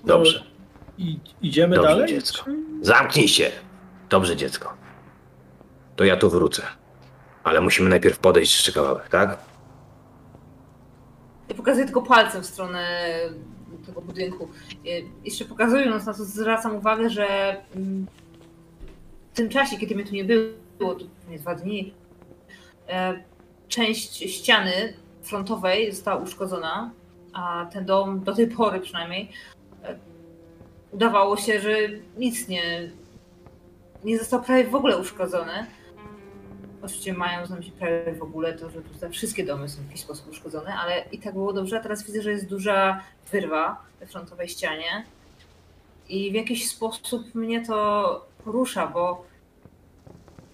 Dobrze, 0.05 0.43
I, 0.97 1.19
idziemy 1.41 1.75
dobrze 1.75 1.89
dalej? 1.89 2.09
dziecko. 2.09 2.45
Zamknij 2.81 3.27
się! 3.27 3.51
Dobrze 4.09 4.35
dziecko. 4.35 4.73
To 5.95 6.03
ja 6.03 6.17
tu 6.17 6.29
wrócę. 6.29 6.63
Ale 7.43 7.61
musimy 7.61 7.89
najpierw 7.89 8.19
podejść 8.19 8.53
jeszcze 8.55 8.71
kawałek, 8.71 9.09
tak? 9.09 9.39
Ja 11.49 11.55
pokazuję 11.55 11.85
tylko 11.85 12.01
palcem 12.01 12.41
w 12.41 12.45
stronę 12.45 12.87
tego 13.85 14.01
budynku. 14.01 14.49
I 14.85 15.05
Jeszcze 15.23 15.45
pokazując 15.45 16.05
na 16.05 16.13
to, 16.13 16.23
zwracam 16.23 16.75
uwagę, 16.75 17.09
że 17.09 17.55
mm, 17.75 18.07
w 19.33 19.35
tym 19.35 19.49
czasie, 19.49 19.77
kiedy 19.77 19.95
mnie 19.95 20.05
tu 20.05 20.13
nie 20.15 20.25
było, 20.25 20.95
to 20.95 21.05
nie 21.29 21.39
dwa 21.39 21.55
dni, 21.55 21.93
e, 22.87 23.23
część 23.69 24.13
ściany 24.35 24.93
frontowej 25.21 25.91
została 25.91 26.21
uszkodzona, 26.21 26.91
a 27.33 27.65
ten 27.73 27.85
dom 27.85 28.23
do 28.23 28.35
tej 28.35 28.47
pory 28.47 28.79
przynajmniej 28.79 29.31
e, 29.83 29.95
udawało 30.91 31.37
się, 31.37 31.59
że 31.59 31.75
nic 32.17 32.47
nie, 32.47 32.91
nie 34.03 34.19
został 34.19 34.41
prawie 34.41 34.63
w 34.63 34.75
ogóle 34.75 34.97
uszkodzony. 34.97 35.65
Oczywiście 36.81 37.13
mają 37.13 37.45
z 37.45 37.49
nami 37.49 37.71
prawie 37.79 38.13
w 38.13 38.23
ogóle 38.23 38.53
to, 38.53 38.69
że 38.69 38.81
tutaj 38.81 39.11
wszystkie 39.11 39.45
domy 39.45 39.69
są 39.69 39.81
w 39.81 39.85
jakiś 39.85 40.01
sposób 40.01 40.29
uszkodzone, 40.29 40.75
ale 40.75 41.03
i 41.11 41.19
tak 41.19 41.33
było 41.33 41.53
dobrze. 41.53 41.77
A 41.77 41.83
teraz 41.83 42.03
widzę, 42.03 42.21
że 42.21 42.31
jest 42.31 42.47
duża 42.47 43.03
wyrwa 43.31 43.81
we 43.99 44.07
frontowej 44.07 44.49
ścianie 44.49 45.05
i 46.09 46.31
w 46.31 46.33
jakiś 46.33 46.69
sposób 46.69 47.35
mnie 47.35 47.65
to 47.65 48.25
porusza, 48.45 48.87
bo 48.87 49.25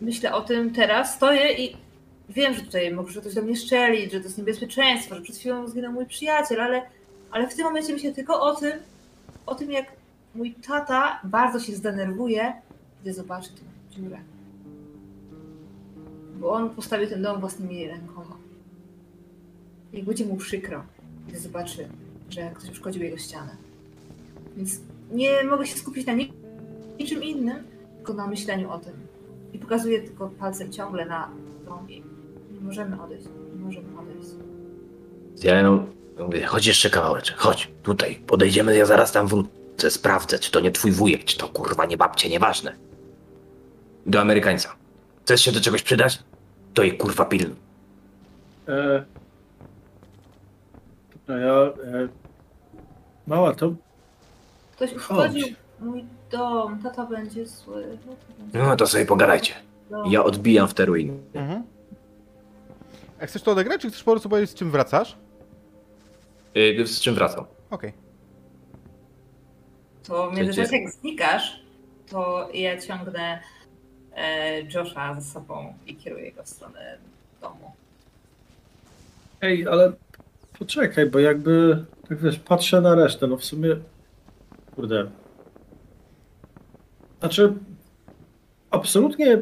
myślę 0.02 0.34
o 0.34 0.42
tym 0.42 0.74
teraz, 0.74 1.16
stoję 1.16 1.54
i 1.54 1.85
wiem, 2.30 2.54
że 2.54 2.62
tutaj 2.62 2.94
może 2.94 3.22
ktoś 3.22 3.34
do 3.34 3.42
mnie 3.42 3.56
strzelić, 3.56 4.12
że 4.12 4.20
to 4.20 4.26
jest 4.26 4.38
niebezpieczeństwo, 4.38 5.16
że 5.16 5.22
przed 5.22 5.36
chwilą 5.36 5.68
zginął 5.68 5.92
mój 5.92 6.06
przyjaciel, 6.06 6.62
ale, 6.62 6.82
ale 7.32 7.48
w 7.48 7.56
tym 7.56 7.66
momencie 7.66 7.94
myślę 7.94 8.12
tylko 8.14 8.42
o 8.42 8.56
tym, 8.56 8.72
o 9.46 9.56
tym 9.56 9.72
jak 9.72 9.86
mój 10.36 10.54
tata 10.54 11.20
bardzo 11.24 11.60
się 11.60 11.76
zdenerwuje, 11.76 12.54
gdy 13.02 13.14
zobaczy 13.14 13.50
tę 13.50 13.62
dziurę. 13.96 14.18
Bo 16.40 16.52
on 16.52 16.70
postawił 16.70 17.10
ten 17.10 17.22
dom 17.22 17.40
własnymi 17.40 17.88
rękoma. 17.88 18.38
I 19.94 20.04
będzie 20.04 20.26
mu 20.26 20.38
przykro, 20.38 20.84
gdy 21.28 21.40
zobaczy, 21.40 21.88
że 22.30 22.52
ktoś 22.56 22.70
uszkodził 22.70 23.04
jego 23.04 23.18
ścianę. 23.18 23.56
Więc 24.58 24.80
nie 25.12 25.44
mogę 25.44 25.68
się 25.68 25.78
skupić 25.78 26.08
na 26.08 26.14
ni- 26.14 26.34
niczym 27.00 27.24
innym, 27.24 27.58
tylko 27.98 28.14
na 28.14 28.28
myśleniu 28.28 28.72
o 28.72 28.80
tym. 28.80 28.94
I 29.54 29.60
pokazuję 29.60 30.02
tylko 30.02 30.28
palcem 30.28 30.72
ciągle 30.72 31.06
na 31.06 31.30
dom 31.66 31.88
możemy 32.66 33.02
odejść, 33.04 33.26
nie 33.56 33.66
możemy 33.66 34.00
odejść. 34.00 34.30
Ja 35.44 35.60
ją 35.60 35.88
mówię, 36.20 36.46
chodź 36.46 36.66
jeszcze 36.66 36.90
kawałeczek, 36.90 37.38
chodź, 37.38 37.72
tutaj, 37.84 38.16
podejdziemy, 38.16 38.78
ja 38.78 38.86
zaraz 38.86 39.12
tam 39.12 39.28
wrócę, 39.28 39.92
sprawdzę, 39.92 40.40
czy 40.40 40.52
to 40.52 40.60
nie 40.60 40.72
twój 40.72 40.92
wujek, 40.92 41.24
czy 41.24 41.38
to 41.38 41.48
kurwa 41.48 41.86
nie 41.86 41.98
babcie, 41.98 42.30
nieważne. 42.30 42.76
Do 44.06 44.22
Amerykańca. 44.22 44.76
Chcesz 45.24 45.42
się 45.42 45.52
do 45.52 45.62
czegoś 45.62 45.84
przydać? 45.84 46.24
To 46.74 46.84
jej 46.84 46.98
kurwa 46.98 47.26
pilnuj. 47.26 47.56
E, 48.68 49.06
A 51.28 51.32
ja... 51.34 51.54
E, 51.54 52.08
mała, 53.28 53.54
to 53.56 53.74
Ktoś 54.76 54.94
uszkodził 54.94 55.48
mój 55.80 56.06
dom, 56.32 56.80
tata 56.84 57.06
będzie 57.06 57.46
zły. 57.46 57.84
tata 57.84 58.34
będzie 58.40 58.60
No 58.60 58.76
to 58.76 58.88
sobie 58.88 59.06
pogadajcie. 59.06 59.54
Ja 60.10 60.24
odbijam 60.24 60.68
w 60.68 60.74
te 60.74 60.86
ruiny. 60.86 61.14
Mhm. 61.34 61.64
A 63.22 63.26
chcesz 63.26 63.42
to 63.42 63.52
odegrać, 63.52 63.82
czy 63.82 63.90
chcesz 63.90 64.04
po 64.04 64.12
prostu 64.12 64.30
powiedzieć, 64.30 64.52
z 64.52 64.56
czym 64.56 64.72
wracasz? 64.72 65.18
Y, 66.58 66.88
Z 66.88 67.02
czym 67.02 67.16
wracam? 67.16 67.46
Okej. 67.70 67.94
To 70.04 70.32
w 70.32 70.36
międzyczasie 70.38 70.78
jak 70.78 70.92
znikasz, 70.92 71.60
to 72.10 72.50
ja 72.54 72.82
ciągnę 72.82 73.40
e, 74.16 74.62
Josha 74.62 75.16
za 75.16 75.22
sobą 75.22 75.74
i 75.88 75.96
kieruję 75.96 76.32
go 76.32 76.44
w 76.44 76.50
stronę 76.50 76.98
domu. 77.42 77.72
Ej, 79.42 79.68
ale 79.68 79.92
poczekaj, 80.60 81.10
bo 81.10 81.20
jakby, 81.20 81.86
tak 82.10 82.18
wiesz, 82.18 82.40
patrzę 82.40 82.82
na 82.82 82.96
resztę, 82.96 83.28
no 83.28 83.38
w 83.38 83.46
sumie, 83.46 83.76
kurde. 84.76 85.10
Znaczy, 87.20 87.54
absolutnie 88.72 89.38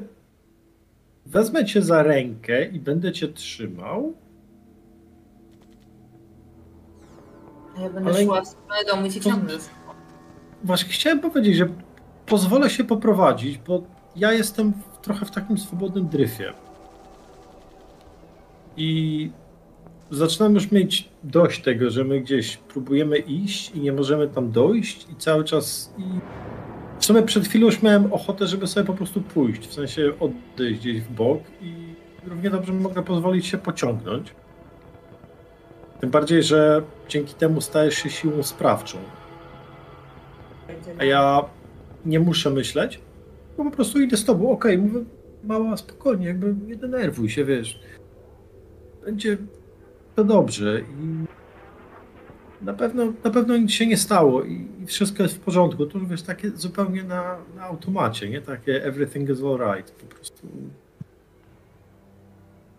wezmę 1.25 1.65
cię 1.65 1.81
za 1.81 2.03
rękę 2.03 2.65
i 2.65 2.79
będę 2.79 3.11
cię 3.11 3.27
trzymał, 3.27 4.13
A 7.77 7.81
ja 7.81 7.89
będę 7.89 8.09
Ale- 8.09 8.23
szła 8.25 8.41
w 8.41 8.47
stronę 8.47 8.83
domu 8.91 9.05
i 9.05 9.11
cię 9.11 9.19
ciągnę. 9.21 9.53
Właśnie 10.63 10.89
chciałem 10.89 11.19
powiedzieć, 11.19 11.55
że 11.55 11.67
pozwolę 12.25 12.69
się 12.69 12.83
poprowadzić, 12.83 13.57
bo 13.57 13.83
ja 14.15 14.31
jestem 14.33 14.73
w, 14.73 14.97
trochę 15.01 15.25
w 15.25 15.31
takim 15.31 15.57
swobodnym 15.57 16.07
dryfie. 16.07 16.53
I 18.77 19.31
zaczynam 20.11 20.53
już 20.53 20.71
mieć 20.71 21.09
dość 21.23 21.61
tego, 21.61 21.89
że 21.89 22.03
my 22.03 22.21
gdzieś 22.21 22.57
próbujemy 22.57 23.17
iść 23.17 23.71
i 23.75 23.79
nie 23.79 23.93
możemy 23.93 24.27
tam 24.27 24.51
dojść 24.51 25.07
i 25.11 25.15
cały 25.15 25.43
czas 25.43 25.93
i 25.97 26.03
sumie 27.05 27.23
przed 27.23 27.47
chwilą 27.47 27.65
już 27.65 27.81
miałem 27.81 28.13
ochotę, 28.13 28.47
żeby 28.47 28.67
sobie 28.67 28.85
po 28.85 28.93
prostu 28.93 29.21
pójść, 29.21 29.67
w 29.67 29.73
sensie 29.73 30.13
odejść 30.19 30.79
gdzieś 30.79 31.01
w 31.01 31.11
bok 31.11 31.39
i 31.61 31.73
równie 32.27 32.49
dobrze 32.49 32.73
mogę 32.73 33.03
pozwolić 33.03 33.45
się 33.45 33.57
pociągnąć. 33.57 34.35
Tym 35.99 36.09
bardziej, 36.09 36.43
że 36.43 36.81
dzięki 37.09 37.33
temu 37.33 37.61
stajesz 37.61 37.95
się 37.95 38.09
siłą 38.09 38.43
sprawczą. 38.43 38.97
A 40.99 41.03
ja 41.03 41.45
nie 42.05 42.19
muszę 42.19 42.49
myśleć, 42.49 42.99
bo 43.57 43.63
po 43.63 43.71
prostu 43.71 44.01
idę 44.01 44.17
z 44.17 44.25
tobą. 44.25 44.51
Okej, 44.51 44.77
mówię, 44.77 44.99
mała, 45.43 45.77
spokojnie, 45.77 46.27
jakby 46.27 46.55
nie 46.67 46.75
denerwuj 46.75 47.29
się, 47.29 47.45
wiesz. 47.45 47.79
Będzie 49.05 49.37
to 50.15 50.23
dobrze 50.23 50.81
i 50.81 51.25
na 52.63 52.73
pewno, 52.73 53.13
na 53.23 53.29
pewno 53.31 53.57
nic 53.57 53.71
się 53.71 53.87
nie 53.87 53.97
stało 53.97 54.43
i, 54.43 54.67
i 54.83 54.85
wszystko 54.85 55.23
jest 55.23 55.35
w 55.35 55.39
porządku. 55.39 55.85
To 55.85 55.97
już 55.97 56.07
wiesz, 56.07 56.21
takie 56.23 56.49
zupełnie 56.49 57.03
na, 57.03 57.37
na 57.55 57.63
automacie, 57.63 58.29
nie? 58.29 58.41
Takie 58.41 58.83
everything 58.85 59.29
is 59.29 59.39
alright, 59.43 59.91
po 59.91 60.15
prostu. 60.15 60.47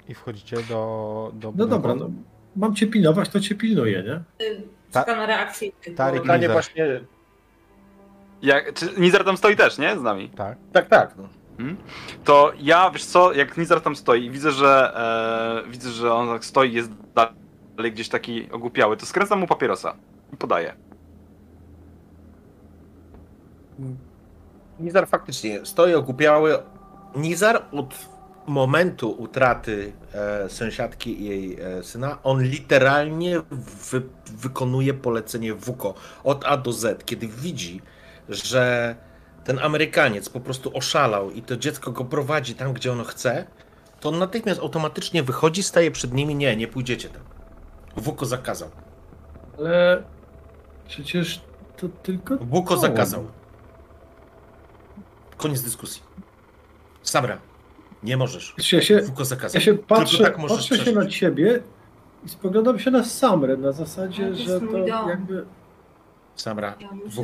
I 0.09 0.15
wchodzicie 0.15 0.57
do... 0.69 1.33
do 1.35 1.53
No 1.57 1.67
dobra, 1.67 1.95
no, 1.95 2.11
mam 2.57 2.75
cię 2.75 2.87
pilnować, 2.87 3.29
to 3.29 3.41
cię 3.41 3.55
pilnuję, 3.55 4.03
nie? 4.03 4.47
Czekam 4.93 5.19
na 5.19 5.27
reakcję. 5.27 5.71
Tarik 5.97 6.27
bo- 6.27 6.53
właśnie. 6.53 7.01
Jak, 8.43 8.75
czy 8.75 8.89
Nizar 8.99 9.25
tam 9.25 9.37
stoi 9.37 9.57
też, 9.57 9.79
nie? 9.79 9.99
Z 9.99 10.03
nami. 10.03 10.29
Tak. 10.29 10.59
Tak, 10.73 10.89
tak. 10.89 11.15
No. 11.17 11.29
To 12.25 12.53
ja, 12.61 12.91
wiesz 12.91 13.05
co, 13.05 13.33
jak 13.33 13.57
Nizar 13.57 13.81
tam 13.81 13.97
stoi 13.97 14.25
i 14.25 14.31
widzę, 14.31 14.53
że 14.53 14.93
e, 15.67 15.71
widzę, 15.71 15.91
że 15.91 16.13
on 16.13 16.29
tak 16.29 16.45
stoi, 16.45 16.73
jest 16.73 16.91
dalej 17.15 17.44
gdzieś 17.93 18.09
taki 18.09 18.51
ogłupiały, 18.53 18.97
to 18.97 19.07
skręcam 19.07 19.41
mu 19.41 19.47
papierosa 19.47 19.97
i 20.33 20.37
podaję. 20.37 20.75
Nizar 24.81 25.09
faktycznie 25.09 25.67
stoi 25.67 25.95
ogłupiały. 25.95 26.59
Nizar 27.17 27.65
od 27.73 27.95
momentu 28.47 29.11
utraty 29.11 29.93
e, 30.15 30.49
sąsiadki 30.49 31.21
i 31.23 31.25
jej 31.25 31.61
e, 31.61 31.83
syna, 31.83 32.19
on 32.23 32.43
literalnie 32.43 33.41
wy, 33.91 34.03
wykonuje 34.27 34.95
polecenie 34.95 35.55
WUKO 35.55 35.95
od 36.25 36.45
A 36.45 36.57
do 36.57 36.73
Z, 36.73 37.05
kiedy 37.05 37.29
widzi, 37.29 37.81
że 38.29 38.97
ten 39.45 39.59
Amerykaniec 39.59 40.29
po 40.29 40.41
prostu 40.41 40.77
oszalał 40.77 41.31
i 41.31 41.43
to 41.43 41.57
dziecko 41.57 41.93
go 41.93 42.05
prowadzi 42.05 42.55
tam, 42.55 42.73
gdzie 42.73 42.93
ono 42.93 43.05
chce, 43.05 43.47
to 44.01 44.09
on 44.09 44.19
natychmiast 44.19 44.61
automatycznie 44.61 45.23
wychodzi, 45.23 45.63
staje 45.63 45.91
przed 45.91 46.13
nimi, 46.13 46.35
nie, 46.35 46.57
nie 46.57 46.69
pójdziecie 46.69 47.09
tam. 47.09 47.34
WUKO 47.97 48.27
zakazał. 48.27 48.71
Ale 49.59 50.03
przecież 50.89 51.41
to 51.77 51.89
tylko. 51.89 52.37
WUKO 52.37 52.75
to. 52.75 52.81
zakazał. 52.81 53.27
Koniec 55.37 55.63
dyskusji. 55.63 56.03
Samra, 57.03 57.39
nie 58.03 58.17
możesz. 58.17 58.55
Ja 58.73 58.81
się, 58.83 59.03
WUKO 59.03 59.25
zakazał. 59.25 59.55
Ja 59.61 59.65
się 59.65 59.75
patrzę, 59.75 60.25
tak 60.25 60.37
patrzę 60.37 60.63
się 60.63 60.75
przeżyć. 60.75 60.95
na 60.95 61.07
ciebie 61.07 61.63
i 62.25 62.29
spoglądam 62.29 62.79
się 62.79 62.91
na 62.91 63.05
Samrę 63.05 63.57
na 63.57 63.73
zasadzie, 63.73 64.31
to 64.31 64.35
że 64.37 64.61
to 64.61 64.67
dom. 64.67 65.09
jakby. 65.09 65.47
Samra, 66.37 66.75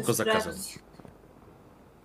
Ja 0.08 0.12
zakazał. 0.14 0.52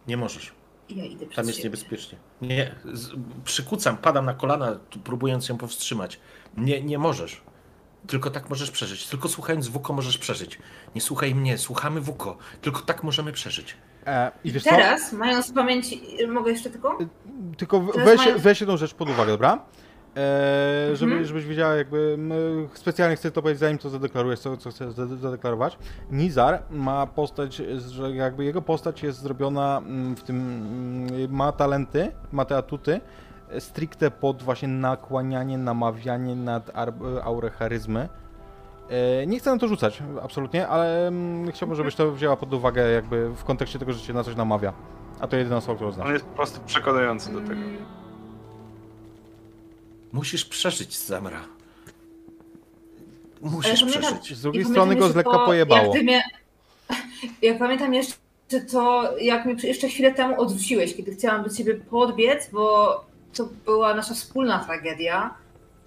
Nie 0.08 0.18
możesz. 0.18 0.54
Ja 0.90 1.04
Tam 1.36 1.46
jest 1.46 1.58
siebie. 1.58 1.64
niebezpiecznie. 1.64 2.18
Nie, 2.42 2.76
z, 2.94 3.12
przykucam, 3.44 3.98
padam 3.98 4.26
na 4.26 4.34
kolana, 4.34 4.80
próbując 5.04 5.50
ją 5.50 5.58
powstrzymać. 5.58 6.20
Nie, 6.58 6.82
nie 6.84 6.98
możesz. 6.98 7.42
Tylko 8.08 8.30
tak 8.32 8.50
możesz 8.50 8.72
przeżyć. 8.72 9.08
Tylko 9.08 9.28
słuchając 9.30 9.68
WUKO 9.68 9.94
możesz 9.94 10.18
przeżyć. 10.18 10.60
Nie 10.96 11.02
słuchaj 11.02 11.36
mnie, 11.36 11.58
słuchamy 11.58 12.02
WUKO. 12.02 12.38
Tylko 12.62 12.82
tak 12.82 13.04
możemy 13.04 13.32
przeżyć. 13.32 13.78
E, 14.06 14.32
I 14.44 14.52
wiesz 14.52 14.64
co? 14.64 14.70
Teraz, 14.70 15.14
mając 15.14 15.52
w 15.52 15.54
pamięci, 15.54 16.02
mogę 16.28 16.52
jeszcze 16.52 16.70
tylko? 16.70 16.98
Tylko 17.58 17.80
w- 17.82 17.92
Teraz 17.94 18.08
weź, 18.10 18.18
mają- 18.18 18.38
weź 18.40 18.62
jedną 18.62 18.78
rzecz 18.78 18.94
pod 18.94 19.10
uwagę, 19.10 19.32
dobra? 19.32 19.66
E, 20.18 20.96
żeby, 20.96 21.12
Mhm. 21.12 21.26
Żebyś 21.26 21.46
wiedziała, 21.46 21.76
jakby 21.76 22.18
specjalnie 22.74 23.16
chcę 23.16 23.32
to 23.32 23.42
powiedzieć, 23.42 23.60
zanim 23.60 23.78
to 23.78 23.90
zadeklarujesz, 23.90 24.40
co, 24.40 24.58
co 24.58 24.72
chcesz 24.72 24.94
zadeklarować. 25.22 25.78
Nizar 26.12 26.64
ma 26.70 27.08
postać, 27.08 27.62
że 27.92 28.12
jakby 28.12 28.46
jego 28.46 28.62
postać 28.62 29.04
jest 29.04 29.20
zrobiona 29.22 29.78
mm, 29.78 30.16
w 30.16 30.24
tym, 30.24 30.36
mm, 31.12 31.32
ma 31.36 31.52
talenty, 31.52 32.12
ma 32.32 32.46
te 32.46 32.58
atuty, 32.58 32.94
e, 32.94 33.00
stricte 33.60 34.12
pod 34.12 34.44
właśnie 34.44 34.68
nakłanianie, 34.68 35.58
namawianie 35.58 36.36
nad 36.36 36.72
aurę 37.24 37.50
charyzmy. 37.50 38.10
E, 38.90 39.28
Nie 39.28 39.40
chcę 39.40 39.52
na 39.52 39.58
to 39.60 39.68
rzucać, 39.68 40.04
absolutnie, 40.24 40.68
ale 40.68 41.08
mm, 41.08 41.52
chciałbym, 41.52 41.76
żebyś 41.78 41.96
to 41.96 42.12
wzięła 42.12 42.38
pod 42.38 42.54
uwagę 42.54 42.92
jakby 42.92 43.30
w 43.36 43.44
kontekście 43.44 43.80
tego, 43.80 43.94
że 43.94 44.00
cię 44.00 44.14
na 44.14 44.24
coś 44.24 44.36
namawia. 44.36 44.74
A 45.20 45.28
to 45.28 45.38
jedyna 45.38 45.58
osoba, 45.58 45.76
którą 45.76 45.92
znasz. 45.92 46.08
On 46.08 46.14
jest 46.14 46.26
po 46.26 46.36
prostu 46.36 46.60
przekonujący 46.66 47.32
do 47.34 47.42
tego. 47.42 47.62
Musisz 50.14 50.46
przeżyć, 50.46 50.98
Samra. 50.98 51.40
Ale 53.44 53.52
Musisz 53.52 53.80
pamiętam- 53.80 54.02
przeżyć. 54.20 54.38
Z 54.38 54.42
drugiej 54.42 54.62
I 54.62 54.66
strony 54.66 54.96
go 54.96 55.10
z 55.10 55.16
lekka 55.16 55.40
pojebało. 55.40 55.96
Jak, 55.96 56.04
mnie, 56.04 56.24
jak 57.42 57.58
pamiętam 57.60 57.94
jeszcze 57.94 58.16
to, 58.72 59.14
jak 59.18 59.46
mnie 59.46 59.56
jeszcze 59.64 59.88
chwilę 59.88 60.14
temu 60.14 60.42
odrzuciłeś, 60.42 60.96
kiedy 60.96 61.12
chciałam 61.16 61.44
do 61.44 61.50
ciebie 61.50 61.76
podbiec, 61.76 62.50
bo 62.52 63.06
to 63.38 63.48
była 63.66 63.94
nasza 63.94 64.14
wspólna 64.14 64.60
tragedia, 64.66 65.34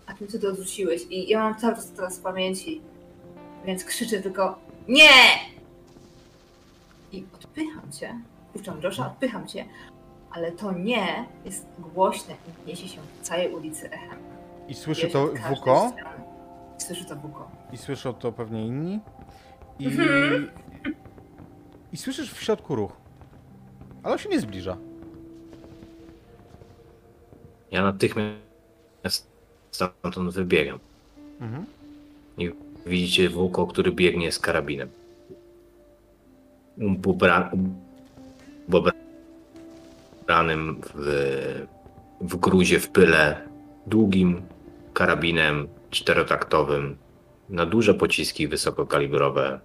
a 0.07 0.13
ty 0.15 0.19
mnie 0.21 0.29
wtedy 0.29 0.49
odrzuciłeś. 0.49 1.03
I 1.11 1.29
ja 1.29 1.39
mam 1.39 1.55
cały 1.55 1.75
czas 1.75 1.91
teraz 1.93 2.19
w 2.19 2.23
pamięci, 2.23 2.81
więc 3.65 3.85
krzyczę 3.85 4.21
tylko 4.23 4.59
NIE! 4.89 5.09
I 7.13 7.25
odpycham 7.35 7.93
cię, 7.93 8.21
puszczam 8.53 8.81
Josha, 8.83 9.07
odpycham 9.07 9.47
cię, 9.47 9.65
ale 10.31 10.53
to 10.53 10.73
nie 10.73 11.27
jest 11.45 11.67
głośne 11.79 12.35
i 12.65 12.69
niesie 12.69 12.89
się 12.89 13.01
po 13.01 13.25
całej 13.25 13.55
ulicy 13.55 13.91
echem. 13.91 14.19
I 14.69 14.75
słyszy 14.75 15.09
to 15.09 15.27
Wuko, 15.27 15.89
strony. 15.89 16.13
Słyszy 16.79 17.05
to 17.05 17.17
Wuko. 17.17 17.51
i 17.73 17.77
słyszą 17.79 18.15
to 18.15 18.33
pewnie 18.33 18.67
inni. 18.67 19.01
I, 19.79 19.87
Mhm. 19.87 20.51
I 21.93 21.97
słyszysz 21.97 22.33
w 22.33 22.43
środku 22.43 22.75
ruch. 22.77 22.93
Ale 24.03 24.13
on 24.13 24.19
się 24.19 24.29
nie 24.29 24.41
zbliża. 24.41 24.77
Ja 27.71 27.83
natychmiast 27.83 29.27
stamtąd 29.71 30.35
wybiegam. 30.35 30.79
Mhm. 31.41 31.67
I 32.39 32.53
widzicie 32.87 33.29
włóko, 33.29 33.67
który 33.67 33.93
biegnie 33.93 34.33
z 34.33 34.39
karabinem. 34.39 34.89
Ubra... 37.07 37.51
ubranym 40.29 40.81
w, 40.95 41.67
w 42.21 42.37
gruzie, 42.37 42.81
w 42.81 42.89
pyle, 42.89 43.49
długim 43.87 44.43
karabinem 44.95 45.69
czterotaktowym, 45.91 46.97
na 47.49 47.67
duże 47.67 47.95
pociski 47.95 48.49
wysokokalibrowe. 48.49 49.61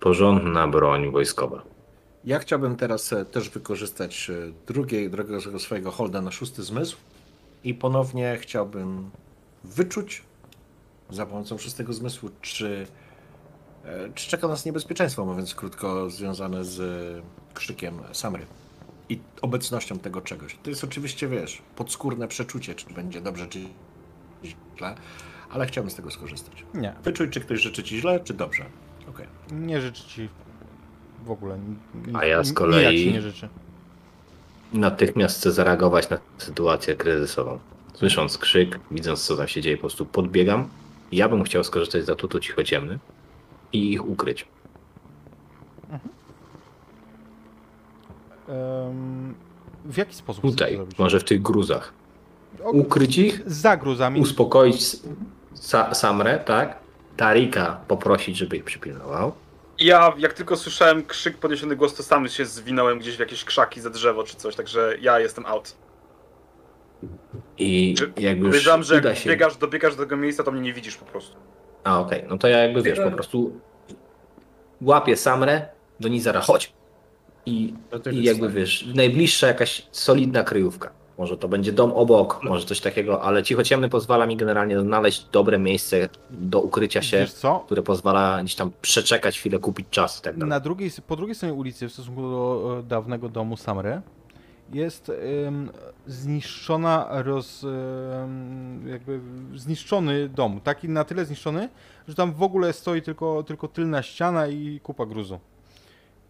Porządna 0.00 0.68
broń 0.68 1.10
wojskowa. 1.10 1.62
Ja 2.24 2.38
chciałbym 2.38 2.76
teraz 2.76 3.12
e, 3.12 3.24
też 3.24 3.50
wykorzystać 3.50 4.30
e, 4.30 4.52
drugiej, 4.66 5.10
drugiego 5.10 5.58
swojego 5.58 5.90
holda 5.90 6.20
na 6.20 6.30
szósty 6.30 6.62
zmysł 6.62 6.96
i 7.64 7.74
ponownie 7.74 8.38
chciałbym 8.40 9.10
wyczuć 9.64 10.22
za 11.10 11.26
pomocą 11.26 11.58
szóstego 11.58 11.92
zmysłu, 11.92 12.30
czy, 12.40 12.86
e, 13.84 14.12
czy 14.14 14.30
czeka 14.30 14.48
nas 14.48 14.64
niebezpieczeństwo, 14.64 15.24
mówiąc 15.24 15.54
krótko, 15.54 16.10
związane 16.10 16.64
z 16.64 16.80
krzykiem 17.54 17.98
Samry 18.12 18.46
i 19.08 19.18
obecnością 19.42 19.98
tego 19.98 20.20
czegoś. 20.20 20.58
To 20.62 20.70
jest 20.70 20.84
oczywiście, 20.84 21.28
wiesz, 21.28 21.62
podskórne 21.76 22.28
przeczucie, 22.28 22.74
czy 22.74 22.94
będzie 22.94 23.20
dobrze, 23.20 23.46
czy 23.46 23.60
źle, 24.78 24.94
ale 25.50 25.66
chciałbym 25.66 25.90
z 25.90 25.94
tego 25.94 26.10
skorzystać. 26.10 26.64
Nie, 26.74 26.94
Wyczuj, 27.04 27.30
czy 27.30 27.40
ktoś 27.40 27.60
życzy 27.60 27.82
ci 27.82 28.00
źle, 28.00 28.20
czy 28.20 28.34
dobrze. 28.34 28.64
Okej. 29.08 29.26
nie 29.52 29.80
życzę 29.80 30.04
ci 30.04 30.28
w 31.24 31.30
ogóle. 31.30 31.54
n- 31.54 31.76
A 32.16 32.24
ja 32.24 32.44
z 32.44 32.52
kolei-. 32.52 33.20
Natychmiast 34.72 35.38
chcę 35.38 35.52
zareagować 35.52 36.10
na 36.10 36.18
sytuację 36.38 36.94
kryzysową. 36.96 37.58
Słysząc 37.94 38.38
krzyk, 38.38 38.80
widząc 38.90 39.24
co 39.26 39.36
tam 39.36 39.48
się 39.48 39.60
dzieje, 39.62 39.76
po 39.76 39.80
prostu 39.80 40.06
podbiegam. 40.06 40.68
Ja 41.12 41.28
bym 41.28 41.42
chciał 41.44 41.64
skorzystać 41.64 42.04
z 42.04 42.10
atutu 42.10 42.40
cichociemny 42.40 42.98
i 43.72 43.92
ich 43.92 44.06
ukryć. 44.08 44.46
Em, 48.48 49.34
w 49.84 49.96
jaki 49.96 50.14
sposób 50.14 50.42
Tutaj, 50.44 50.78
może 50.98 51.20
w 51.20 51.24
tych 51.24 51.42
gruzach. 51.42 51.92
Ukryć 52.72 53.18
ich, 53.18 53.42
za 53.46 53.76
gruzami. 53.76 54.20
uspokoić 54.20 54.96
sa 55.54 55.94
Samrę, 55.94 56.38
tak? 56.44 56.76
Tarika 57.16 57.80
poprosić, 57.88 58.36
żeby 58.36 58.56
ich 58.56 58.64
przypilnował. 58.64 59.32
Ja, 59.82 60.12
jak 60.18 60.32
tylko 60.32 60.56
słyszałem 60.56 61.04
krzyk, 61.06 61.38
podniesiony 61.38 61.76
głos, 61.76 61.94
to 61.94 62.02
sam 62.02 62.28
się 62.28 62.44
zwinąłem 62.44 62.98
gdzieś 62.98 63.16
w 63.16 63.20
jakieś 63.20 63.44
krzaki 63.44 63.80
za 63.80 63.90
drzewo 63.90 64.24
czy 64.24 64.36
coś, 64.36 64.56
także 64.56 64.96
ja 65.00 65.20
jestem 65.20 65.46
out. 65.46 65.76
I 67.58 67.94
Czy- 67.98 68.12
jakby 68.16 68.46
już 68.46 68.56
że 68.62 68.96
uda 68.98 69.08
jak 69.08 69.18
się... 69.18 69.30
biegasz, 69.30 69.56
dobiegasz 69.56 69.96
do 69.96 70.02
tego 70.02 70.16
miejsca, 70.16 70.42
to 70.42 70.52
mnie 70.52 70.60
nie 70.60 70.72
widzisz 70.72 70.96
po 70.96 71.04
prostu. 71.04 71.36
A 71.84 72.00
okej, 72.00 72.24
no 72.28 72.38
to 72.38 72.48
ja 72.48 72.58
jakby 72.58 72.82
wiesz, 72.82 73.00
po 73.00 73.10
prostu 73.10 73.60
łapię 74.80 75.16
Samrę, 75.16 75.68
do 76.00 76.08
Nizara, 76.08 76.40
chodź. 76.40 76.72
I, 77.46 77.74
I 78.12 78.24
jakby 78.24 78.48
wiesz, 78.48 78.86
najbliższa 78.94 79.46
jakaś 79.46 79.86
solidna 79.92 80.44
kryjówka. 80.44 80.90
Może 81.18 81.36
to 81.36 81.48
będzie 81.48 81.72
dom 81.72 81.92
obok, 81.92 82.40
może 82.42 82.66
coś 82.66 82.80
takiego, 82.80 83.22
ale 83.22 83.42
cichociemny 83.42 83.88
pozwala 83.88 84.26
mi 84.26 84.36
generalnie 84.36 84.80
znaleźć 84.80 85.26
dobre 85.32 85.58
miejsce 85.58 86.08
do 86.30 86.60
ukrycia 86.60 87.02
się, 87.02 87.18
Wiesz 87.18 87.32
co? 87.32 87.62
które 87.66 87.82
pozwala 87.82 88.42
gdzieś 88.42 88.54
tam 88.54 88.70
przeczekać 88.82 89.38
chwilę, 89.38 89.58
kupić 89.58 89.86
czas 89.90 90.18
i 90.18 90.22
tak 90.22 90.34
dalej. 90.34 90.48
Na 90.50 90.60
drugiej, 90.60 90.90
po 91.06 91.16
drugiej 91.16 91.34
stronie 91.34 91.54
ulicy, 91.54 91.88
w 91.88 91.92
stosunku 91.92 92.22
do 92.22 92.76
e, 92.78 92.82
dawnego 92.82 93.28
domu 93.28 93.56
Samry, 93.56 94.00
jest 94.72 95.12
em, 95.46 95.70
zniszczona, 96.06 97.08
roz, 97.10 97.64
em, 97.64 98.88
jakby 98.88 99.20
zniszczony 99.54 100.28
dom. 100.28 100.60
Taki 100.60 100.88
na 100.88 101.04
tyle 101.04 101.24
zniszczony, 101.24 101.68
że 102.08 102.14
tam 102.14 102.32
w 102.32 102.42
ogóle 102.42 102.72
stoi 102.72 103.02
tylko, 103.02 103.42
tylko 103.42 103.68
tylna 103.68 104.02
ściana 104.02 104.46
i 104.46 104.80
kupa 104.82 105.06
gruzu. 105.06 105.40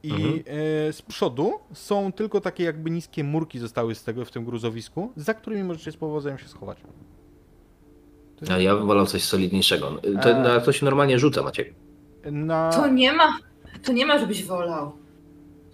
I 0.03 0.11
Mhm. 0.13 0.35
e, 0.89 0.93
z 0.93 1.03
przodu 1.03 1.53
są 1.73 2.13
tylko 2.13 2.41
takie 2.41 2.65
jakby 2.65 2.91
niskie 2.91 3.25
murki 3.25 3.59
zostały 3.59 3.95
z 3.95 4.05
tego 4.05 4.25
w 4.25 4.31
tym 4.31 4.45
gruzowisku, 4.45 5.13
za 5.17 5.35
którymi 5.35 5.65
możecie 5.65 5.93
z 5.93 5.97
powodzeniem 5.97 6.39
się 6.39 6.49
schować. 6.49 6.79
Ale 8.51 8.63
ja 8.63 8.77
bym 8.77 8.87
wolał 8.87 9.07
coś 9.07 9.25
solidniejszego. 9.25 9.91
To, 10.23 10.37
A- 10.37 10.39
na 10.39 10.61
to 10.61 10.73
się 10.73 10.85
normalnie 10.85 11.19
rzuca, 11.19 11.43
Maciek. 11.43 11.75
Na... 12.33 12.71
To 12.73 12.89
nie 12.89 13.13
ma, 13.13 13.39
to 13.85 13.93
nie 13.93 14.07
ma, 14.07 14.19
żebyś 14.19 14.45
wolał. 14.45 14.93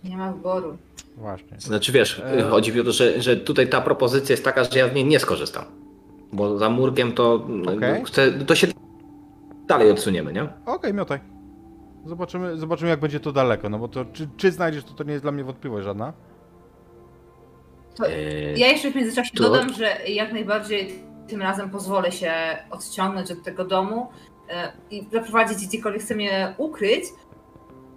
Nie 0.04 0.16
ma 0.16 0.32
wyboru. 0.32 0.76
Właśnie. 1.16 1.60
Znaczy 1.60 1.92
wiesz, 1.92 2.22
E. 2.24 2.42
chodzi 2.42 2.72
mi 2.72 2.80
o 2.80 2.84
to, 2.84 2.92
że, 2.92 3.22
że 3.22 3.36
tutaj 3.36 3.68
ta 3.68 3.80
propozycja 3.80 4.32
jest 4.32 4.44
taka, 4.44 4.64
że 4.64 4.78
ja 4.78 4.88
z 4.88 4.94
niej 4.94 5.04
nie 5.04 5.20
skorzystam. 5.20 5.64
Bo 6.32 6.58
za 6.58 6.70
murkiem 6.70 7.12
to, 7.12 7.46
Okej. 7.76 8.04
chcę, 8.04 8.32
to 8.32 8.54
się 8.54 8.66
dalej 9.68 9.90
odsuniemy, 9.90 10.32
nie? 10.32 10.48
Okej, 10.66 10.94
miotaj. 10.94 11.18
Zobaczymy, 12.06 12.56
zobaczymy 12.56 12.90
jak 12.90 13.00
będzie 13.00 13.20
to 13.20 13.32
daleko, 13.32 13.68
no 13.68 13.78
bo 13.78 13.88
to 13.88 14.04
czy, 14.04 14.28
czy 14.36 14.52
znajdziesz, 14.52 14.84
to 14.84 14.94
to 14.94 15.04
nie 15.04 15.12
jest 15.12 15.24
dla 15.24 15.32
mnie 15.32 15.44
wątpliwość 15.44 15.84
żadna. 15.84 16.12
To, 17.96 18.08
Eee, 18.08 18.60
ja 18.60 18.66
jeszcze 18.66 18.90
w 18.90 18.94
międzyczasie 18.94 19.30
to- 19.36 19.42
dodam, 19.42 19.72
że 19.72 19.96
jak 20.08 20.32
najbardziej 20.32 20.94
tym 21.28 21.42
razem 21.42 21.70
pozwolę 21.70 22.12
się 22.12 22.32
odciągnąć 22.70 23.30
od 23.30 23.42
tego 23.42 23.64
domu 23.64 24.08
e, 24.50 24.72
i 24.90 25.06
zaprowadzić 25.12 25.66
gdziekolwiek 25.68 26.02
chcę 26.02 26.14
mnie 26.14 26.54
ukryć, 26.58 27.04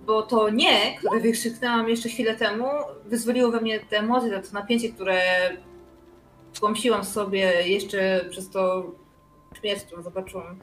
bo 0.05 0.21
to 0.21 0.49
nie, 0.49 0.97
które 0.97 1.19
wykrzyknęłam 1.19 1.89
jeszcze 1.89 2.09
chwilę 2.09 2.35
temu, 2.35 2.65
wyzwoliło 3.05 3.51
we 3.51 3.61
mnie 3.61 3.79
te 3.79 3.97
emocje, 3.99 4.39
to 4.39 4.53
napięcie, 4.53 4.89
które 4.89 5.21
tłamsiłam 6.53 7.05
sobie 7.05 7.67
jeszcze 7.67 8.25
przez 8.29 8.49
to 8.49 8.85
śmierć, 9.59 9.83
którą 9.83 10.01
zobaczyłam. 10.01 10.59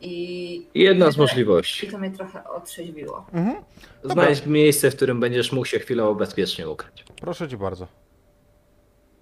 I, 0.00 0.66
Jedna 0.74 1.10
z 1.10 1.16
i 1.16 1.20
możliwości. 1.20 1.86
to 1.88 1.98
mnie 1.98 2.10
trochę 2.10 2.44
otrzeźwiło. 2.48 3.26
Mhm. 3.32 3.56
Znajdź 4.04 4.46
miejsce, 4.46 4.90
w 4.90 4.96
którym 4.96 5.20
będziesz 5.20 5.52
mógł 5.52 5.66
się 5.66 5.78
chwilowo 5.78 6.14
bezpiecznie 6.14 6.68
ukryć. 6.68 7.04
Proszę 7.20 7.48
cię 7.48 7.56
bardzo. 7.56 7.86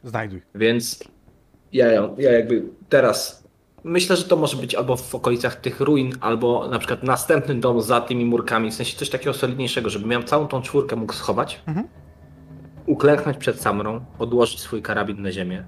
Znajduj. 0.05 0.43
Więc 0.55 1.05
ja, 1.73 1.87
ja 2.19 2.33
jakby 2.33 2.63
teraz 2.89 3.45
myślę, 3.85 4.17
że 4.17 4.25
to 4.25 4.37
może 4.37 4.57
być 4.57 4.75
albo 4.75 4.97
w 4.97 5.15
okolicach 5.15 5.57
tych 5.57 5.81
ruin, 5.81 6.13
albo 6.21 6.69
na 6.69 6.79
przykład 6.79 7.03
następny 7.03 7.55
dom 7.55 7.83
za 7.83 8.01
tymi 8.01 8.25
murkami, 8.25 8.71
w 8.71 8.75
sensie 8.75 8.97
coś 8.97 9.11
takiego 9.11 9.33
solidniejszego, 9.33 9.91
żebym 9.91 10.09
miał 10.09 10.23
całą 10.23 10.47
tą 10.49 10.63
czwórkę 10.63 10.97
mógł 10.97 11.13
schować, 11.13 11.61
Mhm. 11.67 11.89
uklęknąć 12.87 13.39
przed 13.39 13.61
Samrą, 13.61 14.05
odłożyć 14.19 14.61
swój 14.61 14.83
karabin 14.83 15.23
na 15.23 15.33
ziemię, 15.33 15.65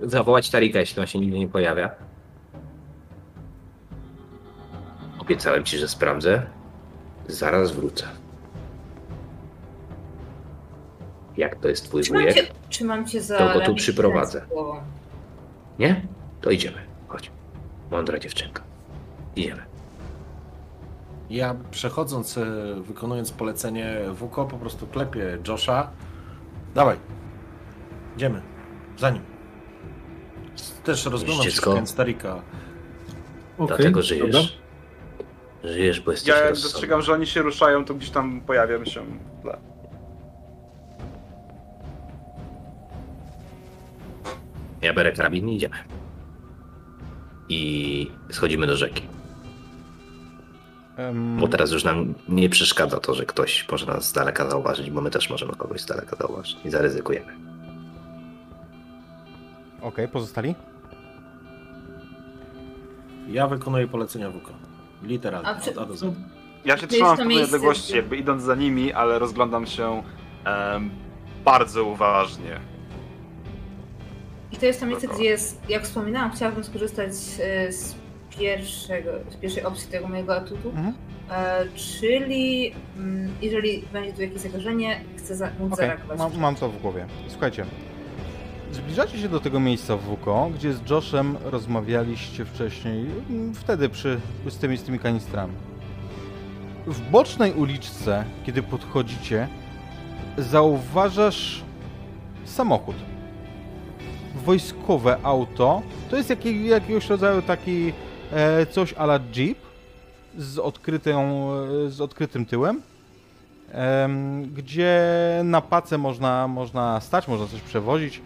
yy, 0.00 0.08
zawołać 0.08 0.50
Tarika, 0.50 0.80
jeśli 0.80 1.00
on 1.00 1.06
się 1.06 1.18
nigdy 1.18 1.38
nie 1.38 1.48
pojawia. 1.48 1.90
Obiecałem 5.30 5.64
ci, 5.64 5.78
że 5.78 5.88
sprawdzę. 5.88 6.42
Zaraz 7.28 7.72
wrócę. 7.72 8.06
Jak 11.36 11.56
to 11.56 11.68
jest 11.68 11.84
twój 11.84 12.02
Trzymam 12.02 12.22
wujek? 12.22 12.36
cię, 12.36 12.46
trzymam 12.68 13.06
cię 13.06 13.20
za 13.20 13.38
To 13.38 13.58
go 13.58 13.64
tu 13.64 13.74
przyprowadzę. 13.74 14.46
Nie? 15.78 16.06
To 16.40 16.50
idziemy. 16.50 16.78
Chodź. 17.08 17.30
Mądra 17.90 18.18
dziewczynka. 18.18 18.62
Idziemy. 19.36 19.62
Ja 21.30 21.56
przechodząc, 21.70 22.38
e, 22.38 22.44
wykonując 22.80 23.30
polecenie 23.30 24.00
WUKO, 24.12 24.44
po 24.44 24.58
prostu 24.58 24.86
klepię 24.86 25.38
Josha. 25.48 25.90
Dawaj. 26.74 26.96
Idziemy. 28.16 28.42
Za 28.98 29.10
nim. 29.10 29.22
Też 30.84 31.06
rozglądam 31.06 31.44
się 31.44 31.50
szukając 31.50 31.90
Starika. 31.90 32.42
Okej, 33.58 33.66
Dlatego 33.66 34.00
dobra. 34.20 34.59
Żyjesz. 35.64 36.00
Bo 36.00 36.10
jesteś 36.10 36.28
Ja 36.28 36.34
jak 36.36 36.48
rozsądny. 36.48 36.70
dostrzegam, 36.72 37.02
że 37.02 37.12
oni 37.12 37.26
się 37.26 37.42
ruszają, 37.42 37.84
to 37.84 37.94
gdzieś 37.94 38.10
tam 38.10 38.40
pojawiam 38.40 38.86
się. 38.86 39.00
w 39.38 39.42
tle. 39.42 39.58
Ja 44.82 44.94
biorę 44.94 45.12
karabin 45.12 45.48
i 45.48 45.56
idziemy. 45.56 45.76
I 47.48 48.10
schodzimy 48.30 48.66
do 48.66 48.76
rzeki. 48.76 49.02
Bo 51.38 51.48
teraz 51.48 51.70
już 51.72 51.84
nam 51.84 52.14
nie 52.28 52.48
przeszkadza 52.48 53.00
to, 53.00 53.14
że 53.14 53.26
ktoś 53.26 53.68
może 53.70 53.86
nas 53.86 54.08
z 54.08 54.12
daleka 54.12 54.50
zauważyć, 54.50 54.90
bo 54.90 55.00
my 55.00 55.10
też 55.10 55.30
możemy 55.30 55.52
kogoś 55.52 55.80
z 55.80 55.86
daleka 55.86 56.16
zauważyć 56.16 56.56
i 56.64 56.70
zaryzykujemy. 56.70 57.32
Okej, 59.80 60.08
pozostali? 60.08 60.54
Ja 63.28 63.46
wykonuję 63.46 63.88
polecenia 63.88 64.30
WUKO. 64.30 64.52
Literalnie. 65.02 65.48
A 65.48 65.54
przy- 65.54 65.70
Od 65.70 65.78
A 65.78 65.86
do 65.86 65.96
Z. 65.96 66.14
Ja 66.64 66.76
się 66.76 66.86
To 66.86 66.92
trzymam 66.92 67.08
jest 67.08 67.14
w 67.14 67.16
to 67.16 67.16
pewnej 67.16 67.36
miejsce, 67.36 67.56
odległości, 67.56 67.88
gdzie- 67.88 67.96
jakby 67.96 68.16
idąc 68.16 68.42
za 68.42 68.54
nimi, 68.54 68.92
ale 68.92 69.18
rozglądam 69.18 69.66
się 69.66 70.02
em, 70.44 70.90
bardzo 71.44 71.84
uważnie. 71.84 72.60
I 74.52 74.56
to 74.56 74.66
jest 74.66 74.80
to 74.80 74.86
miejsce, 74.86 75.08
gdzie 75.08 75.24
jest, 75.24 75.60
jak 75.68 75.82
wspominałam, 75.84 76.30
chciałabym 76.32 76.64
skorzystać 76.64 77.08
e, 77.10 77.72
z 77.72 77.94
pierwszego, 78.38 79.10
z 79.30 79.36
pierwszej 79.36 79.64
opcji 79.64 79.90
tego 79.90 80.08
mojego 80.08 80.36
atutu, 80.36 80.68
Mhm. 80.68 80.94
e, 81.30 81.64
czyli 81.76 82.72
mm, 82.96 83.30
jeżeli 83.42 83.84
będzie 83.92 84.12
tu 84.12 84.22
jakieś 84.22 84.40
zagrożenie, 84.40 85.00
chcę 85.18 85.36
za, 85.36 85.46
móc 85.60 85.72
Okej, 85.72 85.86
zareagować. 85.88 86.18
mam, 86.18 86.38
mam 86.40 86.54
to 86.56 86.68
w 86.68 86.80
głowie. 86.82 87.06
Słuchajcie. 87.28 87.64
Zbliżacie 88.72 89.18
się 89.18 89.28
do 89.28 89.40
tego 89.40 89.60
miejsca 89.60 89.96
w 89.96 90.02
WUKO, 90.02 90.50
gdzie 90.54 90.72
z 90.72 90.90
Joshem 90.90 91.36
rozmawialiście 91.44 92.44
wcześniej, 92.44 93.06
mm, 93.30 93.54
wtedy 93.54 93.88
przy, 93.88 94.20
z, 94.48 94.58
tymi, 94.58 94.76
z 94.76 94.82
tymi 94.82 94.98
kanistrami. 94.98 95.52
W 96.86 97.10
bocznej 97.10 97.52
uliczce, 97.52 98.24
kiedy 98.46 98.62
podchodzicie, 98.62 99.48
zauważasz 100.38 101.62
samochód. 102.44 102.96
Wojskowe 104.44 105.18
auto. 105.22 105.82
To 106.10 106.16
jest 106.16 106.30
jakiej, 106.30 106.66
jakiegoś 106.66 107.08
rodzaju 107.08 107.42
taki 107.42 107.92
e, 108.32 108.66
coś 108.66 108.92
a 108.92 109.04
la 109.04 109.20
Jeep 109.36 109.58
z, 110.38 110.58
odkrytą, 110.58 111.50
e, 111.86 111.90
z 111.90 112.00
odkrytym 112.00 112.46
tyłem. 112.46 112.82
Em, 113.72 114.44
gdzie 114.54 115.00
na 115.44 115.60
pace 115.60 115.98
można, 115.98 116.48
można 116.48 117.00
stać, 117.00 117.28
można 117.28 117.46
coś 117.46 117.60
przewozić. 117.60 118.22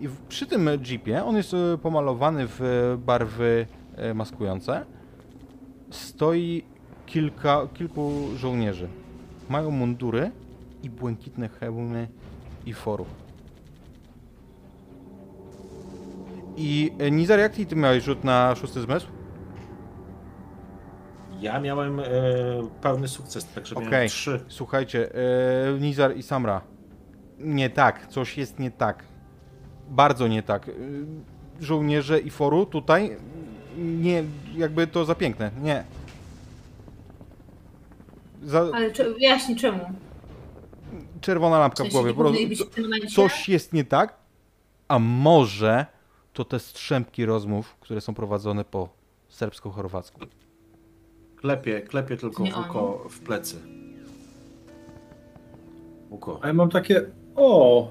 I 0.00 0.08
przy 0.28 0.46
tym 0.46 0.70
jeepie 0.90 1.24
on 1.24 1.36
jest 1.36 1.54
e, 1.54 1.78
pomalowany 1.78 2.46
w 2.46 2.60
barwy 3.06 3.66
e, 3.96 4.14
maskujące, 4.14 4.86
stoi 5.90 6.64
kilka, 7.06 7.68
kilku 7.74 8.12
żołnierzy. 8.36 8.88
Mają 9.48 9.70
mundury 9.70 10.30
i 10.82 10.90
błękitne 10.90 11.48
hełmy 11.48 12.08
i 12.66 12.74
foru. 12.74 13.06
I 16.56 16.92
e, 16.98 17.10
Nizar, 17.10 17.38
jak 17.38 17.52
ty, 17.52 17.76
miałeś 17.76 18.04
rzut 18.04 18.24
na 18.24 18.54
szósty 18.54 18.80
zmysł? 18.80 19.06
Ja 21.40 21.60
miałem 21.60 22.00
e, 22.00 22.04
pełny 22.82 23.08
sukces, 23.08 23.46
także 23.46 23.76
Okej. 23.76 23.90
miałem 23.90 24.08
trzy. 24.08 24.40
Słuchajcie, 24.48 25.10
e, 25.14 25.80
Nizar 25.80 26.16
i 26.16 26.22
Samra. 26.22 26.60
Nie 27.38 27.70
tak, 27.70 28.06
coś 28.06 28.38
jest 28.38 28.58
nie 28.58 28.70
tak. 28.70 29.09
Bardzo 29.90 30.28
nie 30.28 30.42
tak. 30.42 30.70
Żołnierze 31.60 32.20
i 32.20 32.30
foru 32.30 32.66
tutaj 32.66 33.16
nie, 33.78 34.24
jakby 34.56 34.86
to 34.86 35.04
za 35.04 35.14
piękne. 35.14 35.50
Nie. 35.62 35.84
Za, 38.42 38.66
Ale 38.72 38.90
czy, 38.90 39.14
wyjaśnij 39.14 39.56
czemu. 39.56 39.80
czerwona 41.20 41.58
lampka 41.58 41.84
w 41.84 41.88
głowie. 41.88 42.14
Po 42.14 42.20
prostu, 42.20 42.38
w 43.06 43.14
coś 43.14 43.48
jest 43.48 43.72
nie 43.72 43.84
tak, 43.84 44.14
a 44.88 44.98
może 44.98 45.86
to 46.32 46.44
te 46.44 46.58
strzępki 46.58 47.24
rozmów, 47.24 47.76
które 47.80 48.00
są 48.00 48.14
prowadzone 48.14 48.64
po 48.64 48.88
serbsko-chorwacku. 49.30 50.26
Klepie, 51.36 51.80
klepie 51.80 52.16
tylko 52.16 52.42
Nie 52.42 52.52
Wuko 52.52 53.06
w 53.10 53.20
plecy. 53.20 53.56
Wuko. 56.10 56.38
A 56.42 56.46
ja 56.46 56.52
mam 56.52 56.70
takie, 56.70 57.02
o, 57.36 57.88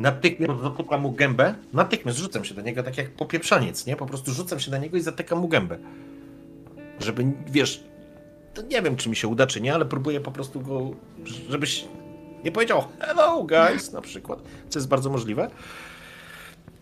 Natychmiast 0.00 0.62
zatykam 0.62 1.00
mu 1.00 1.12
gębę, 1.12 1.54
natychmiast 1.72 2.18
rzucam 2.18 2.44
się 2.44 2.54
do 2.54 2.60
niego, 2.60 2.82
tak 2.82 2.98
jak 2.98 3.10
popieprzaniec, 3.10 3.86
nie? 3.86 3.96
Po 3.96 4.06
prostu 4.06 4.32
rzucam 4.32 4.60
się 4.60 4.70
do 4.70 4.78
niego 4.78 4.96
i 4.96 5.00
zatykam 5.00 5.38
mu 5.38 5.48
gębę. 5.48 5.78
Żeby, 7.00 7.32
wiesz, 7.46 7.84
to 8.54 8.62
nie 8.62 8.82
wiem, 8.82 8.96
czy 8.96 9.08
mi 9.08 9.16
się 9.16 9.28
uda, 9.28 9.46
czy 9.46 9.60
nie, 9.60 9.74
ale 9.74 9.84
próbuję 9.84 10.20
po 10.20 10.32
prostu 10.32 10.60
go, 10.60 10.90
żebyś 11.48 11.84
nie 12.44 12.52
powiedział 12.52 12.84
hello 12.98 13.44
guys 13.44 13.92
na 13.92 14.00
przykład, 14.00 14.42
co 14.68 14.78
jest 14.78 14.88
bardzo 14.88 15.10
możliwe. 15.10 15.50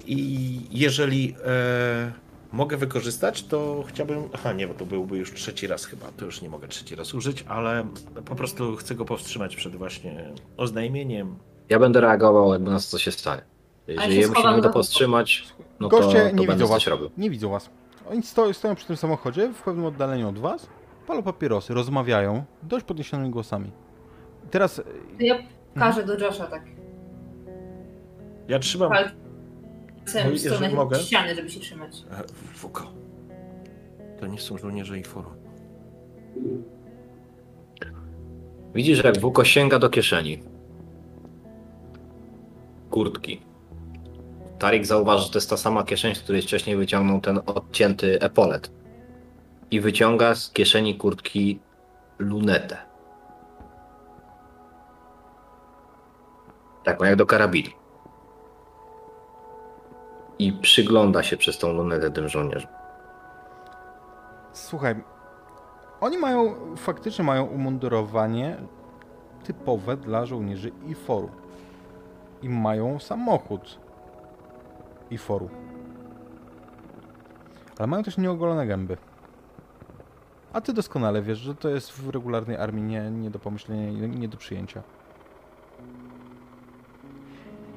I 0.06 0.60
jeżeli 0.70 1.34
e, 1.46 2.12
mogę 2.52 2.76
wykorzystać, 2.76 3.42
to 3.42 3.84
chciałbym, 3.88 4.22
aha 4.32 4.52
nie, 4.52 4.68
bo 4.68 4.74
to 4.74 4.86
byłby 4.86 5.18
już 5.18 5.32
trzeci 5.32 5.66
raz 5.66 5.84
chyba, 5.84 6.06
to 6.16 6.24
już 6.24 6.42
nie 6.42 6.48
mogę 6.48 6.68
trzeci 6.68 6.94
raz 6.94 7.14
użyć, 7.14 7.44
ale 7.48 7.86
po 8.24 8.36
prostu 8.36 8.76
chcę 8.76 8.94
go 8.94 9.04
powstrzymać 9.04 9.56
przed 9.56 9.76
właśnie 9.76 10.30
oznajmieniem 10.56 11.36
Ja 11.70 11.78
będę 11.78 12.00
reagował, 12.00 12.52
jakby 12.52 12.70
nas 12.70 12.88
co 12.88 12.98
się 12.98 13.12
stanie. 13.12 13.42
się 13.86 13.92
Jeżeli 13.92 14.26
musimy 14.26 14.62
to 14.62 14.70
powstrzymać, 14.70 15.46
no 15.80 15.88
to, 15.88 15.96
Goście 16.00 16.18
to 16.30 16.36
nie 16.36 16.46
będę 16.46 16.52
widzą 16.64 16.66
coś 16.74 16.84
was. 16.84 16.86
robił. 16.86 17.10
Nie 17.18 17.30
widzą 17.30 17.50
was. 17.50 17.70
Oni 18.10 18.22
sto, 18.22 18.54
stoją 18.54 18.74
przy 18.74 18.86
tym 18.86 18.96
samochodzie 18.96 19.48
w 19.52 19.62
pewnym 19.62 19.84
oddaleniu 19.84 20.28
od 20.28 20.38
was, 20.38 20.66
palą 21.06 21.22
papierosy, 21.22 21.74
rozmawiają 21.74 22.44
dość 22.62 22.84
podniesionymi 22.84 23.30
głosami. 23.30 23.70
I 24.46 24.48
teraz 24.48 24.78
e, 24.78 24.82
To 24.82 24.90
Ja 25.18 25.38
każę 25.78 26.04
do 26.06 26.18
Josha 26.18 26.46
tak 26.46 26.62
Ja 28.48 28.58
trzymam. 28.58 28.90
palcem 28.90 29.14
No, 30.06 30.12
w 30.12 30.14
jeżeli 30.32 30.38
stronę 30.38 30.70
mogę. 30.74 30.98
ściany, 30.98 31.34
żeby 31.34 31.50
się 31.50 31.60
trzymać. 31.60 31.92
E, 32.10 32.24
Fuko. 32.54 32.92
To 34.20 34.26
nie 34.26 34.38
są 34.40 34.58
żołnierze 34.58 34.98
i 34.98 35.04
foru. 35.04 35.30
Widzisz, 38.74 39.04
jak 39.04 39.18
Wuko 39.20 39.44
sięga 39.44 39.78
do 39.78 39.88
kieszeni. 39.90 40.42
Kurtki. 42.98 43.40
Tarik 44.58 44.86
zauważy, 44.86 45.24
że 45.24 45.30
to 45.30 45.38
jest 45.38 45.50
ta 45.50 45.56
sama 45.56 45.84
kieszeń, 45.84 46.14
z 46.14 46.20
której 46.20 46.42
wcześniej 46.42 46.76
wyciągnął 46.76 47.20
ten 47.20 47.40
odcięty 47.46 48.20
epolet. 48.20 48.70
I 49.70 49.80
wyciąga 49.80 50.34
z 50.34 50.50
kieszeni 50.50 50.96
kurtki 50.96 51.60
lunetę. 52.18 52.76
Taką 56.84 57.04
jak 57.04 57.16
do 57.16 57.26
karabinu. 57.26 57.70
I 60.38 60.52
przygląda 60.52 61.22
się 61.22 61.36
przez 61.36 61.58
tą 61.58 61.72
lunetę 61.72 62.10
tym 62.10 62.28
żołnierzom. 62.28 62.70
słuchaj, 64.52 64.94
oni 66.00 66.18
mają, 66.18 66.54
faktycznie 66.76 67.24
mają 67.24 67.44
umundurowanie 67.44 68.56
typowe 69.44 69.96
dla 69.96 70.26
żołnierzy 70.26 70.72
i 70.86 70.94
foru. 70.94 71.30
I 72.42 72.48
mają 72.48 72.98
samochód 72.98 73.78
i 75.10 75.18
foru. 75.18 75.48
Ale 77.78 77.86
mają 77.86 78.02
też 78.02 78.18
nieogolone 78.18 78.66
gęby. 78.66 78.96
A 80.52 80.60
ty 80.60 80.72
doskonale 80.72 81.22
wiesz, 81.22 81.38
że 81.38 81.54
to 81.54 81.68
jest 81.68 81.92
w 81.92 82.08
regularnej 82.08 82.56
armii 82.56 82.82
nie, 82.82 83.10
nie 83.10 83.30
do 83.30 83.38
pomyślenia 83.38 83.88
i 83.88 84.10
nie 84.10 84.28
do 84.28 84.36
przyjęcia. 84.36 84.82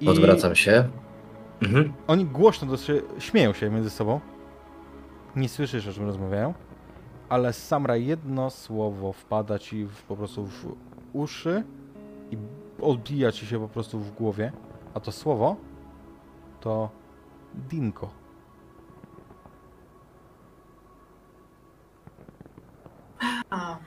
I 0.02 0.08
Odwracam 0.08 0.56
się. 0.56 0.90
Mhm. 1.62 1.94
Oni 2.08 2.26
głośno 2.26 2.68
do 2.68 2.78
siebie, 2.78 3.02
śmieją 3.20 3.54
się 3.54 3.70
między 3.70 3.90
sobą. 3.90 4.20
Nie 5.36 5.50
słyszysz, 5.50 5.88
o 5.88 5.94
czym 5.94 6.06
rozmawiają. 6.06 6.54
Ale 7.30 7.54
Samra 7.54 7.96
jedno 7.96 8.50
słowo 8.50 9.14
wpada 9.14 9.60
ci 9.60 9.86
w, 9.86 10.04
po 10.04 10.18
prostu 10.18 10.46
w 10.46 10.76
uszy 11.14 11.64
i 12.32 12.38
odbija 12.82 13.32
ci 13.32 13.46
się 13.46 13.60
po 13.60 13.68
prostu 13.68 14.00
w 14.00 14.12
głowie. 14.12 14.52
A 14.94 15.00
to 15.00 15.12
słowo 15.12 15.56
to 16.60 16.90
Dinko. 17.70 18.10
A, 23.50 23.78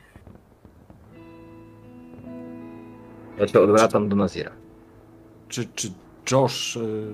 Ja 3.38 3.48
się 3.48 3.60
odwracam 3.60 4.08
do 4.08 4.16
Nazira. 4.16 4.50
Czy, 5.48 5.66
czy 5.74 5.92
Josh. 6.30 6.76
y, 6.76 7.12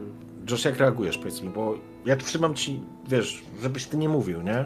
Josh, 0.51 0.65
jak 0.65 0.79
reagujesz, 0.79 1.19
powiedz 1.19 1.43
mi, 1.43 1.49
bo 1.49 1.75
ja 2.05 2.17
trzymam 2.17 2.55
ci, 2.55 2.83
wiesz, 3.09 3.43
żebyś 3.63 3.87
ty 3.87 3.97
nie 3.97 4.09
mówił, 4.09 4.43
nie? 4.43 4.65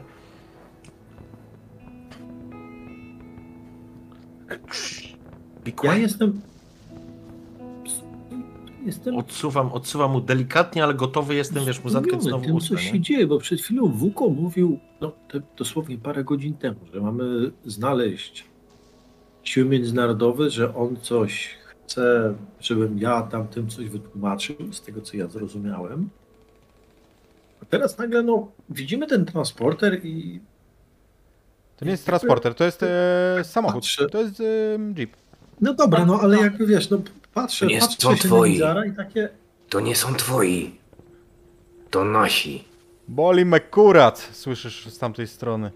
Be 5.64 5.72
ja 5.84 5.94
jestem, 5.94 6.40
jestem 8.84 9.16
Odsuwam, 9.16 9.72
odsuwam 9.72 10.10
mu 10.10 10.20
delikatnie, 10.20 10.84
ale 10.84 10.94
gotowy 10.94 11.34
jestem, 11.34 11.64
wiesz, 11.64 11.84
mu 11.84 11.90
zatkać 11.90 12.22
znowu 12.22 12.44
tym, 12.44 12.54
usta, 12.54 12.74
co 12.74 12.80
się 12.80 12.92
nie? 12.92 13.00
dzieje, 13.00 13.26
bo 13.26 13.38
przed 13.38 13.60
chwilą 13.60 13.86
Wuko 13.86 14.28
mówił, 14.28 14.78
no 15.00 15.12
te, 15.28 15.40
dosłownie 15.56 15.98
parę 15.98 16.24
godzin 16.24 16.54
temu, 16.54 16.78
że 16.92 17.00
mamy 17.00 17.50
znaleźć 17.64 18.44
siły 19.42 19.66
międzynarodowe, 19.66 20.50
że 20.50 20.74
on 20.74 20.96
coś 20.96 21.58
chce, 21.84 22.34
żebym 22.60 22.98
ja 22.98 23.22
tamtym 23.22 23.68
coś 23.68 23.88
wytłumaczył, 23.88 24.72
z 24.72 24.82
tego 24.82 25.00
co 25.00 25.16
ja 25.16 25.26
zrozumiałem. 25.26 26.08
A 27.62 27.64
teraz 27.64 27.98
nagle, 27.98 28.22
no, 28.22 28.48
widzimy 28.68 29.06
ten 29.06 29.24
transporter 29.24 30.04
i 30.04 30.40
To 31.76 31.84
nie 31.84 31.90
jest 31.90 32.06
transporter, 32.06 32.54
to 32.54 32.64
jest 32.64 32.82
e, 32.82 33.44
samochód. 33.44 33.82
Patrzę. 33.82 34.08
To 34.08 34.20
jest 34.20 34.40
e, 34.40 34.44
jeep. 34.96 35.23
No 35.60 35.74
dobra, 35.74 36.06
no 36.06 36.20
ale 36.20 36.36
jakby 36.38 36.66
wiesz, 36.66 36.90
no 36.90 36.98
patrzę, 37.34 37.66
Nie 37.66 37.80
patrzę 37.80 37.96
są 38.02 38.16
się 38.16 38.28
twoi. 38.28 38.40
na 38.50 38.54
Nizara 38.54 38.84
i 38.84 38.92
takie, 38.92 39.28
To 39.68 39.80
nie 39.80 39.96
są 39.96 40.14
twoi. 40.14 40.78
To 41.90 42.04
nasi. 42.04 42.64
Boli 43.08 43.44
me 43.44 43.60
kurat, 43.60 44.18
słyszysz 44.32 44.86
z 44.88 44.98
tamtej 44.98 45.26
strony. 45.26 45.70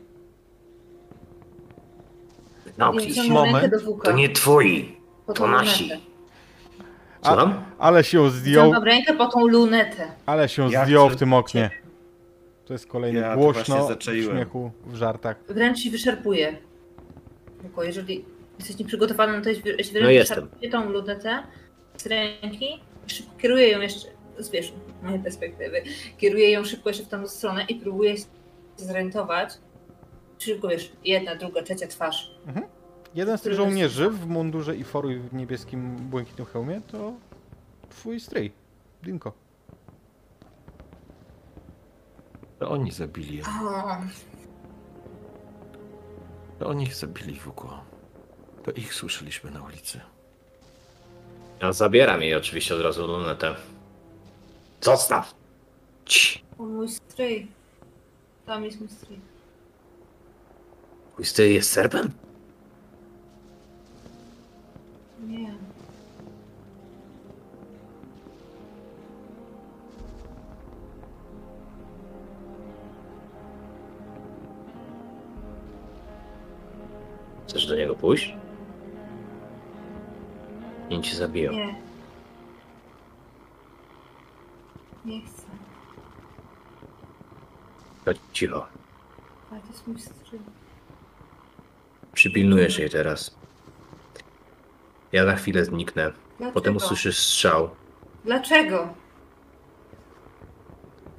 Nauczyć 2.79 3.17
się. 3.17 3.23
Moment. 3.33 3.75
To 4.05 4.13
nie 4.13 4.29
twoi. 4.29 4.97
To 5.35 5.47
nasi. 5.49 5.85
lunetę. 5.85 6.03
Słucham? 7.23 7.55
Ale 7.79 8.05
się 8.05 8.31
zdjął, 8.31 8.63
Wyciągam 8.65 8.85
rękę 8.85 9.15
po 9.15 9.27
tą 9.27 9.47
lunetę. 9.49 10.09
ale 10.27 10.49
się 10.49 10.71
Ja 10.73 10.85
zdjął 10.85 11.07
chcę- 11.09 11.17
w 11.17 11.19
tym 11.19 11.33
oknie. 11.33 11.71
To 12.67 12.73
jest 12.73 12.87
kolejny 12.87 13.21
Ja 13.21 13.31
to 13.35 13.39
głośno 13.39 13.63
właśnie 13.75 13.85
w 13.85 13.89
zaczaiłem. 13.89 14.37
śmiechu, 14.37 14.71
w 14.87 14.95
żartach. 14.95 15.37
Wręcz 15.49 15.83
ci 15.83 15.91
wyszarpuje. 15.91 16.57
Tylko 17.63 17.83
jeżeli 17.83 18.25
jesteś 18.59 18.79
nieprzygotowany, 18.79 19.37
no 19.39 19.45
to 19.45 19.49
jest, 19.49 19.67
jest 19.67 19.93
wręcz 19.93 20.31
No 20.63 20.71
tą 20.71 20.91
lunetę 20.91 21.43
z 21.97 22.07
ręki 22.07 22.81
szybko 23.07 23.33
kieruje 23.39 23.69
ją 23.69 23.81
jeszcze, 23.81 24.09
z 24.39 24.51
wiesz, 24.51 24.73
mojej 25.03 25.21
perspektywy, 25.21 25.83
kieruje 26.19 26.51
ją 26.51 26.65
szybko 26.65 26.91
jeszcze 26.91 27.05
w 27.05 27.09
tą 27.09 27.29
stronę 27.29 27.65
i 27.65 27.75
próbuje 27.75 28.17
się 28.17 28.25
zorientować. 28.77 29.59
Szybko 30.39 30.69
wiesz, 30.69 30.93
jedna, 31.05 31.37
druga, 31.37 31.63
trzecia 31.63 31.87
twarz. 31.87 32.31
Jeden 33.15 33.39
z 33.39 33.43
tych 33.43 33.55
żołnierzy 33.55 34.11
w 34.11 34.27
mundurze 34.27 34.77
i 34.77 34.85
foru 34.85 35.11
i 35.11 35.17
w 35.19 35.35
niebieskim, 35.35 35.97
błękitnym 35.97 36.47
hełmie 36.47 36.81
to 36.87 37.13
twój 37.91 38.21
stryj, 38.21 38.53
Dinko. 39.03 39.33
To 42.59 42.71
oni 42.71 42.93
zabili 42.93 43.43
To 46.59 46.67
oni 46.67 46.85
ich 46.85 46.95
zabili, 46.95 47.35
Wuko. 47.35 47.88
To 48.69 48.73
ich 48.73 48.95
słyszeliśmy 48.95 49.51
na 49.51 49.63
ulicy. 49.63 50.01
Ja 51.63 51.73
zabieram 51.73 52.23
jej 52.23 52.35
oczywiście 52.35 52.75
od 52.75 52.81
razu 52.81 53.07
lunetę. 53.07 53.55
Zostaw! 54.81 55.35
Cii. 56.05 56.45
o 56.59 56.63
mój 56.63 56.89
stryj. 56.89 57.49
Tam 58.47 58.65
jest 58.65 58.81
mój 58.81 58.89
strój. 58.89 59.21
Twój 61.13 61.25
stryj 61.25 61.55
jest 61.55 61.73
serpem? 61.73 62.11
Nie. 65.27 65.55
Chcesz 77.49 77.67
do 77.67 77.77
niego 77.77 77.95
pójść? 77.95 78.48
Nie 80.91 81.03
cię 81.03 81.17
zabiją. 81.17 81.53
Nie. 81.53 81.75
Nie 85.05 85.21
chcę. 85.21 85.43
Chodź 88.05 88.17
cicho. 88.33 88.67
Ale 89.51 89.61
to 89.61 89.67
jest 89.69 89.87
mój 89.87 89.99
strój. 90.01 90.41
Przypilnujesz 92.13 92.79
jej 92.79 92.91
teraz. 92.91 93.37
Ja 95.13 95.25
na 95.25 95.37
chwilę 95.37 95.65
zniknę. 95.65 96.13
Dlaczego? 96.39 96.53
Potem 96.55 96.77
usłyszysz 96.77 97.19
strzał. 97.19 97.71
Dlaczego? 98.25 98.89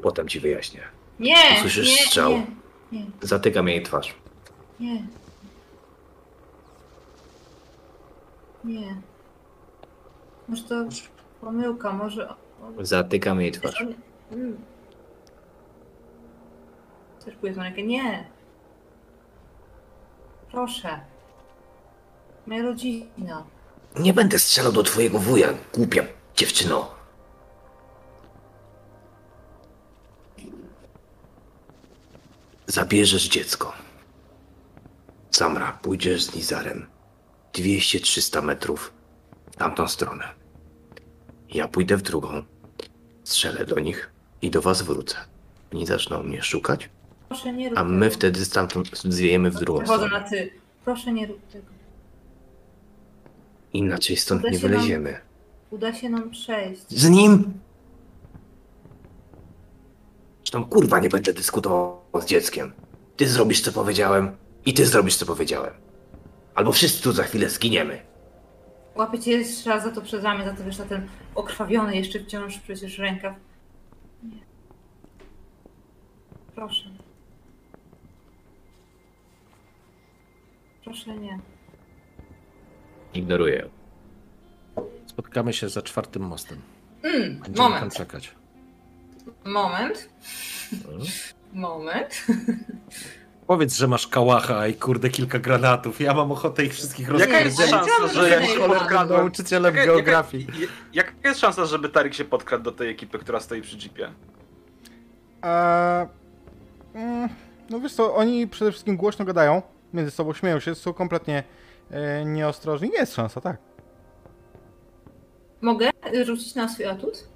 Potem 0.02 0.28
ci 0.28 0.40
wyjaśnię. 0.40 0.82
Nie! 1.20 1.36
Usłyszysz 1.58 1.88
nie, 1.88 2.06
strzał. 2.06 2.32
Nie, 2.32 2.46
nie, 2.92 3.06
Zatykam 3.22 3.68
jej 3.68 3.84
twarz. 3.84 4.16
nie. 4.80 5.04
Nie. 8.64 8.96
Może 10.50 10.64
to 10.64 10.86
pomyłka, 11.42 11.94
może... 11.94 12.34
Zatykam 12.80 13.42
jej 13.42 13.52
twarz. 13.52 13.86
Mm. 14.32 14.58
Chcesz 17.20 17.36
pójść 17.36 17.58
na 17.58 17.64
rękę? 17.64 17.84
Nie. 17.84 18.28
Proszę. 20.52 21.00
Moja 22.48 22.64
rodzina. 22.64 23.44
Nie 24.00 24.14
będę 24.14 24.40
strzelał 24.40 24.72
do 24.72 24.84
twojego 24.84 25.20
wuja, 25.20 25.48
głupia 25.74 26.04
dziewczyno. 26.36 26.92
Zabierzesz 32.68 33.28
dziecko. 33.28 33.74
Samra, 35.32 35.80
pójdziesz 35.82 36.24
z 36.24 36.36
Nizarem. 36.36 36.88
200-300 37.54 38.44
metrów 38.44 38.99
tamtą 39.60 39.88
stronę. 39.88 40.24
Ja 41.50 41.68
pójdę 41.68 41.98
w 41.98 42.02
drugą. 42.02 42.44
Strzelę 43.24 43.66
do 43.66 43.80
nich 43.80 44.10
i 44.42 44.50
do 44.52 44.62
was 44.62 44.82
wrócę. 44.82 45.16
Oni 45.74 45.86
zaczną 45.86 46.24
mnie 46.24 46.42
szukać, 46.44 46.90
Proszę 47.28 47.54
nie 47.54 47.70
rób 47.70 47.78
a 47.80 47.84
my 47.84 48.06
tego. 48.06 48.16
wtedy 48.16 48.46
stamtąd 48.46 48.90
zwiejemy 49.04 49.52
w 49.52 49.56
drugą 49.56 49.80
Wychodzę 49.80 50.06
stronę. 50.06 50.24
na 50.24 50.30
ty. 50.30 50.50
Proszę 50.86 51.14
nie 51.14 51.28
rób 51.28 51.48
tego. 51.48 51.66
Inaczej 53.74 54.18
stąd 54.18 54.42
Uda 54.42 54.50
nie 54.52 54.60
się 54.60 54.64
nam- 54.64 54.72
wyleziemy. 54.72 55.20
Uda 55.72 55.94
się 55.94 56.10
nam 56.10 56.30
przejść. 56.30 56.82
Z 56.90 57.10
nim? 57.10 57.54
Zresztą 60.44 60.66
kurwa 60.66 61.00
nie 61.00 61.10
będę 61.10 61.34
dyskutował 61.34 62.02
z 62.22 62.26
dzieckiem. 62.26 62.74
Ty 63.18 63.28
zrobisz 63.28 63.62
co 63.62 63.72
powiedziałem 63.72 64.32
i 64.66 64.74
ty 64.74 64.86
zrobisz 64.86 65.16
co 65.16 65.26
powiedziałem. 65.26 65.74
Albo 66.56 66.72
wszyscy 66.72 67.04
tu 67.04 67.12
za 67.12 67.24
chwilę 67.24 67.50
zginiemy. 67.50 68.09
Łapię 69.00 69.20
cię 69.20 69.32
jeszcze 69.32 69.70
raz 69.70 69.84
za 69.84 69.92
to 69.92 70.02
przed 70.02 70.24
ramię, 70.24 70.46
za 70.46 70.54
to 70.54 70.64
wiesz, 70.64 70.78
na 70.78 70.86
ten 70.86 71.08
okrwawiony 71.36 71.96
jeszcze 71.96 72.20
wciąż 72.20 72.60
przecież 72.60 72.98
rękaw. 72.98 73.36
Nie. 74.24 74.40
Proszę. 76.56 76.90
Proszę 80.84 81.18
nie. 81.18 81.40
Ignoruję. 83.14 83.56
ją. 83.56 83.70
Spotkamy 85.06 85.54
się 85.54 85.70
za 85.70 85.82
czwartym 85.82 86.24
mostem. 86.24 86.62
Mm, 87.04 87.22
Będziemy 87.34 87.56
tam 87.58 87.72
moment, 87.72 87.94
czekać. 87.96 88.36
moment, 89.46 90.10
Mhm. 90.74 91.02
moment. 91.54 92.26
Powiedz, 93.50 93.76
że 93.76 93.88
masz 93.88 94.08
kałacha 94.08 94.68
i 94.68 94.74
kurde 94.74 95.10
kilka 95.10 95.40
granatów. 95.40 96.02
Ja 96.02 96.14
mam 96.14 96.32
ochotę 96.32 96.64
ich 96.64 96.74
wszystkich 96.74 97.10
Jaka 97.18 97.40
jest 97.40 97.58
szansa, 97.70 98.08
że 98.14 98.42
nie 98.42 98.48
się 98.48 98.60
podkradłem... 98.60 99.20
Nauczycielem 99.20 99.76
Jaka- 99.76 99.86
geografii. 99.86 100.48
Jaka, 100.60 100.74
jaka 100.94 101.30
jest 101.30 101.40
szansa, 101.40 101.66
żeby 101.66 101.90
Tarik 101.90 102.14
się 102.14 102.26
podkradł 102.26 102.64
do 102.64 102.72
tej 102.72 102.90
ekipy, 102.90 103.20
która 103.20 103.40
stoi 103.40 103.62
przy 103.62 103.78
jeepie? 103.78 104.12
A, 105.42 106.06
mm, 106.94 107.30
no 107.70 107.80
wiesz 107.80 107.94
co, 107.94 108.16
oni 108.16 108.48
przede 108.48 108.72
wszystkim 108.72 108.98
głośno 108.98 109.26
gadają, 109.26 109.62
między 109.94 110.12
sobą 110.12 110.34
śmieją 110.34 110.60
się, 110.60 110.76
są 110.76 110.94
kompletnie 110.94 111.44
e, 111.92 112.26
nieostrożni. 112.26 112.90
Jest 112.94 113.16
szansa, 113.16 113.42
tak. 113.42 113.58
Mogę 115.62 115.90
rzucić 116.26 116.56
na 116.56 116.70
swój 116.70 116.86
atut? 116.86 117.28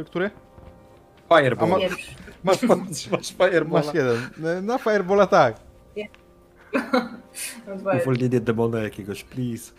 E, 0.00 0.04
który? 0.04 0.30
Fireball. 1.36 1.68
Ma-. 1.68 1.78
Masz, 2.44 2.62
masz, 2.62 3.10
masz. 3.10 3.34
Masz 3.68 3.94
jeden. 3.94 4.30
E, 4.58 4.62
Na 4.62 4.78
Firebola 4.78 5.26
tak. 5.26 5.56
Dwa. 7.78 7.96
Uwolnienie 7.96 8.40
demona 8.40 8.78
jakiegoś, 8.82 9.24
please. 9.24 9.72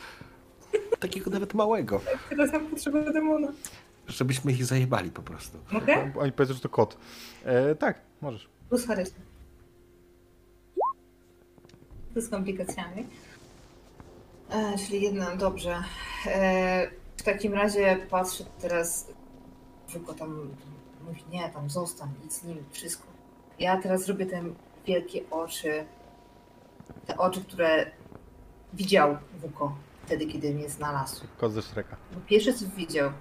Takiego 0.99 1.31
nawet 1.31 1.53
małego. 1.53 2.01
Teraz 2.29 2.51
mam 2.53 2.67
potrzebę 2.67 3.13
demona. 3.13 3.47
Żebyśmy 4.07 4.51
ich 4.51 4.65
zajebali 4.65 5.11
po 5.11 5.21
prostu. 5.21 5.57
Mogę? 5.71 6.11
Oni 6.19 6.31
powiedzą, 6.31 6.53
że 6.53 6.59
to 6.59 6.69
kot. 6.69 6.97
E, 7.45 7.75
tak, 7.75 8.01
możesz. 8.21 8.49
Plus 8.69 8.87
charyzma. 8.87 9.19
Z 12.15 12.29
komplikacjami. 12.29 13.07
E, 14.49 14.77
czyli 14.87 15.01
jedna, 15.01 15.35
dobrze. 15.35 15.83
E, 16.27 16.89
w 17.17 17.23
takim 17.23 17.53
razie 17.53 17.97
patrzę 18.09 18.43
teraz. 18.61 19.07
Tylko 19.93 20.13
tam 20.13 20.49
mówi, 21.05 21.23
nie, 21.29 21.49
tam 21.49 21.69
zostań, 21.69 22.09
idź 22.25 22.33
z 22.33 22.43
nim, 22.43 22.63
wszystko. 22.71 23.07
Ja 23.59 23.81
teraz 23.81 24.05
zrobię 24.05 24.25
te 24.25 24.43
wielkie 24.85 25.29
oczy. 25.31 25.85
Te 27.05 27.17
oczy, 27.17 27.41
które 27.41 27.91
widział 28.73 29.17
Wuko 29.33 29.75
wtedy, 30.05 30.25
kiedy 30.25 30.53
mnie 30.53 30.69
znalazł. 30.69 31.25
Kot 31.37 31.53
ze. 31.53 31.61
Bo 32.13 32.21
pierwszy 32.27 32.53
co 32.53 32.65
widział. 32.75 33.11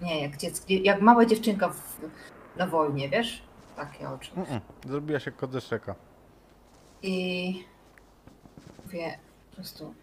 Nie, 0.00 0.22
jak, 0.22 0.36
dziecko, 0.36 0.66
jak 0.68 1.00
mała 1.00 1.26
dziewczynka 1.26 1.68
w, 1.68 2.00
na 2.56 2.66
wojnie, 2.66 3.08
wiesz? 3.08 3.42
Takie 3.76 4.08
oczy. 4.08 4.30
Mm-mm. 4.32 4.60
Zrobiła 4.88 5.20
się 5.20 5.32
kot 5.32 5.52
ze. 5.52 5.60
I 7.02 7.64
mówię 8.84 9.18
po 9.50 9.56
prostu, 9.56 9.94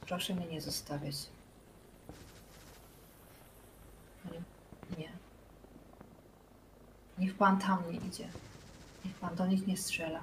proszę 0.00 0.34
mnie 0.34 0.46
nie 0.46 0.60
zostawiać. 0.60 1.14
Nie. 4.32 4.42
nie. 4.98 5.12
Niech 7.18 7.34
pan 7.34 7.58
tam 7.58 7.78
nie 7.92 7.98
idzie. 7.98 8.24
Niech 9.04 9.14
pan 9.14 9.34
do 9.34 9.46
nich 9.46 9.66
nie 9.66 9.76
strzela. 9.76 10.20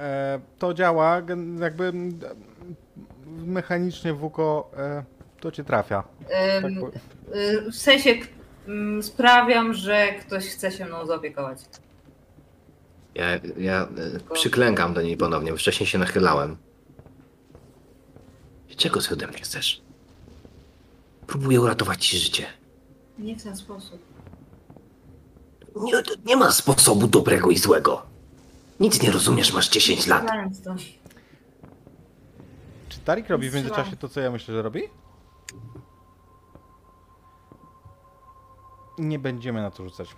E, 0.00 0.40
to 0.58 0.74
działa, 0.74 1.22
jakby 1.60 1.92
mechanicznie 3.26 4.14
WUKO 4.14 4.70
e, 4.76 5.04
to 5.40 5.50
cię 5.52 5.64
trafia. 5.64 6.02
Tak 6.62 6.72
po- 6.80 6.90
y, 7.36 7.70
w 7.70 7.76
sensie 7.76 8.10
sprawiam, 9.02 9.74
że 9.74 10.12
ktoś 10.12 10.46
chce 10.46 10.72
się 10.72 10.84
mną 10.84 11.06
zaopiekować. 11.06 11.58
Ja, 13.14 13.26
ja 13.58 13.82
e, 13.82 14.34
przyklękam 14.34 14.94
do 14.94 15.02
niej 15.02 15.16
ponownie, 15.16 15.50
bo 15.50 15.56
wcześniej 15.56 15.86
się 15.86 15.98
nachylałem. 15.98 16.56
Czego 18.76 19.00
ty 19.00 19.14
ode 19.14 19.26
mnie 19.26 19.38
chcesz? 19.38 19.82
Próbuję 21.26 21.60
uratować 21.60 22.06
ci 22.06 22.18
życie. 22.18 22.46
Nie 23.20 23.36
w 23.36 23.42
ten 23.42 23.56
sposób. 23.56 24.00
Nie, 25.76 25.92
nie 26.24 26.36
ma 26.36 26.52
sposobu 26.52 27.06
dobrego 27.06 27.50
i 27.50 27.58
złego. 27.58 28.02
Nic 28.80 29.02
nie 29.02 29.10
rozumiesz, 29.10 29.52
masz 29.52 29.68
10 29.68 30.06
lat. 30.06 30.26
Czy 32.88 33.00
Tarik 33.00 33.28
robi 33.28 33.50
w 33.50 33.54
międzyczasie 33.54 33.96
to, 33.96 34.08
co 34.08 34.20
ja 34.20 34.30
myślę, 34.30 34.54
że 34.54 34.62
robi? 34.62 34.82
Nie 38.98 39.18
będziemy 39.18 39.62
na 39.62 39.70
to 39.70 39.84
rzucać. 39.84 40.08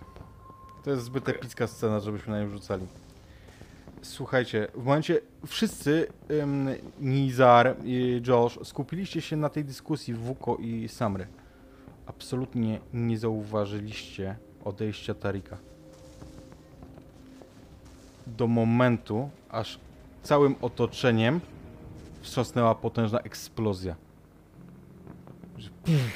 To 0.84 0.90
jest 0.90 1.04
zbyt 1.04 1.28
epicka 1.28 1.66
scena, 1.66 2.00
żebyśmy 2.00 2.32
na 2.32 2.40
nią 2.40 2.50
rzucali. 2.50 2.86
Słuchajcie, 4.02 4.68
w 4.74 4.84
momencie 4.84 5.20
wszyscy, 5.46 6.06
ym, 6.30 6.68
Nizar 7.00 7.76
i 7.84 8.22
Josh, 8.26 8.58
skupiliście 8.64 9.20
się 9.20 9.36
na 9.36 9.48
tej 9.48 9.64
dyskusji 9.64 10.14
Wuko 10.14 10.56
i 10.56 10.88
Samry. 10.88 11.26
Absolutnie 12.16 12.80
nie 12.94 13.18
zauważyliście 13.18 14.36
odejścia 14.64 15.14
Tarika. 15.14 15.58
Do 18.26 18.46
momentu, 18.46 19.30
aż 19.50 19.78
całym 20.22 20.54
otoczeniem 20.60 21.40
wstrząsnęła 22.22 22.74
potężna 22.74 23.18
eksplozja. 23.20 23.96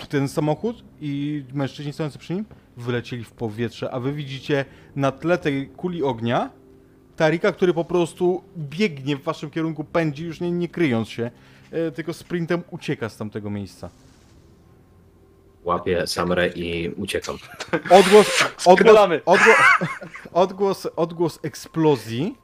Ten 0.08 0.28
samochód 0.28 0.84
i 1.00 1.44
mężczyźni 1.52 1.92
stojący 1.92 2.18
przy 2.18 2.34
nim 2.34 2.44
wylecieli 2.76 3.24
w 3.24 3.32
powietrze, 3.32 3.90
a 3.90 4.00
wy 4.00 4.12
widzicie 4.12 4.64
na 4.96 5.12
tle 5.12 5.38
tej 5.38 5.68
kuli 5.68 6.02
ognia 6.02 6.50
Tarika, 7.16 7.52
który 7.52 7.74
po 7.74 7.84
prostu 7.84 8.42
biegnie 8.58 9.16
w 9.16 9.22
waszym 9.22 9.50
kierunku, 9.50 9.84
pędzi, 9.84 10.24
już 10.24 10.40
nie, 10.40 10.50
nie 10.50 10.68
kryjąc 10.68 11.08
się, 11.08 11.30
e, 11.70 11.90
tylko 11.90 12.12
sprintem 12.12 12.62
ucieka 12.70 13.08
z 13.08 13.16
tamtego 13.16 13.50
miejsca. 13.50 13.90
Łapię 15.66 16.06
Samrę 16.06 16.48
i 16.48 16.88
uciekam. 16.96 17.36
Odgłos, 17.90 18.44
odgłos, 18.66 18.96
odgłos, 19.26 19.56
odgłos, 20.32 20.88
odgłos 20.96 21.38
eksplozji, 21.42 22.34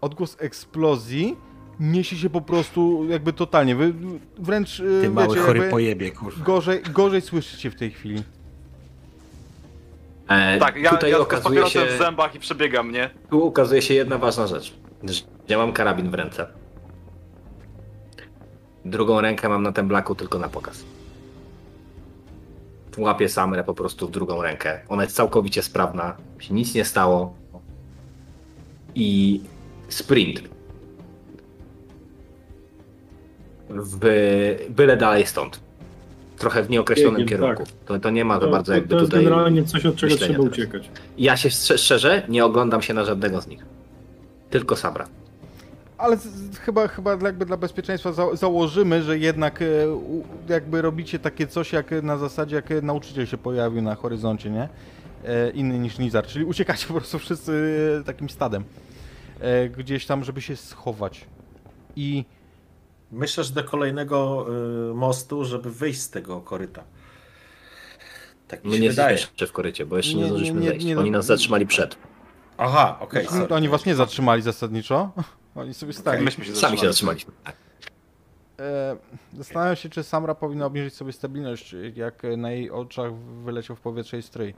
odgłos 0.00 0.36
eksplozji 0.40 1.36
niesie 1.80 2.16
się 2.16 2.30
po 2.30 2.40
prostu 2.40 3.06
jakby 3.08 3.32
totalnie, 3.32 3.76
wy 3.76 3.92
wręcz, 4.38 4.80
e, 4.80 4.82
Ty 5.02 5.10
mały 5.10 5.28
wiecie, 5.28 5.40
chory 5.40 5.58
jakby 5.58 5.70
pojebie, 5.70 6.10
kurwa. 6.10 6.44
gorzej, 6.44 6.82
gorzej 6.82 7.20
słyszycie 7.20 7.70
w 7.70 7.74
tej 7.74 7.90
chwili. 7.90 8.22
E, 10.28 10.58
Tak, 10.58 10.76
ja, 10.76 10.90
tutaj 10.90 11.10
ja 11.10 11.18
okazuje 11.18 11.66
się, 11.70 11.86
w 11.86 11.98
zębach 11.98 12.34
i 12.34 12.38
przebiegam, 12.38 12.92
nie? 12.92 13.10
tu 13.30 13.46
okazuje 13.46 13.82
się 13.82 13.94
jedna 13.94 14.18
ważna 14.18 14.46
rzecz. 14.46 14.74
Ja 15.48 15.58
mam 15.58 15.72
karabin 15.72 16.10
w 16.10 16.14
ręce. 16.14 16.46
Drugą 18.84 19.20
rękę 19.20 19.48
mam 19.48 19.62
na 19.62 19.72
tym 19.72 19.88
blaku 19.88 20.14
tylko 20.14 20.38
na 20.38 20.48
pokaz. 20.48 20.84
Łapię 22.98 23.28
Samrę 23.28 23.64
po 23.64 23.74
prostu 23.74 24.08
w 24.08 24.10
drugą 24.10 24.42
rękę. 24.42 24.80
Ona 24.88 25.02
jest 25.02 25.16
całkowicie 25.16 25.62
sprawna, 25.62 26.16
się 26.38 26.54
nic 26.54 26.74
nie 26.74 26.84
stało. 26.84 27.34
I 28.94 29.40
sprint. 29.88 30.42
W 33.68 33.98
byle 34.70 34.96
dalej 34.96 35.26
stąd. 35.26 35.60
Trochę 36.38 36.62
w 36.62 36.70
nieokreślonym 36.70 37.16
Biegiem, 37.20 37.28
kierunku. 37.40 37.64
To, 37.86 37.98
to 37.98 38.10
nie 38.10 38.24
ma 38.24 38.38
To, 38.40 38.48
bardzo 38.50 38.72
to, 38.72 38.76
jakby 38.76 38.88
to 38.90 38.96
jest 38.96 39.10
tutaj. 39.10 39.24
generalnie 39.24 39.64
coś, 39.64 39.86
od 39.86 39.96
czego 39.96 40.16
trzeba 40.16 40.32
teraz. 40.32 40.46
uciekać. 40.46 40.90
Ja 41.18 41.36
się 41.36 41.50
szczerze 41.50 42.22
nie 42.28 42.44
oglądam 42.44 42.82
się 42.82 42.94
na 42.94 43.04
żadnego 43.04 43.40
z 43.40 43.46
nich. 43.46 43.66
Tylko 44.50 44.76
Sabra. 44.76 45.06
Ale 46.04 46.16
z, 46.16 46.22
z, 46.24 46.58
chyba, 46.58 46.88
chyba 46.88 47.16
dla- 47.16 47.28
jakby 47.28 47.46
dla 47.46 47.56
bezpieczeństwa 47.56 48.12
za, 48.12 48.36
założymy, 48.36 49.02
że 49.02 49.18
jednak 49.18 49.62
e, 49.62 49.90
u, 49.90 50.24
jakby 50.48 50.82
robicie 50.82 51.18
takie 51.18 51.46
coś 51.46 51.72
jak 51.72 51.90
na 52.02 52.18
zasadzie, 52.18 52.56
jak 52.56 52.70
nauczyciel 52.82 53.26
się 53.26 53.38
pojawił 53.38 53.82
na 53.82 53.94
horyzoncie, 53.94 54.50
nie? 54.50 54.68
E, 55.24 55.50
inny 55.50 55.78
niż 55.78 55.98
Nizar, 55.98 56.26
czyli 56.26 56.44
uciekacie 56.44 56.86
po 56.88 56.94
prostu 56.94 57.18
wszyscy 57.18 57.76
e, 58.00 58.04
takim 58.04 58.28
stadem. 58.30 58.64
E, 59.40 59.68
gdzieś 59.68 60.06
tam, 60.06 60.24
żeby 60.24 60.40
się 60.42 60.56
schować. 60.56 61.26
I 61.96 62.24
Myślę, 63.12 63.44
że 63.44 63.52
do 63.54 63.64
kolejnego 63.64 64.46
y, 64.90 64.94
mostu, 64.94 65.44
żeby 65.44 65.70
wyjść 65.70 66.00
z 66.00 66.10
tego 66.10 66.40
koryta. 66.40 66.84
Tak 68.48 68.64
mi 68.64 68.70
My 68.70 68.76
się 68.76 68.82
nie 68.82 68.90
wydaje. 68.90 69.16
jeszcze 69.16 69.46
w 69.46 69.52
korycie, 69.52 69.86
bo 69.86 69.96
jeszcze 69.96 70.14
nie, 70.14 70.20
Nie, 70.22 70.26
zdążyliśmy 70.26 70.60
nie, 70.60 70.68
zejść. 70.68 70.86
nie, 70.86 70.98
Oni 70.98 71.10
no- 71.10 71.18
nas 71.18 71.26
zatrzymali 71.26 71.66
przed. 71.66 71.96
Aha, 72.58 72.96
okej. 73.00 73.26
sorry. 73.26 73.54
oni 73.54 73.68
was 73.68 73.86
nie 73.86 73.94
zatrzymali 73.94 74.42
zasadniczo. 74.42 75.10
Oni 75.54 75.74
sobie 75.74 75.92
stali. 75.92 76.24
Myśmy 76.24 76.44
się 76.44 76.54
Sami 76.56 76.78
się 76.78 76.86
zatrzymali. 76.86 77.18
zatrzymaliśmy. 77.20 77.32
E, 78.60 78.96
zastanawiam 79.36 79.76
się, 79.76 79.88
czy 79.88 80.02
Samra 80.02 80.34
powinna 80.34 80.66
obniżyć 80.66 80.94
sobie 80.94 81.12
stabilność, 81.12 81.74
jak 81.94 82.22
na 82.36 82.50
jej 82.50 82.70
oczach 82.70 83.14
wyleciał 83.14 83.76
w 83.76 83.80
powietrze 83.80 84.16
jej 84.16 84.22
strój. 84.22 84.54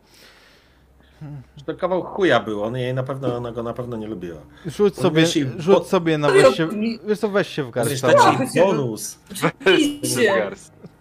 Że 1.56 1.64
To 1.64 1.74
kawał 1.74 2.02
chuja 2.02 2.40
był, 2.40 2.62
on 2.64 2.77
jej 2.77 2.94
na 2.94 3.02
pewno, 3.02 3.36
ona 3.36 3.52
go 3.52 3.62
na 3.62 3.73
pewno 3.74 3.97
nie 3.97 4.06
lubiła. 4.06 4.39
Rzuć 4.66 4.94
On 4.97 5.02
sobie, 5.02 5.27
rzuć 5.59 5.86
sobie 5.86 6.18
na 6.18 6.28
No 6.28 6.35
weź 6.35 6.56
się, 6.56 6.68
i- 6.85 7.01
wiesz 7.06 7.18
co, 7.18 7.28
weź 7.28 7.48
się 7.48 7.64
w 7.64 7.70
garść. 7.70 8.01
Samra. 8.01 8.39
taki 8.39 8.60
bonus. 8.60 9.18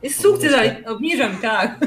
Jest 0.04 0.22
sukces, 0.22 0.54
ale 0.54 0.82
obniżam, 0.86 1.38
tak. 1.38 1.80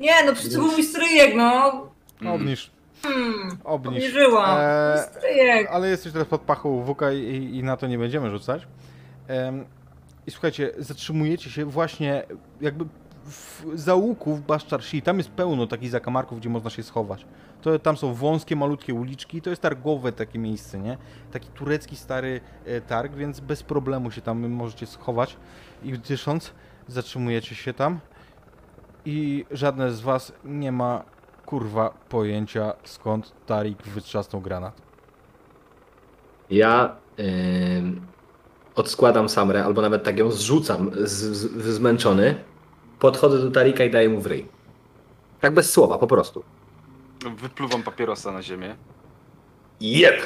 Nie, 0.00 0.24
no 0.26 0.32
przecież 0.32 0.52
to 0.52 0.58
był 0.58 0.70
mój 0.72 0.82
stryjek, 0.82 1.34
no. 1.36 1.86
Obniż, 2.34 2.70
Hmm, 3.04 3.58
obniż. 3.64 4.04
obniżyłam. 4.04 4.58
Stryjek. 4.98 5.68
ale 5.70 5.88
jesteś 5.88 6.12
teraz 6.12 6.28
pod 6.28 6.40
pachą 6.40 6.84
WK 6.84 7.02
i, 7.12 7.56
i 7.58 7.62
na 7.62 7.76
to 7.76 7.86
nie 7.86 7.98
będziemy 7.98 8.30
rzucać. 8.30 8.66
Em, 9.28 9.64
I 10.26 10.30
słuchajcie, 10.30 10.72
zatrzymujecie 10.78 11.50
się 11.50 11.64
właśnie 11.64 12.22
jakby 12.60 12.84
w 13.24 13.64
załuku 13.74 14.34
w 14.34 14.40
Baszczarsi. 14.40 15.02
Tam 15.02 15.18
jest 15.18 15.30
pełno 15.30 15.66
takich 15.66 15.90
zakamarków, 15.90 16.40
gdzie 16.40 16.48
można 16.48 16.70
się 16.70 16.82
schować. 16.82 17.26
To, 17.62 17.78
tam 17.78 17.96
są 17.96 18.14
wąskie, 18.14 18.56
malutkie 18.56 18.94
uliczki. 18.94 19.42
To 19.42 19.50
jest 19.50 19.62
targowe 19.62 20.12
takie 20.12 20.38
miejsce, 20.38 20.78
nie? 20.78 20.98
Taki 21.32 21.48
turecki 21.48 21.96
stary 21.96 22.40
e, 22.66 22.80
targ, 22.80 23.14
więc 23.14 23.40
bez 23.40 23.62
problemu 23.62 24.10
się 24.10 24.20
tam 24.20 24.48
możecie 24.48 24.86
schować. 24.86 25.36
I 25.82 25.92
dysząc, 25.92 26.52
zatrzymujecie 26.88 27.54
się 27.54 27.74
tam. 27.74 28.00
I 29.04 29.44
żadne 29.50 29.92
z 29.92 30.00
was 30.00 30.32
nie 30.44 30.72
ma 30.72 31.04
kurwa 31.46 31.90
pojęcia 32.08 32.72
skąd 32.84 33.32
Tarik 33.46 33.82
wytrzasnął 33.82 34.42
granat. 34.42 34.82
Ja 36.50 36.96
ym, 37.78 38.06
odskładam 38.74 39.28
Samrę, 39.28 39.64
albo 39.64 39.82
nawet 39.82 40.04
tak 40.04 40.18
ją 40.18 40.30
zrzucam 40.30 40.90
z, 40.94 41.10
z, 41.10 41.74
zmęczony. 41.74 42.34
Podchodzę 42.98 43.38
do 43.38 43.50
Tarika 43.50 43.84
i 43.84 43.90
daję 43.90 44.08
mu 44.08 44.20
w 44.20 44.26
ryj. 44.26 44.46
Tak 45.40 45.54
bez 45.54 45.72
słowa, 45.72 45.98
po 45.98 46.06
prostu. 46.06 46.44
Wypluwam 47.36 47.82
papierosa 47.82 48.32
na 48.32 48.42
ziemię. 48.42 48.76
Jep! 49.80 50.22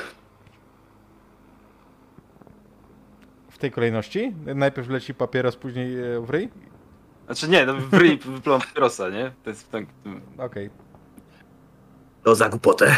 W 3.50 3.58
tej 3.58 3.70
kolejności? 3.70 4.34
Najpierw 4.54 4.88
leci 4.88 5.14
papieros, 5.14 5.56
później 5.56 6.14
e, 6.16 6.20
w 6.20 6.30
ryj? 6.30 6.48
Znaczy 7.26 7.48
nie, 7.48 7.66
no 7.66 7.74
w 7.74 7.94
ryj 7.94 8.18
wypluwam 8.18 8.60
papierosa, 8.60 9.10
nie? 9.10 9.32
To 9.44 9.50
jest 9.50 9.70
tak... 9.70 9.84
Okej. 10.38 10.70
To 12.28 12.34
za 12.34 12.48
głupotę. 12.48 12.96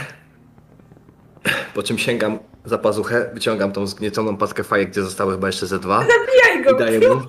Po 1.74 1.82
czym 1.82 1.98
sięgam 1.98 2.38
za 2.64 2.78
pazuchę, 2.78 3.30
wyciągam 3.34 3.72
tą 3.72 3.86
zgnieconą 3.86 4.36
paskę 4.36 4.64
fajek, 4.64 4.90
gdzie 4.90 5.02
zostały 5.02 5.32
chyba 5.34 5.46
jeszcze 5.46 5.66
ze 5.66 5.78
dwa 5.78 5.98
Zabijaj 6.00 6.60
i 6.60 6.64
go. 6.64 6.74
daję 6.78 7.08
mu. 7.08 7.20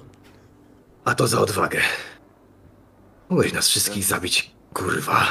A 1.06 1.16
to 1.16 1.28
za 1.28 1.40
odwagę. 1.40 1.80
Mogłeś 3.30 3.54
nas 3.54 3.68
wszystkich 3.70 4.04
zabić, 4.04 4.52
kurwa. 4.74 5.26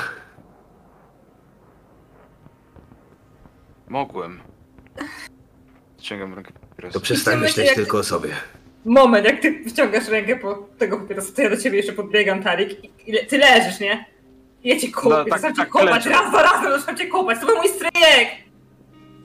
Mogłem. 3.89 4.41
Ciągam 5.99 6.35
rękę 6.35 6.53
papierosa. 6.53 6.93
To 6.95 7.01
przestań 7.01 7.41
myśleć 7.41 7.67
jak- 7.67 7.77
tylko 7.77 7.99
o 7.99 8.05
sobie. 8.05 8.31
Moment, 8.85 9.27
jak 9.27 9.41
ty 9.41 9.63
wyciągasz 9.65 10.09
rękę 10.09 10.37
po 10.37 10.55
tego 10.79 10.99
papierosa, 11.01 11.33
to 11.37 11.43
ja 11.43 11.51
do 11.51 11.57
ciebie 11.57 11.77
jeszcze 11.77 11.93
podbiegam, 11.93 12.43
Tarik. 12.43 12.85
I, 12.85 12.91
i 13.07 13.13
le- 13.13 13.27
ty 13.27 13.39
leżysz, 13.39 13.81
nie? 13.81 14.05
I 14.65 14.69
Ja 14.69 14.81
cię 14.81 14.91
kopię, 14.91 15.09
No, 15.09 15.25
tak- 15.25 15.41
zaczynam 15.41 15.55
cię 15.55 15.63
tak 15.63 15.69
kopać, 15.71 16.07
raz 16.07 16.33
za 16.33 16.43
razem 16.43 16.73
zaczynam 16.73 16.97
cię 16.97 17.07
kopać. 17.07 17.41
To 17.41 17.47
był 17.47 17.57
mój 17.57 17.69
stryjek! 17.69 18.29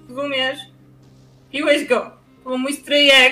Rozumiesz? 0.09 0.59
Piłeś 1.51 1.87
go. 1.87 1.99
To 2.43 2.49
był 2.49 2.57
mój 2.57 2.73
stryjek. 2.73 3.31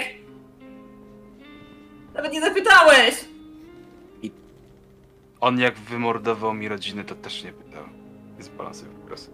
Nawet 2.13 2.33
nie 2.33 2.41
zapytałeś. 2.41 3.15
On 5.39 5.59
jak 5.59 5.75
wymordował 5.75 6.53
mi 6.53 6.67
rodziny, 6.67 7.03
to 7.03 7.15
też 7.15 7.43
nie 7.43 7.51
pytał. 7.53 7.83
Jest 8.37 8.51
balansem 8.51 8.89
papierosa. 8.89 9.31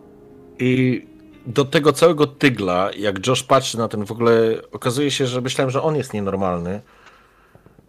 I 0.60 1.02
do 1.46 1.66
tego 1.66 1.94
całego 1.94 2.28
tygla, 2.28 2.90
jak 2.98 3.28
Josh 3.28 3.44
patrzy 3.44 3.78
na 3.78 3.88
ten, 3.88 4.06
w 4.06 4.12
ogóle 4.12 4.62
okazuje 4.72 5.12
się, 5.12 5.28
że 5.28 5.41
myślałem, 5.41 5.72
że 5.72 5.82
on 5.82 5.96
jest 5.96 6.14
nienormalny. 6.14 6.82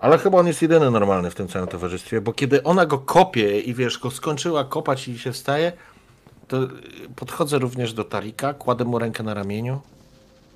Ale 0.00 0.18
chyba 0.18 0.38
on 0.38 0.46
jest 0.46 0.62
jedyny 0.62 0.90
normalny 0.90 1.30
w 1.30 1.34
tym 1.34 1.48
całym 1.48 1.68
towarzystwie, 1.68 2.20
bo 2.20 2.32
kiedy 2.32 2.62
ona 2.62 2.86
go 2.86 2.98
kopie 2.98 3.60
i 3.60 3.74
wiesz, 3.74 3.98
go 3.98 4.10
skończyła 4.10 4.64
kopać 4.64 5.08
i 5.08 5.18
się 5.18 5.32
wstaje, 5.32 5.72
to 6.48 6.62
y, 6.62 6.68
podchodzę 7.16 7.58
również 7.58 7.92
do 7.92 8.04
Tarika, 8.04 8.54
kładę 8.54 8.84
mu 8.84 8.98
rękę 8.98 9.22
na 9.22 9.34
ramieniu. 9.34 9.80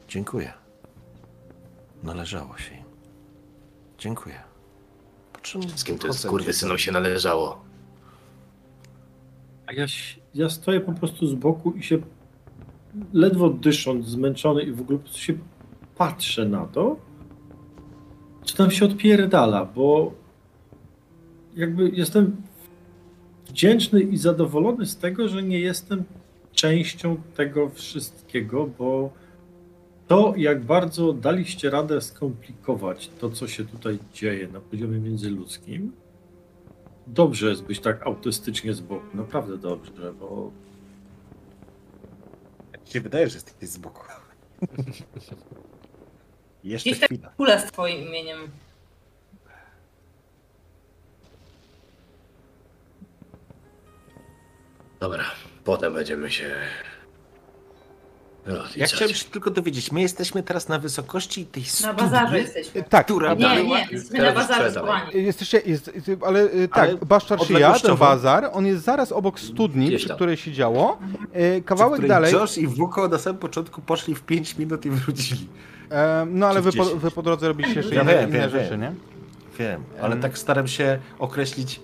Dziękuję. 0.08 0.52
Należało 2.02 2.58
się 2.58 2.74
im. 2.74 2.84
Dziękuję. 3.98 4.40
Po 5.32 5.40
czym 5.40 5.62
Wszystkim 5.62 5.98
to 5.98 6.02
odchodzę 6.02 6.28
skurwysynom 6.28 6.78
się 6.78 6.92
należało. 6.92 7.64
A 9.66 9.72
ja, 9.72 9.86
ja 10.34 10.50
stoję 10.50 10.80
po 10.80 10.92
prostu 10.92 11.26
z 11.26 11.34
boku 11.34 11.72
i 11.72 11.82
się 11.82 11.98
ledwo 13.12 13.50
dysząc, 13.50 14.06
zmęczony 14.06 14.62
i 14.62 14.72
w 14.72 14.80
ogóle 14.80 14.98
po 14.98 15.04
prostu 15.04 15.20
się 15.20 15.34
patrzę 15.96 16.44
na 16.44 16.66
to, 16.66 16.96
czy 18.44 18.56
tam 18.56 18.70
się 18.70 18.84
odpierdala, 18.84 19.64
bo 19.64 20.12
jakby 21.56 21.88
jestem 21.88 22.36
wdzięczny 23.48 24.00
i 24.00 24.16
zadowolony 24.16 24.86
z 24.86 24.96
tego, 24.96 25.28
że 25.28 25.42
nie 25.42 25.60
jestem 25.60 26.04
częścią 26.52 27.16
tego 27.34 27.68
wszystkiego, 27.68 28.66
bo 28.78 29.10
to, 30.08 30.34
jak 30.36 30.64
bardzo 30.64 31.12
daliście 31.12 31.70
radę 31.70 32.00
skomplikować 32.00 33.10
to, 33.20 33.30
co 33.30 33.48
się 33.48 33.64
tutaj 33.64 33.98
dzieje 34.14 34.48
na 34.48 34.60
poziomie 34.60 34.98
międzyludzkim, 34.98 35.92
dobrze 37.06 37.48
jest 37.48 37.64
być 37.64 37.80
tak 37.80 38.06
autystycznie 38.06 38.74
z 38.74 38.80
boku, 38.80 39.16
naprawdę 39.16 39.58
dobrze, 39.58 40.12
bo 40.20 40.50
Jak 42.72 42.84
ci 42.84 42.92
się 42.92 43.00
wydaje, 43.00 43.28
że 43.28 43.34
jesteś 43.34 43.68
z 43.68 43.78
boku. 43.78 44.02
Jeszcze 46.64 46.90
Gdzieś 46.90 47.04
chwila. 47.04 47.28
tak 47.28 47.36
kula 47.36 47.58
z 47.58 47.64
twoim 47.72 48.08
imieniem. 48.08 48.38
Dobra, 55.00 55.24
potem 55.64 55.94
będziemy 55.94 56.30
się. 56.30 56.54
rozliczać. 58.44 58.76
Ja 58.76 58.86
chciałem 58.86 59.14
się 59.14 59.24
tylko 59.24 59.50
dowiedzieć, 59.50 59.92
my 59.92 60.00
jesteśmy 60.02 60.42
teraz 60.42 60.68
na 60.68 60.78
wysokości 60.78 61.46
tej 61.46 61.62
Na 61.82 61.94
bazarze 61.94 62.38
jesteśmy. 62.40 62.82
Tak, 62.82 63.06
która. 63.06 63.34
Nie, 63.34 63.64
nie, 63.64 63.86
jesteśmy 63.90 64.24
na 64.24 64.32
bazarze 64.32 64.82
Jesteście, 65.12 65.62
jest, 65.66 65.88
y, 65.88 66.18
ale 66.26 66.48
tak, 66.68 66.88
Ale 66.88 66.96
Baszczar 66.96 67.40
Szyja, 67.46 67.74
bazar, 67.98 68.50
on 68.52 68.66
jest 68.66 68.84
zaraz 68.84 69.12
obok 69.12 69.40
studni, 69.40 69.96
przy 69.96 70.08
której 70.08 70.36
się 70.36 70.52
działo. 70.52 70.98
Y, 71.36 71.62
kawałek 71.62 72.06
dalej, 72.06 72.32
Josh 72.32 72.58
i 72.58 72.66
Wuko 72.66 73.08
na 73.08 73.18
samym 73.18 73.38
początku 73.38 73.80
poszli 73.82 74.14
w 74.14 74.22
5 74.22 74.58
minut 74.58 74.86
i 74.86 74.90
wrócili 74.90 75.48
e, 75.90 76.26
no 76.30 76.46
ale 76.48 76.62
wy 76.62 76.72
po, 76.72 76.84
10. 76.84 77.00
wy 77.02 77.10
po 77.10 77.22
drodze 77.22 77.48
robiliście 77.48 77.80
jeszcze 77.80 77.94
Ja 77.94 78.02
inne, 78.02 78.14
wiem, 78.14 78.28
inne 78.30 78.38
wiem, 78.38 78.50
rzeczy, 78.50 78.70
wiem. 78.70 78.80
nie? 78.80 78.92
Wiem, 79.58 79.82
ale 80.02 80.14
Em. 80.14 80.20
tak 80.22 80.38
staram 80.38 80.68
się 80.68 80.98
określić, 81.18 81.80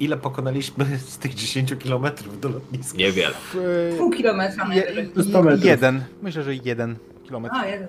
ile 0.00 0.16
pokonaliśmy 0.16 0.84
z 0.98 1.18
tych 1.18 1.34
10 1.34 1.74
kilometrów 1.78 2.40
do 2.40 2.48
lotniska. 2.48 2.98
Niewiele. 2.98 3.34
W, 3.54 3.94
Pół 3.98 4.10
kilometra 4.10 4.74
je, 4.74 4.94
najwyżej. 4.94 5.30
100 5.30 5.42
metrów. 5.42 5.64
jeden, 5.64 6.04
myślę, 6.22 6.42
że 6.42 6.54
jeden 6.54 6.96
kilometr. 7.24 7.54
A, 7.58 7.66
jeden. 7.66 7.88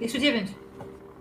Jeszcze 0.00 0.18
dziewięć. 0.20 0.50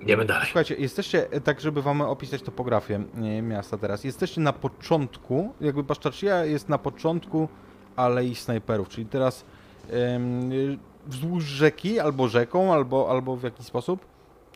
Idziemy 0.01 0.25
dalej. 0.25 0.45
Słuchajcie, 0.45 0.75
jesteście, 0.79 1.31
e, 1.31 1.41
tak 1.41 1.61
żeby 1.61 1.81
wam 1.81 2.01
opisać 2.01 2.41
topografię 2.41 3.03
e, 3.17 3.41
miasta 3.41 3.77
teraz, 3.77 4.03
jesteście 4.03 4.41
na 4.41 4.53
początku, 4.53 5.53
jakby 5.61 5.83
Baszczarczyja 5.83 6.45
jest 6.45 6.69
na 6.69 6.77
początku 6.77 7.49
Alei 7.95 8.35
Snajperów, 8.35 8.89
czyli 8.89 9.05
teraz 9.07 9.45
em, 9.91 10.51
y, 10.51 10.77
wzdłuż 11.07 11.43
rzeki, 11.43 11.99
albo 11.99 12.27
rzeką, 12.27 12.73
albo, 12.73 13.09
albo 13.09 13.35
w 13.35 13.43
jakiś 13.43 13.65
sposób, 13.65 14.05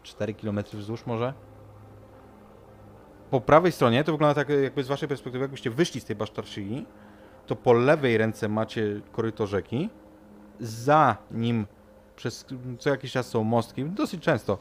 4 0.04 0.34
km 0.34 0.60
wzdłuż 0.74 1.06
może. 1.06 1.34
Po 3.32 3.42
prawej 3.42 3.72
stronie, 3.72 4.04
to 4.04 4.12
wygląda 4.12 4.36
tak 4.36 4.50
jakby 4.50 4.84
z 4.84 4.88
waszej 4.88 5.10
perspektywy, 5.10 5.44
jakbyście 5.44 5.70
wyszli 5.70 6.02
z 6.02 6.06
tej 6.06 6.16
Baszczarczyi, 6.16 6.86
to 7.48 7.56
po 7.56 7.74
lewej 7.74 8.18
ręce 8.18 8.50
macie 8.50 9.02
koryto 9.12 9.48
rzeki, 9.48 9.90
za 10.60 11.18
nim 11.32 11.66
przez 12.16 12.46
co 12.80 12.90
jakiś 12.90 13.12
czas 13.12 13.28
są 13.28 13.44
mostki, 13.44 13.86
dosyć 13.86 14.22
często, 14.22 14.58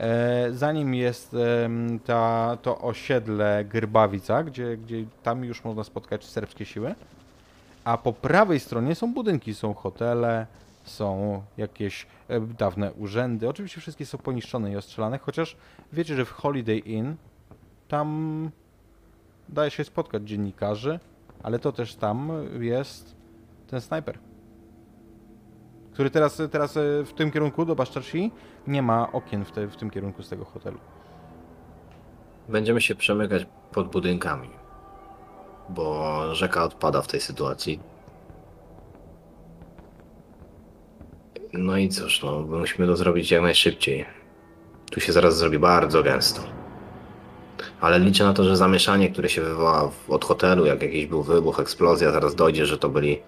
E, 0.00 0.52
Za 0.52 0.72
nim 0.72 0.94
jest 0.94 1.34
em, 1.34 2.00
ta, 2.04 2.56
to 2.62 2.78
osiedle 2.78 3.64
Grybawica, 3.64 4.42
gdzie, 4.42 4.76
gdzie 4.76 5.04
tam 5.22 5.44
już 5.44 5.64
można 5.64 5.84
spotkać 5.84 6.24
serbskie 6.24 6.64
siły. 6.64 6.94
A 7.84 7.98
po 7.98 8.12
prawej 8.12 8.60
stronie 8.60 8.94
są 8.94 9.14
budynki, 9.14 9.54
są 9.54 9.74
hotele, 9.74 10.46
są 10.84 11.42
jakieś 11.56 12.06
e, 12.28 12.40
dawne 12.40 12.92
urzędy. 12.92 13.48
Oczywiście 13.48 13.80
wszystkie 13.80 14.06
są 14.06 14.18
poniszczone 14.18 14.72
i 14.72 14.76
ostrzelane, 14.76 15.18
chociaż 15.18 15.56
wiecie, 15.92 16.16
że 16.16 16.24
w 16.24 16.30
Holiday 16.30 16.78
Inn 16.78 17.16
tam 17.88 18.50
daje 19.48 19.70
się 19.70 19.84
spotkać 19.84 20.28
dziennikarzy, 20.28 21.00
ale 21.42 21.58
to 21.58 21.72
też 21.72 21.94
tam 21.94 22.32
jest 22.60 23.16
ten 23.66 23.80
snajper 23.80 24.18
który 25.94 26.10
teraz, 26.10 26.42
teraz 26.50 26.76
e, 26.76 26.80
w 27.04 27.12
tym 27.12 27.30
kierunku 27.30 27.64
do 27.64 27.74
Baszczarsi 27.76 28.32
nie 28.66 28.82
ma 28.82 29.12
okien 29.12 29.44
w, 29.44 29.52
te, 29.52 29.66
w 29.66 29.76
tym 29.76 29.90
kierunku 29.90 30.22
z 30.22 30.28
tego 30.28 30.44
hotelu. 30.44 30.78
Będziemy 32.48 32.80
się 32.80 32.94
przemykać 32.94 33.46
pod 33.72 33.88
budynkami, 33.88 34.50
bo 35.68 36.34
rzeka 36.34 36.64
odpada 36.64 37.02
w 37.02 37.06
tej 37.06 37.20
sytuacji. 37.20 37.80
No 41.58 41.76
i 41.76 41.88
cóż, 41.88 42.22
no, 42.22 42.40
musimy 42.40 42.86
to 42.86 42.96
zrobić 42.96 43.30
jak 43.30 43.42
najszybciej. 43.42 44.04
Tu 44.90 45.00
się 45.00 45.12
zaraz 45.12 45.38
zrobi 45.38 45.58
bardzo 45.58 46.02
gęsto. 46.02 46.40
Ale 47.80 47.98
liczę 47.98 48.24
na 48.24 48.32
to, 48.32 48.44
że 48.44 48.56
zamieszanie, 48.56 49.10
które 49.10 49.28
się 49.28 49.42
wywoła 49.42 49.88
w- 49.88 50.10
od 50.10 50.24
hotelu, 50.24 50.66
jak 50.66 50.82
jakiś 50.82 51.06
był 51.06 51.22
wybuch, 51.22 51.60
eksplozja, 51.60 52.12
zaraz 52.12 52.34
dojdzie, 52.34 52.66
że 52.66 52.78
to 52.78 52.88
byli 52.88 53.18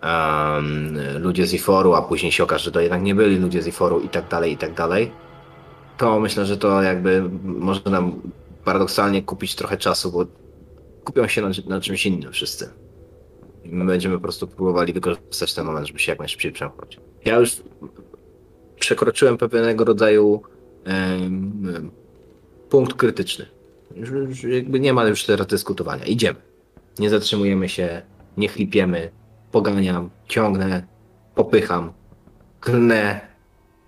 em, 0.00 0.98
ludzie 1.18 1.46
z 1.46 1.54
IFOR-u, 1.54 1.94
a 1.94 2.02
później 2.02 2.32
się 2.32 2.44
okaże, 2.44 2.64
że 2.64 2.72
to 2.72 2.80
jednak 2.80 3.02
nie 3.02 3.14
byli 3.14 3.38
ludzie 3.38 3.62
z 3.62 3.66
IFOR-u 3.66 4.00
i 4.00 4.08
tak 4.08 4.28
dalej, 4.28 4.52
i 4.52 4.56
tak 4.56 4.74
dalej. 4.74 5.12
To 5.98 6.20
myślę, 6.20 6.46
że 6.46 6.56
to 6.56 6.82
jakby 6.82 7.30
może 7.44 7.80
nam 7.90 8.20
paradoksalnie 8.64 9.22
kupić 9.22 9.54
trochę 9.54 9.76
czasu, 9.76 10.12
bo 10.12 10.24
kupią 11.04 11.28
się 11.28 11.42
na, 11.42 11.48
na 11.66 11.80
czymś 11.80 12.06
innym 12.06 12.32
wszyscy. 12.32 12.70
My 13.64 13.84
będziemy 13.84 14.14
po 14.14 14.20
prostu 14.20 14.46
próbowali 14.46 14.92
wykorzystać 14.92 15.54
ten 15.54 15.66
moment, 15.66 15.86
żeby 15.86 15.98
się 15.98 16.12
jak 16.12 16.18
najszybciej 16.18 16.52
przemknąć. 16.52 17.00
Ja 17.24 17.36
już 17.36 17.62
przekroczyłem 18.80 19.38
pewnego 19.38 19.84
rodzaju 19.84 20.42
em, 20.84 21.90
punkt 22.70 22.94
krytyczny. 22.94 23.46
Już, 23.96 24.10
już 24.10 24.44
jakby 24.44 24.80
nie 24.80 24.92
ma 24.92 25.04
już 25.04 25.24
teraz 25.24 25.46
dyskutowania. 25.46 26.04
Idziemy. 26.04 26.40
Nie 26.98 27.10
zatrzymujemy 27.10 27.68
się, 27.68 28.02
nie 28.36 28.48
chlipiemy, 28.48 29.10
poganiam, 29.52 30.10
ciągnę, 30.28 30.86
popycham, 31.34 31.92
klnę, 32.60 33.20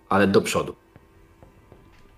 ale 0.09 0.26
do 0.26 0.40
przodu. 0.40 0.74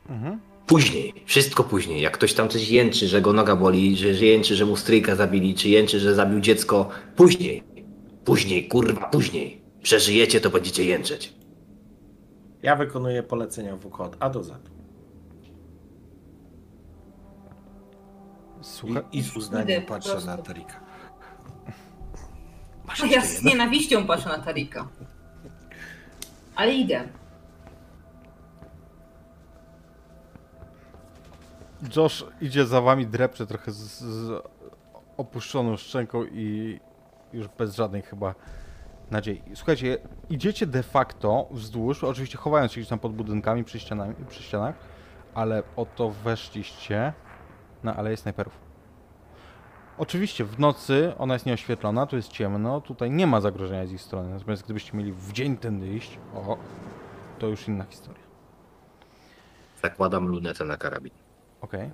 Mhm. 0.08 0.40
Później, 0.66 1.12
wszystko 1.26 1.64
później. 1.64 2.00
Jak 2.02 2.12
ktoś 2.12 2.34
tam 2.34 2.48
coś 2.48 2.68
jęczy, 2.68 3.08
że 3.08 3.20
go 3.20 3.32
noga 3.32 3.56
boli, 3.56 3.96
że, 3.96 4.14
że 4.14 4.24
jęczy, 4.24 4.56
że 4.56 4.66
mu 4.66 4.76
stryjka 4.76 5.16
zabili, 5.16 5.54
czy 5.54 5.68
jęczy, 5.68 6.00
że 6.00 6.14
zabił 6.14 6.40
dziecko, 6.40 6.88
później. 7.16 7.62
Później, 8.24 8.68
kurwa, 8.68 9.08
później. 9.08 9.62
Przeżyjecie, 9.82 10.40
to 10.40 10.50
będziecie 10.50 10.84
jęczeć. 10.84 11.34
Ja 12.62 12.76
wykonuję 12.76 13.22
polecenia 13.22 13.76
Wuko 13.76 14.04
od 14.04 14.16
A 14.20 14.30
do 14.30 14.42
Z. 14.44 14.52
Słuchaj, 18.60 19.02
I, 19.12 19.18
I 19.18 19.22
z 19.22 19.36
uznaniem 19.36 19.78
Idę 19.78 19.88
patrzę 19.88 20.20
na 20.26 20.36
Tarika. 20.38 20.80
Masz 22.86 23.00
A 23.00 23.06
jeszcze 23.06 23.20
ja 23.20 23.26
z 23.26 23.34
jedno? 23.34 23.50
nienawiścią 23.50 24.06
patrzę 24.06 24.28
na 24.28 24.38
Tarika. 24.38 24.88
Ale 26.56 26.74
idę. 26.74 27.08
Josh 31.96 32.24
idzie 32.40 32.66
za 32.66 32.80
wami, 32.80 33.06
drepcze 33.06 33.46
trochę 33.46 33.72
z, 33.72 34.00
z 34.00 34.42
opuszczoną 35.16 35.76
szczęką 35.76 36.24
i 36.24 36.80
już 37.32 37.48
bez 37.48 37.74
żadnej 37.74 38.02
chyba 38.02 38.34
nadziei. 39.10 39.42
Słuchajcie, 39.54 39.98
idziecie 40.30 40.66
de 40.66 40.82
facto 40.82 41.48
wzdłuż, 41.50 42.04
oczywiście 42.04 42.38
chowając 42.38 42.72
się 42.72 42.80
gdzieś 42.80 42.88
tam 42.88 42.98
pod 42.98 43.12
budynkami, 43.12 43.64
przy, 43.64 43.80
ścianami, 43.80 44.14
przy 44.28 44.42
ścianach, 44.42 44.74
ale 45.34 45.62
oto 45.76 46.10
weszliście 46.10 47.12
na 47.82 47.96
Aleję 47.96 48.16
Snajperów. 48.16 48.58
Oczywiście 49.98 50.44
w 50.44 50.58
nocy 50.58 51.12
ona 51.18 51.34
jest 51.34 51.46
nieoświetlona, 51.46 52.06
tu 52.06 52.16
jest 52.16 52.28
ciemno, 52.28 52.80
tutaj 52.80 53.10
nie 53.10 53.26
ma 53.26 53.40
zagrożenia 53.40 53.86
z 53.86 53.92
ich 53.92 54.02
strony, 54.02 54.30
natomiast 54.30 54.64
gdybyście 54.64 54.96
mieli 54.96 55.12
w 55.12 55.32
dzień 55.32 55.56
tędy 55.56 55.88
iść, 55.88 56.18
o, 56.34 56.58
to 57.38 57.46
już 57.46 57.68
inna 57.68 57.84
historia. 57.84 58.22
Zakładam 59.82 60.28
lunetę 60.28 60.64
na 60.64 60.76
karabin. 60.76 61.25
Okej. 61.66 61.90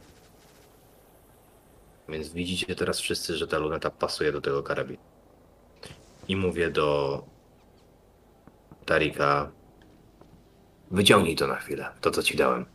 Więc 2.09 2.29
widzicie 2.29 2.77
teraz 2.77 3.01
wszyscy, 3.01 3.37
że 3.37 3.47
ta 3.47 3.59
luneta 3.59 3.91
pasuje 3.91 4.33
do 4.33 4.41
tego 4.41 4.63
karabinu. 4.63 5.03
I 6.29 6.37
mówię 6.37 6.71
do 6.71 7.23
Tarika, 8.87 9.51
wyciągnij 10.91 11.37
to 11.37 11.47
na 11.47 11.57
chwilę, 11.57 11.89
to 12.01 12.11
co 12.11 12.23
ci 12.23 12.37
dałem. 12.37 12.67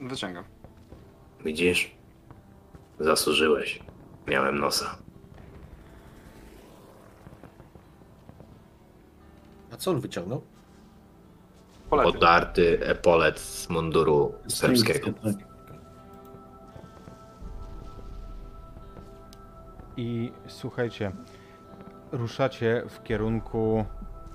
Wyciągam. 0.00 0.44
Widzisz? 1.44 1.90
Zasłużyłeś. 3.00 3.80
Miałem 4.26 4.58
nosa. 4.58 4.98
A 9.72 9.76
co 9.76 9.90
on 9.90 10.00
wyciągnął? 10.00 10.42
Podarty 11.90 12.86
epolet 12.86 13.40
z 13.40 13.68
munduru 13.68 14.34
serbskiego. 14.48 15.10
I 19.96 20.32
słuchajcie, 20.46 21.12
ruszacie 22.12 22.82
w 22.88 23.02
kierunku, 23.02 23.84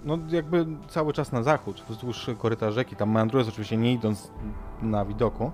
no 0.04 0.18
jakby 0.30 0.66
cały 0.88 1.14
czas 1.14 1.32
na 1.32 1.44
zachód, 1.44 1.84
wzdłuż 1.90 2.30
koryta 2.38 2.72
rzeki, 2.72 2.96
tam 2.96 3.12
meandrując 3.12 3.50
oczywiście 3.50 3.78
nie 3.78 3.94
idąc 3.94 4.32
na 4.82 5.06
widoku. 5.06 5.52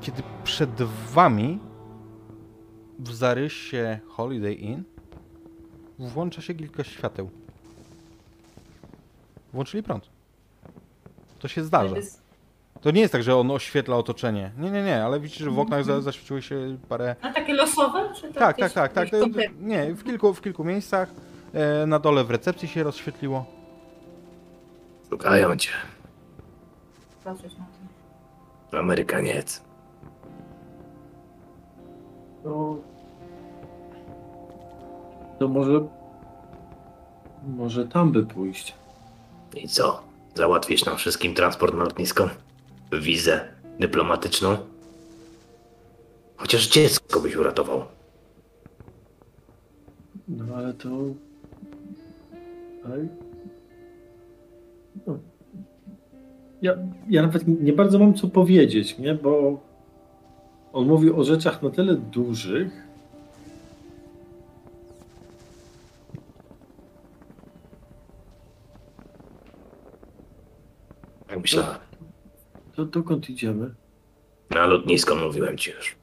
Kiedy 0.00 0.22
przed 0.44 0.82
wami 1.12 1.60
w 2.98 3.12
zarysie 3.14 3.98
Holiday 4.08 4.52
Inn 4.52 4.84
włącza 5.98 6.42
się 6.42 6.54
kilka 6.54 6.84
świateł. 6.84 7.30
Włączyli 9.52 9.82
prąd. 9.82 10.10
To 11.38 11.48
się 11.48 11.64
zdarza. 11.64 11.96
To 12.86 12.90
nie 12.90 13.00
jest 13.00 13.12
tak, 13.12 13.22
że 13.22 13.36
on 13.36 13.50
oświetla 13.50 13.96
otoczenie. 13.96 14.50
Nie, 14.58 14.70
nie, 14.70 14.82
nie, 14.82 15.04
ale 15.04 15.20
widzicie, 15.20 15.44
że 15.44 15.50
w 15.50 15.58
oknach 15.58 15.84
za, 15.84 16.00
zaświeciły 16.00 16.42
się 16.42 16.78
parę 16.88 17.16
A 17.22 17.32
takie 17.32 17.54
losowe? 17.54 18.08
Czy 18.16 18.28
to 18.28 18.40
tak, 18.40 18.56
tak, 18.56 18.72
tak, 18.72 18.92
tak. 18.92 19.08
Nie, 19.60 19.94
w 19.94 20.04
kilku, 20.04 20.34
w 20.34 20.40
kilku 20.40 20.64
miejscach. 20.64 21.10
E, 21.54 21.86
na 21.86 21.98
dole 21.98 22.24
w 22.24 22.30
recepcji 22.30 22.68
się 22.68 22.82
rozświetliło. 22.82 23.44
Szukają 25.10 25.56
cię. 25.56 25.70
Patrzeć 27.24 27.52
na 27.58 27.64
to. 28.70 28.78
Amerykaniec. 28.78 29.62
To 32.44 32.76
To 35.38 35.48
może... 35.48 35.80
Może 37.56 37.88
tam 37.88 38.12
by 38.12 38.26
pójść. 38.26 38.74
I 39.54 39.68
co? 39.68 40.02
Załatwisz 40.34 40.84
nam 40.84 40.96
wszystkim 40.96 41.34
transport 41.34 41.74
na 41.74 41.84
lotnisko? 41.84 42.28
Wizę 42.92 43.48
dyplomatyczną? 43.80 44.56
Chociaż 46.36 46.68
dziecko 46.68 47.20
byś 47.20 47.36
uratował. 47.36 47.84
No 50.28 50.44
ale 50.56 50.74
to... 50.74 50.88
Ale... 52.84 53.06
No. 55.06 55.18
Ja, 56.62 56.76
ja 57.08 57.22
nawet 57.22 57.44
nie 57.46 57.72
bardzo 57.72 57.98
mam 57.98 58.14
co 58.14 58.28
powiedzieć, 58.28 58.98
nie? 58.98 59.14
Bo 59.14 59.60
on 60.72 60.86
mówi 60.86 61.10
o 61.10 61.24
rzeczach 61.24 61.62
na 61.62 61.70
tyle 61.70 61.94
dużych, 61.94 62.86
Jak 71.30 71.42
myślałem. 71.42 71.85
To 72.76 72.84
dokąd 72.84 73.30
idziemy? 73.30 73.74
Na 74.50 74.66
lotnisko 74.66 75.14
mówiłem 75.14 75.58
ci 75.58 75.70
już. 75.70 75.96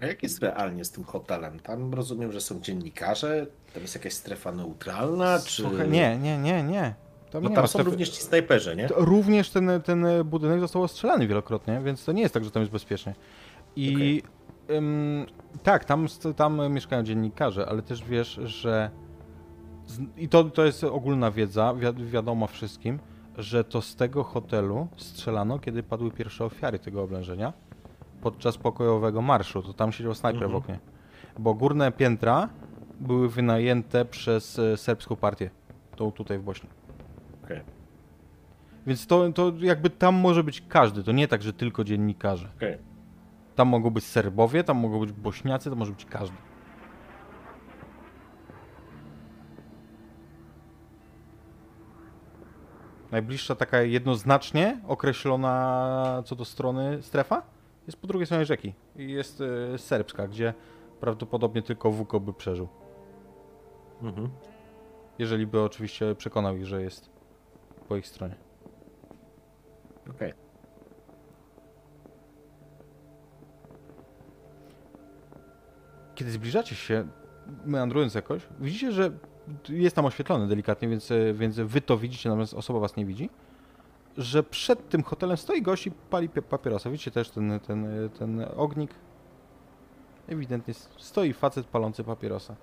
A 0.00 0.06
jak 0.06 0.22
jest 0.22 0.42
realnie 0.42 0.84
z 0.84 0.90
tym 0.90 1.04
hotelem? 1.04 1.60
Tam 1.60 1.94
rozumiem, 1.94 2.32
że 2.32 2.40
są 2.40 2.60
dziennikarze, 2.60 3.46
tam 3.74 3.82
jest 3.82 3.94
jakaś 3.94 4.12
strefa 4.12 4.52
neutralna, 4.52 5.38
czy... 5.46 5.62
Słuchaj, 5.62 5.90
nie, 5.90 6.18
nie, 6.18 6.38
nie, 6.38 6.62
nie. 6.62 6.94
Tam 7.30 7.42
nie 7.42 7.48
tam 7.48 7.62
ma 7.62 7.66
są 7.66 7.78
strefy- 7.78 7.84
również 7.84 8.10
ci 8.10 8.22
snajperzy, 8.22 8.76
nie? 8.76 8.88
To 8.88 8.94
Również 8.98 9.50
ten, 9.50 9.70
ten 9.84 10.06
budynek 10.24 10.60
został 10.60 10.82
ostrzelany 10.82 11.26
wielokrotnie, 11.26 11.80
więc 11.84 12.04
to 12.04 12.12
nie 12.12 12.22
jest 12.22 12.34
tak, 12.34 12.44
że 12.44 12.50
tam 12.50 12.62
jest 12.62 12.72
bezpiecznie. 12.72 13.14
I 13.76 14.22
ym, 14.70 15.26
tak, 15.62 15.84
tam, 15.84 16.06
tam 16.36 16.72
mieszkają 16.72 17.02
dziennikarze, 17.02 17.66
ale 17.66 17.82
też 17.82 18.04
wiesz, 18.04 18.40
że. 18.44 18.90
I 20.16 20.28
to, 20.28 20.44
to 20.44 20.64
jest 20.64 20.84
ogólna 20.84 21.30
wiedza, 21.30 21.74
wi 21.74 22.04
wiadoma 22.04 22.46
wszystkim, 22.46 22.98
że 23.42 23.64
to 23.64 23.82
z 23.82 23.96
tego 23.96 24.24
hotelu 24.24 24.88
strzelano, 24.96 25.58
kiedy 25.58 25.82
padły 25.82 26.10
pierwsze 26.10 26.44
ofiary 26.44 26.78
tego 26.78 27.02
oblężenia 27.02 27.52
podczas 28.22 28.58
pokojowego 28.58 29.22
marszu. 29.22 29.62
To 29.62 29.72
tam 29.72 29.92
siedział 29.92 30.14
snajper 30.14 30.42
Mhm. 30.42 30.60
w 30.62 30.64
oknie. 30.64 30.78
Bo 31.38 31.54
górne 31.54 31.92
piętra 31.92 32.48
były 33.00 33.28
wynajęte 33.28 34.04
przez 34.04 34.58
e, 34.58 34.76
serbską 34.76 35.16
partię. 35.16 35.50
Tą 35.96 36.12
tutaj 36.12 36.38
w 36.38 36.42
Bośni. 36.42 36.68
Okej. 37.44 37.60
Więc 38.86 39.06
to, 39.06 39.32
to 39.32 39.52
jakby 39.60 39.90
tam 39.90 40.14
może 40.14 40.44
być 40.44 40.62
każdy, 40.68 41.02
to 41.04 41.12
nie 41.12 41.28
tak, 41.28 41.42
że 41.42 41.52
tylko 41.52 41.84
dziennikarze. 41.84 42.48
Okej. 42.56 42.78
Tam 43.56 43.68
mogą 43.68 43.90
być 43.90 44.04
Serbowie, 44.04 44.64
tam 44.64 44.76
mogą 44.76 45.00
być 45.00 45.12
Bośniacy, 45.12 45.70
to 45.70 45.76
może 45.76 45.92
być 45.92 46.04
każdy. 46.04 46.36
Najbliższa 53.10 53.54
taka 53.54 53.82
jednoznacznie 53.82 54.80
określona 54.88 56.22
co 56.26 56.36
do 56.36 56.44
strony 56.44 57.02
strefa 57.02 57.42
jest 57.86 58.00
po 58.00 58.06
drugiej 58.06 58.26
stronie 58.26 58.44
rzeki. 58.44 58.74
I 58.96 59.12
jest 59.12 59.42
e, 59.74 59.78
serbska, 59.78 60.28
gdzie 60.28 60.54
prawdopodobnie 61.00 61.62
tylko 61.62 61.90
Wuko 61.90 62.20
by 62.20 62.32
przeżył. 62.32 62.68
Mhm. 64.02 64.28
Jeżeli 65.18 65.46
by 65.46 65.62
oczywiście 65.62 66.14
przekonał 66.14 66.56
ich, 66.56 66.66
że 66.66 66.82
jest 66.82 67.10
po 67.88 67.96
ich 67.96 68.06
stronie. 68.06 68.34
Okej. 70.10 70.32
kiedy 76.20 76.32
zbliżacie 76.32 76.74
się, 76.76 77.08
meandrując 77.64 78.14
jakoś, 78.14 78.42
widzicie, 78.60 78.92
że 78.92 79.10
jest 79.68 79.96
tam 79.96 80.04
oświetlony 80.06 80.46
delikatnie, 80.48 80.88
więc, 80.88 81.10
e, 81.10 81.32
więc 81.34 81.56
wy 81.56 81.80
to 81.80 81.98
widzicie, 81.98 82.28
natomiast 82.28 82.54
osoba 82.54 82.80
was 82.80 82.96
nie 82.96 83.06
widzi, 83.06 83.30
że 84.18 84.42
przed 84.42 84.88
tym 84.88 85.02
hotelem 85.02 85.36
stoi 85.36 85.62
gość 85.62 85.86
i 85.86 85.90
pali 85.90 86.28
pi- 86.28 86.42
papierosa. 86.42 86.90
Widzicie 86.90 87.10
też 87.10 87.30
ten, 87.30 87.60
ten, 87.60 88.04
e, 88.04 88.08
ten 88.08 88.46
ognik. 88.56 88.90
Ewidentnie 90.28 90.74
stoi 90.98 91.32
facet 91.32 91.66
palący 91.66 92.04
papierosa. 92.04 92.56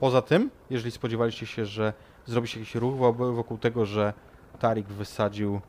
Poza 0.00 0.22
tym, 0.22 0.50
jeżeli 0.70 0.90
spodziewaliście 0.90 1.46
się, 1.46 1.64
że 1.66 1.92
zrobi 2.26 2.48
się 2.48 2.60
jakiś 2.60 2.74
ruch 2.74 2.96
wo- 2.96 3.12
wokół 3.12 3.58
tego, 3.58 3.84
że 3.86 4.12
Tarik 4.58 4.86
wysadził 4.86 5.60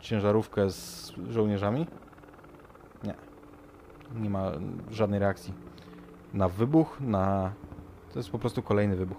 ciężarówkę 0.00 0.70
z 0.70 1.12
żołnierzami, 1.30 1.86
nie 4.14 4.30
ma 4.30 4.52
żadnej 4.90 5.20
reakcji 5.20 5.54
na 6.34 6.48
wybuch, 6.48 7.00
na... 7.00 7.52
To 8.12 8.18
jest 8.18 8.30
po 8.30 8.38
prostu 8.38 8.62
kolejny 8.62 8.96
wybuch. 8.96 9.18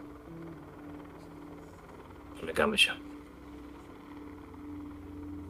Zmykamy 2.39 2.77
się. 2.77 2.91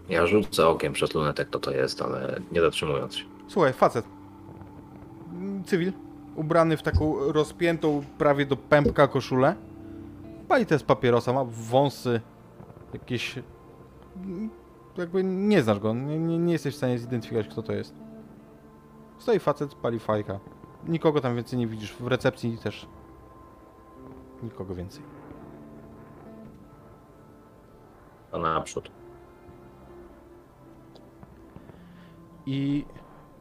Ja 0.10 0.28
rzucę 0.28 0.68
okiem 0.68 0.94
przez 0.94 1.14
lunetek, 1.14 1.50
kto 1.50 1.60
to 1.60 1.72
jest, 1.72 2.02
ale 2.02 2.40
nie 2.52 2.62
zatrzymując 2.62 3.16
się. 3.16 3.26
Słuchaj, 3.48 3.74
facet. 3.74 4.06
Cywil. 5.66 5.94
Ubrany 6.36 6.78
w 6.78 6.84
taką 6.84 7.32
rozpiętą 7.32 8.04
prawie 8.18 8.46
do 8.46 8.58
pępka 8.58 9.08
koszulę. 9.08 9.56
Pali 10.48 10.66
też 10.66 10.84
papierosa, 10.84 11.34
ma 11.34 11.46
wąsy 11.46 12.22
jakieś... 12.94 13.40
Jakby 14.98 15.24
nie 15.24 15.62
znasz 15.62 15.80
go, 15.80 15.94
nie, 15.94 16.20
nie, 16.20 16.38
nie 16.38 16.54
jesteś 16.54 16.74
w 16.74 16.78
stanie 16.78 17.00
zidentyfikować 17.00 17.48
kto 17.48 17.64
to 17.64 17.74
jest. 17.74 17.94
Stoi 19.20 19.40
facet, 19.40 19.76
pali 19.76 20.00
fajka. 20.00 20.40
Nikogo 20.88 21.22
tam 21.22 21.36
więcej 21.36 21.60
nie 21.60 21.68
widzisz. 21.68 21.94
W 21.94 22.08
recepcji 22.08 22.58
też 22.58 22.88
nikogo 24.44 24.76
więcej. 24.76 25.04
To 28.32 28.38
naprzód. 28.38 28.92
i 32.46 32.86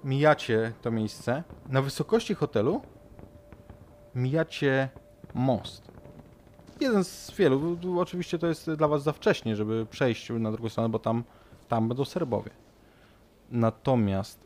mijacie 0.05 0.73
to 0.83 0.91
miejsce. 0.91 1.45
Na 1.69 1.83
wysokości 1.83 2.35
hotelu 2.35 2.83
mijacie 4.15 4.89
most. 5.35 5.93
Jeden 6.81 7.05
z 7.05 7.31
wielu. 7.31 7.79
Oczywiście 7.99 8.39
to 8.39 8.47
jest 8.47 8.71
dla 8.71 8.89
was 8.89 9.03
za 9.03 9.13
wcześnie, 9.13 9.57
żeby 9.57 9.87
przejść 9.87 10.31
na 10.31 10.53
drugą 10.53 10.69
stronę, 10.69 10.89
bo 10.89 10.99
tam, 10.99 11.25
tam 11.69 11.89
będą 11.89 12.05
Serbowie. 12.05 12.51
Natomiast 13.51 14.41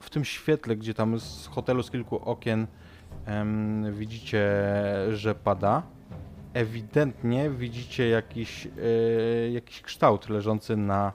w 0.00 0.10
tym 0.10 0.24
świetle, 0.24 0.76
gdzie 0.76 0.94
tam 0.94 1.20
z 1.20 1.46
hotelu 1.46 1.82
z 1.82 1.90
kilku 1.90 2.18
okien 2.30 2.66
em, 3.26 3.94
widzicie, 3.94 4.48
że 5.12 5.34
pada, 5.34 5.82
ewidentnie 6.54 7.50
widzicie 7.50 8.08
jakiś, 8.08 8.66
e, 8.66 9.50
jakiś 9.50 9.80
kształt 9.80 10.28
leżący 10.28 10.76
na, 10.76 11.12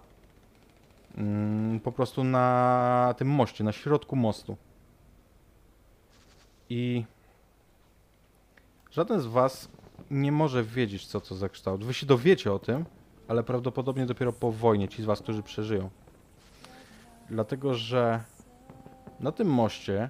Mm, 1.17 1.79
po 1.79 1.91
prostu 1.91 2.23
na 2.23 3.15
tym 3.17 3.27
moście, 3.27 3.63
na 3.63 3.71
środku 3.71 4.15
mostu. 4.15 4.57
I 6.69 7.05
żaden 8.91 9.19
z 9.19 9.25
was 9.25 9.69
nie 10.11 10.31
może 10.31 10.63
wiedzieć, 10.63 11.07
co 11.07 11.21
to 11.21 11.35
za 11.35 11.49
kształt. 11.49 11.83
Wy 11.83 11.93
się 11.93 12.05
dowiecie 12.05 12.53
o 12.53 12.59
tym, 12.59 12.85
ale 13.27 13.43
prawdopodobnie 13.43 14.05
dopiero 14.05 14.33
po 14.33 14.51
wojnie, 14.51 14.87
ci 14.87 15.03
z 15.03 15.05
was, 15.05 15.21
którzy 15.21 15.43
przeżyją. 15.43 15.89
Dlatego, 17.29 17.73
że 17.73 18.23
na 19.21 19.31
tym 19.31 19.47
moście 19.47 20.09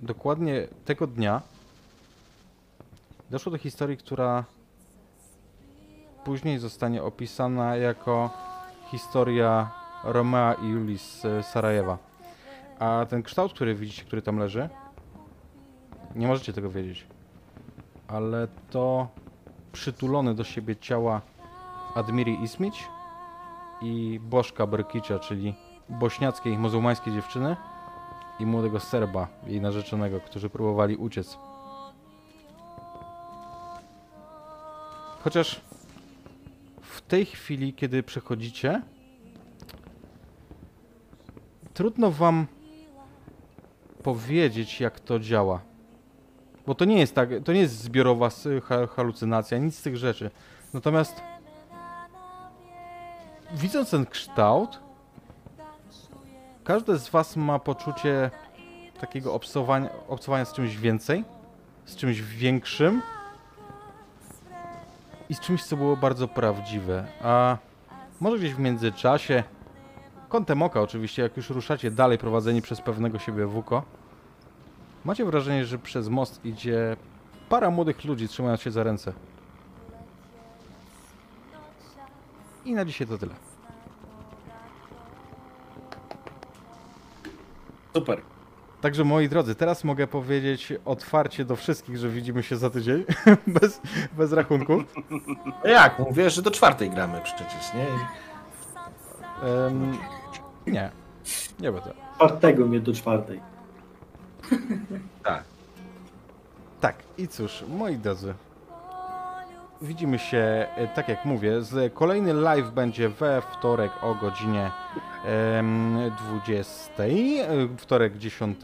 dokładnie 0.00 0.68
tego 0.84 1.06
dnia 1.06 1.42
doszło 3.30 3.52
do 3.52 3.58
historii, 3.58 3.96
która 3.96 4.44
później 6.24 6.58
zostanie 6.58 7.02
opisana 7.02 7.76
jako 7.76 8.30
historia 8.90 9.70
Romea 10.04 10.54
i 10.54 10.68
Julii 10.68 10.98
z 10.98 11.24
e, 11.24 11.42
Sarajewa. 11.42 11.98
A 12.78 13.06
ten 13.08 13.22
kształt, 13.22 13.52
który 13.52 13.74
widzicie, 13.74 14.04
który 14.04 14.22
tam 14.22 14.38
leży, 14.38 14.68
nie 16.16 16.26
możecie 16.26 16.52
tego 16.52 16.70
wiedzieć. 16.70 17.06
Ale 18.08 18.48
to 18.70 19.08
przytulone 19.72 20.34
do 20.34 20.44
siebie 20.44 20.76
ciała 20.76 21.20
Admiri 21.94 22.42
Ismić 22.42 22.88
i 23.82 24.20
Bożka 24.22 24.66
Berkicza, 24.66 25.18
czyli 25.18 25.54
bośniackiej 25.88 26.58
muzułmańskiej 26.58 27.14
dziewczyny 27.14 27.56
i 28.38 28.46
młodego 28.46 28.80
Serba, 28.80 29.28
jej 29.46 29.60
narzeczonego, 29.60 30.20
którzy 30.20 30.50
próbowali 30.50 30.96
uciec. 30.96 31.38
Chociaż 35.24 35.60
w 36.80 37.00
tej 37.00 37.26
chwili, 37.26 37.74
kiedy 37.74 38.02
przechodzicie, 38.02 38.82
trudno 41.74 42.10
wam 42.10 42.46
powiedzieć, 44.02 44.80
jak 44.80 45.00
to 45.00 45.20
działa. 45.20 45.60
Bo 46.66 46.74
to 46.74 46.84
nie 46.84 46.98
jest 46.98 47.14
tak, 47.14 47.28
to 47.44 47.52
nie 47.52 47.60
jest 47.60 47.78
zbiorowa 47.82 48.30
halucynacja, 48.96 49.58
nic 49.58 49.78
z 49.78 49.82
tych 49.82 49.96
rzeczy. 49.96 50.30
Natomiast 50.74 51.22
widząc 53.52 53.90
ten 53.90 54.06
kształt, 54.06 54.80
każdy 56.68 56.98
z 56.98 57.08
was 57.08 57.36
ma 57.36 57.58
poczucie 57.58 58.30
takiego 59.00 59.34
obcowania, 60.08 60.44
z 60.44 60.52
czymś 60.52 60.76
więcej, 60.76 61.24
z 61.84 61.96
czymś 61.96 62.20
większym 62.20 63.02
i 65.28 65.34
z 65.34 65.40
czymś, 65.40 65.64
co 65.64 65.76
było 65.76 65.96
bardzo 65.96 66.28
prawdziwe. 66.28 67.06
A 67.22 67.56
może 68.20 68.38
gdzieś 68.38 68.54
w 68.54 68.58
międzyczasie, 68.58 69.44
kątem 70.28 70.62
oka 70.62 70.80
oczywiście, 70.80 71.22
jak 71.22 71.36
już 71.36 71.50
ruszacie 71.50 71.90
dalej 71.90 72.18
prowadzeni 72.18 72.62
przez 72.62 72.80
pewnego 72.80 73.18
siebie 73.18 73.46
Wuko, 73.46 73.82
macie 75.04 75.24
wrażenie, 75.24 75.64
że 75.64 75.78
przez 75.78 76.08
most 76.08 76.44
idzie 76.44 76.96
para 77.48 77.70
młodych 77.70 78.04
ludzi 78.04 78.28
trzymając 78.28 78.60
się 78.60 78.70
za 78.70 78.82
ręce. 78.82 79.12
I 82.64 82.74
na 82.74 82.84
dzisiaj 82.84 83.06
to 83.06 83.18
tyle. 83.18 83.47
Super. 87.94 88.20
Także 88.80 89.04
moi 89.04 89.28
drodzy, 89.28 89.54
teraz 89.54 89.84
mogę 89.84 90.06
powiedzieć 90.06 90.72
otwarcie 90.84 91.44
do 91.44 91.56
wszystkich, 91.56 91.96
że 91.96 92.08
widzimy 92.08 92.42
się 92.42 92.56
za 92.56 92.70
tydzień, 92.70 93.04
bez, 93.60 93.80
bez 94.12 94.32
rachunku. 94.32 94.82
No 95.64 95.70
jak? 95.70 95.98
Mówię, 95.98 96.30
że 96.30 96.42
do 96.42 96.50
czwartej 96.50 96.90
gramy 96.90 97.20
przecież, 97.24 97.74
nie? 97.74 97.86
Em, 99.48 99.98
nie, 100.66 100.90
nie 101.60 101.72
będę. 101.72 101.92
Czwartego 102.16 102.66
mnie 102.66 102.80
do 102.80 102.92
czwartej. 102.92 103.40
Tak. 105.22 105.44
Tak, 106.80 106.96
i 107.18 107.28
cóż, 107.28 107.64
moi 107.68 107.96
drodzy, 107.96 108.34
widzimy 109.82 110.18
się, 110.18 110.66
e, 110.76 110.88
tak 110.94 111.08
jak 111.08 111.24
mówię, 111.24 111.62
z 111.62 111.94
kolejny 111.94 112.34
live 112.34 112.70
będzie 112.70 113.08
we 113.08 113.42
wtorek 113.42 113.92
o 114.02 114.14
godzinie 114.14 114.70
20, 116.18 117.02
e, 117.02 117.68
wtorek 117.76 118.18
10 118.18 118.58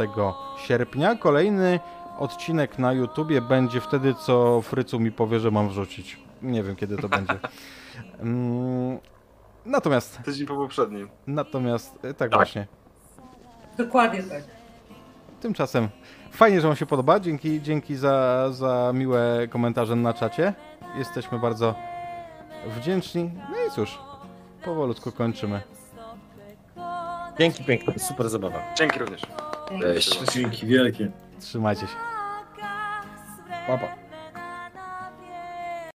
sierpnia. 0.59 1.17
Kolejny 1.17 1.81
odcinek 2.19 2.79
na 2.79 2.93
YouTubie 2.93 3.41
będzie 3.41 3.81
wtedy, 3.81 4.15
co 4.15 4.61
Frycu 4.63 5.01
mi 5.01 5.13
powie, 5.13 5.41
że 5.41 5.51
mam 5.51 5.69
wrzucić. 5.69 6.19
Nie 6.43 6.63
wiem, 6.63 6.77
kiedy 6.77 6.97
to 6.97 7.09
będzie. 7.09 7.35
Natomiast, 9.67 10.19
Tydzień 10.25 10.47
po 10.47 10.55
poprzednim. 10.57 11.09
natomiast, 11.27 11.99
e, 12.05 12.15
tak, 12.15 12.17
Tak. 12.17 12.35
właśnie. 12.35 12.67
Dokładnie 13.79 14.23
tak. 14.23 14.43
Tymczasem 15.41 15.89
fajnie, 16.31 16.61
że 16.61 16.69
Wam 16.69 16.77
się 16.77 16.87
podoba. 16.87 17.21
Dzięki, 17.21 17.63
dzięki 17.63 17.97
za, 17.97 18.47
za 18.53 18.93
miłe 18.95 19.49
komentarze 19.51 19.97
na 19.97 20.15
czacie. 20.15 20.55
Jesteśmy 20.97 21.39
bardzo 21.39 21.75
wdzięczni. 22.77 23.31
No 23.51 23.57
i 23.69 23.71
cóż, 23.71 23.99
powolutku 24.65 25.13
kończymy. 25.13 25.61
Dzięki 27.39 27.65
piękne, 27.65 27.99
super 27.99 28.29
zabawa. 28.29 28.75
Dzięki 28.79 28.99
również. 28.99 29.21
Cześć. 29.81 30.33
Dzięki 30.33 30.67
wielkie. 30.67 31.11
Trzymajcie 31.41 31.81
się. 31.87 31.97
Papa. 33.67 34.04